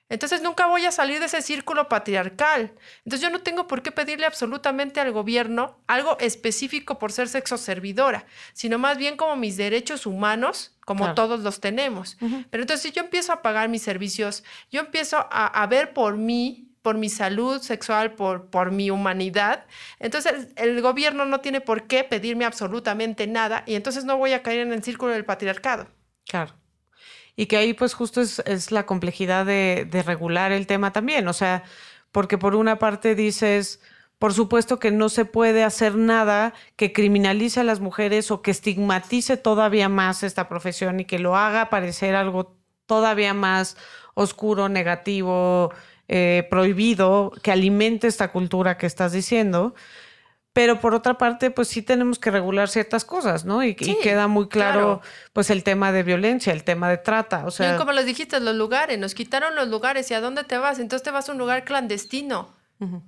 entonces 0.10 0.42
nunca 0.42 0.66
voy 0.68 0.86
a 0.86 0.92
salir 0.92 1.20
de 1.22 1.28
ese 1.28 1.42
círculo 1.42 1.88
patriarcal. 1.88 2.74
Entonces 3.06 3.22
yo 3.22 3.30
no 3.30 3.40
tengo 3.40 3.66
por 3.68 3.82
qué 3.82 3.92
pedirle 3.94 4.26
absolutamente 4.26 5.00
al 5.00 5.14
gobierno 5.14 5.80
algo 5.88 6.18
específico 6.20 7.00
por 7.00 7.14
ser 7.14 7.30
sexo 7.30 7.58
servidora, 7.58 8.26
sino 8.52 8.78
más 8.78 8.98
bien 8.98 9.16
como 9.16 9.38
mis 9.38 9.56
derechos 9.56 10.06
humanos, 10.06 10.76
como 10.86 11.06
Claro. 11.06 11.16
todos 11.16 11.40
los 11.40 11.62
tenemos. 11.62 12.18
Pero 12.50 12.64
entonces 12.64 12.82
si 12.82 12.92
yo 12.92 13.02
empiezo 13.04 13.32
a 13.32 13.42
pagar 13.42 13.70
mis 13.70 13.84
servicios, 13.84 14.44
yo 14.70 14.82
empiezo 14.82 15.16
a, 15.32 15.48
a 15.48 15.68
ver 15.68 15.94
por 15.94 16.18
mí, 16.18 16.68
por 16.82 16.98
mi 16.98 17.10
salud 17.10 17.62
sexual, 17.62 18.14
por, 18.14 18.50
por 18.50 18.72
mi 18.72 18.90
humanidad, 18.90 19.66
entonces 20.00 20.48
el 20.56 20.82
gobierno 20.82 21.26
no 21.26 21.40
tiene 21.42 21.62
por 21.62 21.88
qué 21.88 22.04
pedirme 22.04 22.46
absolutamente 22.46 23.28
nada 23.28 23.64
y 23.68 23.76
entonces 23.76 24.06
no 24.06 24.18
voy 24.18 24.34
a 24.34 24.44
caer 24.44 24.62
en 24.62 24.74
el 24.74 24.84
círculo 24.84 25.14
del 25.14 25.26
patriarcado. 25.26 25.88
Claro. 26.28 26.54
Y 27.36 27.46
que 27.46 27.58
ahí 27.58 27.74
pues 27.74 27.94
justo 27.94 28.22
es, 28.22 28.40
es 28.46 28.72
la 28.72 28.86
complejidad 28.86 29.46
de, 29.46 29.88
de 29.90 30.04
regular 30.04 30.52
el 30.52 30.68
tema 30.68 30.92
también. 30.92 31.28
O 31.28 31.34
sea, 31.34 31.64
porque 32.12 32.38
por 32.38 32.56
una 32.56 32.78
parte 32.78 33.16
dices, 33.16 33.80
por 34.20 34.34
supuesto 34.34 34.80
que 34.80 34.92
no 34.92 35.10
se 35.10 35.26
puede 35.26 35.64
hacer 35.64 35.96
nada 35.96 36.54
que 36.76 36.94
criminalice 36.94 37.60
a 37.60 37.64
las 37.64 37.80
mujeres 37.80 38.32
o 38.32 38.42
que 38.42 38.52
estigmatice 38.52 39.38
todavía 39.38 39.90
más 39.90 40.24
esta 40.24 40.50
profesión 40.50 41.00
y 41.00 41.06
que 41.06 41.20
lo 41.20 41.36
haga 41.36 41.70
parecer 41.70 42.16
algo 42.16 42.56
todavía 42.86 43.34
más 43.34 43.78
oscuro, 44.14 44.70
negativo, 44.70 45.74
eh, 46.14 46.46
prohibido, 46.50 47.32
que 47.42 47.54
alimente 47.54 48.06
esta 48.06 48.34
cultura 48.34 48.78
que 48.78 48.86
estás 48.86 49.14
diciendo. 49.14 49.74
Pero 50.52 50.82
por 50.82 50.94
otra 50.94 51.18
parte, 51.18 51.52
pues 51.52 51.70
sí 51.70 51.82
tenemos 51.82 52.20
que 52.20 52.30
regular 52.30 52.68
ciertas 52.68 53.06
cosas, 53.06 53.46
¿no? 53.46 53.64
Y, 53.64 53.76
queda 53.76 54.28
muy 54.28 54.50
claro, 54.50 55.00
claro. 55.00 55.02
pues 55.32 55.50
el 55.50 55.64
tema 55.64 55.94
de 55.94 56.04
violencia, 56.04 56.52
el 56.52 56.66
tema 56.66 56.90
de 56.90 56.98
trata. 56.98 57.46
O 57.46 57.52
sea, 57.52 57.68
Bien, 57.68 57.78
como 57.78 57.94
les 57.94 58.06
dijiste, 58.06 58.42
los 58.42 58.56
lugares, 58.56 59.00
nos 59.00 59.16
quitaron 59.16 59.56
los 59.56 59.70
lugares 59.70 60.12
y 60.12 60.14
a 60.14 60.20
dónde 60.20 60.44
te 60.44 60.58
vas, 60.58 60.80
entonces 60.80 61.02
te 61.02 61.12
vas 61.12 61.30
a 61.30 61.32
un 61.32 61.38
lugar 61.38 61.64
clandestino, 61.64 62.50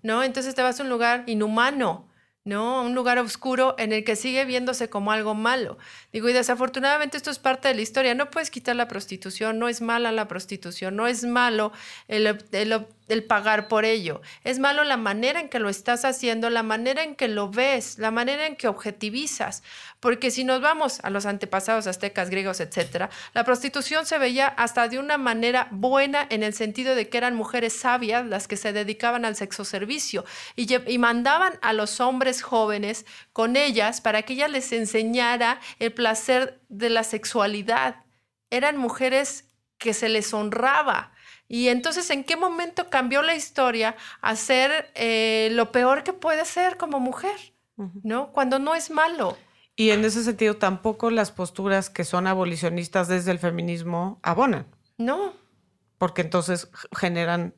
¿no? 0.01 0.24
Entonces 0.24 0.56
te 0.56 0.62
vas 0.62 0.80
a 0.80 0.84
un 0.84 0.89
lugar 0.89 1.26
inhumano, 1.28 2.08
¿no? 2.45 2.83
Un 2.83 2.93
lugar 2.95 3.17
oscuro 3.19 3.75
en 3.77 3.93
el 3.93 4.03
que 4.03 4.15
sigue 4.15 4.45
viéndose 4.45 4.89
como 4.89 5.11
algo 5.11 5.33
malo. 5.33 5.77
Digo, 6.11 6.27
y 6.29 6.33
desafortunadamente 6.33 7.17
esto 7.17 7.31
es 7.31 7.39
parte 7.39 7.67
de 7.69 7.75
la 7.75 7.81
historia. 7.81 8.15
No 8.15 8.29
puedes 8.29 8.49
quitar 8.51 8.75
la 8.75 8.87
prostitución, 8.87 9.59
no 9.59 9.69
es 9.69 9.81
mala 9.81 10.11
la 10.11 10.27
prostitución, 10.27 10.95
no 10.95 11.07
es 11.07 11.23
malo 11.23 11.71
el, 12.07 12.27
el- 12.51 12.85
el 13.08 13.24
pagar 13.24 13.68
por 13.68 13.86
ello. 13.86 14.22
Es 14.43 14.60
malo 14.60 14.84
la 14.84 14.97
manera 14.97 15.39
en 15.39 15.49
que 15.49 15.60
lo 15.60 15.70
estás 15.70 16.06
haciendo, 16.06 16.49
la 16.49 16.64
manera 16.64 17.04
en 17.04 17.16
que 17.16 17.28
lo 17.28 17.49
ves, 17.49 17.97
la 17.97 18.12
manera 18.12 18.45
en 18.45 18.56
que 18.56 18.68
objetivizas. 18.68 19.64
Porque 19.99 20.32
si 20.32 20.43
nos 20.43 20.62
vamos 20.62 20.99
a 21.04 21.10
los 21.10 21.26
antepasados 21.26 21.88
aztecas, 21.88 22.30
griegos, 22.30 22.60
etcétera, 22.60 23.10
la 23.34 23.43
prostitución 23.43 24.06
se 24.06 24.18
veía 24.18 24.47
hasta 24.47 24.88
de 24.88 24.99
una 24.99 25.18
manera 25.18 25.68
buena 25.72 26.28
en 26.30 26.43
el 26.43 26.54
sentido 26.54 26.95
de 26.95 27.08
que 27.08 27.18
eran 27.18 27.36
mujeres 27.36 27.74
sabias 27.74 28.26
las 28.26 28.47
que 28.47 28.58
se 28.58 28.74
dedicaban 28.74 29.26
al 29.26 29.36
sexo 29.36 29.64
servicio 29.64 30.26
y, 30.56 30.68
y 30.91 30.97
mandaban 30.97 31.54
a 31.62 31.74
los 31.74 31.99
hombres 32.01 32.41
jóvenes 32.41 33.06
con 33.32 33.56
ellas 33.56 34.01
para 34.01 34.24
que 34.24 34.34
ella 34.34 34.47
les 34.47 34.72
enseñara 34.74 35.60
el 35.80 35.93
placer 35.93 36.60
de 36.68 36.89
la 36.89 37.04
sexualidad. 37.04 38.04
Eran 38.49 38.78
mujeres 38.78 39.45
que 39.78 39.93
se 39.93 40.10
les 40.10 40.34
honraba. 40.34 41.12
Y 41.56 41.68
entonces, 41.68 42.10
¿en 42.10 42.24
qué 42.24 42.36
momento 42.36 42.89
cambió 42.89 43.22
la 43.22 43.36
historia 43.36 43.95
a 44.22 44.36
ser 44.36 44.89
eh, 44.95 45.49
lo 45.51 45.72
peor 45.72 46.01
que 46.04 46.12
puede 46.12 46.45
ser 46.45 46.78
como 46.78 46.99
mujer? 46.99 47.54
¿No? 48.01 48.32
Cuando 48.32 48.58
no 48.58 48.74
es 48.74 48.89
malo. 48.89 49.38
y 49.76 49.91
en 49.91 50.04
ese 50.04 50.24
sentido 50.24 50.56
tampoco 50.58 51.12
las 51.12 51.32
posturas 51.32 51.91
que 51.91 52.06
son 52.06 52.26
abolicionistas 52.26 53.08
desde 53.08 53.30
el 53.30 53.38
feminismo 53.38 54.20
abonan, 54.24 54.66
No. 54.97 55.34
porque 55.99 56.22
entonces 56.24 56.70
generan, 56.97 57.54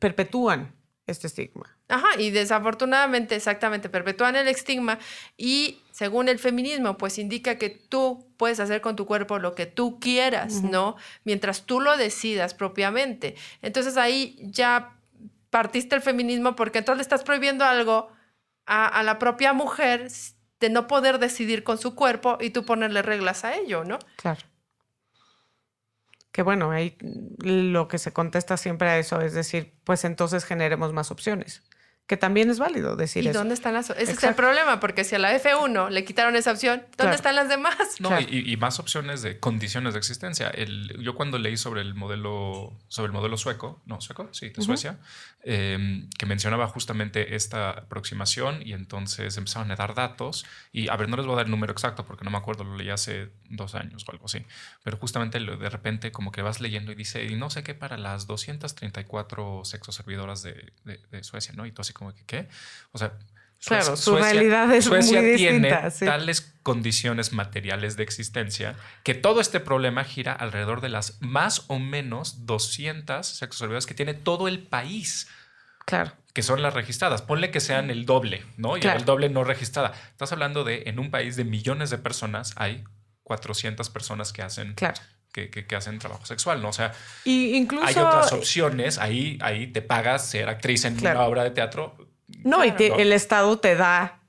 perpetúan 0.00 0.74
este 1.06 1.28
estigma. 1.28 1.76
Ajá, 1.88 2.08
y 2.18 2.30
desafortunadamente, 2.30 3.36
exactamente, 3.36 3.88
perpetúan 3.88 4.34
el 4.36 4.48
estigma 4.48 4.98
y 5.36 5.82
según 5.92 6.28
el 6.28 6.38
feminismo, 6.38 6.98
pues 6.98 7.18
indica 7.18 7.58
que 7.58 7.70
tú 7.70 8.26
puedes 8.36 8.58
hacer 8.60 8.80
con 8.80 8.96
tu 8.96 9.06
cuerpo 9.06 9.38
lo 9.38 9.54
que 9.54 9.66
tú 9.66 10.00
quieras, 10.00 10.62
¿no? 10.62 10.96
Mientras 11.24 11.62
tú 11.62 11.80
lo 11.80 11.96
decidas 11.96 12.54
propiamente. 12.54 13.36
Entonces 13.62 13.96
ahí 13.96 14.36
ya 14.40 14.98
partiste 15.50 15.94
el 15.94 16.02
feminismo 16.02 16.56
porque 16.56 16.78
entonces 16.78 16.98
le 16.98 17.02
estás 17.02 17.22
prohibiendo 17.22 17.64
algo 17.64 18.10
a, 18.66 18.86
a 18.88 19.02
la 19.04 19.18
propia 19.18 19.52
mujer 19.52 20.08
de 20.58 20.70
no 20.70 20.86
poder 20.86 21.18
decidir 21.18 21.62
con 21.62 21.78
su 21.78 21.94
cuerpo 21.94 22.38
y 22.40 22.50
tú 22.50 22.64
ponerle 22.64 23.02
reglas 23.02 23.44
a 23.44 23.54
ello, 23.54 23.84
¿no? 23.84 23.98
Claro. 24.16 24.40
Que 26.36 26.42
bueno, 26.42 26.70
ahí 26.70 26.98
lo 27.40 27.88
que 27.88 27.96
se 27.96 28.12
contesta 28.12 28.58
siempre 28.58 28.90
a 28.90 28.98
eso 28.98 29.22
es 29.22 29.32
decir, 29.32 29.72
pues 29.84 30.04
entonces 30.04 30.44
generemos 30.44 30.92
más 30.92 31.10
opciones. 31.10 31.62
Que 32.06 32.18
también 32.18 32.50
es 32.50 32.58
válido 32.58 32.94
decir 32.94 33.24
¿Y 33.24 33.28
eso. 33.28 33.38
dónde 33.38 33.54
están 33.54 33.72
las...? 33.72 33.88
Ese 33.88 34.12
es 34.12 34.22
el 34.22 34.34
problema, 34.34 34.78
porque 34.78 35.02
si 35.02 35.14
a 35.14 35.18
la 35.18 35.34
F1 35.34 35.88
le 35.88 36.04
quitaron 36.04 36.36
esa 36.36 36.52
opción, 36.52 36.80
¿dónde 36.80 36.96
Claro. 36.98 37.14
están 37.16 37.34
las 37.36 37.48
demás? 37.48 37.78
No, 38.00 38.10
Claro. 38.10 38.26
y, 38.28 38.52
y 38.52 38.56
más 38.58 38.78
opciones 38.78 39.22
de 39.22 39.40
condiciones 39.40 39.94
de 39.94 39.98
existencia. 39.98 40.48
El, 40.50 41.02
yo 41.02 41.14
cuando 41.14 41.38
leí 41.38 41.56
sobre 41.56 41.80
el 41.80 41.94
modelo, 41.94 42.78
sobre 42.88 43.06
el 43.06 43.12
modelo 43.12 43.38
sueco, 43.38 43.80
no, 43.86 44.02
sueco, 44.02 44.28
sí, 44.32 44.50
de 44.50 44.62
Suecia, 44.62 44.98
eh, 45.48 46.08
que 46.18 46.26
mencionaba 46.26 46.66
justamente 46.66 47.36
esta 47.36 47.70
aproximación 47.70 48.66
y 48.66 48.72
entonces 48.72 49.36
empezaron 49.36 49.70
a 49.70 49.76
dar 49.76 49.94
datos 49.94 50.44
y, 50.72 50.88
a 50.88 50.96
ver, 50.96 51.08
no 51.08 51.16
les 51.16 51.24
voy 51.24 51.34
a 51.34 51.36
dar 51.36 51.46
el 51.46 51.52
número 51.52 51.72
exacto 51.72 52.04
porque 52.04 52.24
no 52.24 52.32
me 52.32 52.36
acuerdo, 52.36 52.64
lo 52.64 52.76
leí 52.76 52.90
hace 52.90 53.30
dos 53.48 53.76
años 53.76 54.04
o 54.08 54.10
algo 54.10 54.24
así, 54.24 54.44
pero 54.82 54.96
justamente 54.96 55.38
de 55.38 55.70
repente 55.70 56.10
como 56.10 56.32
que 56.32 56.42
vas 56.42 56.60
leyendo 56.60 56.90
y 56.90 56.96
dice, 56.96 57.24
y 57.24 57.36
no 57.36 57.48
sé 57.48 57.62
qué 57.62 57.74
para 57.74 57.96
las 57.96 58.26
234 58.26 59.64
sexoservidoras 59.64 60.42
de, 60.42 60.72
de, 60.84 61.00
de 61.12 61.22
Suecia, 61.22 61.54
¿no? 61.54 61.64
Y 61.64 61.70
tú 61.70 61.82
así 61.82 61.92
como 61.92 62.12
que, 62.12 62.24
¿qué? 62.24 62.48
O 62.90 62.98
sea... 62.98 63.16
Claro, 63.64 63.96
su 63.96 64.16
realidad 64.16 64.72
es 64.74 64.86
muy 64.88 65.02
Suecia 65.02 65.20
tiene 65.20 65.32
distinta, 65.68 65.90
sí. 65.90 66.04
tales 66.04 66.54
condiciones 66.62 67.32
materiales 67.32 67.96
de 67.96 68.02
existencia 68.02 68.76
que 69.02 69.14
todo 69.14 69.40
este 69.40 69.60
problema 69.60 70.04
gira 70.04 70.32
alrededor 70.32 70.80
de 70.80 70.88
las 70.88 71.16
más 71.20 71.64
o 71.68 71.78
menos 71.78 72.46
200 72.46 73.26
sexoservidoras 73.26 73.86
que 73.86 73.94
tiene 73.94 74.14
todo 74.14 74.46
el 74.48 74.62
país, 74.66 75.28
Claro. 75.84 76.12
que 76.34 76.42
son 76.42 76.62
las 76.62 76.74
registradas. 76.74 77.22
Ponle 77.22 77.50
que 77.50 77.60
sean 77.60 77.90
el 77.90 78.04
doble, 78.06 78.44
¿no? 78.56 78.76
Y 78.76 78.80
Claro. 78.80 78.98
el 78.98 79.04
doble 79.04 79.28
no 79.30 79.42
registrada. 79.44 79.92
Estás 80.10 80.32
hablando 80.32 80.62
de, 80.64 80.84
en 80.86 80.98
un 80.98 81.10
país 81.10 81.36
de 81.36 81.44
millones 81.44 81.90
de 81.90 81.98
personas, 81.98 82.52
hay 82.56 82.84
400 83.22 83.88
personas 83.90 84.32
que 84.32 84.42
hacen, 84.42 84.74
Claro. 84.74 85.00
que, 85.32 85.50
que- 85.50 85.66
que 85.66 85.76
hacen 85.76 85.98
trabajo 85.98 86.26
sexual, 86.26 86.62
¿no? 86.62 86.68
O 86.68 86.72
sea, 86.72 86.92
Y 87.24 87.54
incluso 87.56 87.86
hay 87.86 87.94
otras 87.94 88.32
opciones. 88.32 88.98
Ahí, 88.98 89.38
ahí 89.42 89.66
te 89.68 89.82
pagas 89.82 90.26
ser 90.28 90.48
actriz 90.48 90.84
en 90.84 90.96
Claro. 90.96 91.20
una 91.20 91.28
obra 91.28 91.44
de 91.44 91.50
teatro 91.50 91.96
No, 92.44 92.64
y 92.64 92.72
Claro. 92.72 92.96
te- 92.96 93.02
el 93.02 93.12
Estado 93.12 93.58
te 93.58 93.76
da 93.76 94.20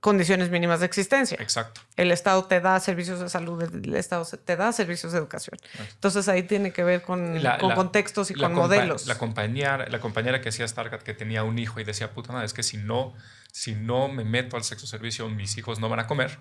condiciones 0.00 0.48
mínimas 0.50 0.80
de 0.80 0.86
existencia. 0.86 1.36
Exacto. 1.40 1.82
El 1.96 2.10
Estado 2.10 2.44
te 2.46 2.60
da 2.60 2.80
servicios 2.80 3.20
de 3.20 3.28
salud, 3.28 3.62
el 3.62 3.94
Estado 3.94 4.24
te 4.24 4.56
da 4.56 4.72
servicios 4.72 5.12
de 5.12 5.18
educación. 5.18 5.58
Entonces 5.92 6.26
ahí 6.28 6.42
tiene 6.44 6.72
que 6.72 6.82
ver 6.84 7.02
con, 7.02 7.42
La- 7.42 7.58
con 7.58 7.68
la- 7.70 7.74
contextos 7.74 8.30
y 8.30 8.34
la 8.34 8.46
con 8.48 8.56
compa- 8.56 8.60
modelos. 8.62 9.06
La 9.06 9.18
compañera, 9.18 9.86
la 9.88 10.00
compañera 10.00 10.40
que 10.40 10.48
hacía 10.48 10.66
Stargate 10.66 11.04
que 11.04 11.12
tenía 11.12 11.44
un 11.44 11.58
hijo 11.58 11.80
y 11.80 11.84
decía, 11.84 12.12
puta 12.12 12.32
madre, 12.32 12.46
es 12.46 12.54
que 12.54 12.62
si 12.62 12.78
no, 12.78 13.12
si 13.52 13.74
no 13.74 14.08
me 14.08 14.24
meto 14.24 14.56
al 14.56 14.64
sexo 14.64 14.86
servicio, 14.86 15.28
mis 15.28 15.58
hijos 15.58 15.80
no 15.80 15.88
van 15.90 16.00
a 16.00 16.06
comer. 16.06 16.38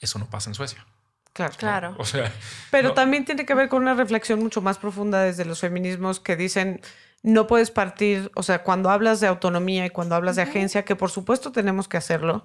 Eso 0.00 0.18
no 0.18 0.28
pasa 0.28 0.50
en 0.50 0.54
Suecia. 0.54 0.84
Claro. 1.32 1.54
Claro. 1.56 1.94
O 1.98 2.04
sea, 2.04 2.30
Pero 2.70 2.88
no- 2.88 2.94
también 2.94 3.24
tiene 3.24 3.46
que 3.46 3.54
ver 3.54 3.68
con 3.70 3.80
una 3.82 3.94
reflexión 3.94 4.40
mucho 4.40 4.60
más 4.60 4.76
profunda 4.76 5.22
desde 5.22 5.44
los 5.46 5.60
feminismos 5.60 6.20
que 6.20 6.36
dicen 6.36 6.80
no 7.22 7.46
puedes 7.46 7.70
partir, 7.70 8.30
o 8.34 8.42
sea, 8.42 8.62
cuando 8.62 8.90
hablas 8.90 9.20
de 9.20 9.26
autonomía 9.26 9.86
y 9.86 9.90
cuando 9.90 10.14
hablas 10.14 10.36
de 10.36 10.42
agencia, 10.42 10.84
que 10.84 10.96
por 10.96 11.10
supuesto 11.10 11.52
tenemos 11.52 11.88
que 11.88 11.96
hacerlo, 11.96 12.44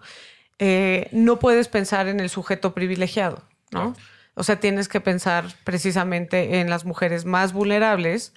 eh, 0.59 1.09
no 1.11 1.39
puedes 1.39 1.67
pensar 1.67 2.07
en 2.07 2.19
el 2.19 2.29
sujeto 2.29 2.73
privilegiado, 2.73 3.43
¿no? 3.71 3.95
O 4.35 4.43
sea, 4.43 4.59
tienes 4.59 4.87
que 4.87 4.99
pensar 4.99 5.45
precisamente 5.63 6.59
en 6.59 6.69
las 6.69 6.85
mujeres 6.85 7.25
más 7.25 7.53
vulnerables 7.53 8.33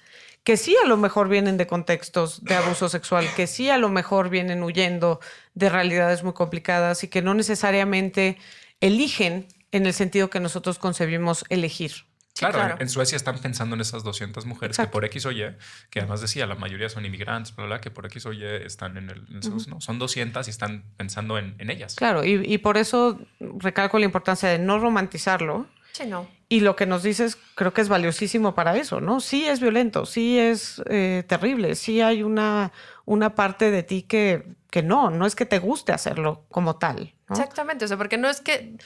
que 0.47 0.55
sí 0.55 0.77
a 0.81 0.87
lo 0.87 0.95
mejor 0.95 1.27
vienen 1.27 1.57
de 1.57 1.67
contextos 1.67 2.41
de 2.45 2.55
abuso 2.55 2.87
sexual, 2.87 3.27
que 3.35 3.47
sí 3.47 3.69
a 3.69 3.77
lo 3.77 3.89
mejor 3.89 4.29
vienen 4.29 4.63
huyendo 4.63 5.19
de 5.55 5.67
realidades 5.67 6.23
muy 6.23 6.31
complicadas 6.31 7.03
y 7.03 7.09
que 7.09 7.21
no 7.21 7.33
necesariamente 7.33 8.37
eligen 8.79 9.45
en 9.73 9.85
el 9.85 9.93
sentido 9.93 10.29
que 10.29 10.39
nosotros 10.39 10.79
concebimos 10.79 11.43
elegir. 11.49 12.06
Claro, 12.39 12.55
claro. 12.55 12.75
en- 12.75 12.81
en 12.83 12.89
Suecia 12.89 13.15
están 13.15 13.39
pensando 13.39 13.75
en 13.75 13.81
esas 13.81 14.03
200 14.03 14.45
mujeres 14.45 14.77
que 14.77 14.87
por 14.87 15.05
X 15.05 15.25
o 15.25 15.31
Y, 15.31 15.43
que 15.89 15.99
además 15.99 16.21
decía, 16.21 16.45
la 16.47 16.55
mayoría 16.55 16.89
son 16.89 17.05
inmigrantes, 17.05 17.55
bla, 17.55 17.65
bla, 17.65 17.75
bla, 17.77 17.81
que 17.81 17.91
por 17.91 18.05
X 18.05 18.25
o 18.25 18.33
Y 18.33 18.43
están 18.43 18.97
en 18.97 19.09
el... 19.09 19.25
en 19.29 19.39
esos- 19.39 19.67
no, 19.67 19.81
son 19.81 19.99
200 19.99 20.47
y 20.47 20.49
están 20.51 20.83
pensando 20.97 21.37
en, 21.37 21.55
en 21.59 21.69
ellas. 21.69 21.95
Claro, 21.95 22.23
y, 22.23 22.41
y 22.45 22.57
por 22.59 22.77
eso 22.77 23.19
recalco 23.39 23.99
la 23.99 24.05
importancia 24.05 24.49
de 24.49 24.59
no 24.59 24.79
romantizarlo. 24.79 25.67
Sí, 25.93 26.05
no. 26.05 26.27
Y 26.49 26.59
lo 26.59 26.75
que 26.75 26.85
nos 26.85 27.01
dices 27.03 27.37
creo 27.55 27.73
que 27.73 27.81
es 27.81 27.89
valiosísimo 27.89 28.53
para 28.55 28.77
eso, 28.77 29.01
¿no? 29.01 29.19
Sí 29.19 29.45
es 29.47 29.59
violento, 29.59 30.05
sí 30.05 30.37
es 30.37 30.81
eh, 30.89 31.23
terrible, 31.27 31.75
sí 31.75 32.01
hay 32.01 32.21
una, 32.23 32.71
una 33.05 33.33
parte 33.35 33.71
de 33.71 33.83
ti 33.83 34.03
que, 34.03 34.43
que 34.69 34.83
no, 34.83 35.09
no 35.09 35.25
es 35.25 35.35
que 35.35 35.45
te 35.45 35.59
guste 35.59 35.91
hacerlo 35.93 36.45
como 36.49 36.75
tal. 36.77 37.13
¿no? 37.29 37.35
Exactamente, 37.35 37.85
o 37.85 37.87
sea, 37.87 37.97
porque 37.97 38.17
no 38.17 38.29
es 38.29 38.41
que 38.41 38.77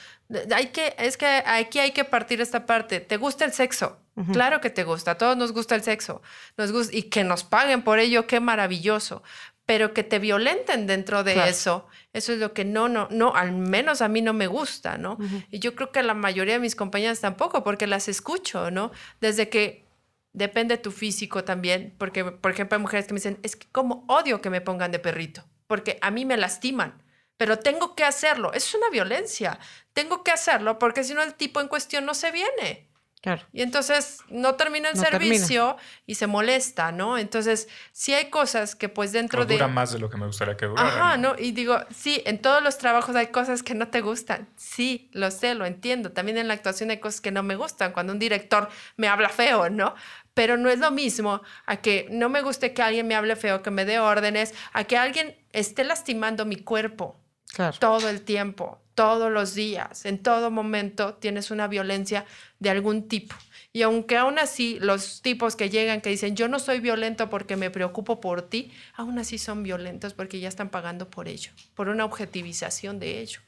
hay 0.54 0.66
que, 0.68 0.94
es 0.98 1.16
que 1.16 1.26
aquí 1.26 1.78
hay 1.78 1.92
que 1.92 2.04
partir 2.04 2.40
esta 2.40 2.66
parte. 2.66 3.00
¿Te 3.00 3.16
gusta 3.16 3.44
el 3.44 3.52
sexo? 3.52 3.98
Claro 4.32 4.60
que 4.60 4.68
te 4.68 4.84
gusta, 4.84 5.12
a 5.12 5.18
todos 5.18 5.38
nos 5.38 5.52
gusta 5.52 5.74
el 5.74 5.82
sexo, 5.82 6.20
nos 6.58 6.70
gusta, 6.70 6.94
y 6.94 7.04
que 7.04 7.24
nos 7.24 7.44
paguen 7.44 7.82
por 7.82 7.98
ello, 7.98 8.26
qué 8.26 8.40
maravilloso. 8.40 9.22
Pero 9.64 9.94
que 9.94 10.02
te 10.02 10.18
violenten 10.18 10.86
dentro 10.86 11.24
de 11.24 11.34
Claro. 11.34 11.50
eso, 11.50 11.86
eso 12.12 12.32
es 12.32 12.38
lo 12.38 12.52
que 12.52 12.64
no, 12.64 12.88
no, 12.88 13.08
no, 13.10 13.34
al 13.34 13.52
menos 13.52 14.02
a 14.02 14.08
mí 14.08 14.20
no 14.20 14.34
me 14.34 14.48
gusta, 14.48 14.98
¿no? 14.98 15.16
Y 15.50 15.60
yo 15.60 15.74
creo 15.74 15.92
que 15.92 16.00
a 16.00 16.02
la 16.02 16.14
mayoría 16.14 16.54
de 16.54 16.60
mis 16.60 16.76
compañeras 16.76 17.20
tampoco, 17.20 17.64
porque 17.64 17.86
las 17.86 18.06
escucho, 18.08 18.70
¿no? 18.70 18.90
Desde 19.20 19.48
que 19.48 19.86
depende 20.34 20.76
tu 20.76 20.90
físico 20.90 21.44
también, 21.44 21.94
porque, 21.96 22.24
por 22.24 22.50
ejemplo, 22.50 22.76
hay 22.76 22.82
mujeres 22.82 23.06
que 23.06 23.14
me 23.14 23.18
dicen, 23.18 23.38
es 23.42 23.56
que 23.56 23.66
como 23.72 24.04
odio 24.08 24.40
que 24.42 24.50
me 24.50 24.60
pongan 24.60 24.90
de 24.90 24.98
perrito, 24.98 25.44
porque 25.72 25.96
a 26.02 26.10
mí 26.10 26.26
me 26.26 26.36
lastiman 26.36 27.02
pero 27.38 27.58
tengo 27.58 27.96
que 27.96 28.04
hacerlo. 28.04 28.52
Es 28.52 28.72
una 28.72 28.88
violencia. 28.88 29.58
Tengo 29.94 30.22
que 30.22 30.30
hacerlo 30.30 30.78
porque 30.78 31.02
si 31.02 31.12
no 31.12 31.24
el 31.24 31.34
tipo 31.34 31.60
en 31.60 31.66
cuestión 31.66 32.04
no 32.04 32.14
se 32.14 32.30
viene. 32.30 32.88
Claro. 33.20 33.42
Y 33.52 33.62
entonces 33.62 34.18
no 34.28 34.56
termina 34.56 34.90
el 34.90 34.96
No 34.96 35.02
termina. 35.02 35.34
servicio 35.34 35.76
y 36.06 36.16
se 36.16 36.26
molesta, 36.26 36.90
¿no? 36.90 37.18
Entonces, 37.18 37.68
sí 37.92 38.12
hay 38.14 38.30
cosas 38.30 38.74
que 38.74 38.88
pues 38.88 39.12
dentro 39.12 39.38
Pero 39.40 39.46
de... 39.48 39.54
dura 39.54 39.68
más 39.68 39.92
de 39.92 40.00
lo 40.00 40.10
que 40.10 40.16
me 40.16 40.26
gustaría 40.26 40.56
que 40.56 40.66
durara. 40.66 40.88
Ajá, 40.88 41.16
¿no? 41.16 41.34
Y 41.38 41.52
digo, 41.52 41.78
sí, 41.94 42.20
en 42.26 42.42
todos 42.42 42.62
los 42.62 42.78
trabajos 42.78 43.14
hay 43.14 43.28
cosas 43.28 43.62
que 43.62 43.74
no 43.74 43.88
te 43.88 44.00
gustan. 44.00 44.48
Sí, 44.56 45.08
lo 45.12 45.30
sé, 45.30 45.54
lo 45.54 45.66
entiendo. 45.66 46.10
También 46.10 46.36
en 46.36 46.48
la 46.48 46.54
actuación 46.54 46.90
hay 46.90 46.98
cosas 46.98 47.20
que 47.20 47.30
no 47.30 47.44
me 47.44 47.54
gustan. 47.54 47.92
Cuando 47.92 48.12
un 48.12 48.18
director 48.18 48.68
me 48.96 49.06
habla 49.06 49.28
feo, 49.28 49.70
¿no? 49.70 49.94
Pero 50.34 50.56
no 50.56 50.70
es 50.70 50.78
lo 50.78 50.90
mismo 50.90 51.42
a 51.66 51.76
que 51.76 52.06
no 52.10 52.28
me 52.28 52.42
guste 52.42 52.72
que 52.72 52.82
alguien 52.82 53.06
me 53.06 53.14
hable 53.14 53.36
feo, 53.36 53.62
que 53.62 53.70
me 53.70 53.84
dé 53.84 53.98
órdenes, 53.98 54.54
a 54.72 54.84
que 54.84 54.96
alguien 54.96 55.36
esté 55.52 55.84
lastimando 55.84 56.44
mi 56.46 56.56
cuerpo 56.56 57.18
Claro. 57.54 57.76
todo 57.78 58.08
el 58.08 58.22
tiempo, 58.22 58.80
todos 58.94 59.30
los 59.30 59.54
días, 59.54 60.06
en 60.06 60.22
todo 60.22 60.50
momento 60.50 61.14
tienes 61.14 61.50
una 61.50 61.68
violencia 61.68 62.24
de 62.60 62.70
algún 62.70 63.08
tipo. 63.08 63.34
Y 63.74 63.82
aunque 63.82 64.16
aún 64.16 64.38
así 64.38 64.78
los 64.80 65.20
tipos 65.22 65.56
que 65.56 65.68
llegan 65.70 66.00
que 66.00 66.10
dicen 66.10 66.34
yo 66.36 66.48
no 66.48 66.58
soy 66.58 66.80
violento 66.80 67.28
porque 67.30 67.56
me 67.56 67.70
preocupo 67.70 68.20
por 68.20 68.42
ti, 68.42 68.72
aún 68.94 69.18
así 69.18 69.36
son 69.38 69.62
violentos 69.62 70.14
porque 70.14 70.40
ya 70.40 70.48
están 70.48 70.70
pagando 70.70 71.08
por 71.10 71.28
ello, 71.28 71.52
por 71.74 71.88
una 71.88 72.04
objetivización 72.06 72.98
de 72.98 73.20
ello. 73.20 73.40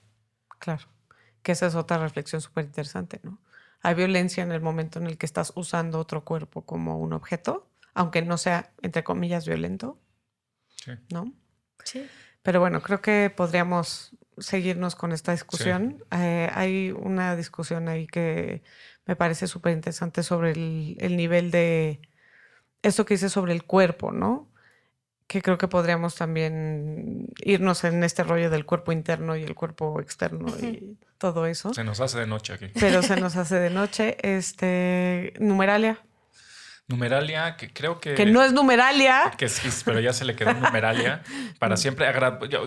Claro. 0.58 0.84
Que 1.42 1.52
esa 1.52 1.66
es 1.66 1.74
otra 1.74 1.98
reflexión 1.98 2.40
súper 2.40 2.64
interesante, 2.64 3.20
¿no? 3.22 3.38
Hay 3.84 3.94
violencia 3.94 4.42
en 4.42 4.50
el 4.50 4.60
momento 4.62 4.98
en 4.98 5.06
el 5.06 5.18
que 5.18 5.26
estás 5.26 5.52
usando 5.54 5.98
otro 5.98 6.24
cuerpo 6.24 6.62
como 6.64 6.98
un 6.98 7.12
objeto, 7.12 7.68
aunque 7.92 8.22
no 8.22 8.38
sea, 8.38 8.72
entre 8.82 9.04
comillas, 9.04 9.46
violento, 9.46 10.00
Sí. 10.68 10.92
¿no? 11.12 11.32
Sí. 11.84 12.06
Pero 12.42 12.60
bueno, 12.60 12.82
creo 12.82 13.00
que 13.00 13.32
podríamos 13.34 14.16
seguirnos 14.38 14.96
con 14.96 15.12
esta 15.12 15.32
discusión. 15.32 16.02
Eh, 16.10 16.50
hay 16.52 16.92
una 16.92 17.36
discusión 17.36 17.88
ahí 17.88 18.06
que 18.06 18.62
me 19.06 19.16
parece 19.16 19.46
súper 19.46 19.72
interesante 19.72 20.22
sobre 20.22 20.52
el, 20.52 20.96
el 20.98 21.16
nivel 21.16 21.50
de 21.50 22.00
esto 22.82 23.04
que 23.04 23.14
dice 23.14 23.28
sobre 23.28 23.52
el 23.52 23.64
cuerpo, 23.64 24.12
¿no? 24.12 24.50
Que 25.26 25.40
creo 25.42 25.58
que 25.58 25.68
podríamos 25.68 26.14
también 26.14 27.28
irnos 27.38 27.84
en 27.84 28.04
este 28.04 28.22
rollo 28.24 28.50
del 28.50 28.66
cuerpo 28.66 28.92
interno 28.92 29.36
y 29.36 29.42
el 29.42 29.54
cuerpo 29.54 30.00
externo 30.00 30.48
y 30.60 30.96
todo 31.18 31.46
eso. 31.46 31.72
Se 31.72 31.82
nos 31.82 32.00
hace 32.00 32.18
de 32.18 32.26
noche 32.26 32.52
aquí. 32.52 32.66
Pero 32.78 33.02
se 33.02 33.16
nos 33.20 33.36
hace 33.36 33.56
de 33.56 33.70
noche. 33.70 34.16
Este, 34.20 35.32
numeralia, 35.40 35.98
Numeralia, 36.86 37.56
que 37.56 37.72
creo 37.72 37.98
que... 37.98 38.14
que 38.14 38.26
no 38.26 38.42
es 38.42 38.52
numeralia. 38.52 39.32
Que 39.38 39.48
sí, 39.48 39.68
pero 39.86 40.00
ya 40.00 40.12
se 40.12 40.24
le 40.26 40.36
quedó 40.36 40.52
numeralia 40.52 41.22
para 41.58 41.76
siempre. 41.78 42.06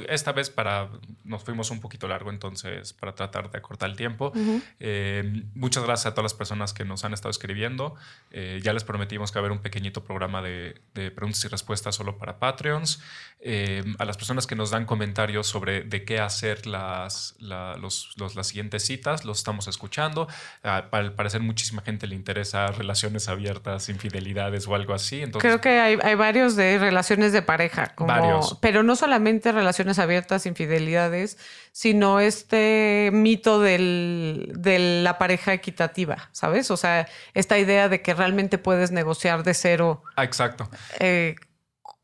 Esta 0.09 0.31
vez 0.31 0.49
para 0.49 0.89
nos 1.23 1.43
fuimos 1.43 1.69
un 1.69 1.79
poquito 1.81 2.07
largo, 2.07 2.31
entonces 2.31 2.93
para 2.93 3.13
tratar 3.13 3.51
de 3.51 3.57
acortar 3.59 3.89
el 3.89 3.95
tiempo. 3.95 4.31
Eh, 4.79 5.43
muchas 5.53 5.83
gracias 5.83 6.07
a 6.07 6.11
todas 6.15 6.23
las 6.31 6.33
personas 6.33 6.73
que 6.73 6.83
nos 6.83 7.05
han 7.05 7.13
estado 7.13 7.29
escribiendo. 7.29 7.95
Eh, 8.31 8.59
ya 8.63 8.73
les 8.73 8.83
prometimos 8.83 9.31
que 9.31 9.37
va 9.39 9.41
a 9.41 9.45
haber 9.45 9.51
un 9.51 9.61
pequeñito 9.61 10.03
programa 10.03 10.41
de, 10.41 10.81
de 10.95 11.11
preguntas 11.11 11.43
y 11.45 11.47
respuestas 11.49 11.95
solo 11.95 12.17
para 12.17 12.39
Patreons. 12.39 13.01
Eh, 13.39 13.83
a 13.99 14.05
las 14.05 14.17
personas 14.17 14.47
que 14.47 14.55
nos 14.55 14.71
dan 14.71 14.85
comentarios 14.85 15.45
sobre 15.45 15.83
de 15.83 16.03
qué 16.05 16.19
hacer 16.19 16.65
las, 16.65 17.35
la- 17.37 17.75
los- 17.77 18.13
los- 18.17 18.33
las 18.35 18.47
siguientes 18.47 18.83
citas, 18.83 19.25
los 19.25 19.37
estamos 19.37 19.67
escuchando. 19.67 20.27
Ah, 20.63 20.87
al 20.91 21.13
parecer 21.13 21.41
muchísima 21.41 21.83
gente 21.83 22.07
le 22.07 22.15
interesa 22.15 22.67
relaciones 22.67 23.27
abiertas, 23.29 23.89
infidelidades 24.07 24.67
o 24.67 24.75
algo 24.75 24.93
así. 24.93 25.21
Entonces, 25.21 25.47
Creo 25.47 25.61
que 25.61 25.79
hay, 25.79 25.97
hay 26.01 26.15
varios 26.15 26.55
de 26.55 26.77
relaciones 26.79 27.31
de 27.33 27.41
pareja, 27.41 27.93
como, 27.95 28.07
Varios. 28.07 28.57
pero 28.61 28.83
no 28.83 28.95
solamente 28.95 29.51
relaciones 29.51 29.99
abiertas, 29.99 30.45
infidelidades, 30.45 31.37
sino 31.71 32.19
este 32.19 33.09
mito 33.13 33.59
del, 33.61 34.51
de 34.55 35.01
la 35.03 35.17
pareja 35.17 35.53
equitativa, 35.53 36.29
¿sabes? 36.31 36.71
O 36.71 36.77
sea, 36.77 37.07
esta 37.33 37.57
idea 37.59 37.89
de 37.89 38.01
que 38.01 38.13
realmente 38.13 38.57
puedes 38.57 38.91
negociar 38.91 39.43
de 39.43 39.53
cero 39.53 40.03
Ah, 40.15 40.23
exacto. 40.23 40.69
eh, 40.99 41.35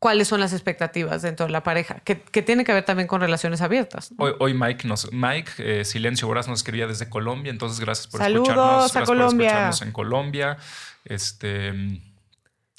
cuáles 0.04 0.28
son 0.28 0.38
las 0.38 0.52
expectativas 0.52 1.22
dentro 1.22 1.46
de 1.46 1.52
la 1.52 1.62
pareja, 1.62 2.00
que, 2.04 2.20
que 2.20 2.42
tiene 2.42 2.62
que 2.62 2.74
ver 2.74 2.84
también 2.84 3.08
con 3.08 3.22
relaciones 3.22 3.62
abiertas. 3.62 4.12
¿no? 4.12 4.22
Hoy, 4.22 4.32
hoy 4.38 4.52
Mike 4.52 4.86
nos, 4.86 5.10
Mike 5.14 5.52
eh, 5.56 5.84
Silencio 5.86 6.28
Boras 6.28 6.46
nos 6.46 6.58
escribía 6.58 6.86
desde 6.86 7.08
Colombia, 7.08 7.48
entonces 7.50 7.80
gracias 7.80 8.08
por 8.08 8.20
Saludos 8.20 8.48
escucharnos. 8.50 8.74
a 8.74 8.78
gracias 9.00 9.06
por 9.08 9.16
escucharnos 9.16 9.80
en 9.80 9.92
Colombia. 9.92 10.58
Este 11.06 11.72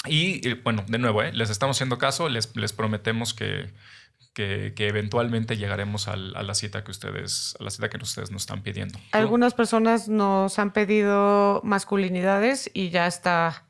y 0.05 0.53
bueno, 0.61 0.83
de 0.87 0.99
nuevo, 0.99 1.23
eh, 1.23 1.33
les 1.33 1.49
estamos 1.49 1.77
haciendo 1.77 1.97
caso, 1.97 2.29
les, 2.29 2.55
les 2.55 2.73
prometemos 2.73 3.33
que, 3.33 3.73
que, 4.35 4.73
que 4.75 4.87
eventualmente 4.87 5.57
llegaremos 5.57 6.07
al- 6.07 6.35
a 6.35 6.43
la 6.43 6.53
cita 6.53 6.83
que 6.83 6.91
ustedes, 6.91 7.55
a 7.59 7.63
la 7.63 7.71
cita 7.71 7.89
que 7.89 7.97
ustedes 7.97 8.29
nos 8.29 8.43
están 8.43 8.61
pidiendo. 8.61 8.99
Algunas 9.13 9.55
personas 9.55 10.07
nos 10.09 10.59
han 10.59 10.73
pedido 10.73 11.59
masculinidades 11.63 12.69
y 12.71 12.91
ya 12.91 13.07
está, 13.07 13.63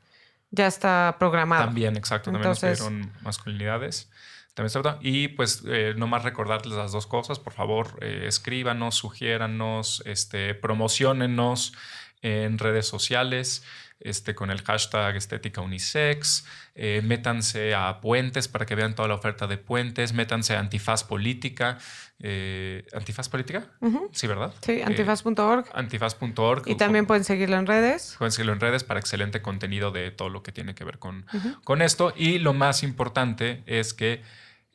ya 0.55 0.67
está 0.67 1.15
programado. 1.19 1.65
También, 1.65 1.95
exacto, 1.97 2.31
también 2.31 2.43
Entonces- 2.51 2.79
nos 2.79 2.89
pidieron 2.89 3.13
masculinidades. 3.21 4.09
También 4.55 4.67
está. 4.77 4.97
Y 5.01 5.27
pues 5.27 5.63
eh, 5.67 5.93
nomás 5.97 6.23
recordarles 6.23 6.73
las 6.75 6.93
dos 6.93 7.07
cosas, 7.07 7.39
por 7.39 7.51
favor, 7.51 7.99
eh, 8.01 8.23
escríbanos, 8.25 8.95
sugiéranos, 8.95 10.01
este, 10.05 10.55
promocionenos 10.55 11.73
en 12.21 12.57
redes 12.57 12.87
sociales. 12.87 13.63
Este, 14.01 14.35
con 14.35 14.51
el 14.51 14.61
hashtag 14.61 15.15
estética 15.15 15.61
unisex, 15.61 16.45
eh, 16.75 17.01
métanse 17.03 17.73
a 17.73 18.01
Puentes 18.01 18.47
para 18.49 18.65
que 18.65 18.75
vean 18.75 18.93
toda 18.93 19.07
la 19.07 19.15
oferta 19.15 19.47
de 19.47 19.57
Puentes, 19.57 20.11
métanse 20.13 20.53
a 20.55 20.59
Antifaz 20.59 21.03
Política. 21.05 21.77
eh, 22.19 22.85
¿Antifaz 22.93 23.29
Política? 23.29 23.65
Sí, 24.11 24.27
¿verdad? 24.27 24.53
Sí, 24.61 24.73
Eh, 24.73 24.83
antifaz.org. 24.83 25.65
antifaz.org. 25.73 26.63
y 26.67 26.75
también 26.75 27.05
pueden 27.05 27.23
seguirlo 27.23 27.57
en 27.57 27.65
redes. 27.65 28.15
Pueden 28.17 28.31
seguirlo 28.33 28.53
en 28.53 28.59
redes 28.59 28.83
para 28.83 28.99
excelente 28.99 29.41
contenido 29.41 29.91
de 29.91 30.11
todo 30.11 30.29
lo 30.29 30.43
que 30.43 30.51
tiene 30.51 30.75
que 30.75 30.83
ver 30.83 30.99
con, 30.99 31.25
con 31.63 31.81
esto. 31.81 32.13
Y 32.15 32.39
lo 32.39 32.53
más 32.53 32.83
importante 32.83 33.63
es 33.65 33.93
que 33.93 34.21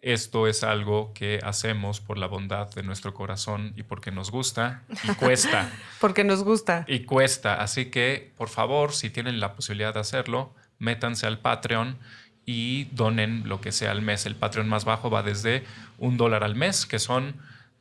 esto 0.03 0.47
es 0.47 0.65
algo 0.65 1.13
que 1.13 1.41
hacemos 1.43 2.01
por 2.01 2.17
la 2.17 2.27
bondad 2.27 2.71
de 2.71 2.83
nuestro 2.83 3.13
corazón 3.13 3.73
y 3.77 3.83
porque 3.83 4.11
nos 4.11 4.31
gusta 4.31 4.83
y 5.05 5.15
cuesta. 5.15 5.71
porque 6.01 6.25
nos 6.25 6.43
gusta. 6.43 6.85
Y 6.89 7.01
cuesta. 7.01 7.61
Así 7.61 7.87
que, 7.87 8.33
por 8.37 8.49
favor, 8.49 8.93
si 8.93 9.11
tienen 9.11 9.41
la 9.41 9.55
posibilidad 9.55 9.93
de 9.93 10.01
hacerlo, 10.01 10.55
métanse 10.79 11.27
al 11.27 11.39
Patreon 11.39 11.99
y 12.47 12.85
donen 12.93 13.49
lo 13.49 13.61
que 13.61 13.73
sea 13.73 13.91
al 13.91 14.03
mes. 14.03 14.25
El 14.27 14.37
Patreon 14.37 14.69
más 14.69 14.85
bajo 14.85 15.11
va 15.11 15.23
desde 15.23 15.65
un 15.99 16.17
dólar 16.17 16.45
al 16.45 16.57
mes, 16.57 16.87
que 16.87 16.99
son, 16.99 17.37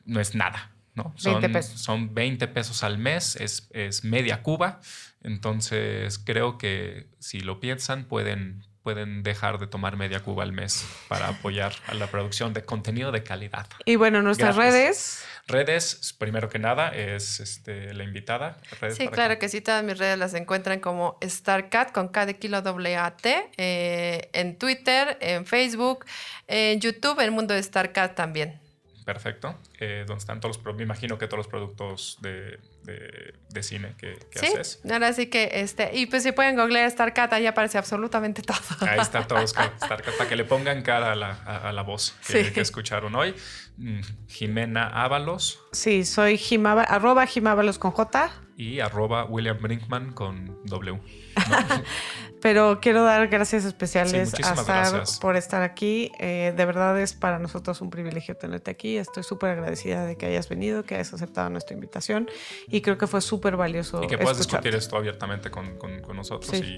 no 0.06 0.20
es 0.20 0.36
nada. 0.36 0.72
¿no? 0.96 1.14
Son, 1.16 1.34
20 1.40 1.50
pesos. 1.50 1.82
son 1.82 2.14
20 2.14 2.48
pesos 2.50 2.84
al 2.84 2.98
mes, 2.98 3.38
es, 3.38 3.70
es 3.72 4.04
media 4.04 4.44
cuba. 4.44 4.82
Entonces 5.24 6.20
creo 6.20 6.58
que 6.58 7.08
si 7.20 7.40
lo 7.40 7.60
piensan 7.60 8.06
pueden, 8.06 8.66
pueden 8.90 9.22
dejar 9.22 9.60
de 9.60 9.68
tomar 9.68 9.98
media 9.98 10.20
cuba 10.22 10.42
al 10.42 10.52
mes 10.52 10.84
para 11.08 11.28
apoyar 11.28 11.74
a 11.86 11.94
la 11.94 12.08
producción 12.08 12.56
de 12.56 12.66
contenido 12.66 13.12
de 13.12 13.22
calidad. 13.22 13.68
Y 13.86 13.98
bueno, 13.98 14.24
nuestras 14.24 14.56
redes. 14.56 15.24
Redes, 15.46 16.16
primero 16.18 16.50
que 16.50 16.58
nada, 16.58 16.90
es 16.90 17.40
este, 17.40 17.94
la 17.94 18.04
invitada. 18.04 18.58
Redes 18.82 18.98
Sí, 18.98 19.08
claro 19.08 19.38
que 19.38 19.48
sí, 19.48 19.62
todas 19.62 19.84
mis 19.84 20.00
redes 20.00 20.18
las 20.18 20.34
encuentran 20.34 20.80
como 20.80 21.20
StarCat 21.24 21.92
con 21.92 22.08
K 22.08 22.26
de 22.26 22.40
kilo 22.40 22.64
doble 22.64 22.98
A 22.98 23.16
T, 23.16 23.52
eh, 23.58 24.32
en 24.34 24.58
Twitter, 24.58 25.20
en 25.22 25.46
Facebook, 25.46 26.06
en 26.48 26.80
YouTube, 26.80 27.20
en 27.20 27.32
Mundo 27.32 27.54
de 27.54 27.62
StarCat 27.62 28.16
también. 28.16 28.60
Perfecto. 29.06 29.56
Eh, 29.80 30.04
donde 30.08 30.20
están 30.20 30.40
todos 30.40 30.60
los, 30.64 30.76
me 30.76 30.82
imagino 30.84 31.20
que 31.20 31.28
todos 31.28 31.38
los 31.38 31.48
productos 31.48 32.18
de, 32.22 32.60
de- 32.90 33.34
de 33.50 33.64
cine 33.64 33.96
que, 33.98 34.18
que 34.32 34.40
Sí, 34.40 34.46
haces. 34.48 34.80
ahora 34.92 35.12
sí 35.14 35.28
que, 35.28 35.50
este, 35.54 35.92
y 35.98 36.06
pues 36.06 36.24
si 36.24 36.32
pueden 36.32 36.56
googlear 36.56 36.90
StarCat, 36.92 37.34
ahí 37.34 37.46
aparece 37.48 37.78
absolutamente 37.78 38.42
todo. 38.42 38.58
Ahí 38.82 39.00
está 39.00 39.26
todo, 39.28 39.40
Star- 39.44 39.74
Starcat, 39.78 40.16
para 40.18 40.30
que 40.30 40.36
le 40.36 40.46
pongan 40.46 40.82
cara 40.84 41.12
a 41.12 41.16
la, 41.16 41.32
a- 41.46 41.70
a 41.70 41.72
la 41.72 41.82
voz 41.82 42.16
que, 42.28 42.44
Sí. 42.46 42.52
que 42.52 42.62
escucharon 42.62 43.16
hoy. 43.16 43.34
Mm, 43.78 44.02
Jimena 44.28 44.88
Ábalos 44.88 45.60
Sí, 45.72 46.04
soy 46.04 46.38
Jimaba, 46.38 46.84
arroba 46.84 47.26
Jimábalos 47.26 47.80
con 47.80 47.92
J. 47.92 48.30
y 48.58 48.82
arroba 48.82 49.24
William 49.24 49.58
Brinkman 49.62 50.12
con 50.12 50.60
W. 50.66 51.00
Pero 52.42 52.80
quiero 52.82 53.04
dar 53.04 53.28
gracias 53.28 53.64
Sí, 53.64 53.68
especiales 53.68 54.14
a 54.14 54.38
muchísimas 54.38 54.60
Star 54.60 54.92
gracias. 54.94 55.20
por 55.20 55.36
estar 55.36 55.62
aquí. 55.62 56.12
Eh, 56.20 56.54
de 56.56 56.66
verdad 56.66 57.00
es 57.00 57.14
para 57.14 57.38
nosotros 57.40 57.82
un 57.82 57.90
privilegio 57.90 58.36
tenerte 58.38 58.72
aquí. 58.72 58.98
Estoy 58.98 59.24
súper 59.24 59.50
agradecida 59.52 60.06
de 60.06 60.16
que 60.16 60.28
hayas 60.28 60.48
venido, 60.48 60.84
que 60.84 60.96
hayas 60.96 61.14
aceptado 61.14 61.50
nuestra 61.50 61.74
invitación 61.74 62.30
y 62.68 62.82
creo 62.82 62.98
que 62.98 63.08
fue 63.08 63.20
súper 63.22 63.58
valioso. 63.58 64.02
Y 64.04 64.08
que 64.08 64.18
puedas 64.18 64.40
escucharte. 64.40 64.70
discutir 64.70 64.76
esto 64.76 64.96
abiertamente 64.98 65.52
con, 65.52 65.78
con- 65.78 66.00
con 66.02 66.16
nosotros. 66.16 66.52
Sí. 66.56 66.78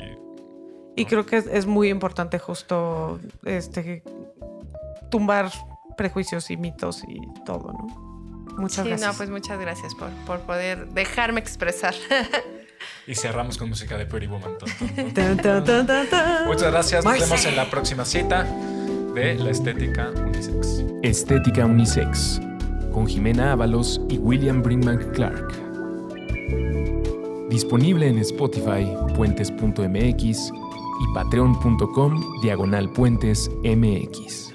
Y 0.96 1.02
Y 1.04 1.06
creo 1.06 1.26
que 1.26 1.38
es, 1.38 1.48
es 1.48 1.66
muy 1.68 1.90
importante 1.90 2.38
justo 2.40 3.20
este 3.46 4.04
tumbar 5.10 5.52
prejuicios 5.98 6.50
y 6.52 6.58
mitos 6.58 7.04
y 7.08 7.20
todo, 7.46 7.72
¿no? 7.74 7.88
Muchas 8.58 8.84
Sí, 8.84 8.90
gracias. 8.90 9.12
no, 9.12 9.18
pues 9.18 9.30
muchas 9.30 9.60
gracias 9.60 9.96
por, 9.96 10.10
por 10.26 10.40
poder 10.42 10.88
dejarme 10.90 11.40
expresar. 11.40 11.94
Y 13.08 13.16
cerramos 13.16 13.58
con 13.58 13.70
música 13.70 13.98
de 13.98 14.06
Pretty 14.06 14.28
Woman. 14.28 14.52
Muchas 16.48 16.72
gracias. 16.72 17.04
Nos 17.04 17.20
vemos 17.20 17.46
en 17.46 17.56
la 17.56 17.70
próxima 17.70 18.06
cita 18.06 18.44
de 19.14 19.36
la 19.36 19.50
estética 19.50 20.12
unisex. 20.12 20.84
Estética 21.04 21.66
Unisex, 21.66 22.40
con 22.94 23.08
Jimena 23.08 23.54
Ábalos 23.54 24.00
y 24.10 24.18
William 24.18 24.62
Brinkman 24.62 25.00
Clark. 25.14 25.52
Disponible 27.50 28.08
en 28.08 28.20
Spotify, 28.20 28.88
puentes.mx 29.16 30.52
y 31.02 31.14
patreon.com 31.14 32.42
diagonal 32.42 32.90
puentes 32.92 33.50
mx. 33.64 34.51